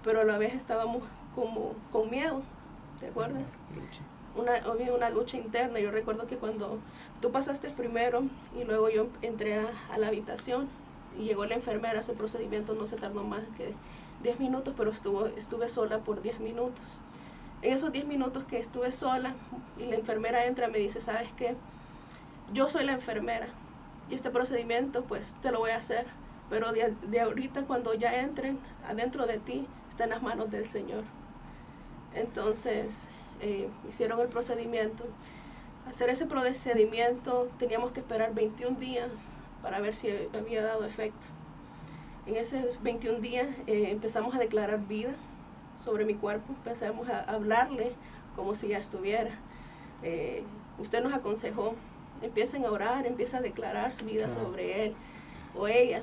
pero 0.03 0.22
a 0.22 0.23
la 0.23 0.38
vez 0.38 0.53
estábamos 0.53 1.03
como 1.36 1.73
con 1.91 2.10
miedo, 2.10 2.41
¿te 2.99 3.07
acuerdas? 3.07 3.53
Una, 4.36 4.56
había 4.56 4.94
una 4.94 5.10
lucha 5.10 5.38
interna. 5.38 5.80
Yo 5.80 5.91
recuerdo 5.91 6.28
que 6.28 6.38
cuando 6.38 6.80
tú 7.22 7.32
pasaste 7.32 7.69
primero 7.69 8.23
y 8.60 8.64
luego 8.64 8.90
yo 8.90 9.07
entré 9.22 9.60
a, 9.60 9.72
a 9.91 9.98
la 9.98 10.07
habitación 10.07 10.68
y 11.18 11.23
llegó 11.23 11.45
la 11.45 11.56
enfermera, 11.56 11.99
ese 11.99 12.14
procedimiento 12.14 12.73
no 12.73 12.86
se 12.86 12.95
tardó 12.95 13.23
más 13.23 13.41
que 13.57 13.73
10 14.23 14.40
minutos, 14.40 14.73
pero 14.78 14.91
estuvo, 14.91 15.26
estuve 15.26 15.68
sola 15.68 15.99
por 15.99 16.22
10 16.22 16.40
minutos. 16.40 16.99
En 17.61 17.73
esos 17.73 17.91
10 17.91 18.05
minutos 18.05 18.43
que 18.45 18.57
estuve 18.57 18.91
sola 18.91 19.35
y 19.77 19.85
la 19.85 19.95
enfermera 19.95 20.45
entra 20.45 20.67
me 20.67 20.79
dice, 20.79 20.99
¿sabes 20.99 21.31
qué? 21.38 21.55
Yo 22.53 22.67
soy 22.69 22.85
la 22.85 22.93
enfermera 22.93 23.47
y 24.09 24.15
este 24.15 24.31
procedimiento 24.31 25.03
pues 25.03 25.35
te 25.41 25.51
lo 25.51 25.59
voy 25.59 25.71
a 25.71 25.77
hacer, 25.77 26.07
pero 26.49 26.71
de, 26.71 26.95
de 27.07 27.21
ahorita 27.21 27.63
cuando 27.63 27.93
ya 27.93 28.19
entren 28.19 28.57
adentro 28.88 29.27
de 29.27 29.38
ti 29.38 29.67
está 29.89 30.05
en 30.05 30.09
las 30.09 30.23
manos 30.23 30.49
del 30.49 30.65
Señor. 30.65 31.03
Entonces 32.15 33.07
eh, 33.41 33.69
hicieron 33.88 34.19
el 34.19 34.27
procedimiento. 34.27 35.05
Al 35.85 35.93
hacer 35.93 36.09
ese 36.09 36.25
procedimiento 36.25 37.47
teníamos 37.59 37.91
que 37.91 37.99
esperar 37.99 38.33
21 38.33 38.79
días 38.79 39.33
para 39.61 39.79
ver 39.79 39.95
si 39.95 40.09
había 40.33 40.63
dado 40.63 40.83
efecto. 40.83 41.27
En 42.25 42.38
esos 42.38 42.81
21 42.81 43.19
días 43.19 43.47
eh, 43.67 43.89
empezamos 43.91 44.33
a 44.33 44.39
declarar 44.39 44.79
vida 44.88 45.11
sobre 45.76 46.06
mi 46.06 46.15
cuerpo, 46.15 46.53
empezamos 46.53 47.10
a 47.10 47.22
hablarle 47.22 47.93
como 48.35 48.56
si 48.56 48.69
ya 48.69 48.77
estuviera. 48.77 49.31
Eh, 50.03 50.43
usted 50.80 51.03
nos 51.03 51.14
aconsejó, 51.14 51.76
empiecen 52.22 52.65
a 52.65 52.72
orar, 52.72 53.06
empieza 53.06 53.38
a 53.38 53.41
declarar 53.41 53.93
su 53.93 54.06
vida 54.06 54.26
Claro. 54.27 54.41
sobre 54.45 54.85
él 54.85 54.95
o 55.56 55.68
ella. 55.68 56.02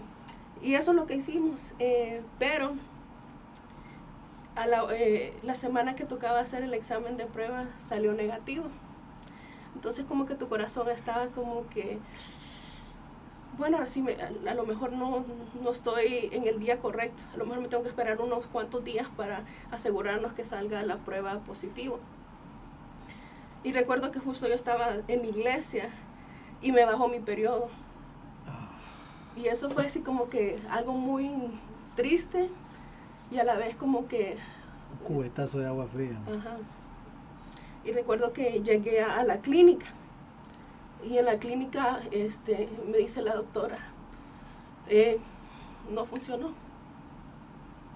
Y 0.63 0.75
eso 0.75 0.91
es 0.93 0.97
lo 0.97 1.07
que 1.07 1.15
hicimos. 1.15 1.73
eh, 1.79 2.21
pero 2.39 2.73
a 4.57 4.67
la, 4.67 4.85
eh, 4.91 5.33
la 5.45 5.55
semana 5.55 5.95
que 5.95 6.05
tocaba 6.05 6.41
hacer 6.41 6.65
el 6.65 6.75
examen 6.75 7.17
de 7.17 7.27
prueba 7.27 7.67
salió 7.79 8.13
negativo. 8.13 8.65
Entonces 9.77 10.05
como 10.05 10.27
que 10.27 10.35
tu 10.35 10.49
corazón 10.49 10.89
estaba 10.89 11.29
como 11.29 11.67
que, 11.69 11.99
bueno, 13.59 13.77
ahora 13.77 13.89
sí 13.89 14.03
me- 14.03 14.17
a, 14.23 14.29
a 14.51 14.55
lo 14.55 14.65
mejor 14.65 14.93
no, 14.93 15.25
no 15.63 15.71
estoy 15.71 16.29
en 16.33 16.47
el 16.47 16.59
día 16.61 16.79
correcto. 16.81 17.25
A 17.35 17.37
lo 17.37 17.45
mejor 17.45 17.61
me 17.63 17.69
tengo 17.69 17.83
que 17.83 17.89
esperar 17.91 18.21
unos 18.21 18.47
cuantos 18.47 18.85
días 18.85 19.09
para 19.17 19.43
asegurarnos 19.71 20.33
que 20.33 20.45
salga 20.45 20.83
la 20.83 20.97
prueba 20.99 21.39
positivo. 21.41 21.99
Y 23.65 23.73
recuerdo 23.73 24.11
que 24.13 24.21
justo 24.21 24.47
yo 24.49 24.55
estaba 24.55 24.89
en 25.09 25.25
iglesia 25.25 25.89
y 26.63 26.73
me 26.73 26.85
bajó 26.85 27.09
mi 27.09 27.19
periodo. 27.21 27.69
Y 29.37 29.47
eso 29.47 29.71
fue 29.71 29.87
así 29.87 30.01
como 30.01 30.29
que 30.29 30.57
algo 30.71 30.93
muy 30.93 31.31
triste 31.95 32.49
y 33.31 33.39
a 33.39 33.45
la 33.45 33.55
vez 33.57 33.77
como 33.77 34.09
que 34.09 34.37
Un 35.01 35.07
cubetazo 35.15 35.59
de 35.59 35.67
agua 35.67 35.87
fría. 35.87 36.19
Ajá. 36.27 36.57
Y 37.85 37.93
recuerdo 37.93 38.33
que 38.33 38.61
llegué 38.63 39.01
a, 39.01 39.19
a 39.19 39.25
la 39.25 39.41
clínica. 39.41 39.87
Y 41.05 41.19
en 41.19 41.25
la 41.25 41.39
clínica 41.39 42.01
este, 42.11 42.69
me 42.91 42.99
dice 42.99 43.23
la 43.23 43.35
doctora, 43.35 43.79
"Eh, 44.89 45.19
no 45.91 46.05
funcionó. 46.05 46.53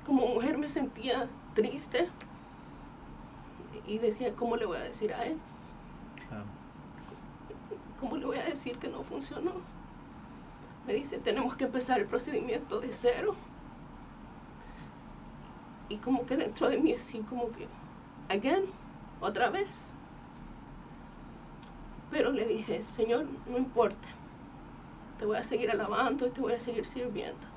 Como 0.06 0.26
mujer 0.26 0.58
me 0.58 0.68
sentía 0.68 1.28
triste 1.54 2.08
y 3.86 3.98
decía, 3.98 4.34
¿cómo 4.34 4.56
le 4.56 4.66
voy 4.66 4.78
a 4.78 4.82
decir 4.82 5.12
a 5.12 5.24
él? 5.24 5.38
¿Cómo 8.00 8.16
le 8.16 8.26
voy 8.26 8.38
a 8.38 8.44
decir 8.44 8.78
que 8.78 8.88
no 8.88 9.02
funcionó? 9.04 9.52
Me 10.86 10.94
dice, 10.94 11.18
tenemos 11.18 11.54
que 11.54 11.64
empezar 11.64 12.00
el 12.00 12.06
procedimiento 12.06 12.80
de 12.80 12.92
cero. 12.92 13.36
Y 15.88 15.98
como 15.98 16.26
que 16.26 16.36
dentro 16.36 16.68
de 16.68 16.78
mí 16.78 16.92
así 16.92 17.18
como 17.20 17.48
que, 17.52 17.68
again, 18.28 18.64
otra 19.20 19.50
vez. 19.50 19.91
Pero 22.12 22.30
le 22.30 22.44
dije, 22.44 22.82
Señor, 22.82 23.26
no 23.50 23.56
importa. 23.58 24.08
Te 25.18 25.24
voy 25.24 25.38
a 25.38 25.42
seguir 25.42 25.70
alabando 25.70 26.26
y 26.26 26.30
te 26.30 26.42
voy 26.42 26.52
a 26.52 26.58
seguir 26.58 26.84
sirviendo. 26.84 27.48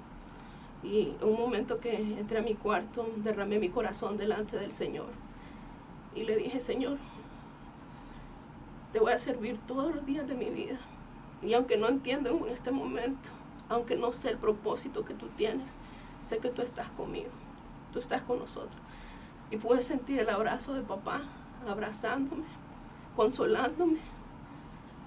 Y 0.81 1.13
un 1.21 1.37
momento 1.37 1.79
que 1.79 1.95
entré 1.95 2.39
a 2.39 2.41
mi 2.41 2.55
cuarto, 2.55 3.07
derramé 3.17 3.59
mi 3.59 3.69
corazón 3.69 4.17
delante 4.17 4.57
del 4.57 4.71
Señor. 4.71 5.09
y 6.15 6.23
le 6.23 6.37
dije, 6.37 6.61
Señor, 6.61 6.97
te 8.93 9.01
voy 9.01 9.11
a 9.11 9.17
servir 9.17 9.59
todos 9.67 9.93
los 9.93 10.05
días 10.05 10.25
de 10.25 10.35
mi 10.35 10.49
vida. 10.49 10.77
Y 11.43 11.53
aunque 11.53 11.75
no 11.75 11.89
entiendo 11.89 12.29
en 12.29 12.53
este 12.53 12.71
momento, 12.71 13.31
aunque 13.67 13.97
no 13.97 14.13
sé 14.13 14.29
el 14.29 14.37
propósito 14.37 15.03
que 15.03 15.13
tú 15.13 15.27
tienes, 15.35 15.75
sé 16.23 16.37
que 16.37 16.49
tú 16.49 16.61
estás 16.61 16.89
conmigo, 16.91 17.31
tú 17.91 17.99
estás 17.99 18.21
con 18.21 18.39
nosotros. 18.39 18.81
Y 19.51 19.57
pude 19.57 19.81
sentir 19.81 20.21
el 20.21 20.29
abrazo 20.29 20.73
de 20.73 20.81
papá 20.81 21.21
abrazándome, 21.67 22.45
consolándome. 23.17 24.14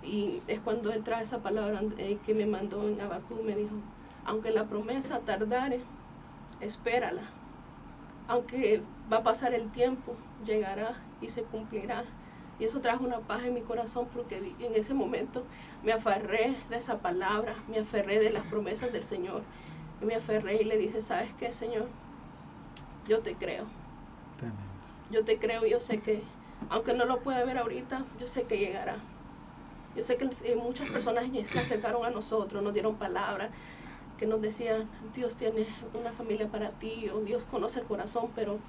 Y 0.02 0.40
es 0.46 0.60
cuando 0.60 0.92
él 0.92 1.02
trae 1.02 1.22
esa 1.22 1.38
palabra 1.38 1.80
eh, 1.98 2.18
que 2.24 2.34
me 2.34 2.46
mandó 2.46 2.88
en 2.88 3.00
Abacú, 3.00 3.42
me 3.44 3.56
dijo, 3.56 3.74
aunque 4.24 4.50
la 4.50 4.64
promesa 4.64 5.20
tardare, 5.20 5.80
espérala. 6.60 7.22
Aunque 8.28 8.82
va 9.10 9.18
a 9.18 9.22
pasar 9.22 9.54
el 9.54 9.70
tiempo, 9.70 10.14
llegará 10.44 10.92
y 11.20 11.28
se 11.28 11.42
cumplirá. 11.42 12.04
Y 12.58 12.64
eso 12.64 12.80
trajo 12.80 13.04
una 13.04 13.20
paz 13.20 13.44
en 13.44 13.54
mi 13.54 13.62
corazón 13.62 14.08
porque 14.12 14.36
en 14.36 14.74
ese 14.74 14.92
momento 14.92 15.44
me 15.84 15.92
aferré 15.92 16.56
de 16.68 16.76
esa 16.76 16.98
palabra, 16.98 17.54
me 17.68 17.78
aferré 17.78 18.18
de 18.18 18.30
las 18.30 18.44
promesas 18.44 18.92
del 18.92 19.04
Señor. 19.04 19.42
Y 20.02 20.04
me 20.04 20.14
aferré 20.14 20.60
y 20.60 20.64
le 20.64 20.76
dije, 20.76 21.00
¿sabes 21.00 21.32
qué, 21.34 21.52
Señor? 21.52 21.86
Yo 23.06 23.20
te 23.20 23.34
creo. 23.34 23.64
Yo 25.10 25.24
te 25.24 25.38
creo 25.38 25.64
y 25.64 25.70
yo 25.70 25.80
sé 25.80 26.00
que, 26.00 26.22
aunque 26.68 26.94
no 26.94 27.06
lo 27.06 27.20
pueda 27.20 27.44
ver 27.44 27.58
ahorita, 27.58 28.04
yo 28.20 28.26
sé 28.26 28.44
que 28.44 28.58
llegará. 28.58 28.96
Yo 29.98 30.04
sé 30.04 30.16
que 30.16 30.30
eh, 30.44 30.54
muchas 30.54 30.88
personas 30.90 31.24
se 31.42 31.58
acercaron 31.58 32.04
a 32.04 32.10
nosotros, 32.10 32.62
nos 32.62 32.72
dieron 32.72 32.94
palabras 32.94 33.50
que 34.16 34.28
nos 34.28 34.40
decían, 34.40 34.88
Dios 35.12 35.36
tiene 35.36 35.66
una 35.92 36.12
familia 36.12 36.46
para 36.46 36.70
ti 36.70 37.08
o 37.12 37.18
Dios 37.22 37.42
conoce 37.50 37.80
el 37.80 37.86
corazón, 37.86 38.30
pero 38.36 38.60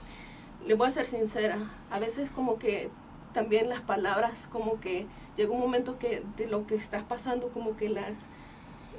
le 0.65 0.73
voy 0.73 0.88
a 0.88 0.91
ser 0.91 1.06
sincera, 1.06 1.60
a 1.91 1.99
veces 1.99 2.31
como 2.31 2.57
que 2.57 2.89
también 3.31 3.69
las 3.69 3.81
palabras 3.81 4.47
como 4.47 4.80
que 4.80 5.06
llega 5.38 5.51
un 5.51 5.60
momento 5.60 5.99
que 5.99 6.23
de 6.35 6.47
lo 6.47 6.65
que 6.65 6.73
estás 6.73 7.03
pasando 7.03 7.49
como 7.49 7.77
que 7.77 7.89
las 7.89 8.26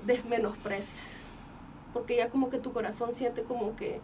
desmenosprecias. 0.07 1.25
Porque 1.93 2.17
ya 2.17 2.31
como 2.31 2.49
que 2.49 2.59
tu 2.59 2.73
corazón 2.73 3.13
siente 3.13 3.43
como 3.43 3.75
que, 3.75 4.01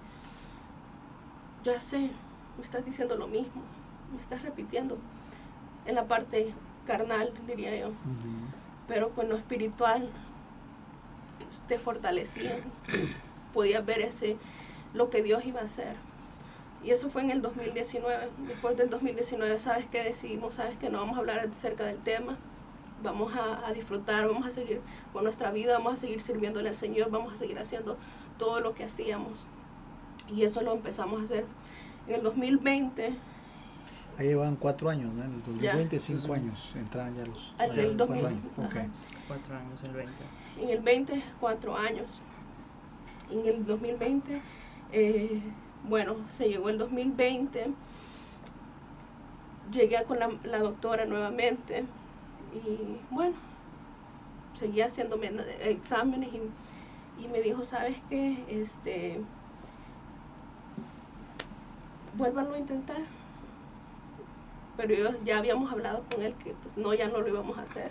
ya 1.63 1.81
sé, 1.81 2.11
me 2.57 2.65
estás 2.65 2.85
diciendo 2.85 3.15
lo 3.15 3.29
mismo, 3.29 3.63
me 4.13 4.21
estás 4.21 4.43
repitiendo 4.43 4.99
en 5.85 5.95
la 5.95 6.09
parte 6.09 6.53
carnal, 6.87 7.33
diría 7.47 7.77
yo. 7.77 7.91
Pero 8.89 9.11
con 9.11 9.29
lo 9.29 9.37
espiritual 9.37 10.09
te 11.69 11.79
fortalecía, 11.79 12.59
podías 13.53 13.85
ver 13.85 14.01
ese, 14.01 14.37
lo 14.95 15.11
que 15.11 15.23
Dios 15.23 15.45
iba 15.45 15.61
a 15.61 15.65
hacer. 15.65 15.97
Y 16.85 16.91
eso 16.91 17.11
fue 17.11 17.23
en 17.23 17.31
el 17.31 17.43
2019. 17.43 18.29
Después 18.47 18.77
del 18.77 18.91
2019, 18.91 19.59
¿sabes 19.59 19.87
qué 19.87 20.05
decidimos? 20.05 20.55
¿Sabes 20.55 20.77
que 20.79 20.89
no 20.89 20.99
vamos 20.99 21.17
a 21.17 21.21
hablar 21.21 21.41
acerca 21.41 21.85
del 21.85 21.99
tema? 21.99 22.37
Vamos 23.03 23.33
a, 23.35 23.73
disfrutar, 23.73 24.27
vamos 24.27 24.47
a 24.47 24.51
seguir 24.51 24.81
con 25.13 25.25
nuestra 25.25 25.51
vida, 25.51 25.75
vamos 25.75 25.95
a 25.95 25.97
seguir 25.97 26.21
sirviéndole 26.21 26.69
al 26.69 26.75
Señor, 26.75 27.11
vamos 27.11 27.33
a 27.35 27.37
seguir 27.37 27.59
haciendo 27.59 27.99
todo 28.39 28.61
lo 28.61 28.75
que 28.75 28.85
hacíamos. 28.85 29.47
Y 30.29 30.45
eso 30.45 30.63
lo 30.63 30.73
empezamos 30.73 31.21
a 31.21 31.25
hacer. 31.25 31.45
En 32.07 32.15
el 32.15 32.23
2020... 32.23 33.15
Ahí 34.19 34.29
llevan 34.29 34.57
cuatro 34.57 34.89
años, 34.89 35.13
¿no? 35.13 35.25
En 35.25 35.35
el 35.35 35.43
2020, 35.43 36.01
cinco 36.01 36.33
años. 36.33 36.73
Entraban 36.75 37.15
ya 37.15 37.25
los... 37.27 37.55
En 37.59 37.79
el 37.79 37.97
2000, 37.97 38.23
cuatro 38.57 38.79
años. 38.81 38.97
Cuatro 39.29 39.57
años, 39.57 39.81
el 39.85 39.93
20. 39.93 40.13
En 40.63 40.71
el 40.71 40.81
20, 40.81 41.23
cuatro 41.41 41.77
años. 41.77 42.21
En 43.31 43.47
el 43.47 43.67
2020... 43.67 44.43
Eh, 44.93 45.43
bueno, 45.89 46.17
se 46.29 46.49
llegó 46.49 46.69
el 46.69 46.79
2020, 46.79 47.73
llegué 49.71 50.05
con 50.05 50.19
la, 50.19 50.59
doctora 50.59 51.05
nuevamente 51.05 51.85
y 52.55 52.97
bueno, 53.11 53.35
seguía 54.55 54.87
haciendo 54.87 55.21
exámenes 55.63 56.31
y, 57.19 57.29
me 57.29 57.41
dijo, 57.41 57.65
¿sabes 57.65 57.97
qué? 58.09 58.45
Este, 58.49 59.21
vuélvanlo 62.17 62.55
a 62.55 62.59
intentar. 62.59 63.03
Pero 64.77 64.95
yo, 64.95 65.11
ya 65.25 65.39
habíamos 65.39 65.73
hablado 65.73 66.05
con 66.11 66.23
él 66.23 66.35
que 66.35 66.55
pues 66.63 66.77
no, 66.77 66.93
ya 66.95 67.09
no 67.09 67.21
lo 67.21 67.29
íbamos 67.29 67.59
a 67.59 67.63
hacer. 67.63 67.91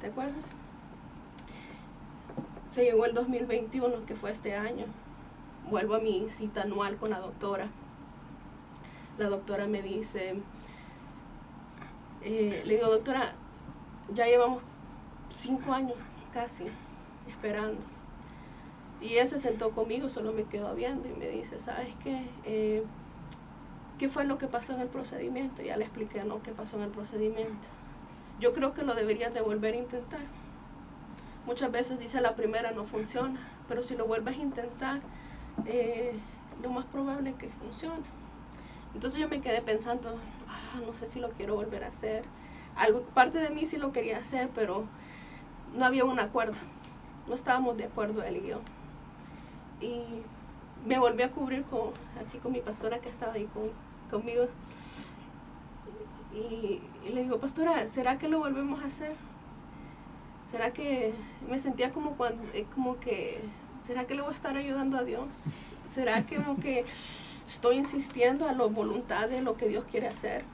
¿Te 0.00 0.08
acuerdas? 0.08 0.44
Se 2.70 2.84
llegó 2.84 3.04
el 3.04 3.14
2021, 3.14 4.06
que 4.06 4.14
fue 4.14 4.30
este 4.30 4.56
año 4.56 4.86
vuelvo 5.70 5.94
a 5.94 6.00
mi 6.00 6.28
cita 6.28 6.62
anual 6.62 6.96
con 6.96 7.10
la 7.10 7.18
doctora. 7.20 7.68
La 9.18 9.28
doctora 9.28 9.66
me 9.66 9.82
dice, 9.82 10.36
eh, 12.22 12.62
le 12.64 12.76
digo, 12.76 12.88
doctora, 12.88 13.34
ya 14.12 14.26
llevamos 14.26 14.62
cinco 15.30 15.72
años 15.72 15.96
casi 16.32 16.64
esperando. 17.28 17.80
Y 19.00 19.14
ella 19.14 19.26
se 19.26 19.38
sentó 19.38 19.72
conmigo, 19.72 20.08
solo 20.08 20.32
me 20.32 20.44
quedó 20.44 20.74
viendo 20.74 21.08
y 21.08 21.12
me 21.12 21.28
dice, 21.28 21.58
¿sabes 21.58 21.94
qué? 22.02 22.22
Eh, 22.44 22.84
¿Qué 24.02 24.08
fue 24.08 24.24
lo 24.24 24.36
que 24.36 24.48
pasó 24.48 24.72
en 24.72 24.80
el 24.80 24.88
procedimiento? 24.88 25.62
Ya 25.62 25.76
le 25.76 25.84
expliqué, 25.84 26.24
¿no? 26.24 26.42
¿Qué 26.42 26.50
pasó 26.50 26.76
en 26.76 26.82
el 26.82 26.88
procedimiento? 26.88 27.68
Yo 28.40 28.52
creo 28.52 28.72
que 28.72 28.82
lo 28.82 28.96
deberías 28.96 29.32
de 29.32 29.42
volver 29.42 29.74
a 29.74 29.76
intentar. 29.76 30.22
Muchas 31.46 31.70
veces 31.70 32.00
dice 32.00 32.20
la 32.20 32.34
primera 32.34 32.72
no 32.72 32.82
funciona, 32.82 33.38
pero 33.68 33.80
si 33.80 33.94
lo 33.94 34.06
vuelves 34.06 34.36
a 34.36 34.42
intentar, 34.42 35.00
eh, 35.66 36.14
lo 36.64 36.70
más 36.70 36.84
probable 36.86 37.30
es 37.30 37.36
que 37.36 37.48
funcione. 37.48 38.02
Entonces 38.92 39.20
yo 39.20 39.28
me 39.28 39.40
quedé 39.40 39.62
pensando, 39.62 40.18
ah, 40.48 40.80
no 40.84 40.92
sé 40.94 41.06
si 41.06 41.20
lo 41.20 41.30
quiero 41.30 41.54
volver 41.54 41.84
a 41.84 41.86
hacer. 41.86 42.24
Algo, 42.74 43.02
parte 43.02 43.38
de 43.38 43.50
mí 43.50 43.66
sí 43.66 43.76
lo 43.76 43.92
quería 43.92 44.18
hacer, 44.18 44.50
pero 44.52 44.84
no 45.76 45.84
había 45.84 46.04
un 46.04 46.18
acuerdo. 46.18 46.58
No 47.28 47.36
estábamos 47.36 47.76
de 47.76 47.84
acuerdo 47.84 48.24
él 48.24 48.38
y 48.38 48.48
yo. 48.48 48.58
Y 49.80 50.02
me 50.84 50.98
volví 50.98 51.22
a 51.22 51.30
cubrir 51.30 51.62
con, 51.62 51.90
aquí 52.20 52.38
con 52.38 52.50
mi 52.50 52.62
pastora 52.62 52.98
que 52.98 53.08
estaba 53.08 53.34
ahí 53.34 53.48
conmigo. 54.12 54.46
Y, 56.34 56.80
le 57.10 57.22
digo, 57.22 57.40
pastora, 57.40 57.88
¿será 57.88 58.18
que 58.18 58.28
lo 58.28 58.38
volvemos 58.38 58.82
a 58.82 58.86
hacer? 58.86 59.16
¿Será 60.48 60.72
que 60.72 61.12
me 61.48 61.58
sentía 61.58 61.90
como, 61.90 62.12
cuando, 62.12 62.42
eh, 62.52 62.66
como 62.74 63.00
que 63.00 63.40
¿será 63.82 64.06
que 64.06 64.14
le 64.14 64.22
voy 64.22 64.30
a 64.30 64.34
estar 64.34 64.56
ayudando 64.56 64.96
a 64.98 65.02
Dios? 65.02 65.66
¿Será 65.84 66.24
que 66.24 66.36
como 66.36 66.60
que 66.60 66.84
estoy 67.46 67.76
insistiendo 67.76 68.46
a 68.46 68.52
la 68.52 68.64
voluntad 68.64 69.28
de 69.28 69.42
lo 69.42 69.56
que 69.56 69.66
Dios 69.68 69.84
quiere 69.90 70.08
hacer? 70.08 70.44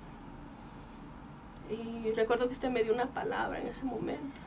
Y 1.71 2.11
recuerdo 2.13 2.47
que 2.47 2.55
usted 2.55 2.71
me 2.71 2.83
dio 2.83 2.95
una 2.95 3.07
palabra 3.07 3.61
en 3.61 3.67
ese 3.67 3.85
momento. 3.85 4.41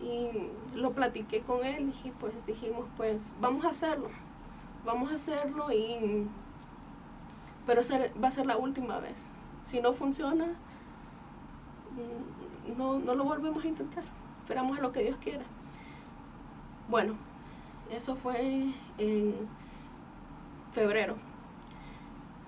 Y 0.00 0.76
lo 0.76 0.92
platiqué 0.92 1.40
con 1.40 1.64
él 1.64 1.92
y 2.04 2.10
pues 2.12 2.46
dijimos, 2.46 2.86
pues 2.96 3.32
vamos 3.40 3.64
a 3.64 3.70
hacerlo. 3.70 4.08
Vamos 4.84 5.10
a 5.12 5.16
hacerlo 5.16 5.70
y... 5.72 6.26
Pero 7.68 7.82
va 8.24 8.28
a 8.28 8.30
ser 8.30 8.46
la 8.46 8.56
última 8.56 8.98
vez. 8.98 9.32
Si 9.62 9.78
no 9.82 9.92
funciona, 9.92 10.46
mm, 11.96 12.78
no, 12.78 12.98
no 12.98 13.14
lo 13.14 13.24
volvemos 13.24 13.62
a 13.62 13.68
intentar. 13.68 14.04
Esperamos 14.40 14.78
a 14.78 14.80
lo 14.80 14.90
que 14.90 15.02
Dios 15.02 15.18
quiera. 15.18 15.44
Bueno, 16.88 17.12
eso 17.90 18.16
fue 18.16 18.72
en 18.96 19.34
febrero. 20.72 21.16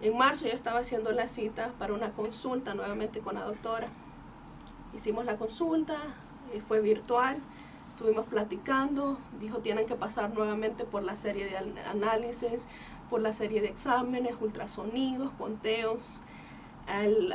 En 0.00 0.16
marzo 0.16 0.46
yo 0.46 0.52
estaba 0.52 0.78
haciendo 0.78 1.12
la 1.12 1.28
cita 1.28 1.72
para 1.78 1.92
una 1.92 2.12
consulta 2.12 2.72
nuevamente 2.72 3.20
con 3.20 3.34
la 3.34 3.42
doctora. 3.42 3.88
Hicimos 4.94 5.26
la 5.26 5.36
consulta, 5.36 5.98
eh, 6.54 6.62
fue 6.66 6.80
virtual, 6.80 7.36
estuvimos 7.90 8.24
platicando, 8.24 9.18
dijo 9.38 9.58
tienen 9.58 9.84
que 9.84 9.96
pasar 9.96 10.32
nuevamente 10.32 10.84
por 10.84 11.02
la 11.02 11.14
serie 11.14 11.44
de 11.44 11.58
análisis, 11.58 12.66
por 13.10 13.20
la 13.20 13.32
serie 13.32 13.60
de 13.60 13.68
exámenes, 13.68 14.36
ultrasonidos, 14.40 15.32
conteos. 15.32 16.16
Al, 16.86 17.32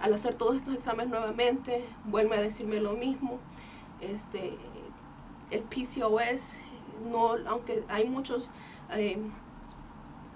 al 0.00 0.12
hacer 0.12 0.34
todos 0.34 0.56
estos 0.56 0.74
exámenes 0.74 1.10
nuevamente, 1.10 1.84
vuelve 2.04 2.36
a 2.36 2.40
decirme 2.40 2.80
lo 2.80 2.92
mismo. 2.92 3.38
Este, 4.00 4.58
el 5.50 5.62
PCOS, 5.62 6.58
no, 7.10 7.36
aunque 7.46 7.84
hay 7.88 8.08
muchos 8.08 8.50
eh, 8.90 9.18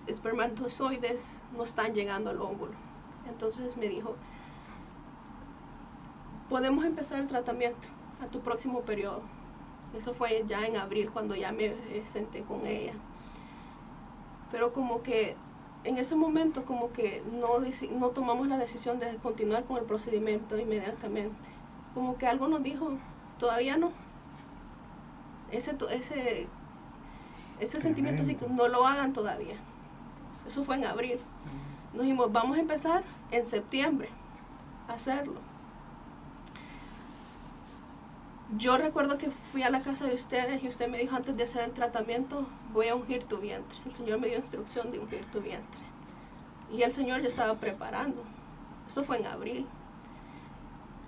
espermatozoides, 0.07 1.43
no 1.57 1.65
están 1.65 1.93
llegando 1.95 2.31
al 2.31 2.41
óvulo. 2.41 2.73
Entonces 3.29 3.77
me 3.77 3.89
dijo, 3.89 4.17
podemos 6.49 6.85
empezar 6.85 7.21
el 7.21 7.27
tratamiento 7.27 7.89
a 8.23 8.27
tu 8.27 8.41
próximo 8.41 8.81
periodo. 8.83 9.21
Eso 9.95 10.15
fue 10.15 10.45
ya 10.47 10.67
en 10.67 10.77
abril 10.77 11.11
cuando 11.11 11.35
ya 11.35 11.53
me 11.53 11.67
eh, 11.67 12.03
senté 12.07 12.43
con 12.43 12.67
ella. 12.67 12.95
Pero 14.51 14.73
como 14.73 15.03
que 15.03 15.37
en 15.85 15.99
ese 15.99 16.17
momento 16.17 16.65
como 16.65 16.93
que 16.93 17.23
no, 17.33 17.61
no 17.99 18.09
tomamos 18.11 18.49
la 18.49 18.59
decisión 18.59 18.99
de 18.99 19.17
continuar 19.17 19.65
con 19.65 19.77
el 19.79 19.85
procedimiento 19.85 20.59
inmediatamente. 20.59 21.49
Como 21.95 22.17
que 22.17 22.27
algo 22.27 22.49
nos 22.49 22.63
dijo, 22.63 22.93
todavía 23.39 23.77
no 23.77 23.93
ese, 25.51 25.77
ese, 25.91 26.47
ese 27.61 27.81
sentimiento 27.81 28.23
así 28.23 28.35
que 28.35 28.49
no 28.49 28.69
lo 28.69 28.87
hagan 28.87 29.13
todavía. 29.13 29.55
Eso 30.47 30.65
fue 30.65 30.77
en 30.77 30.85
abril. 30.85 31.19
nos 31.93 32.03
dijimos, 32.03 32.33
vamos 32.33 32.57
a 32.57 32.61
empezar 32.61 33.03
en 33.31 33.45
septiembre 33.45 34.09
a 34.89 34.95
hacerlo. 34.95 35.41
Yo 38.57 38.79
recuerdo 38.79 39.19
que 39.19 39.31
fui 39.53 39.63
a 39.63 39.71
la 39.71 39.81
casa 39.81 40.07
de 40.07 40.15
ustedes 40.15 40.63
y 40.63 40.69
usted 40.69 40.89
me 40.89 40.99
dijo 40.99 41.15
antes 41.15 41.37
de 41.37 41.43
hacer 41.43 41.65
el 41.65 41.73
tratamiento, 41.73 42.47
voy 42.73 42.89
a 42.89 42.95
ungir 42.95 43.25
tu 43.25 43.37
vientre. 43.39 43.79
El 43.85 43.95
Señor 43.95 44.21
me 44.21 44.29
dio 44.29 44.39
instrucción 44.39 44.91
de 44.91 44.99
ungir 44.99 45.27
tu 45.27 45.41
vientre. 45.41 45.81
Y 46.73 46.83
el 46.83 46.91
Señor 46.91 47.21
ya 47.21 47.29
estaba 47.29 47.55
preparando. 47.55 48.23
Eso 48.87 49.05
fue 49.05 49.19
en 49.19 49.27
abril. 49.27 49.67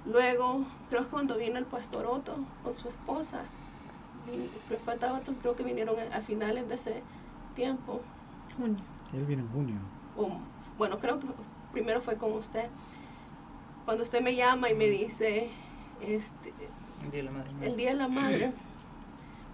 Luego, 0.04 0.64
creo 0.90 1.04
que 1.04 1.08
cuando 1.08 1.38
vino 1.38 1.58
el 1.58 1.64
pastor 1.64 2.06
Otto 2.06 2.36
con 2.62 2.76
su 2.76 2.88
esposa, 2.88 3.42
faltaba, 4.84 5.20
creo 5.40 5.56
que 5.56 5.62
vinieron 5.62 5.96
a 6.12 6.20
finales 6.20 6.68
de 6.68 6.74
ese 6.74 7.02
tiempo. 7.54 8.00
Junio. 8.56 8.82
Él 9.12 9.24
vino 9.24 9.42
en 9.42 9.48
junio. 9.50 9.76
bueno, 10.78 10.98
creo 10.98 11.18
que 11.18 11.26
primero 11.72 12.00
fue 12.00 12.16
con 12.16 12.32
usted. 12.32 12.68
Cuando 13.84 14.02
usted 14.02 14.20
me 14.20 14.34
llama 14.34 14.70
y 14.70 14.74
me 14.74 14.88
dice, 14.88 15.50
este, 16.00 16.50
el 16.50 16.79
día 17.10 17.20
de 17.20 17.22
la 17.22 17.32
madre, 17.32 17.50
el 17.62 17.76
día 17.76 17.90
de 17.90 17.96
la 17.96 18.08
madre 18.08 18.52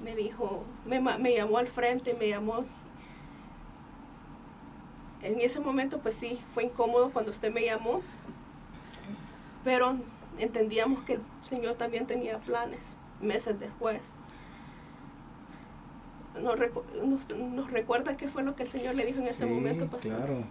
me 0.02 0.14
dijo, 0.14 0.64
me, 0.84 1.00
me 1.00 1.34
llamó 1.34 1.58
al 1.58 1.66
frente, 1.68 2.14
me 2.14 2.28
llamó. 2.28 2.64
En 5.22 5.40
ese 5.40 5.60
momento, 5.60 5.98
pues 5.98 6.14
sí, 6.14 6.38
fue 6.54 6.64
incómodo 6.64 7.10
cuando 7.10 7.30
usted 7.30 7.52
me 7.52 7.64
llamó, 7.64 8.02
pero 9.64 9.96
entendíamos 10.38 11.02
que 11.04 11.14
el 11.14 11.20
Señor 11.42 11.74
también 11.74 12.06
tenía 12.06 12.38
planes 12.38 12.96
meses 13.20 13.58
después. 13.58 14.12
Nos, 16.40 16.58
recuerda 17.70 18.16
qué 18.16 18.28
fue 18.28 18.42
lo 18.42 18.54
que 18.54 18.64
el 18.64 18.68
Señor 18.68 18.94
le 18.94 19.06
dijo 19.06 19.20
en 19.20 19.26
ese 19.26 19.46
momento, 19.46 19.86
pastor. 19.86 20.16
Claro. 20.16 20.44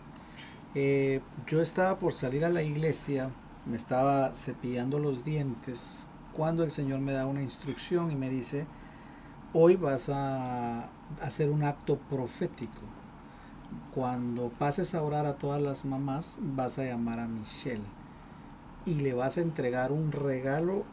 Eh, 0.74 1.22
yo 1.48 1.62
estaba 1.62 2.00
por 2.00 2.12
salir 2.14 2.44
a 2.44 2.50
la 2.50 2.64
iglesia, 2.64 3.30
me 3.66 3.78
estaba 3.78 4.34
cepillando 4.34 4.98
los 4.98 5.24
dientes 5.24 6.08
cuando 6.36 6.64
el 6.64 6.72
Señor 6.72 7.00
me 7.00 7.14
da 7.14 7.26
una 7.26 7.42
instrucción 7.42 8.12
y 8.12 8.16
me 8.16 8.30
dice, 8.30 8.66
hoy 9.54 9.76
vas 9.76 10.10
a 10.10 10.90
hacer 11.22 11.50
un 11.50 11.64
acto 11.64 11.98
profético. 11.98 12.82
Cuando 13.94 14.50
pases 14.50 14.94
a 14.94 15.02
orar 15.02 15.26
a 15.26 15.36
todas 15.36 15.62
las 15.62 15.86
mamás, 15.86 16.38
vas 16.42 16.78
a 16.78 16.84
llamar 16.84 17.20
a 17.20 17.28
Michelle 17.28 17.84
y 18.86 18.96
le 18.96 19.14
vas 19.14 19.38
a 19.38 19.42
entregar 19.42 19.92
un 19.92 20.12
regalo 20.12 20.84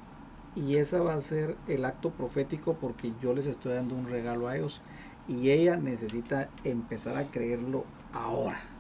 y 0.55 0.77
ese 0.77 0.99
va 0.99 1.15
a 1.15 1.21
ser 1.21 1.57
el 1.67 1.85
acto 1.85 2.11
profético 2.11 2.75
porque 2.75 3.13
yo 3.21 3.35
les 3.35 3.47
estoy 3.47 3.75
dando 3.75 3.95
un 3.95 4.07
regalo 4.07 4.49
a 4.49 4.57
ellos 4.57 4.81
y 5.29 5.51
ella 5.51 5.77
necesita 5.77 6.49
empezar 6.65 7.17
a 7.17 7.25
creerlo 7.25 7.85
ahora. 8.13 8.72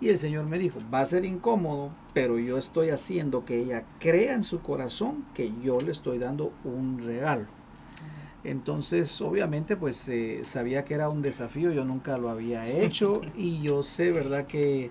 Y 0.00 0.10
el 0.10 0.18
Señor 0.18 0.44
me 0.44 0.58
dijo, 0.58 0.78
va 0.92 1.00
a 1.00 1.06
ser 1.06 1.24
incómodo, 1.24 1.90
pero 2.12 2.38
yo 2.38 2.58
estoy 2.58 2.90
haciendo 2.90 3.44
que 3.44 3.58
ella 3.58 3.84
crea 3.98 4.34
en 4.34 4.44
su 4.44 4.60
corazón 4.60 5.24
que 5.34 5.52
yo 5.62 5.80
le 5.80 5.90
estoy 5.90 6.18
dando 6.18 6.52
un 6.64 7.02
regalo. 7.02 7.46
Entonces, 8.44 9.20
obviamente, 9.22 9.76
pues 9.76 10.08
eh, 10.08 10.42
sabía 10.44 10.84
que 10.84 10.94
era 10.94 11.08
un 11.08 11.22
desafío, 11.22 11.72
yo 11.72 11.84
nunca 11.84 12.18
lo 12.18 12.28
había 12.28 12.68
hecho 12.68 13.22
y 13.34 13.62
yo 13.62 13.82
sé, 13.82 14.12
¿verdad? 14.12 14.46
Que 14.46 14.90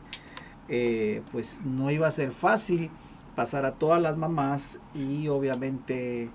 eh, 0.68 1.22
pues 1.32 1.61
no 1.64 1.91
iba 1.91 2.07
a 2.07 2.11
ser 2.11 2.32
fácil 2.32 2.90
pasar 3.36 3.65
a 3.65 3.76
todas 3.76 4.02
las 4.02 4.18
mamás 4.18 4.80
y 4.94 5.27
obviamente 5.27 6.30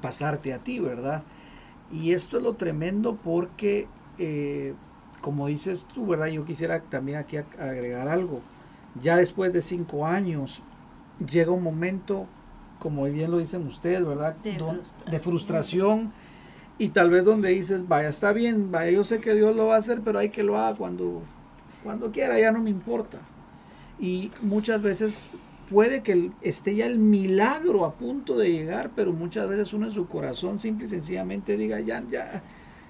pasarte 0.00 0.52
a 0.52 0.58
ti, 0.58 0.78
¿verdad? 0.78 1.22
Y 1.92 2.12
esto 2.12 2.38
es 2.38 2.42
lo 2.42 2.54
tremendo 2.54 3.16
porque, 3.16 3.86
eh, 4.18 4.74
como 5.24 5.46
dices 5.46 5.86
tú, 5.94 6.06
¿verdad? 6.06 6.26
Yo 6.26 6.44
quisiera 6.44 6.80
también 6.80 7.16
aquí 7.16 7.38
agregar 7.38 8.08
algo. 8.08 8.42
Ya 9.00 9.16
después 9.16 9.54
de 9.54 9.62
cinco 9.62 10.04
años, 10.04 10.60
llega 11.32 11.50
un 11.50 11.62
momento, 11.62 12.26
como 12.78 13.04
bien 13.04 13.30
lo 13.30 13.38
dicen 13.38 13.66
ustedes, 13.66 14.04
¿verdad? 14.04 14.36
De, 14.44 14.52
frustración. 14.52 15.10
de 15.10 15.18
frustración. 15.18 16.12
Y 16.76 16.88
tal 16.88 17.08
vez 17.08 17.24
donde 17.24 17.48
dices, 17.48 17.88
vaya, 17.88 18.10
está 18.10 18.34
bien, 18.34 18.70
vaya, 18.70 18.90
yo 18.90 19.02
sé 19.02 19.18
que 19.18 19.32
Dios 19.32 19.56
lo 19.56 19.68
va 19.68 19.76
a 19.76 19.78
hacer, 19.78 20.02
pero 20.04 20.18
hay 20.18 20.28
que 20.28 20.42
lo 20.42 20.58
haga 20.58 20.76
cuando, 20.76 21.22
cuando 21.82 22.12
quiera, 22.12 22.38
ya 22.38 22.52
no 22.52 22.60
me 22.60 22.68
importa. 22.68 23.16
Y 23.98 24.30
muchas 24.42 24.82
veces 24.82 25.26
puede 25.70 26.02
que 26.02 26.32
esté 26.42 26.76
ya 26.76 26.84
el 26.84 26.98
milagro 26.98 27.86
a 27.86 27.94
punto 27.94 28.36
de 28.36 28.52
llegar, 28.52 28.90
pero 28.94 29.14
muchas 29.14 29.48
veces 29.48 29.72
uno 29.72 29.86
en 29.86 29.92
su 29.92 30.06
corazón 30.06 30.58
simple 30.58 30.84
y 30.84 30.90
sencillamente 30.90 31.56
diga, 31.56 31.80
ya, 31.80 32.04
ya, 32.10 32.42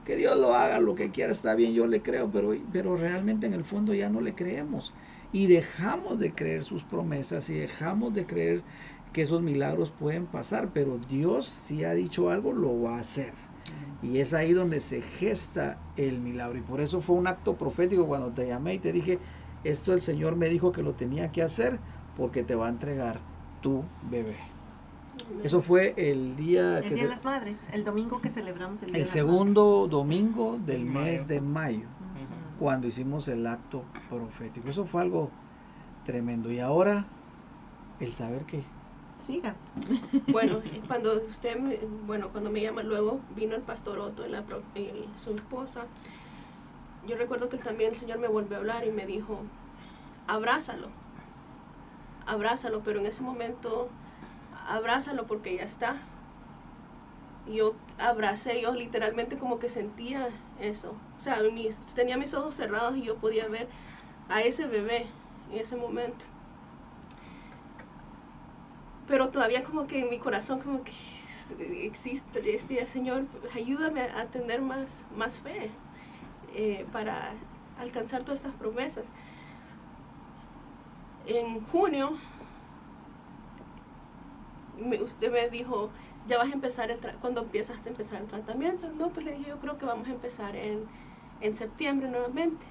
que 0.05 0.17
Dios 0.17 0.37
lo 0.37 0.55
haga, 0.55 0.81
lo 0.81 0.95
que 0.95 1.11
quiera 1.11 1.33
está 1.33 1.55
bien, 1.55 1.73
yo 1.73 1.87
le 1.87 2.03
creo, 2.03 2.31
pero, 2.31 2.55
pero 2.73 2.97
realmente 2.97 3.47
en 3.47 3.55
el 3.55 3.65
fondo 3.65 3.95
ya 3.95 4.11
no 4.11 4.21
le 4.21 4.35
creemos. 4.35 4.93
Y 5.33 5.47
dejamos 5.47 6.19
de 6.19 6.33
creer 6.33 6.65
sus 6.65 6.85
promesas 6.85 7.51
y 7.51 7.55
dejamos 7.55 8.15
de 8.15 8.27
creer 8.27 8.63
que 9.13 9.23
esos 9.23 9.43
milagros 9.43 9.91
pueden 9.91 10.27
pasar, 10.27 10.71
pero 10.73 10.99
Dios 10.99 11.47
si 11.47 11.85
ha 11.85 11.95
dicho 11.95 12.31
algo, 12.31 12.53
lo 12.53 12.83
va 12.83 12.97
a 12.97 13.01
hacer. 13.01 13.33
Y 14.03 14.19
es 14.19 14.35
ahí 14.35 14.53
donde 14.53 14.81
se 14.81 15.01
gesta 15.01 15.79
el 15.97 16.21
milagro. 16.21 16.59
Y 16.59 16.63
por 16.63 16.81
eso 16.81 17.01
fue 17.01 17.17
un 17.17 17.27
acto 17.27 17.57
profético 17.57 18.07
cuando 18.07 18.33
te 18.33 18.47
llamé 18.47 18.75
y 18.75 18.79
te 18.79 18.93
dije, 18.93 19.19
esto 19.65 19.95
el 19.95 20.03
Señor 20.03 20.37
me 20.37 20.49
dijo 20.49 20.73
que 20.73 20.83
lo 20.83 20.93
tenía 20.93 21.33
que 21.33 21.43
hacer 21.43 21.79
porque 22.17 22.43
te 22.43 22.55
va 22.55 22.67
a 22.67 22.71
entregar 22.71 23.21
tu 23.63 23.83
bebé. 24.11 24.54
Eso 25.43 25.61
fue 25.61 25.95
el 25.97 26.37
día... 26.37 26.79
El 26.79 26.95
Día 26.95 27.05
de 27.05 27.09
las 27.09 27.25
Madres, 27.25 27.65
el 27.73 27.85
domingo 27.85 28.21
que 28.21 28.31
celebramos 28.31 28.83
el 28.83 28.93
Día 28.93 29.03
El 29.03 29.09
segundo 29.09 29.89
domingo 29.89 30.59
del 30.59 30.85
mes 30.85 31.29
de 31.29 31.41
mayo, 31.41 31.87
cuando 32.59 32.87
hicimos 32.87 33.29
el 33.29 33.47
acto 33.47 33.85
profético. 34.09 34.69
Eso 34.69 34.87
fue 34.87 35.03
algo 35.03 35.31
tremendo. 36.05 36.51
Y 36.51 36.61
ahora, 36.61 37.07
el 38.01 38.13
saber 38.13 38.45
que... 38.45 38.63
Siga. 39.25 39.55
Bueno, 40.29 40.61
cuando 40.87 41.23
usted, 41.29 41.59
me, 41.59 41.79
bueno, 42.07 42.29
cuando 42.31 42.51
me 42.51 42.61
llama 42.61 42.83
luego, 42.83 43.21
vino 43.35 43.55
el 43.55 43.63
pastor 43.63 43.99
Otto, 43.99 44.27
la, 44.27 44.45
su 45.17 45.35
esposa, 45.35 45.87
yo 47.07 47.17
recuerdo 47.17 47.49
que 47.49 47.59
también 47.59 47.91
el 47.91 47.97
Señor 47.97 48.19
me 48.19 48.29
volvió 48.29 48.57
a 48.57 48.61
hablar 48.61 48.87
y 48.87 48.91
me 48.91 49.07
dijo, 49.07 49.41
abrázalo, 50.27 50.89
abrázalo, 52.27 52.81
pero 52.81 53.01
en 53.01 53.07
ese 53.07 53.23
momento, 53.23 53.89
abrázalo 54.67 55.27
porque 55.27 55.57
ya 55.57 55.63
está. 55.63 55.97
Yo 57.47 57.75
abracé, 57.99 58.61
yo 58.61 58.75
literalmente 58.75 59.37
como 59.37 59.59
que 59.59 59.69
sentía 59.69 60.29
eso. 60.61 60.95
O 61.17 61.21
sea, 61.21 61.39
tenía 61.95 62.17
mis 62.17 62.35
ojos 62.35 62.55
cerrados 62.55 62.97
y 62.97 63.03
yo 63.03 63.17
podía 63.17 63.47
ver 63.49 63.69
a 64.29 64.43
ese 64.43 64.67
bebé 64.67 65.07
en 65.53 65.59
ese 65.59 65.77
momento. 65.77 66.25
Pero 69.07 69.29
todavía 69.29 69.63
como 69.63 69.87
que 69.87 70.01
en 70.01 70.09
mi 70.09 70.19
corazón 70.19 70.61
como 70.61 70.83
que 70.83 70.93
existe, 71.83 72.41
decía, 72.41 72.87
Señor, 72.87 73.25
ayúdame 73.55 74.01
a 74.01 74.25
tener 74.27 74.63
más, 74.63 75.05
más 75.15 75.41
fe. 75.41 75.71
Eh, 76.57 76.87
para 76.93 77.33
alcanzar 77.81 78.23
todas 78.23 78.41
estas 78.41 78.55
promesas. 78.55 79.11
En 81.27 81.61
junio, 81.67 82.13
usted 85.03 85.33
me 85.33 85.49
dijo, 85.49 85.91
ya 86.27 86.39
vas 86.39 86.51
a 86.51 86.53
empezar 86.53 86.91
el 86.91 86.99
cuando 87.21 87.43
empiezas 87.43 87.85
a 87.85 87.89
empezar 87.89 88.21
el 88.21 88.27
tratamiento. 88.27 88.89
No, 88.97 89.11
pues 89.11 89.27
le 89.27 89.33
dije, 89.33 89.51
yo 89.51 89.59
creo 89.59 89.79
que 89.79 89.87
vamos 89.87 90.09
a 90.09 90.13
empezar 90.13 90.57
en, 90.57 90.85
en 91.41 91.55
septiembre 91.55 92.09
nuevamente. 92.09 92.67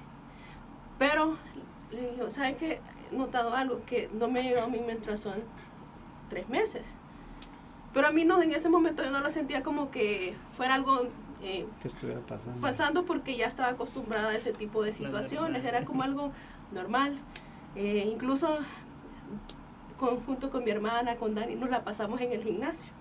Pero 0.98 1.36
le 1.90 2.10
dije, 2.10 2.30
¿sabe 2.30 2.56
qué? 2.56 2.80
He 3.12 3.16
notado 3.16 3.54
algo, 3.54 3.82
que 3.86 4.08
no 4.12 4.28
me 4.28 4.40
ha 4.40 4.42
llegado 4.42 4.68
mi 4.68 4.80
menstruación 4.80 5.42
tres 6.28 6.48
meses. 6.48 6.98
Pero 7.92 8.08
a 8.08 8.10
mí 8.10 8.24
no, 8.24 8.42
en 8.42 8.52
ese 8.52 8.68
momento 8.68 9.04
yo 9.04 9.10
no 9.10 9.20
lo 9.20 9.30
sentía 9.30 9.62
como 9.62 9.90
que 9.90 10.34
fuera 10.56 10.74
algo 10.74 11.08
eh, 11.44 11.66
estuviera 11.84 12.20
pasando. 12.20 12.60
Pasando 12.60 13.04
porque 13.04 13.36
ya 13.36 13.46
estaba 13.46 13.68
acostumbrada 13.68 14.30
a 14.30 14.34
ese 14.34 14.52
tipo 14.52 14.82
de 14.82 14.92
situaciones, 14.92 15.64
era 15.64 15.84
como 15.84 16.02
algo 16.02 16.32
normal. 16.72 17.18
Eh, 17.76 18.08
incluso 18.10 18.58
junto 19.98 20.50
con 20.50 20.64
mi 20.64 20.70
hermana, 20.70 21.16
con 21.16 21.34
Dani, 21.34 21.54
nos 21.54 21.70
la 21.70 21.84
pasamos 21.84 22.20
en 22.20 22.32
el 22.32 22.42
gimnasio. 22.42 22.92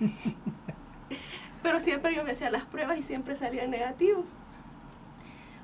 pero 1.62 1.80
siempre 1.80 2.14
yo 2.14 2.24
me 2.24 2.32
hacía 2.32 2.50
las 2.50 2.64
pruebas 2.64 2.98
y 2.98 3.02
siempre 3.02 3.36
salían 3.36 3.70
negativos. 3.70 4.36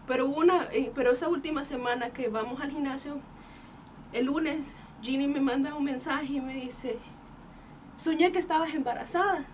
Pero, 0.07 0.27
una, 0.27 0.65
eh, 0.73 0.91
pero 0.95 1.12
esa 1.12 1.29
última 1.29 1.62
semana 1.62 2.11
que 2.11 2.29
vamos 2.29 2.61
al 2.61 2.71
gimnasio, 2.71 3.21
el 4.12 4.27
lunes, 4.27 4.77
Ginny 5.03 5.29
me 5.29 5.41
manda 5.41 5.75
un 5.75 5.85
mensaje 5.85 6.35
y 6.35 6.41
me 6.41 6.55
dice, 6.55 6.99
soñé 7.97 8.33
que 8.33 8.39
estabas 8.39 8.75
embarazada 8.75 9.45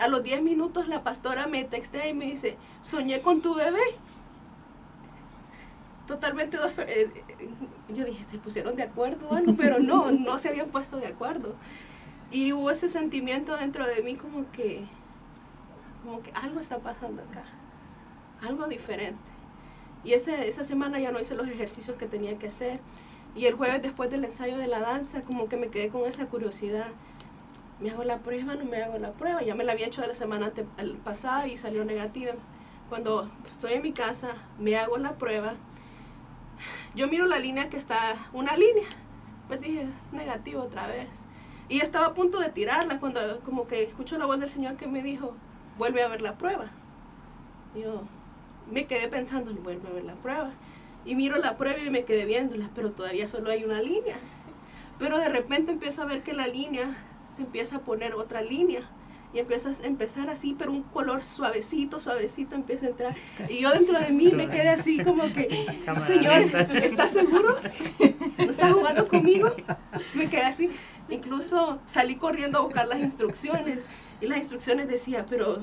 a 0.00 0.08
los 0.08 0.22
10 0.22 0.42
minutos 0.42 0.88
la 0.88 1.04
pastora 1.04 1.46
me 1.46 1.64
textea 1.64 2.08
y 2.08 2.14
me 2.14 2.24
dice, 2.24 2.56
soñé 2.80 3.20
con 3.20 3.42
tu 3.42 3.54
bebé. 3.54 3.80
Totalmente, 6.10 6.58
eh, 6.88 7.08
yo 7.88 8.04
dije, 8.04 8.24
se 8.24 8.36
pusieron 8.38 8.74
de 8.74 8.82
acuerdo 8.82 9.28
o 9.28 9.34
algo, 9.36 9.54
pero 9.56 9.78
no, 9.78 10.10
no 10.10 10.38
se 10.38 10.48
habían 10.48 10.68
puesto 10.68 10.96
de 10.96 11.06
acuerdo. 11.06 11.54
Y 12.32 12.52
hubo 12.52 12.68
ese 12.72 12.88
sentimiento 12.88 13.56
dentro 13.56 13.86
de 13.86 14.02
mí 14.02 14.16
como 14.16 14.50
que, 14.50 14.82
como 16.02 16.20
que 16.20 16.32
algo 16.32 16.58
está 16.58 16.80
pasando 16.80 17.22
acá, 17.22 17.44
algo 18.42 18.66
diferente. 18.66 19.30
Y 20.02 20.14
ese, 20.14 20.48
esa 20.48 20.64
semana 20.64 20.98
ya 20.98 21.12
no 21.12 21.20
hice 21.20 21.36
los 21.36 21.46
ejercicios 21.46 21.96
que 21.96 22.06
tenía 22.06 22.36
que 22.40 22.48
hacer. 22.48 22.80
Y 23.36 23.46
el 23.46 23.54
jueves 23.54 23.80
después 23.80 24.10
del 24.10 24.24
ensayo 24.24 24.58
de 24.58 24.66
la 24.66 24.80
danza, 24.80 25.22
como 25.22 25.48
que 25.48 25.56
me 25.56 25.68
quedé 25.68 25.90
con 25.90 26.08
esa 26.08 26.26
curiosidad. 26.26 26.88
¿Me 27.78 27.90
hago 27.90 28.02
la 28.02 28.18
prueba? 28.18 28.56
¿No 28.56 28.64
me 28.64 28.82
hago 28.82 28.98
la 28.98 29.12
prueba? 29.12 29.42
Ya 29.42 29.54
me 29.54 29.62
la 29.62 29.74
había 29.74 29.86
hecho 29.86 30.04
la 30.04 30.14
semana 30.14 30.50
pasada 31.04 31.46
y 31.46 31.56
salió 31.56 31.84
negativa. 31.84 32.32
Cuando 32.88 33.30
estoy 33.48 33.74
en 33.74 33.82
mi 33.82 33.92
casa, 33.92 34.34
me 34.58 34.76
hago 34.76 34.98
la 34.98 35.12
prueba. 35.12 35.54
Yo 36.94 37.08
miro 37.08 37.26
la 37.26 37.38
línea 37.38 37.68
que 37.68 37.76
está, 37.76 38.16
una 38.32 38.56
línea. 38.56 38.88
Me 39.48 39.58
dije, 39.58 39.82
es 39.82 40.12
negativo 40.12 40.62
otra 40.62 40.86
vez. 40.86 41.26
Y 41.68 41.80
estaba 41.80 42.06
a 42.06 42.14
punto 42.14 42.40
de 42.40 42.50
tirarla 42.50 42.98
cuando 42.98 43.40
como 43.40 43.66
que 43.66 43.82
escucho 43.82 44.18
la 44.18 44.26
voz 44.26 44.40
del 44.40 44.48
Señor 44.48 44.76
que 44.76 44.86
me 44.86 45.02
dijo, 45.02 45.34
vuelve 45.78 46.02
a 46.02 46.08
ver 46.08 46.20
la 46.20 46.36
prueba. 46.36 46.66
yo 47.74 48.02
me 48.70 48.86
quedé 48.86 49.08
pensando, 49.08 49.52
vuelve 49.54 49.88
a 49.88 49.92
ver 49.92 50.04
la 50.04 50.14
prueba. 50.14 50.50
Y 51.04 51.14
miro 51.14 51.38
la 51.38 51.56
prueba 51.56 51.78
y 51.78 51.90
me 51.90 52.04
quedé 52.04 52.24
viéndola, 52.24 52.70
pero 52.74 52.90
todavía 52.92 53.26
solo 53.26 53.50
hay 53.50 53.64
una 53.64 53.80
línea. 53.80 54.16
Pero 54.98 55.18
de 55.18 55.28
repente 55.28 55.72
empiezo 55.72 56.02
a 56.02 56.06
ver 56.06 56.22
que 56.22 56.34
la 56.34 56.46
línea 56.46 56.94
se 57.26 57.42
empieza 57.42 57.76
a 57.76 57.80
poner 57.80 58.14
otra 58.14 58.42
línea. 58.42 58.82
Y 59.32 59.38
empiezas 59.38 59.80
a 59.80 59.86
empezar 59.86 60.28
así, 60.28 60.56
pero 60.58 60.72
un 60.72 60.82
color 60.82 61.22
suavecito, 61.22 62.00
suavecito 62.00 62.56
empieza 62.56 62.86
a 62.86 62.88
entrar. 62.88 63.14
Y 63.48 63.60
yo 63.60 63.70
dentro 63.70 63.98
de 63.98 64.10
mí 64.10 64.32
me 64.32 64.48
quedé 64.48 64.70
así 64.70 65.02
como 65.02 65.32
que, 65.32 65.66
Señor, 66.04 66.42
¿estás 66.82 67.12
seguro? 67.12 67.56
¿No 68.38 68.50
estás 68.50 68.72
jugando 68.72 69.06
conmigo? 69.06 69.52
Me 70.14 70.28
quedé 70.28 70.42
así. 70.42 70.70
Incluso 71.08 71.80
salí 71.86 72.16
corriendo 72.16 72.58
a 72.58 72.62
buscar 72.62 72.88
las 72.88 73.00
instrucciones. 73.00 73.84
Y 74.20 74.26
las 74.26 74.38
instrucciones 74.38 74.86
decía, 74.86 75.24
pero 75.28 75.60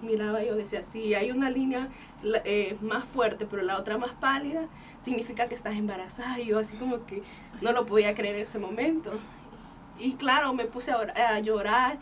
miraba 0.00 0.42
yo, 0.42 0.56
decía, 0.56 0.82
si 0.82 1.14
hay 1.14 1.30
una 1.30 1.50
línea 1.50 1.88
eh, 2.44 2.76
más 2.80 3.04
fuerte, 3.04 3.44
pero 3.44 3.62
la 3.62 3.78
otra 3.78 3.98
más 3.98 4.12
pálida, 4.12 4.66
significa 5.02 5.48
que 5.48 5.54
estás 5.54 5.76
embarazada. 5.76 6.40
Y 6.40 6.46
yo 6.46 6.58
así 6.58 6.76
como 6.76 7.04
que 7.04 7.22
no 7.60 7.72
lo 7.72 7.84
podía 7.84 8.14
creer 8.14 8.36
en 8.36 8.42
ese 8.42 8.58
momento. 8.58 9.12
Y 9.98 10.12
claro, 10.12 10.54
me 10.54 10.64
puse 10.64 10.92
a, 10.92 11.40
llorar 11.40 11.98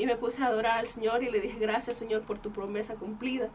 y 0.00 0.06
me 0.06 0.16
puse 0.16 0.42
a 0.42 0.46
adorar 0.46 0.78
al 0.78 0.86
Señor 0.86 1.22
y 1.22 1.30
le 1.30 1.40
dije, 1.40 1.58
gracias 1.58 1.98
Señor 1.98 2.22
por 2.22 2.38
tu 2.38 2.50
promesa 2.50 2.94
cumplida. 2.94 3.48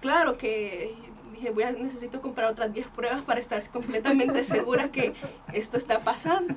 Claro 0.00 0.36
que 0.36 0.94
dije, 1.32 1.50
voy 1.50 1.62
a, 1.64 1.72
necesito 1.72 2.20
comprar 2.20 2.50
otras 2.50 2.72
10 2.72 2.88
pruebas 2.88 3.22
para 3.22 3.40
estar 3.40 3.66
completamente 3.70 4.44
segura 4.44 4.90
que 4.90 5.14
esto 5.52 5.78
está 5.78 6.00
pasando. 6.00 6.54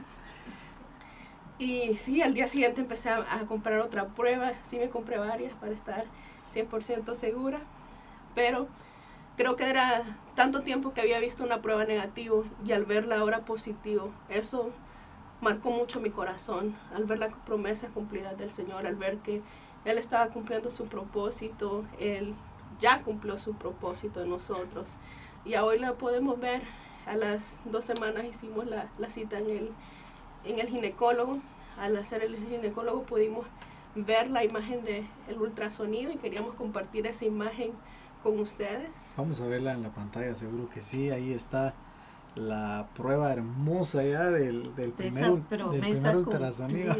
Y 1.58 1.96
sí, 1.96 2.22
al 2.22 2.34
día 2.34 2.48
siguiente 2.48 2.82
empecé 2.82 3.10
a, 3.10 3.18
a, 3.18 3.46
comprar 3.46 3.80
otra 3.80 4.08
prueba, 4.08 4.52
sí 4.64 4.78
me 4.80 4.90
compré 4.90 5.18
varias 5.18 5.54
para 5.54 5.72
estar 5.72 6.06
100% 6.52 7.14
segura, 7.16 7.60
pero 8.36 8.68
creo 9.38 9.56
que 9.56 9.70
era 9.70 10.04
tanto 10.36 10.62
tiempo 10.62 10.94
que 10.94 11.02
había 11.02 11.20
visto 11.20 11.44
una 11.44 11.62
prueba 11.62 11.86
negativa 11.86 12.44
y 12.66 12.72
al 12.74 12.86
verla 12.86 13.20
ahora 13.20 13.40
positivo, 13.42 14.12
eso 14.28 14.72
marcó 15.42 15.72
mucho 15.72 16.00
mi 16.00 16.12
corazón 16.12 16.76
al 16.96 17.06
ver 17.06 17.20
las 17.20 17.34
promesas 17.46 17.92
cumplidas 17.92 18.38
del 18.38 18.52
Señor, 18.52 18.86
al 18.88 18.96
ver 18.96 19.18
que 19.18 19.42
Él 19.86 19.98
estaba 19.98 20.28
cumpliendo 20.28 20.72
su 20.72 20.86
propósito, 20.86 21.84
Él 22.00 22.34
ya 22.80 23.02
cumplió 23.04 23.38
su 23.38 23.56
propósito 23.56 24.22
en 24.22 24.30
nosotros. 24.30 24.98
Y 25.44 25.56
hoy 25.56 25.80
la 25.80 25.94
podemos 25.94 26.40
ver, 26.40 26.62
a 27.06 27.16
las 27.16 27.60
dos 27.66 27.84
semanas 27.84 28.26
hicimos 28.26 28.68
la, 28.68 28.90
la 29.00 29.10
cita 29.10 29.40
en 29.40 29.50
el, 29.50 29.72
en 30.46 30.60
el 30.60 30.68
ginecólogo. 30.68 31.40
Al 31.80 31.98
hacer 31.98 32.24
el 32.24 32.38
ginecólogo 32.38 33.04
pudimos 33.04 33.46
ver 33.96 34.30
la 34.30 34.44
imagen 34.44 34.84
del 34.86 35.08
el 35.28 35.42
ultrasonido 35.42 36.12
y 36.12 36.18
queríamos 36.18 36.54
compartir 36.56 37.08
esa 37.08 37.26
imagen 37.26 37.72
con 38.22 38.40
ustedes. 38.40 39.16
Vamos 39.18 39.42
a 39.42 39.48
verla 39.48 39.72
en 39.74 39.82
la 39.82 39.90
pantalla, 39.90 40.36
seguro 40.36 40.70
que 40.70 40.82
sí, 40.82 41.10
ahí 41.10 41.34
está 41.34 41.74
la 42.36 42.88
prueba 42.96 43.34
hermosa 43.34 44.04
ya 44.04 44.30
del, 44.30 44.74
del 44.76 44.92
primer, 44.92 45.42
del 45.44 46.16
ultrasonido. 46.16 46.96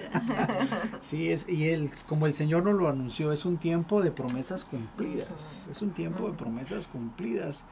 sí, 1.02 1.32
es, 1.32 1.48
y 1.48 1.70
el, 1.70 1.90
como 2.08 2.28
el 2.28 2.34
Señor 2.34 2.64
nos 2.64 2.76
lo 2.76 2.90
anunció, 2.90 3.32
es 3.32 3.46
un 3.46 3.58
tiempo 3.58 4.02
de 4.02 4.12
promesas 4.12 4.66
cumplidas, 4.66 5.68
es 5.72 5.82
un 5.82 5.92
tiempo 5.92 6.28
de 6.28 6.34
promesas 6.34 6.88
cumplidas. 6.88 7.66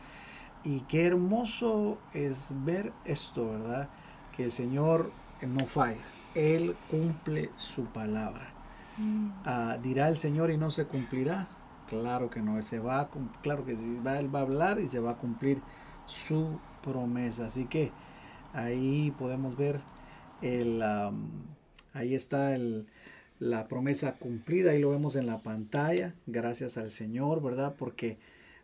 Y 0.64 0.82
qué 0.82 1.06
hermoso 1.06 1.98
es 2.14 2.54
ver 2.66 2.94
esto, 3.06 3.50
¿verdad? 3.50 3.90
Que 4.36 4.46
el 4.46 4.52
Señor 4.52 5.12
no 5.42 5.66
falla, 5.66 6.04
Él 6.36 6.76
cumple 6.90 7.52
su 7.56 7.86
palabra. 7.86 8.54
Mm. 8.98 9.30
Ah, 9.46 9.78
dirá 9.82 10.08
el 10.08 10.18
Señor 10.18 10.52
y 10.52 10.58
no 10.58 10.72
se 10.72 10.86
cumplirá. 10.86 11.48
Claro 11.88 12.30
que 12.30 12.42
no, 12.42 12.62
se 12.62 12.80
va, 12.80 13.10
claro 13.42 13.66
que 13.66 13.76
sí, 13.76 14.00
va, 14.06 14.20
Él 14.20 14.34
va 14.34 14.40
a 14.40 14.44
hablar 14.44 14.80
y 14.80 14.88
se 14.88 15.00
va 15.00 15.12
a 15.12 15.16
cumplir 15.16 15.62
su 16.06 16.60
promesa. 16.82 17.46
Así 17.46 17.66
que 17.66 17.92
ahí 18.54 19.14
podemos 19.18 19.56
ver 19.56 19.80
el, 20.42 20.82
ahí 21.94 22.16
está 22.16 22.56
el, 22.56 22.88
la 23.40 23.68
promesa 23.68 24.16
cumplida, 24.18 24.72
ahí 24.72 24.80
lo 24.80 24.92
vemos 24.92 25.16
en 25.16 25.26
la 25.26 25.40
pantalla, 25.40 26.16
gracias 26.28 26.78
al 26.78 26.92
Señor, 26.92 27.42
¿verdad? 27.42 27.76
Porque 27.78 28.18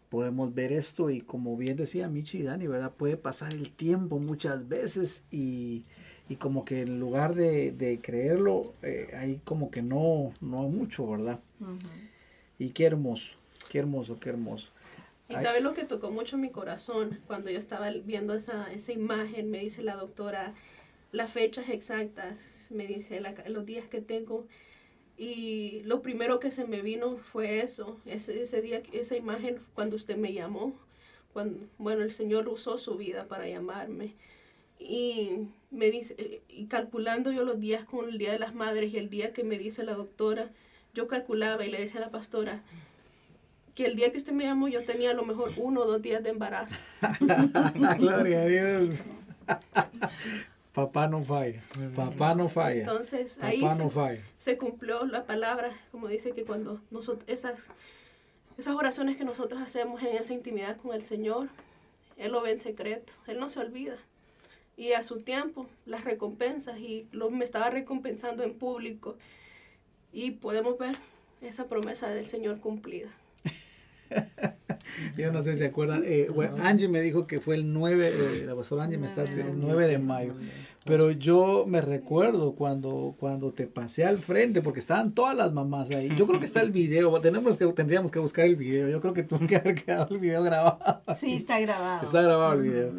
podemos 0.10 0.54
ver 0.54 0.72
esto 0.72 1.10
y 1.10 1.22
como 1.22 1.58
bien 1.58 1.78
decía 1.78 2.08
Michi 2.08 2.40
y 2.40 2.44
Dani, 2.44 2.68
¿verdad? 2.68 2.92
Puede 2.92 3.18
pasar 3.18 3.54
el 3.54 3.72
tiempo 3.72 4.20
muchas 4.20 4.68
veces 4.68 5.24
y, 5.32 5.86
y 6.30 6.36
como 6.36 6.66
que 6.66 6.82
en 6.82 7.00
lugar 7.00 7.36
de, 7.36 7.72
de 7.72 8.00
creerlo, 8.00 8.74
eh, 8.82 9.10
ahí 9.18 9.42
como 9.44 9.72
que 9.72 9.82
no, 9.82 10.32
no 10.42 10.64
mucho, 10.70 11.08
¿verdad? 11.08 11.40
Y 12.60 12.70
qué 12.70 12.86
hermoso, 12.86 13.36
qué 13.70 13.80
hermoso, 13.80 14.20
qué 14.20 14.30
hermoso. 14.30 14.72
Y 15.28 15.38
sabe 15.38 15.60
lo 15.60 15.74
que 15.74 15.86
tocó 15.86 16.12
mucho 16.12 16.38
mi 16.38 16.52
corazón 16.52 17.20
cuando 17.26 17.50
yo 17.50 17.58
estaba 17.58 17.90
viendo 17.90 18.36
esa, 18.36 18.72
esa 18.72 18.92
imagen, 18.92 19.50
me 19.50 19.60
dice 19.60 19.82
la 19.82 19.96
doctora 19.96 20.54
las 21.16 21.32
fechas 21.32 21.70
exactas, 21.70 22.68
me 22.72 22.86
dice 22.86 23.22
los 23.48 23.66
días 23.66 23.88
que 23.88 24.02
tengo. 24.02 24.46
Y 25.18 25.82
lo 25.86 26.02
primero 26.02 26.40
que 26.40 26.52
se 26.52 26.66
me 26.66 26.82
vino 26.82 27.18
fue 27.18 27.62
eso, 27.62 27.98
ese, 28.06 28.42
ese 28.42 28.62
día, 28.62 28.82
esa 28.92 29.16
imagen 29.16 29.60
cuando 29.74 29.96
usted 29.96 30.18
me 30.18 30.34
llamó. 30.34 30.78
Cuando, 31.32 31.68
bueno, 31.78 32.04
el 32.04 32.12
Señor 32.12 32.48
usó 32.50 32.78
su 32.78 32.96
vida 32.98 33.26
para 33.28 33.48
llamarme. 33.48 34.14
Y 34.78 35.48
me 35.72 35.90
dice, 35.90 36.42
y 36.50 36.66
calculando 36.66 37.32
yo 37.32 37.46
los 37.46 37.60
días 37.60 37.86
con 37.86 38.10
el 38.10 38.18
Día 38.18 38.34
de 38.34 38.40
las 38.40 38.54
Madres 38.54 38.94
y 38.94 38.98
el 38.98 39.10
día 39.10 39.32
que 39.32 39.46
me 39.46 39.58
dice 39.58 39.84
la 39.84 39.94
doctora, 39.94 40.52
yo 40.94 41.08
calculaba 41.08 41.66
y 41.66 41.72
le 41.72 41.80
decía 41.80 42.02
a 42.02 42.06
la 42.06 42.12
pastora, 42.12 42.64
que 43.76 43.86
el 43.86 43.96
día 43.96 44.10
que 44.12 44.18
usted 44.18 44.32
me 44.32 44.46
llamó 44.46 44.70
yo 44.70 44.84
tenía 44.86 45.12
a 45.12 45.14
lo 45.14 45.26
mejor 45.26 45.52
uno 45.58 45.82
o 45.82 45.86
dos 45.86 46.02
días 46.02 46.24
de 46.24 46.30
embarazo. 46.30 46.84
Gloria 48.00 48.42
a 48.42 48.46
Dios. 48.46 49.04
Papá 50.74 51.08
no 51.08 51.24
falla. 51.24 51.64
Papá 51.96 52.36
no 52.36 52.50
falla. 52.50 52.80
Entonces 52.82 53.38
ahí 53.42 53.62
se, 54.38 54.58
cumplió 54.58 55.06
la 55.06 55.26
palabra, 55.26 55.72
como 55.92 56.08
dice 56.08 56.32
que 56.32 56.44
cuando 56.44 56.82
nosotros 56.90 57.24
esas 57.28 57.70
esas 58.58 58.76
oraciones 58.76 59.18
que 59.18 59.26
nosotros 59.26 59.62
hacemos 59.62 60.02
en 60.04 60.16
esa 60.16 60.34
intimidad 60.34 60.78
con 60.78 60.94
el 60.94 61.02
Señor, 61.02 61.50
él 62.18 62.32
lo 62.32 62.42
ve 62.42 62.52
en 62.52 62.60
secreto, 62.60 63.14
él 63.28 63.40
no 63.40 63.50
se 63.50 63.60
olvida. 63.60 63.98
Y 64.78 64.94
a 64.94 65.04
su 65.04 65.22
tiempo 65.22 65.68
las 65.86 66.04
recompensas 66.06 66.80
y 66.80 67.08
lo 67.12 67.30
me 67.30 67.44
estaba 67.44 67.70
recompensando 67.70 68.44
en 68.44 68.54
público 68.54 69.16
y 70.12 70.32
podemos 70.32 70.78
ver 70.78 70.96
esa 71.42 71.68
promesa 71.68 72.10
del 72.10 72.26
Señor 72.26 72.60
cumplida. 72.60 73.10
Yo 75.18 75.32
no 75.32 75.44
sé 75.44 75.54
si 75.54 75.58
se 75.60 75.66
acuerdan. 75.66 76.04
Eh, 76.06 76.28
Angie 76.62 76.88
me 76.88 77.02
dijo 77.02 77.28
que 77.28 77.40
fue 77.40 77.56
el 77.56 77.74
9, 77.74 78.12
eh, 78.14 78.46
la 78.46 78.56
pastora 78.56 78.84
Angie 78.84 78.98
me 78.98 79.08
está 79.08 79.24
escribiendo, 79.24 79.58
el 79.58 79.64
9 79.64 79.88
de 79.88 79.98
mayo. 79.98 80.34
Pero 80.84 81.12
yo 81.12 81.66
me 81.68 81.82
recuerdo 81.82 82.54
cuando, 82.54 83.12
cuando 83.20 83.52
te 83.52 83.66
pasé 83.66 84.06
al 84.06 84.20
frente, 84.20 84.62
porque 84.62 84.80
estaban 84.80 85.14
todas 85.14 85.36
las 85.36 85.52
mamás 85.52 85.90
ahí. 85.92 86.14
Yo 86.16 86.28
creo 86.28 86.40
que 86.40 86.46
está 86.46 86.62
el 86.62 86.72
video, 86.74 87.20
tenemos 87.22 87.58
que, 87.58 87.66
tendríamos 87.68 88.12
que 88.12 88.20
buscar 88.20 88.46
el 88.46 88.56
video. 88.56 88.88
Yo 88.90 89.02
creo 89.02 89.14
que 89.14 89.24
tuvo 89.24 89.46
que 89.48 89.56
haber 89.56 89.76
quedado 89.76 90.08
el 90.12 90.20
video 90.20 90.44
grabado. 90.44 91.02
Sí, 91.16 91.36
está 91.36 91.60
grabado. 91.60 92.06
Está 92.06 92.22
grabado 92.22 92.54
el 92.54 92.62
video. 92.62 92.92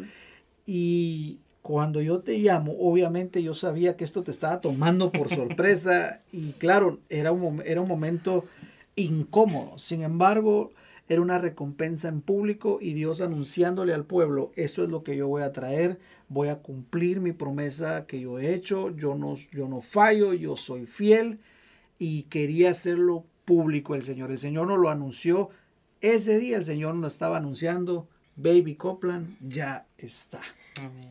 Y 0.65 1.39
cuando 1.61 2.01
yo 2.01 2.19
te 2.19 2.37
llamo, 2.37 2.75
obviamente 2.79 3.41
yo 3.41 3.53
sabía 3.53 3.97
que 3.97 4.03
esto 4.03 4.23
te 4.23 4.31
estaba 4.31 4.61
tomando 4.61 5.11
por 5.11 5.29
sorpresa. 5.29 6.19
y 6.31 6.51
claro, 6.53 6.99
era 7.09 7.31
un, 7.31 7.61
era 7.65 7.81
un 7.81 7.87
momento 7.87 8.45
incómodo. 8.95 9.77
Sin 9.77 10.01
embargo, 10.01 10.71
era 11.09 11.21
una 11.21 11.37
recompensa 11.37 12.09
en 12.09 12.21
público 12.21 12.79
y 12.81 12.93
Dios 12.93 13.21
anunciándole 13.21 13.93
al 13.93 14.05
pueblo, 14.05 14.51
esto 14.55 14.83
es 14.83 14.89
lo 14.89 15.03
que 15.03 15.15
yo 15.15 15.27
voy 15.27 15.43
a 15.43 15.53
traer, 15.53 15.99
voy 16.27 16.49
a 16.49 16.59
cumplir 16.59 17.21
mi 17.21 17.31
promesa 17.31 18.05
que 18.05 18.19
yo 18.19 18.39
he 18.39 18.53
hecho, 18.53 18.95
yo 18.95 19.15
no, 19.15 19.35
yo 19.51 19.67
no 19.67 19.81
fallo, 19.81 20.33
yo 20.33 20.57
soy 20.57 20.85
fiel 20.85 21.39
y 21.97 22.23
quería 22.23 22.71
hacerlo 22.71 23.25
público 23.45 23.95
el 23.95 24.03
Señor. 24.03 24.31
El 24.31 24.37
Señor 24.37 24.67
nos 24.67 24.79
lo 24.79 24.89
anunció 24.89 25.49
ese 26.01 26.37
día, 26.39 26.57
el 26.57 26.65
Señor 26.65 26.95
nos 26.95 27.13
estaba 27.13 27.37
anunciando, 27.37 28.07
Baby 28.37 28.75
Copland 28.75 29.35
ya 29.41 29.87
está. 29.97 30.39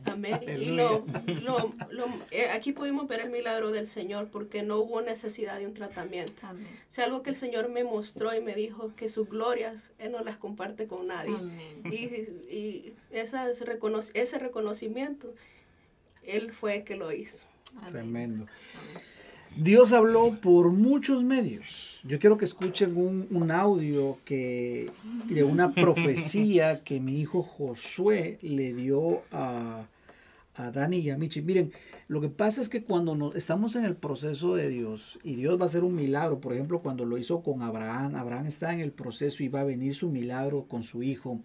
Amén. 0.05 0.39
Y 0.47 0.67
lo, 0.67 1.05
lo, 1.43 1.73
lo, 1.91 2.07
eh, 2.31 2.49
aquí 2.51 2.71
pudimos 2.71 3.05
ver 3.09 3.19
el 3.19 3.29
milagro 3.29 3.71
del 3.71 3.85
Señor 3.85 4.29
porque 4.29 4.63
no 4.63 4.77
hubo 4.77 5.01
necesidad 5.01 5.59
de 5.59 5.67
un 5.67 5.73
tratamiento. 5.73 6.47
Amén. 6.47 6.65
O 6.65 6.91
sea, 6.91 7.03
algo 7.03 7.23
que 7.23 7.29
el 7.29 7.35
Señor 7.35 7.67
me 7.67 7.83
mostró 7.83 8.33
y 8.33 8.39
me 8.39 8.55
dijo 8.55 8.93
que 8.95 9.09
sus 9.09 9.27
glorias 9.27 9.91
Él 9.99 10.13
no 10.13 10.23
las 10.23 10.37
comparte 10.37 10.87
con 10.87 11.07
nadie. 11.07 11.35
Amén. 11.35 11.93
Y, 11.93 12.55
y 12.55 12.93
esas 13.11 13.59
recono 13.59 13.99
ese 13.99 14.39
reconocimiento, 14.39 15.35
Él 16.23 16.53
fue 16.53 16.77
el 16.77 16.83
que 16.85 16.95
lo 16.95 17.11
hizo. 17.11 17.45
Tremendo. 17.89 18.47
Dios 19.55 19.93
habló 19.93 20.39
por 20.41 20.71
muchos 20.71 21.23
medios. 21.23 21.99
Yo 22.03 22.19
quiero 22.19 22.37
que 22.37 22.45
escuchen 22.45 22.95
un, 22.95 23.27
un, 23.31 23.51
audio 23.51 24.17
que, 24.23 24.91
de 25.29 25.43
una 25.43 25.71
profecía 25.73 26.83
que 26.83 26.99
mi 26.99 27.19
hijo 27.19 27.41
Josué 27.43 28.39
le 28.41 28.73
dio 28.73 29.23
a, 29.31 29.87
a 30.55 30.71
Dani 30.71 30.97
y 30.97 31.09
a 31.09 31.17
Michi. 31.17 31.41
Miren, 31.41 31.71
lo 32.07 32.21
que 32.21 32.29
pasa 32.29 32.61
es 32.61 32.69
que 32.69 32.83
cuando 32.83 33.15
nos, 33.15 33.35
estamos 33.35 33.75
en 33.75 33.83
el 33.83 33.95
proceso 33.95 34.55
de 34.55 34.69
Dios 34.69 35.19
y 35.23 35.35
Dios 35.35 35.59
va 35.59 35.63
a 35.63 35.65
hacer 35.65 35.83
un 35.83 35.95
milagro, 35.95 36.39
por 36.39 36.53
ejemplo, 36.53 36.81
cuando 36.81 37.05
lo 37.05 37.17
hizo 37.17 37.41
con 37.41 37.61
Abraham, 37.61 38.15
Abraham 38.15 38.47
está 38.47 38.73
en 38.73 38.79
el 38.79 38.91
proceso 38.91 39.43
y 39.43 39.49
va 39.49 39.61
a 39.61 39.65
venir 39.65 39.93
su 39.93 40.09
milagro 40.09 40.65
con 40.67 40.83
su 40.83 41.03
hijo. 41.03 41.41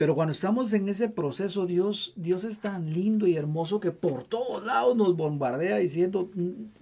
Pero 0.00 0.14
cuando 0.14 0.32
estamos 0.32 0.72
en 0.72 0.88
ese 0.88 1.10
proceso, 1.10 1.66
Dios, 1.66 2.14
Dios 2.16 2.44
es 2.44 2.60
tan 2.60 2.90
lindo 2.90 3.26
y 3.26 3.36
hermoso 3.36 3.80
que 3.80 3.90
por 3.90 4.24
todos 4.24 4.64
lados 4.64 4.96
nos 4.96 5.14
bombardea 5.14 5.76
diciendo, 5.76 6.30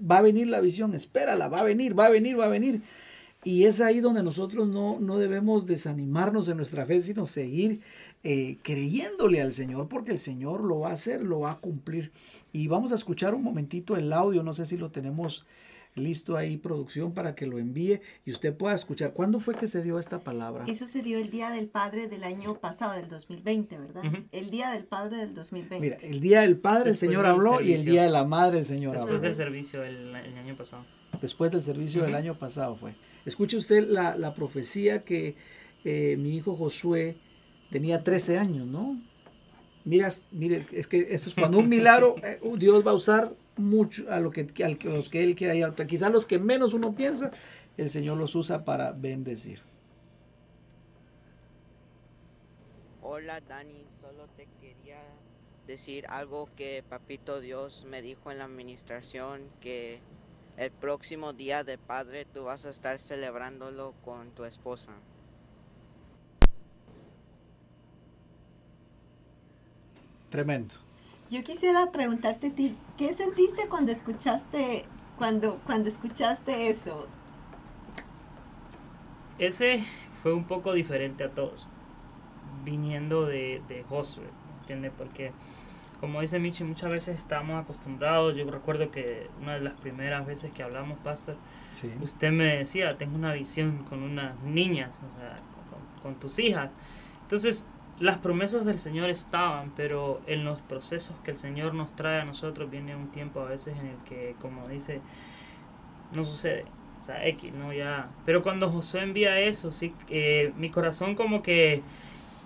va 0.00 0.18
a 0.18 0.22
venir 0.22 0.46
la 0.46 0.60
visión, 0.60 0.94
espérala, 0.94 1.48
va 1.48 1.58
a 1.58 1.64
venir, 1.64 1.98
va 1.98 2.06
a 2.06 2.10
venir, 2.10 2.38
va 2.38 2.44
a 2.44 2.48
venir. 2.48 2.80
Y 3.42 3.64
es 3.64 3.80
ahí 3.80 3.98
donde 3.98 4.22
nosotros 4.22 4.68
no, 4.68 5.00
no 5.00 5.18
debemos 5.18 5.66
desanimarnos 5.66 6.46
en 6.46 6.58
nuestra 6.58 6.86
fe, 6.86 7.00
sino 7.00 7.26
seguir 7.26 7.80
eh, 8.22 8.58
creyéndole 8.62 9.42
al 9.42 9.52
Señor, 9.52 9.88
porque 9.88 10.12
el 10.12 10.20
Señor 10.20 10.62
lo 10.62 10.78
va 10.78 10.90
a 10.90 10.94
hacer, 10.94 11.24
lo 11.24 11.40
va 11.40 11.50
a 11.50 11.58
cumplir. 11.58 12.12
Y 12.52 12.68
vamos 12.68 12.92
a 12.92 12.94
escuchar 12.94 13.34
un 13.34 13.42
momentito 13.42 13.96
el 13.96 14.12
audio, 14.12 14.44
no 14.44 14.54
sé 14.54 14.64
si 14.64 14.76
lo 14.76 14.92
tenemos 14.92 15.44
listo 15.98 16.36
ahí 16.36 16.56
producción 16.56 17.12
para 17.12 17.34
que 17.34 17.46
lo 17.46 17.58
envíe 17.58 18.00
y 18.24 18.30
usted 18.30 18.56
pueda 18.56 18.74
escuchar. 18.74 19.12
¿Cuándo 19.12 19.40
fue 19.40 19.54
que 19.54 19.68
se 19.68 19.82
dio 19.82 19.98
esta 19.98 20.20
palabra? 20.20 20.64
Eso 20.68 20.88
se 20.88 21.02
dio 21.02 21.18
el 21.18 21.30
Día 21.30 21.50
del 21.50 21.68
Padre 21.68 22.08
del 22.08 22.24
año 22.24 22.54
pasado, 22.58 22.94
del 22.94 23.08
2020, 23.08 23.78
¿verdad? 23.78 24.04
Uh 24.04 24.08
-huh. 24.08 24.24
El 24.32 24.50
Día 24.50 24.70
del 24.70 24.84
Padre 24.84 25.18
del 25.18 25.34
2020. 25.34 25.80
Mira, 25.80 25.96
el 26.02 26.20
Día 26.20 26.40
del 26.42 26.56
Padre 26.56 26.90
Después 26.90 27.02
el 27.02 27.08
Señor 27.08 27.26
habló 27.26 27.50
servicio. 27.58 27.70
y 27.70 27.78
el 27.78 27.84
Día 27.84 28.02
de 28.04 28.10
la 28.10 28.24
Madre 28.24 28.58
el 28.58 28.64
Señor 28.64 28.92
Después 28.92 29.14
habló. 29.14 29.22
del 29.22 29.34
servicio 29.34 29.82
el, 29.82 30.14
el, 30.14 30.38
año 30.38 30.56
pasado. 30.56 30.84
Después 31.20 31.50
del 31.50 31.62
servicio 31.62 32.00
uh 32.00 32.04
-huh. 32.04 32.06
del 32.06 32.14
año 32.14 32.38
pasado 32.38 32.76
fue. 32.76 32.94
Escuche 33.24 33.56
usted 33.56 33.86
la, 33.88 34.16
la 34.16 34.34
profecía 34.34 35.04
que 35.04 35.36
eh, 35.84 36.16
mi 36.18 36.36
hijo 36.36 36.56
Josué 36.56 37.16
tenía 37.70 38.02
13 38.02 38.38
años, 38.38 38.66
¿no? 38.66 38.98
Mira, 39.84 40.12
mire, 40.32 40.66
es 40.72 40.86
que 40.86 40.98
eso 41.10 41.30
es 41.30 41.34
cuando 41.34 41.58
un 41.58 41.68
milagro 41.68 42.16
eh, 42.22 42.38
Dios 42.56 42.86
va 42.86 42.90
a 42.90 42.94
usar 42.94 43.32
mucho 43.58 44.10
a 44.10 44.20
lo 44.20 44.30
que, 44.30 44.46
a 44.64 44.88
los 44.88 45.08
que 45.08 45.22
él 45.22 45.34
quiera 45.34 45.54
ir. 45.54 45.72
Quizás 45.86 46.10
los 46.10 46.26
que 46.26 46.38
menos 46.38 46.74
uno 46.74 46.94
piensa, 46.94 47.30
el 47.76 47.90
Señor 47.90 48.16
los 48.16 48.34
usa 48.34 48.64
para 48.64 48.92
bendecir. 48.92 49.60
Hola 53.02 53.40
Dani, 53.40 53.84
solo 54.00 54.26
te 54.36 54.46
quería 54.60 55.00
decir 55.66 56.06
algo 56.08 56.48
que 56.56 56.84
Papito 56.88 57.40
Dios 57.40 57.86
me 57.88 58.02
dijo 58.02 58.30
en 58.30 58.38
la 58.38 58.44
administración, 58.44 59.42
que 59.60 60.00
el 60.56 60.70
próximo 60.70 61.32
día 61.32 61.62
de 61.62 61.78
Padre 61.78 62.24
tú 62.24 62.44
vas 62.44 62.66
a 62.66 62.70
estar 62.70 62.98
celebrándolo 62.98 63.94
con 64.04 64.30
tu 64.32 64.44
esposa. 64.44 64.92
Tremendo. 70.30 70.87
Yo 71.30 71.44
quisiera 71.44 71.90
preguntarte 71.92 72.48
a 72.48 72.52
ti, 72.52 72.74
¿qué 72.96 73.14
sentiste 73.14 73.68
cuando 73.68 73.92
escuchaste 73.92 74.86
cuando 75.18 75.60
cuando 75.66 75.88
escuchaste 75.90 76.70
eso? 76.70 77.06
Ese 79.38 79.84
fue 80.22 80.32
un 80.32 80.44
poco 80.44 80.72
diferente 80.72 81.24
a 81.24 81.30
todos, 81.30 81.66
viniendo 82.64 83.26
de, 83.26 83.62
de 83.68 83.84
Josué, 83.84 84.24
¿entiendes? 84.60 84.92
Porque 84.96 85.32
como 86.00 86.20
dice 86.20 86.38
Michi, 86.38 86.64
muchas 86.64 86.90
veces 86.90 87.18
estamos 87.18 87.60
acostumbrados, 87.60 88.36
yo 88.36 88.48
recuerdo 88.50 88.90
que 88.90 89.28
una 89.42 89.54
de 89.54 89.60
las 89.60 89.80
primeras 89.80 90.24
veces 90.26 90.50
que 90.50 90.62
hablamos, 90.62 90.98
Pastor, 91.00 91.36
sí. 91.70 91.90
usted 92.00 92.30
me 92.30 92.56
decía, 92.56 92.96
tengo 92.96 93.16
una 93.16 93.32
visión 93.32 93.84
con 93.84 94.02
unas 94.02 94.40
niñas, 94.42 95.02
o 95.06 95.12
sea, 95.12 95.36
con, 95.70 96.02
con 96.02 96.20
tus 96.20 96.38
hijas. 96.38 96.70
Entonces, 97.22 97.66
las 98.00 98.18
promesas 98.18 98.64
del 98.64 98.78
Señor 98.78 99.10
estaban, 99.10 99.72
pero 99.76 100.20
en 100.26 100.44
los 100.44 100.60
procesos 100.60 101.16
que 101.24 101.32
el 101.32 101.36
Señor 101.36 101.74
nos 101.74 101.94
trae 101.96 102.20
a 102.20 102.24
nosotros 102.24 102.70
viene 102.70 102.94
un 102.94 103.10
tiempo 103.10 103.40
a 103.40 103.44
veces 103.44 103.76
en 103.78 103.86
el 103.86 103.96
que, 104.08 104.36
como 104.40 104.66
dice, 104.68 105.00
no 106.12 106.22
sucede. 106.22 106.64
O 106.98 107.02
sea, 107.02 107.26
X, 107.26 107.54
¿no? 107.54 107.72
Ya. 107.72 108.08
Pero 108.24 108.42
cuando 108.42 108.70
Josué 108.70 109.02
envía 109.02 109.38
eso, 109.40 109.70
sí, 109.70 109.94
eh, 110.08 110.52
mi 110.56 110.70
corazón 110.70 111.14
como 111.14 111.42
que 111.42 111.82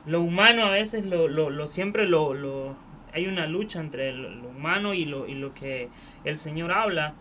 lo 0.07 0.21
humano 0.21 0.65
a 0.65 0.71
veces 0.71 1.07
lo, 1.07 1.29
lo, 1.29 1.51
lo 1.51 1.67
siempre 1.67 2.07
lo, 2.07 2.35
lo, 2.35 2.77
hay 3.13 3.27
una 3.27 3.47
lucha 3.47 3.81
entre 3.81 4.13
lo, 4.13 4.49
humano 4.49 4.95
y 4.95 5.05
lo, 5.05 5.27
y 5.27 5.35
lo 5.35 5.55
que 5.55 5.89
el 6.25 6.37
Señor 6.37 6.73
habla. 6.73 7.15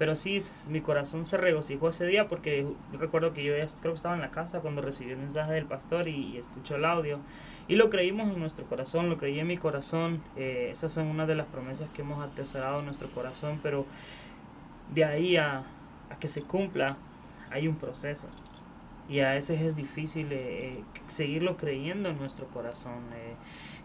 Pero 0.00 0.16
sí, 0.16 0.38
mi 0.70 0.80
corazón 0.80 1.26
se 1.26 1.36
regocijó 1.36 1.90
ese 1.90 2.06
día 2.06 2.26
porque 2.26 2.66
recuerdo 2.90 3.34
que 3.34 3.44
yo 3.44 3.54
ya 3.54 3.66
creo 3.66 3.92
que 3.92 3.96
estaba 3.96 4.14
en 4.14 4.22
la 4.22 4.30
casa 4.30 4.60
cuando 4.60 4.80
recibí 4.80 5.10
el 5.10 5.18
mensaje 5.18 5.52
del 5.52 5.66
pastor 5.66 6.08
y, 6.08 6.32
y 6.32 6.36
escuchó 6.38 6.76
el 6.76 6.86
audio. 6.86 7.18
Y 7.68 7.74
lo 7.74 7.90
creímos 7.90 8.32
en 8.32 8.40
nuestro 8.40 8.64
corazón, 8.64 9.10
lo 9.10 9.18
creí 9.18 9.38
en 9.38 9.46
mi 9.46 9.58
corazón. 9.58 10.22
Eh, 10.36 10.70
esas 10.72 10.90
son 10.90 11.08
una 11.08 11.26
de 11.26 11.34
las 11.34 11.46
promesas 11.48 11.90
que 11.90 12.00
hemos 12.00 12.22
atesorado 12.22 12.78
en 12.78 12.86
nuestro 12.86 13.10
corazón, 13.10 13.60
pero 13.62 13.84
de 14.94 15.04
ahí 15.04 15.36
a, 15.36 15.64
a 16.08 16.18
que 16.18 16.28
se 16.28 16.44
cumpla 16.44 16.96
hay 17.50 17.68
un 17.68 17.76
proceso. 17.76 18.26
Y 19.06 19.20
a 19.20 19.32
veces 19.32 19.60
es 19.60 19.76
difícil 19.76 20.28
eh, 20.30 20.82
seguirlo 21.08 21.58
creyendo 21.58 22.08
en 22.08 22.18
nuestro 22.18 22.46
corazón. 22.46 23.02
Eh, 23.14 23.34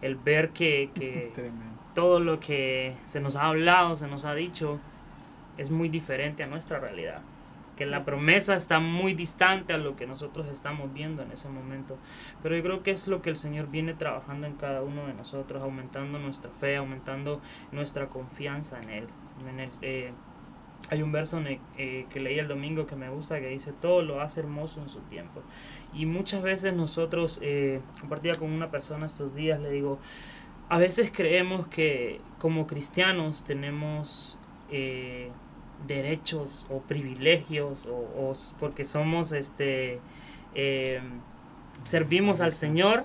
el 0.00 0.16
ver 0.16 0.48
que, 0.52 0.88
que 0.94 1.30
todo 1.94 2.20
lo 2.20 2.40
que 2.40 2.94
se 3.04 3.20
nos 3.20 3.36
ha 3.36 3.48
hablado, 3.48 3.98
se 3.98 4.06
nos 4.06 4.24
ha 4.24 4.34
dicho, 4.34 4.80
es 5.58 5.70
muy 5.70 5.88
diferente 5.88 6.44
a 6.44 6.48
nuestra 6.48 6.78
realidad 6.78 7.22
que 7.76 7.86
la 7.86 8.04
promesa 8.04 8.56
está 8.56 8.80
muy 8.80 9.12
distante 9.12 9.74
a 9.74 9.78
lo 9.78 9.92
que 9.92 10.06
nosotros 10.06 10.46
estamos 10.46 10.92
viendo 10.92 11.22
en 11.22 11.30
ese 11.30 11.48
momento. 11.48 11.98
Pero 12.42 12.56
yo 12.56 12.62
creo 12.62 12.82
que 12.82 12.90
es 12.90 13.06
lo 13.06 13.20
que 13.20 13.30
el 13.30 13.36
Señor 13.36 13.68
viene 13.68 13.92
trabajando 13.92 14.46
en 14.46 14.54
cada 14.54 14.82
uno 14.82 15.06
de 15.06 15.12
nosotros, 15.12 15.62
aumentando 15.62 16.18
nuestra 16.18 16.50
fe, 16.58 16.76
aumentando 16.76 17.40
nuestra 17.72 18.08
confianza 18.08 18.80
en 18.80 18.90
Él. 18.90 19.06
En 19.46 19.60
el, 19.60 19.70
eh, 19.82 20.12
hay 20.90 21.02
un 21.02 21.12
verso 21.12 21.38
el, 21.38 21.60
eh, 21.76 22.06
que 22.08 22.20
leí 22.20 22.38
el 22.38 22.48
domingo 22.48 22.86
que 22.86 22.96
me 22.96 23.08
gusta 23.10 23.40
que 23.40 23.48
dice, 23.48 23.72
todo 23.72 24.02
lo 24.02 24.20
hace 24.20 24.40
hermoso 24.40 24.80
en 24.80 24.88
su 24.88 25.00
tiempo. 25.02 25.42
Y 25.92 26.06
muchas 26.06 26.42
veces 26.42 26.74
nosotros, 26.74 27.38
eh, 27.42 27.80
compartía 28.00 28.34
con 28.34 28.50
una 28.50 28.70
persona 28.70 29.06
estos 29.06 29.34
días, 29.34 29.60
le 29.60 29.70
digo, 29.70 29.98
a 30.68 30.78
veces 30.78 31.10
creemos 31.14 31.68
que 31.68 32.20
como 32.38 32.66
cristianos 32.66 33.44
tenemos... 33.44 34.38
Eh, 34.70 35.30
derechos 35.86 36.66
o 36.70 36.80
privilegios 36.80 37.86
o, 37.86 37.94
o 37.94 38.32
porque 38.58 38.84
somos 38.84 39.32
este 39.32 40.00
eh, 40.54 41.00
servimos 41.84 42.40
al 42.40 42.52
Señor 42.52 43.04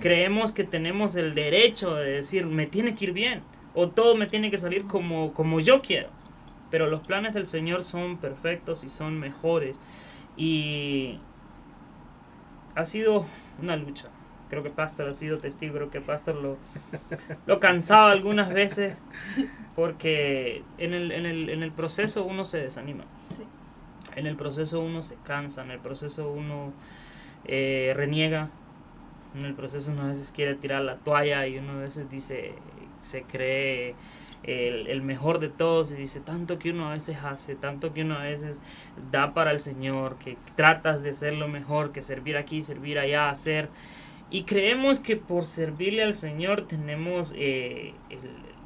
creemos 0.00 0.52
que 0.52 0.64
tenemos 0.64 1.16
el 1.16 1.34
derecho 1.34 1.94
de 1.94 2.10
decir 2.10 2.46
me 2.46 2.66
tiene 2.66 2.94
que 2.94 3.06
ir 3.06 3.12
bien 3.12 3.40
o 3.74 3.88
todo 3.88 4.14
me 4.14 4.26
tiene 4.26 4.50
que 4.50 4.58
salir 4.58 4.86
como 4.86 5.32
como 5.32 5.60
yo 5.60 5.80
quiero 5.80 6.08
pero 6.70 6.88
los 6.88 7.00
planes 7.00 7.34
del 7.34 7.46
Señor 7.46 7.82
son 7.82 8.18
perfectos 8.18 8.84
y 8.84 8.88
son 8.88 9.18
mejores. 9.18 9.76
Y 10.36 11.18
ha 12.74 12.84
sido 12.84 13.26
una 13.62 13.76
lucha 13.76 14.08
creo 14.48 14.62
que 14.62 14.70
Pastor 14.70 15.08
ha 15.08 15.14
sido 15.14 15.38
testigo, 15.38 15.74
creo 15.74 15.90
que 15.90 16.00
Pastor 16.00 16.36
lo, 16.36 16.56
lo 17.46 17.58
cansaba 17.60 18.10
algunas 18.10 18.52
veces 18.52 18.98
porque 19.74 20.62
en 20.78 20.94
el, 20.94 21.12
en, 21.12 21.26
el, 21.26 21.50
en 21.50 21.62
el 21.62 21.72
proceso 21.72 22.24
uno 22.24 22.44
se 22.44 22.58
desanima. 22.58 23.04
Sí. 23.36 23.44
En 24.16 24.26
el 24.26 24.36
proceso 24.36 24.80
uno 24.80 25.02
se 25.02 25.16
cansa, 25.16 25.62
en 25.62 25.70
el 25.70 25.78
proceso 25.78 26.30
uno 26.30 26.72
eh, 27.44 27.92
reniega, 27.94 28.50
en 29.36 29.44
el 29.44 29.54
proceso 29.54 29.92
uno 29.92 30.02
a 30.02 30.06
veces 30.08 30.32
quiere 30.34 30.54
tirar 30.54 30.82
la 30.82 30.96
toalla 30.96 31.46
y 31.46 31.58
uno 31.58 31.72
a 31.72 31.76
veces 31.76 32.10
dice, 32.10 32.54
se 33.02 33.24
cree 33.24 33.94
el, 34.42 34.86
el, 34.86 35.02
mejor 35.02 35.38
de 35.38 35.48
todos 35.48 35.90
y 35.90 35.94
dice 35.94 36.20
tanto 36.20 36.58
que 36.58 36.70
uno 36.70 36.88
a 36.88 36.92
veces 36.92 37.18
hace, 37.22 37.54
tanto 37.56 37.92
que 37.92 38.02
uno 38.02 38.16
a 38.16 38.22
veces 38.22 38.60
da 39.10 39.34
para 39.34 39.50
el 39.50 39.60
Señor, 39.60 40.16
que 40.16 40.38
tratas 40.54 41.02
de 41.02 41.12
ser 41.12 41.34
lo 41.34 41.48
mejor, 41.48 41.92
que 41.92 42.00
servir 42.00 42.36
aquí, 42.36 42.62
servir 42.62 42.98
allá, 42.98 43.28
hacer. 43.28 43.68
Y 44.36 44.42
creemos 44.42 44.98
que 44.98 45.16
por 45.16 45.46
servirle 45.46 46.02
al 46.02 46.12
Señor 46.12 46.68
tenemos 46.68 47.32
eh, 47.34 47.94
el, 48.10 48.18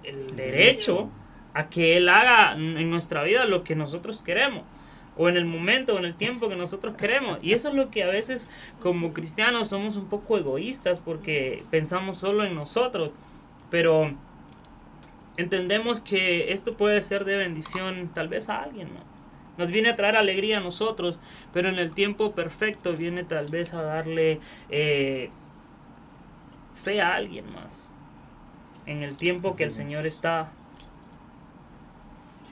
el, 0.03 0.35
derecho 0.35 1.09
a 1.55 1.71
que 1.71 1.97
Él 1.97 2.09
haga 2.09 2.55
en 2.55 2.91
nuestra 2.91 3.23
vida 3.23 3.45
lo 3.45 3.63
que 3.63 3.77
nosotros 3.77 4.21
queremos. 4.21 4.65
o 5.17 5.29
en 5.29 5.37
el 5.37 5.45
momento 5.45 5.95
o 5.95 5.99
en 5.99 6.07
el 6.07 6.17
tiempo 6.17 6.49
que 6.49 6.57
nosotros 6.57 6.97
queremos. 6.97 7.39
Y 7.41 7.53
eso 7.53 7.69
es 7.69 7.77
lo 7.77 7.89
que 7.93 8.03
a 8.03 8.09
veces 8.09 8.51
como 8.81 9.13
cristianos 9.13 9.69
somos 9.69 9.97
un 9.97 10.09
poco 10.09 10.37
egoístas 10.39 10.99
porque 10.99 11.63
pensamos 11.71 12.19
solo 12.19 12.43
en 12.43 12.57
nosotros, 12.57 13.13
pero 13.71 14.13
entendemos 15.37 16.01
que 16.01 16.53
esto 16.53 16.75
puede 16.75 17.01
ser 17.01 17.25
de 17.25 17.37
bendición 17.37 18.11
tal 18.13 18.27
vez 18.27 18.49
a 18.49 18.61
alguien, 18.61 18.89
¿no? 18.93 19.09
Nos 19.57 19.69
viene 19.71 19.91
a 19.91 19.95
traer 19.95 20.17
alegría 20.17 20.59
a 20.59 20.61
nosotros, 20.61 21.21
pero 21.53 21.69
en 21.69 21.79
el 21.79 21.93
tiempo 21.95 22.33
perfecto 22.33 22.95
viene 22.95 23.23
tal 23.23 23.45
vez 23.53 23.73
a 23.73 23.83
darle 23.83 24.41
eh, 24.71 25.31
fe 26.81 27.01
a 27.01 27.15
alguien 27.15 27.52
más. 27.52 27.94
En 28.86 29.02
el 29.02 29.16
tiempo 29.16 29.55
que 29.55 29.65
el. 29.65 29.73
Señor 29.73 30.07
está 30.07 30.48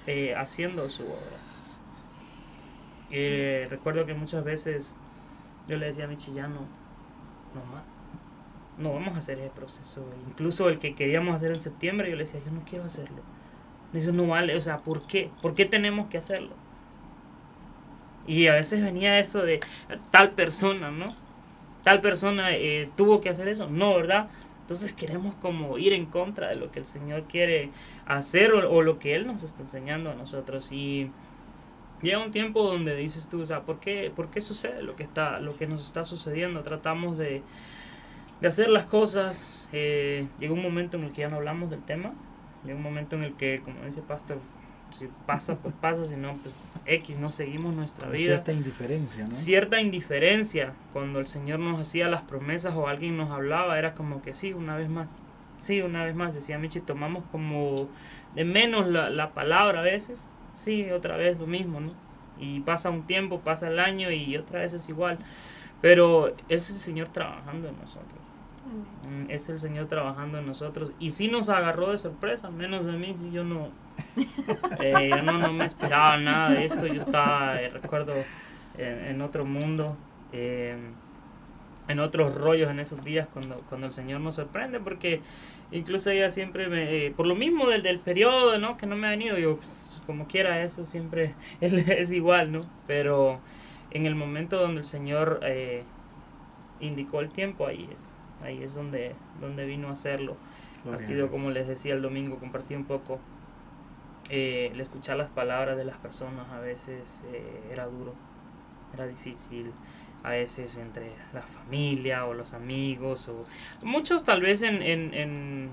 eh, 0.07 0.35
haciendo 0.37 0.89
su 0.91 1.05
obra. 1.05 1.39
Eh, 3.11 3.67
recuerdo 3.71 4.07
que 4.07 4.15
muchas 4.15 4.45
veces 4.45 4.99
yo 5.67 5.77
le 5.77 5.87
decía 5.87 6.05
a 6.05 6.09
mi 6.09 6.17
chillano, 6.17 6.61
no 7.55 7.65
más. 7.73 7.85
No 8.79 8.93
vamos 8.95 9.15
a 9.15 9.19
hacer 9.19 9.39
ese 9.39 9.51
proceso. 9.51 10.05
Incluso 10.29 10.69
el 10.69 10.79
que 10.79 10.95
queríamos 10.95 11.35
hacer 11.35 11.49
en 11.49 11.57
septiembre, 11.57 12.11
yo 12.11 12.17
le 12.17 12.25
decía, 12.25 12.41
yo 12.45 12.53
no 12.53 12.63
quiero 12.65 12.85
hacerlo. 12.85 13.23
Eso 13.93 14.13
no 14.13 14.27
vale. 14.27 14.57
O 14.57 14.61
sea, 14.61 14.79
¿por 14.79 15.07
qué? 15.07 15.31
¿Por 15.43 15.55
qué 15.55 15.65
tenemos 15.65 16.09
que 16.09 16.19
hacerlo? 16.19 16.55
Y 18.27 18.47
a 18.47 18.55
veces 18.55 18.83
venía 18.83 19.19
eso 19.19 19.43
de 19.43 19.61
tal 20.11 20.33
persona, 20.33 20.91
¿no? 20.91 21.07
Tal 21.83 22.01
persona 22.01 22.55
eh, 22.55 22.91
tuvo 22.97 23.21
que 23.21 23.29
hacer 23.29 23.49
eso. 23.49 23.69
No, 23.69 23.95
¿verdad? 23.97 24.29
Entonces 24.69 24.93
queremos 24.93 25.35
como 25.37 25.79
ir 25.79 25.95
en 25.95 26.05
contra 26.05 26.49
de 26.49 26.57
lo 26.57 26.71
que 26.71 26.81
el 26.81 26.85
Señor 26.85 27.23
quiere 27.25 27.71
hacer 28.05 28.53
o, 28.53 28.83
lo 28.83 28.99
que 28.99 29.15
Él 29.15 29.27
nos 29.27 29.43
está 29.43 29.63
enseñando 29.63 30.11
a 30.11 30.15
nosotros. 30.15 30.71
Y 30.73 31.11
llega 32.03 32.23
un 32.23 32.33
tiempo 32.33 32.63
donde 32.63 32.95
dices 32.95 33.29
tú, 33.31 33.41
o 33.41 33.47
sea, 33.47 33.63
¿por 33.63 33.81
qué, 33.81 34.13
por 34.15 34.29
qué 34.29 34.43
sucede 34.43 34.83
lo 34.83 34.95
que, 34.95 35.05
está, 35.05 35.41
lo 35.41 35.57
que 35.57 35.67
nos 35.67 35.83
está 35.83 36.05
sucediendo? 36.05 36.63
Tratamos 36.63 37.17
de, 37.17 37.43
de 38.43 38.49
hacer 38.49 38.69
las 38.69 38.85
cosas. 38.85 39.67
Eh, 39.73 40.27
llega 40.39 40.53
un 40.53 40.63
momento 40.63 40.99
en 40.99 41.05
el 41.05 41.13
que 41.13 41.23
ya 41.23 41.31
no 41.31 41.37
hablamos 41.37 41.71
del 41.71 41.83
tema. 41.83 42.13
Llega 42.63 42.77
un 42.77 42.83
momento 42.83 43.17
en 43.17 43.23
el 43.23 43.35
que, 43.37 43.63
como 43.65 43.85
dice 43.87 44.03
Pastor, 44.03 44.39
si 44.91 45.09
pasa, 45.27 45.57
pues 45.57 45.75
pasa, 45.75 46.05
si 46.05 46.17
no, 46.17 46.35
pues 46.35 46.69
X, 46.87 47.19
no 47.19 47.31
seguimos 47.31 47.75
nuestra 47.75 48.07
Con 48.07 48.17
vida 48.17 48.35
Cierta 48.35 48.53
indiferencia, 48.53 49.25
¿no? 49.25 49.31
cierta 49.31 49.81
indiferencia 49.81 50.75
cuando 50.93 51.21
el 51.21 51.27
Señor 51.27 51.61
nos 51.61 51.81
hacía 51.81 52.09
las 52.09 52.23
promesas 52.23 52.75
o 52.75 52.89
alguien 52.89 53.17
nos 53.17 53.31
hablaba, 53.31 53.79
era 53.79 53.95
como 53.95 54.23
que 54.23 54.35
sí, 54.35 54.53
una 54.53 54.77
vez 54.77 54.89
más, 54.89 55.19
sí, 55.59 55.83
una 55.83 56.05
vez 56.05 56.15
más, 56.17 56.35
decía 56.35 56.59
Michi, 56.59 56.81
tomamos 56.81 57.25
como 57.31 57.89
de 58.35 58.45
menos 58.45 58.87
la, 58.89 59.11
la 59.11 59.33
palabra 59.33 59.81
a 59.81 59.83
veces, 59.83 60.29
sí, 60.55 60.91
otra 60.91 61.17
vez 61.17 61.39
lo 61.39 61.47
mismo, 61.47 61.81
¿no? 61.81 61.91
Y 62.41 62.61
pasa 62.61 62.91
un 62.91 63.07
tiempo, 63.07 63.41
pasa 63.41 63.69
el 63.69 63.79
año 63.79 64.11
y 64.11 64.37
otra 64.37 64.61
vez 64.61 64.73
es 64.73 64.89
igual, 64.89 65.19
pero 65.81 66.35
es 66.49 66.71
el 66.71 66.77
Señor 66.77 67.09
trabajando 67.09 67.69
en 67.69 67.79
nosotros. 67.79 68.28
Mm, 69.03 69.31
Es 69.31 69.49
el 69.49 69.59
Señor 69.59 69.87
trabajando 69.89 70.39
en 70.39 70.47
nosotros. 70.47 70.93
Y 70.99 71.11
sí 71.11 71.29
nos 71.29 71.49
agarró 71.49 71.91
de 71.91 71.99
sorpresa, 71.99 72.51
menos 72.51 72.85
de 72.85 72.93
mí, 72.93 73.15
si 73.17 73.31
yo 73.31 73.45
no, 73.45 73.71
eh, 74.81 75.11
yo 75.11 75.23
no, 75.23 75.39
no 75.39 75.53
me 75.53 75.65
esperaba 75.65 76.17
nada 76.19 76.51
de 76.51 76.65
esto. 76.65 76.87
Yo 76.87 77.01
estaba, 77.01 77.61
eh, 77.61 77.71
recuerdo, 77.71 78.15
en, 78.77 79.05
en 79.07 79.23
otro 79.23 79.45
mundo, 79.45 79.97
eh, 80.33 80.77
en 81.89 82.01
otros 82.01 82.35
rollos 82.35 82.71
en 82.71 82.81
esos 82.81 83.03
días 83.03 83.29
cuando, 83.33 83.57
cuando 83.69 83.87
el 83.87 83.93
Señor 83.95 84.21
nos 84.21 84.35
sorprende, 84.37 84.79
porque 84.81 85.23
incluso 85.73 86.11
ella 86.11 86.31
siempre 86.31 86.69
me, 86.69 87.07
eh, 87.07 87.11
por 87.11 87.27
lo 87.27 87.35
mismo 87.35 87.67
del, 87.69 87.83
del 87.83 87.99
periodo, 88.01 88.59
¿no? 88.59 88.77
Que 88.77 88.87
no 88.87 88.97
me 88.97 89.07
ha 89.07 89.11
venido, 89.11 89.39
yo, 89.39 89.57
pues, 89.57 90.03
como 90.07 90.27
quiera, 90.27 90.63
eso 90.63 90.85
siempre 90.85 91.35
es 91.61 92.13
igual, 92.13 92.53
¿no? 92.53 92.61
Pero 92.87 93.41
en 93.91 94.05
el 94.07 94.15
momento 94.15 94.61
donde 94.61 94.81
el 94.81 94.87
Señor 94.87 95.41
eh, 95.43 95.83
indicó 96.81 97.21
el 97.21 97.31
tiempo, 97.31 97.67
ahí 97.67 97.89
es, 97.91 98.08
ahí 98.43 98.63
es 98.63 98.75
donde, 98.75 99.15
donde 99.41 99.65
vino 99.67 99.89
a 99.89 99.93
hacerlo. 99.93 100.37
Gloria 100.85 100.97
ha 100.97 101.01
sido, 101.07 101.31
como 101.31 101.51
les 101.51 101.67
decía 101.69 101.95
el 101.95 102.03
domingo, 102.03 102.39
compartí 102.39 102.75
un 102.75 102.85
poco, 102.85 103.19
eh, 104.31 104.71
el 104.73 104.81
escuchar 104.81 105.17
las 105.17 105.31
palabras 105.31 105.77
de 105.77 105.85
las 105.85 105.97
personas 105.97 106.49
a 106.51 106.61
veces 106.61 107.23
eh, 107.33 107.71
era 107.73 107.87
duro, 107.87 108.15
era 108.95 109.07
difícil, 109.07 109.73
a 110.23 110.31
veces 110.31 110.77
entre 110.77 111.13
la 111.33 111.43
familia 111.43 112.27
o 112.27 112.35
los 112.35 112.53
amigos, 112.53 113.29
o 113.29 113.47
muchos 113.87 114.25
tal 114.25 114.41
vez 114.43 114.63
en, 114.63 114.83
en, 114.83 115.15
en- 115.15 115.71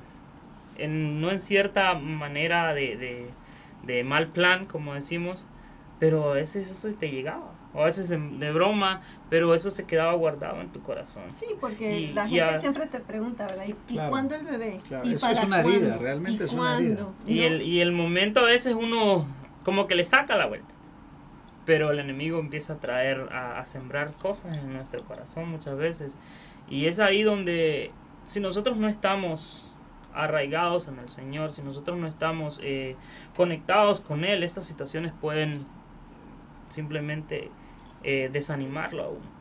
en- 0.77 1.21
no 1.21 1.31
en 1.31 1.39
cierta 1.39 1.95
manera 1.95 2.73
de, 2.73 2.95
de, 2.97 3.29
de 3.83 4.03
mal 4.03 4.27
plan, 4.27 4.65
como 4.65 4.93
decimos, 4.93 5.47
pero 5.99 6.31
a 6.31 6.33
veces 6.35 6.69
eso 6.69 6.93
te 6.97 7.09
llegaba, 7.09 7.51
o 7.75 7.81
a 7.81 7.85
veces 7.85 8.09
de 8.09 8.51
broma, 8.53 9.01
pero 9.29 9.53
eso 9.53 9.69
se 9.69 9.85
quedaba 9.85 10.13
guardado 10.13 10.61
en 10.61 10.69
tu 10.71 10.81
corazón. 10.81 11.23
Sí, 11.37 11.47
porque 11.59 11.99
Y- 11.99 12.13
la 12.13 12.23
gente 12.27 12.41
a- 12.41 12.59
siempre 12.59 12.87
te 12.87 12.99
pregunta, 13.01 13.45
¿verdad? 13.47 13.65
¿Y, 13.67 13.71
y 13.71 13.93
Claro. 13.95 14.09
cuándo 14.11 14.35
el 14.35 14.45
bebé? 14.45 14.79
Claro, 14.87 15.03
¿Y 15.05 15.13
eso 15.13 15.27
es 15.27 15.33
para 15.33 15.45
una 15.47 15.59
herida, 15.59 15.79
cuándo? 15.87 15.97
realmente 16.03 16.43
¿Y 16.43 16.45
es 16.45 16.53
una 16.53 16.77
herida. 16.77 17.07
Y, 17.27 17.33
¿No? 17.35 17.43
el, 17.43 17.61
y 17.61 17.81
el 17.81 17.91
momento 17.91 18.39
a 18.39 18.43
veces 18.43 18.73
uno 18.75 19.27
como 19.63 19.87
que 19.87 19.95
le 19.95 20.05
saca 20.05 20.35
la 20.37 20.47
vuelta. 20.47 20.73
Pero 21.65 21.89
el 21.91 21.99
enemigo 21.99 22.39
empieza 22.39 22.73
a 22.73 22.77
traer, 22.77 23.27
a, 23.33 23.59
a 23.59 23.65
sembrar 23.65 24.13
cosas 24.13 24.55
en 24.57 24.71
nuestro 24.73 25.03
corazón 25.03 25.49
muchas 25.49 25.75
veces. 25.77 26.15
Y 26.69 26.85
es 26.85 26.99
ahí 26.99 27.23
donde, 27.23 27.91
si 28.25 28.39
nosotros 28.39 28.77
no 28.77 28.87
estamos 28.87 29.73
arraigados 30.13 30.87
en 30.87 30.99
el 30.99 31.09
Señor, 31.09 31.51
si 31.51 31.61
nosotros 31.63 31.97
no 31.97 32.07
estamos 32.07 32.59
eh, 32.63 32.95
conectados 33.35 33.99
con 33.99 34.23
Él, 34.23 34.43
estas 34.43 34.65
situaciones 34.65 35.11
pueden 35.19 35.65
simplemente 36.69 37.49
eh, 38.05 38.29
desanimarlo 38.31 39.03
a 39.03 39.09
uno. 39.09 39.35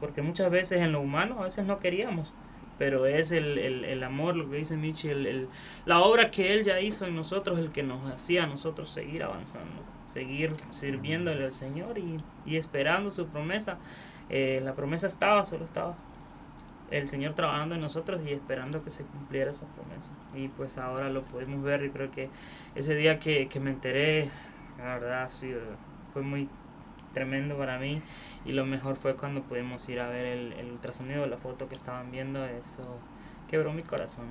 Porque 0.00 0.22
muchas 0.22 0.50
veces 0.50 0.80
en 0.80 0.92
lo 0.92 1.00
humano 1.00 1.40
a 1.40 1.44
veces 1.44 1.66
no 1.66 1.76
queríamos. 1.78 2.32
Pero 2.78 3.06
es 3.06 3.32
el, 3.32 3.58
el, 3.58 3.84
el 3.84 4.04
amor, 4.04 4.36
lo 4.36 4.48
que 4.48 4.56
dice 4.56 4.76
Michi, 4.76 5.10
la 5.84 6.00
obra 6.00 6.30
que 6.30 6.54
Él 6.54 6.62
ya 6.62 6.80
hizo 6.80 7.06
en 7.06 7.16
nosotros, 7.16 7.58
el 7.58 7.72
que 7.72 7.82
nos 7.82 8.08
hacía 8.08 8.44
a 8.44 8.46
nosotros 8.46 8.88
seguir 8.88 9.24
avanzando, 9.24 9.82
seguir 10.06 10.52
sirviéndole 10.70 11.44
al 11.44 11.52
Señor 11.52 11.98
y, 11.98 12.18
y 12.46 12.56
esperando 12.56 13.10
su 13.10 13.26
promesa. 13.26 13.78
Eh, 14.30 14.60
la 14.62 14.74
promesa 14.74 15.08
estaba, 15.08 15.44
solo 15.44 15.64
estaba 15.64 15.96
el 16.90 17.08
Señor 17.08 17.34
trabajando 17.34 17.74
en 17.74 17.80
nosotros 17.80 18.20
y 18.24 18.32
esperando 18.32 18.82
que 18.82 18.90
se 18.90 19.04
cumpliera 19.04 19.50
esa 19.50 19.66
promesa. 19.74 20.10
Y 20.34 20.48
pues 20.48 20.78
ahora 20.78 21.10
lo 21.10 21.22
podemos 21.22 21.62
ver 21.62 21.84
y 21.84 21.90
creo 21.90 22.10
que 22.10 22.30
ese 22.74 22.94
día 22.94 23.18
que, 23.18 23.48
que 23.48 23.60
me 23.60 23.70
enteré, 23.70 24.30
la 24.78 24.98
verdad, 24.98 25.30
sí, 25.32 25.52
fue 26.12 26.22
muy 26.22 26.48
tremendo 27.18 27.56
para 27.56 27.78
mí 27.78 28.00
y 28.44 28.52
lo 28.52 28.64
mejor 28.64 28.96
fue 28.96 29.16
cuando 29.16 29.42
pudimos 29.42 29.88
ir 29.88 29.98
a 30.00 30.08
ver 30.08 30.26
el, 30.26 30.52
el 30.52 30.70
ultrasonido, 30.70 31.26
la 31.26 31.36
foto 31.36 31.68
que 31.68 31.74
estaban 31.74 32.10
viendo, 32.12 32.44
eso 32.44 32.84
quebró 33.50 33.72
mi 33.72 33.82
corazón, 33.82 34.26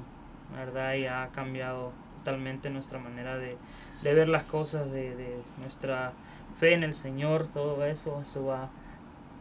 la 0.54 0.60
verdad 0.66 0.94
y 0.94 1.06
ha 1.06 1.28
cambiado 1.34 1.92
totalmente 2.20 2.70
nuestra 2.70 2.98
manera 3.00 3.38
de, 3.38 3.58
de 4.04 4.14
ver 4.14 4.30
las 4.30 4.44
cosas, 4.44 4.90
de, 4.92 5.16
de 5.16 5.38
nuestra 5.60 6.14
fe 6.60 6.74
en 6.74 6.84
el 6.84 6.94
Señor, 6.94 7.48
todo 7.48 7.86
eso, 7.86 8.22
eso 8.22 8.46
va 8.46 8.70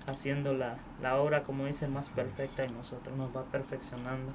haciendo 0.06 0.52
la, 0.54 0.76
la 1.02 1.16
obra, 1.16 1.42
como 1.42 1.66
dice, 1.66 1.86
más 1.88 2.08
perfecta 2.10 2.64
en 2.64 2.74
nosotros, 2.76 3.16
nos 3.16 3.34
va 3.36 3.42
perfeccionando. 3.44 4.32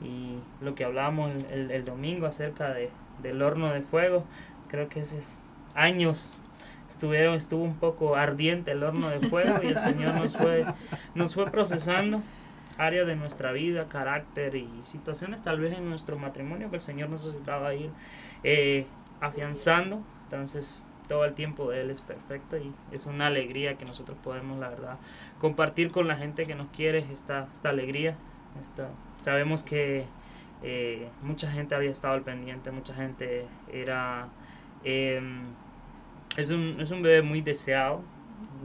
Y 0.00 0.38
lo 0.62 0.74
que 0.74 0.84
hablábamos 0.84 1.30
el, 1.44 1.50
el- 1.50 1.70
el 1.70 1.84
domingo 1.84 2.26
acerca 2.26 2.72
de, 2.72 2.90
del 3.22 3.42
horno 3.42 3.70
de 3.72 3.82
fuego, 3.82 4.24
creo 4.68 4.88
que 4.88 5.00
esos 5.00 5.40
años 5.74 6.32
estuvieron, 6.90 7.36
estuvo 7.36 7.62
un 7.62 7.76
poco 7.76 8.16
ardiente 8.16 8.72
el 8.72 8.82
horno 8.82 9.08
de 9.08 9.20
fuego 9.28 9.60
y 9.62 9.68
el 9.68 9.78
Señor 9.90 10.14
nos 10.14 10.36
fue, 10.36 10.64
nos 11.14 11.34
fue 11.34 11.46
procesando 11.46 12.20
áreas 12.78 13.06
de 13.06 13.14
nuestra 13.14 13.52
vida, 13.52 13.88
carácter 13.88 14.56
y 14.56 14.68
situaciones 14.82 15.42
tal 15.42 15.60
vez 15.60 15.72
en 15.72 15.84
nuestro 15.84 16.18
matrimonio 16.18 16.68
que 16.70 16.76
el 16.76 16.82
Señor 16.82 17.08
nos 17.08 17.24
necesitaba 17.24 17.74
ir 17.74 17.90
eh, 18.42 18.86
afianzando. 19.20 20.02
Entonces 20.24 20.84
todo 21.08 21.24
el 21.24 21.34
tiempo 21.34 21.70
de 21.70 21.82
Él 21.82 21.90
es 21.90 22.00
perfecto 22.00 22.56
y 22.56 22.72
es 22.92 23.06
una 23.06 23.28
alegría 23.28 23.76
que 23.76 23.84
nosotros 23.84 24.18
podemos, 24.22 24.58
la 24.58 24.68
verdad, 24.68 24.98
compartir 25.38 25.92
con 25.92 26.08
la 26.08 26.16
gente 26.16 26.44
que 26.44 26.54
nos 26.54 26.68
quiere 26.68 27.06
esta, 27.12 27.48
esta 27.52 27.68
alegría. 27.68 28.16
Esta, 28.62 28.88
sabemos 29.20 29.62
que 29.62 30.06
eh, 30.62 31.08
mucha 31.22 31.50
gente 31.52 31.74
había 31.76 31.90
estado 31.90 32.14
al 32.14 32.22
pendiente, 32.22 32.72
mucha 32.72 32.94
gente 32.94 33.46
era... 33.72 34.28
em, 34.82 35.44
es, 36.36 36.50
un, 36.50 36.80
es 36.80 36.90
un 36.90 37.02
bebé 37.02 37.22
muy 37.22 37.40
deseado. 37.40 38.02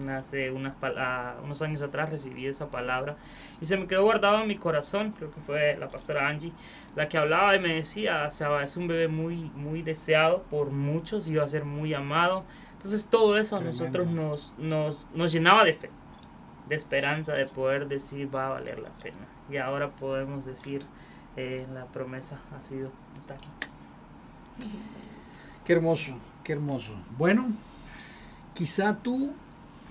Hace 0.10 0.52
unas, 0.52 0.74
ah, 0.84 1.36
unos 1.42 1.62
años 1.62 1.82
atrás 1.82 2.10
recibí 2.10 2.46
esa 2.48 2.68
palabra 2.70 3.16
y 3.62 3.66
se 3.66 3.78
me 3.78 3.88
quedó 3.88 4.04
guardado 4.04 4.42
en 4.42 4.48
mi 4.48 4.58
corazón. 4.58 5.14
Creo 5.18 5.32
que 5.32 5.40
fue 5.40 5.78
la 5.78 5.88
pastora 5.88 6.28
Angie 6.28 6.52
la 6.96 7.10
que 7.10 7.18
hablaba 7.18 7.56
y 7.56 7.60
me 7.60 7.76
decía, 7.76 8.26
o 8.28 8.32
sea, 8.32 8.62
es 8.64 8.78
un 8.78 8.88
bebé 8.88 9.08
muy, 9.08 9.52
muy 9.56 9.82
deseado 9.82 10.44
por 10.44 10.72
muchos 10.72 11.28
y 11.28 11.36
va 11.36 11.44
a 11.44 11.50
ser 11.50 11.66
muy 11.66 11.94
amado. 11.94 12.44
Entonces 12.74 13.08
todo 13.08 13.38
eso 13.38 13.58
a 13.58 13.62
nosotros 13.62 14.08
nos, 14.08 14.54
nos, 14.58 15.08
nos 15.14 15.32
llenaba 15.32 15.64
de 15.64 15.74
fe, 15.74 15.90
de 16.70 16.76
esperanza, 16.76 17.34
de 17.34 17.46
poder 17.46 17.88
decir 17.88 18.34
va 18.34 18.48
a 18.48 18.50
valer 18.50 18.80
la 18.80 18.90
pena. 19.02 19.28
Y 19.50 19.58
ahora 19.58 19.90
podemos 19.90 20.46
decir, 20.46 20.86
eh, 21.36 21.66
la 21.74 21.86
promesa 21.86 22.40
ha 22.58 22.62
sido, 22.62 22.92
está 23.18 23.34
aquí. 23.34 23.48
Qué 25.66 25.74
hermoso, 25.74 26.18
qué 26.46 26.54
hermoso. 26.54 26.94
Bueno, 27.18 27.52
quizá 28.54 28.96
tú 29.02 29.34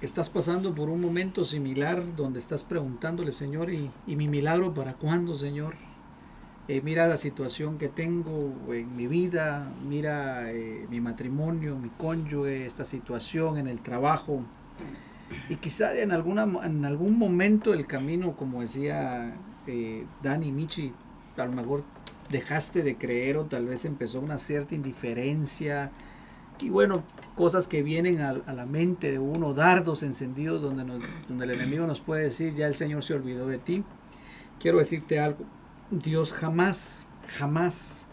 estás 0.00 0.30
pasando 0.30 0.74
por 0.74 0.88
un 0.88 1.00
momento 1.00 1.44
similar 1.44 2.14
donde 2.14 2.38
estás 2.38 2.62
preguntándole, 2.62 3.32
Señor, 3.32 3.70
¿y, 3.70 3.90
mi 4.06 4.28
milagro 4.28 4.72
para 4.72 4.94
cuándo, 4.94 5.36
Señor? 5.36 5.74
Eh, 6.68 6.80
mira 6.82 7.06
la 7.08 7.18
situación 7.18 7.76
que 7.76 7.88
tengo 7.88 8.54
en 8.72 8.96
mi 8.96 9.06
vida, 9.06 9.70
mira 9.86 10.50
eh, 10.52 10.86
mi 10.88 11.00
matrimonio, 11.00 11.76
mi 11.76 11.90
cónyuge, 11.90 12.64
esta 12.64 12.86
situación 12.86 13.58
en 13.58 13.66
el 13.66 13.80
trabajo. 13.80 14.42
Y 15.48 15.56
quizá 15.56 15.98
en, 15.98 16.12
alguna, 16.12 16.44
en 16.64 16.84
algún 16.84 17.18
momento 17.18 17.74
el 17.74 17.86
camino, 17.86 18.36
como 18.36 18.60
decía 18.60 19.34
eh, 19.66 20.06
Dani 20.22 20.52
Michi, 20.52 20.92
a 21.36 21.46
lo 21.46 21.52
mejor 21.52 21.82
dejaste 22.30 22.82
de 22.82 22.96
creer 22.96 23.38
o 23.38 23.44
tal 23.44 23.66
vez 23.66 23.84
empezó 23.84 24.20
una 24.20 24.38
cierta 24.38 24.76
indiferencia. 24.76 25.90
Y 26.60 26.70
bueno, 26.70 27.02
cosas 27.34 27.68
que 27.68 27.82
vienen 27.82 28.20
a, 28.20 28.32
la 28.32 28.66
mente 28.66 29.10
de 29.10 29.18
uno, 29.18 29.54
dardos 29.54 30.02
encendidos 30.02 30.62
donde, 30.62 30.84
nos, 30.84 31.00
donde 31.28 31.44
el 31.44 31.50
enemigo 31.52 31.86
nos 31.86 32.00
puede 32.00 32.24
decir, 32.24 32.54
ya 32.54 32.66
el 32.66 32.74
Señor 32.74 33.02
se 33.02 33.14
olvidó 33.14 33.46
de 33.46 33.58
ti. 33.58 33.84
Quiero 34.60 34.78
decirte 34.78 35.18
algo, 35.18 35.44
Dios 35.90 36.32
jamás, 36.32 37.08
jamás 37.26 38.06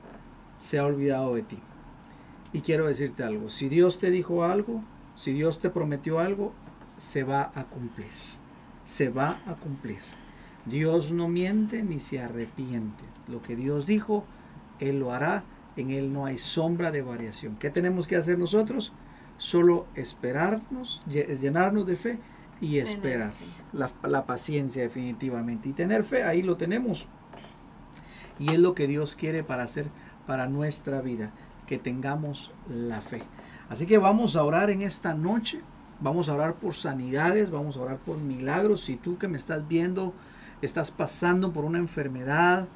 se 0.58 0.80
ha 0.80 0.86
olvidado 0.86 1.36
de 1.36 1.44
ti. 1.44 1.60
Y 2.54 2.62
quiero 2.62 2.88
decirte 2.88 3.24
algo, 3.24 3.50
si 3.50 3.70
Dios 3.70 4.00
te 4.00 4.12
dijo 4.12 4.44
algo, 4.44 4.84
si 5.16 5.34
Dios 5.34 5.60
te 5.60 5.70
prometió 5.70 6.20
algo, 6.20 6.54
se 6.98 7.24
va 7.24 7.52
a 7.56 7.66
cumplir. 7.66 8.12
Se 8.84 9.10
va 9.10 9.42
a 9.46 9.56
cumplir. 9.56 10.00
Dios 10.66 11.12
no 11.12 11.28
miente 11.28 11.84
ni 11.84 12.00
se 12.00 12.22
arrepiente. 12.22 13.04
Lo 13.28 13.42
que 13.42 13.56
Dios 13.56 13.86
dijo, 13.86 14.26
Él 14.80 15.00
lo 15.00 15.12
hará. 15.12 15.44
En 15.78 15.92
Él 15.92 16.12
no 16.12 16.26
hay 16.26 16.38
sombra 16.38 16.92
de 16.92 17.02
variación. 17.02 17.56
¿Qué 17.58 17.70
tenemos 17.70 18.08
que 18.08 18.16
hacer 18.16 18.38
nosotros? 18.38 18.92
Solo 19.38 19.88
esperarnos, 19.96 21.02
llenarnos 21.08 21.86
de 21.86 21.96
fe 21.96 22.20
y 22.60 22.78
esperar. 22.78 23.34
La, 23.74 23.90
la 24.04 24.26
paciencia 24.26 24.84
definitivamente. 24.84 25.70
Y 25.70 25.74
tener 25.74 26.04
fe, 26.04 26.24
ahí 26.24 26.44
lo 26.44 26.58
tenemos. 26.58 27.08
Y 28.38 28.52
es 28.52 28.60
lo 28.60 28.76
que 28.76 28.88
Dios 28.88 29.16
quiere 29.16 29.44
para 29.44 29.64
hacer 29.64 29.88
para 30.26 30.48
nuestra 30.48 31.02
vida, 31.02 31.32
que 31.68 31.78
tengamos 31.78 32.52
la 32.70 33.02
fe. 33.02 33.24
Así 33.70 33.86
que 33.86 33.98
vamos 33.98 34.36
a 34.36 34.44
orar 34.44 34.70
en 34.70 34.82
esta 34.82 35.14
noche, 35.14 35.62
vamos 36.00 36.30
a 36.30 36.34
orar 36.34 36.56
por 36.56 36.76
sanidades, 36.76 37.50
vamos 37.50 37.78
a 37.78 37.82
orar 37.82 37.98
por 37.98 38.18
milagros. 38.18 38.82
Si 38.82 38.96
tú 38.96 39.18
que 39.18 39.28
me 39.28 39.38
estás 39.38 39.68
viendo 39.68 40.14
estás 40.62 40.92
pasando 40.92 41.52
por 41.54 41.66
una 41.66 41.80
enfermedad, 41.80 42.68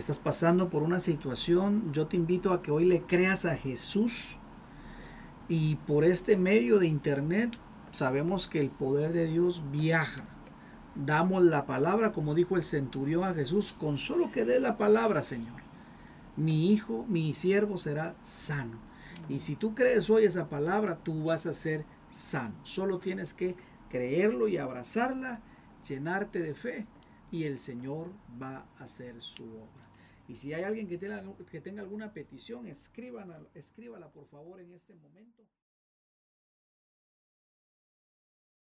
estás 0.00 0.18
pasando 0.18 0.70
por 0.70 0.82
una 0.82 1.00
situación, 1.00 1.92
yo 1.92 2.06
te 2.06 2.16
invito 2.16 2.52
a 2.52 2.62
que 2.62 2.70
hoy 2.70 2.84
le 2.84 3.02
creas 3.02 3.44
a 3.44 3.56
Jesús. 3.56 4.36
Y 5.48 5.76
por 5.76 6.04
este 6.04 6.36
medio 6.36 6.78
de 6.78 6.86
internet 6.86 7.56
sabemos 7.90 8.48
que 8.48 8.60
el 8.60 8.70
poder 8.70 9.12
de 9.12 9.26
Dios 9.26 9.62
viaja 9.72 10.24
damos 11.06 11.44
la 11.44 11.66
palabra, 11.66 12.12
como 12.12 12.34
dijo 12.34 12.56
el 12.56 12.62
centurión 12.62 13.24
a 13.24 13.34
Jesús, 13.34 13.72
con 13.78 13.98
solo 13.98 14.32
que 14.32 14.44
dé 14.44 14.60
la 14.60 14.76
palabra, 14.76 15.22
Señor. 15.22 15.62
Mi 16.36 16.72
hijo, 16.72 17.04
mi 17.08 17.34
siervo 17.34 17.78
será 17.78 18.16
sano. 18.22 18.78
Y 19.28 19.40
si 19.40 19.56
tú 19.56 19.74
crees 19.74 20.08
hoy 20.10 20.24
esa 20.24 20.48
palabra, 20.48 20.98
tú 21.02 21.24
vas 21.24 21.46
a 21.46 21.52
ser 21.52 21.84
sano. 22.10 22.54
Solo 22.64 22.98
tienes 22.98 23.34
que 23.34 23.56
creerlo 23.88 24.48
y 24.48 24.56
abrazarla, 24.56 25.40
llenarte 25.86 26.40
de 26.40 26.54
fe 26.54 26.86
y 27.30 27.44
el 27.44 27.58
Señor 27.58 28.10
va 28.40 28.64
a 28.78 28.84
hacer 28.84 29.20
su 29.20 29.44
obra. 29.44 29.77
Y 30.28 30.36
si 30.36 30.52
hay 30.52 30.62
alguien 30.62 30.86
que 30.86 30.98
tenga, 30.98 31.24
que 31.50 31.60
tenga 31.62 31.80
alguna 31.80 32.12
petición, 32.12 32.66
escríbala, 32.66 33.40
escríbala 33.54 34.12
por 34.12 34.26
favor 34.26 34.60
en 34.60 34.74
este 34.74 34.94
momento. 34.94 35.42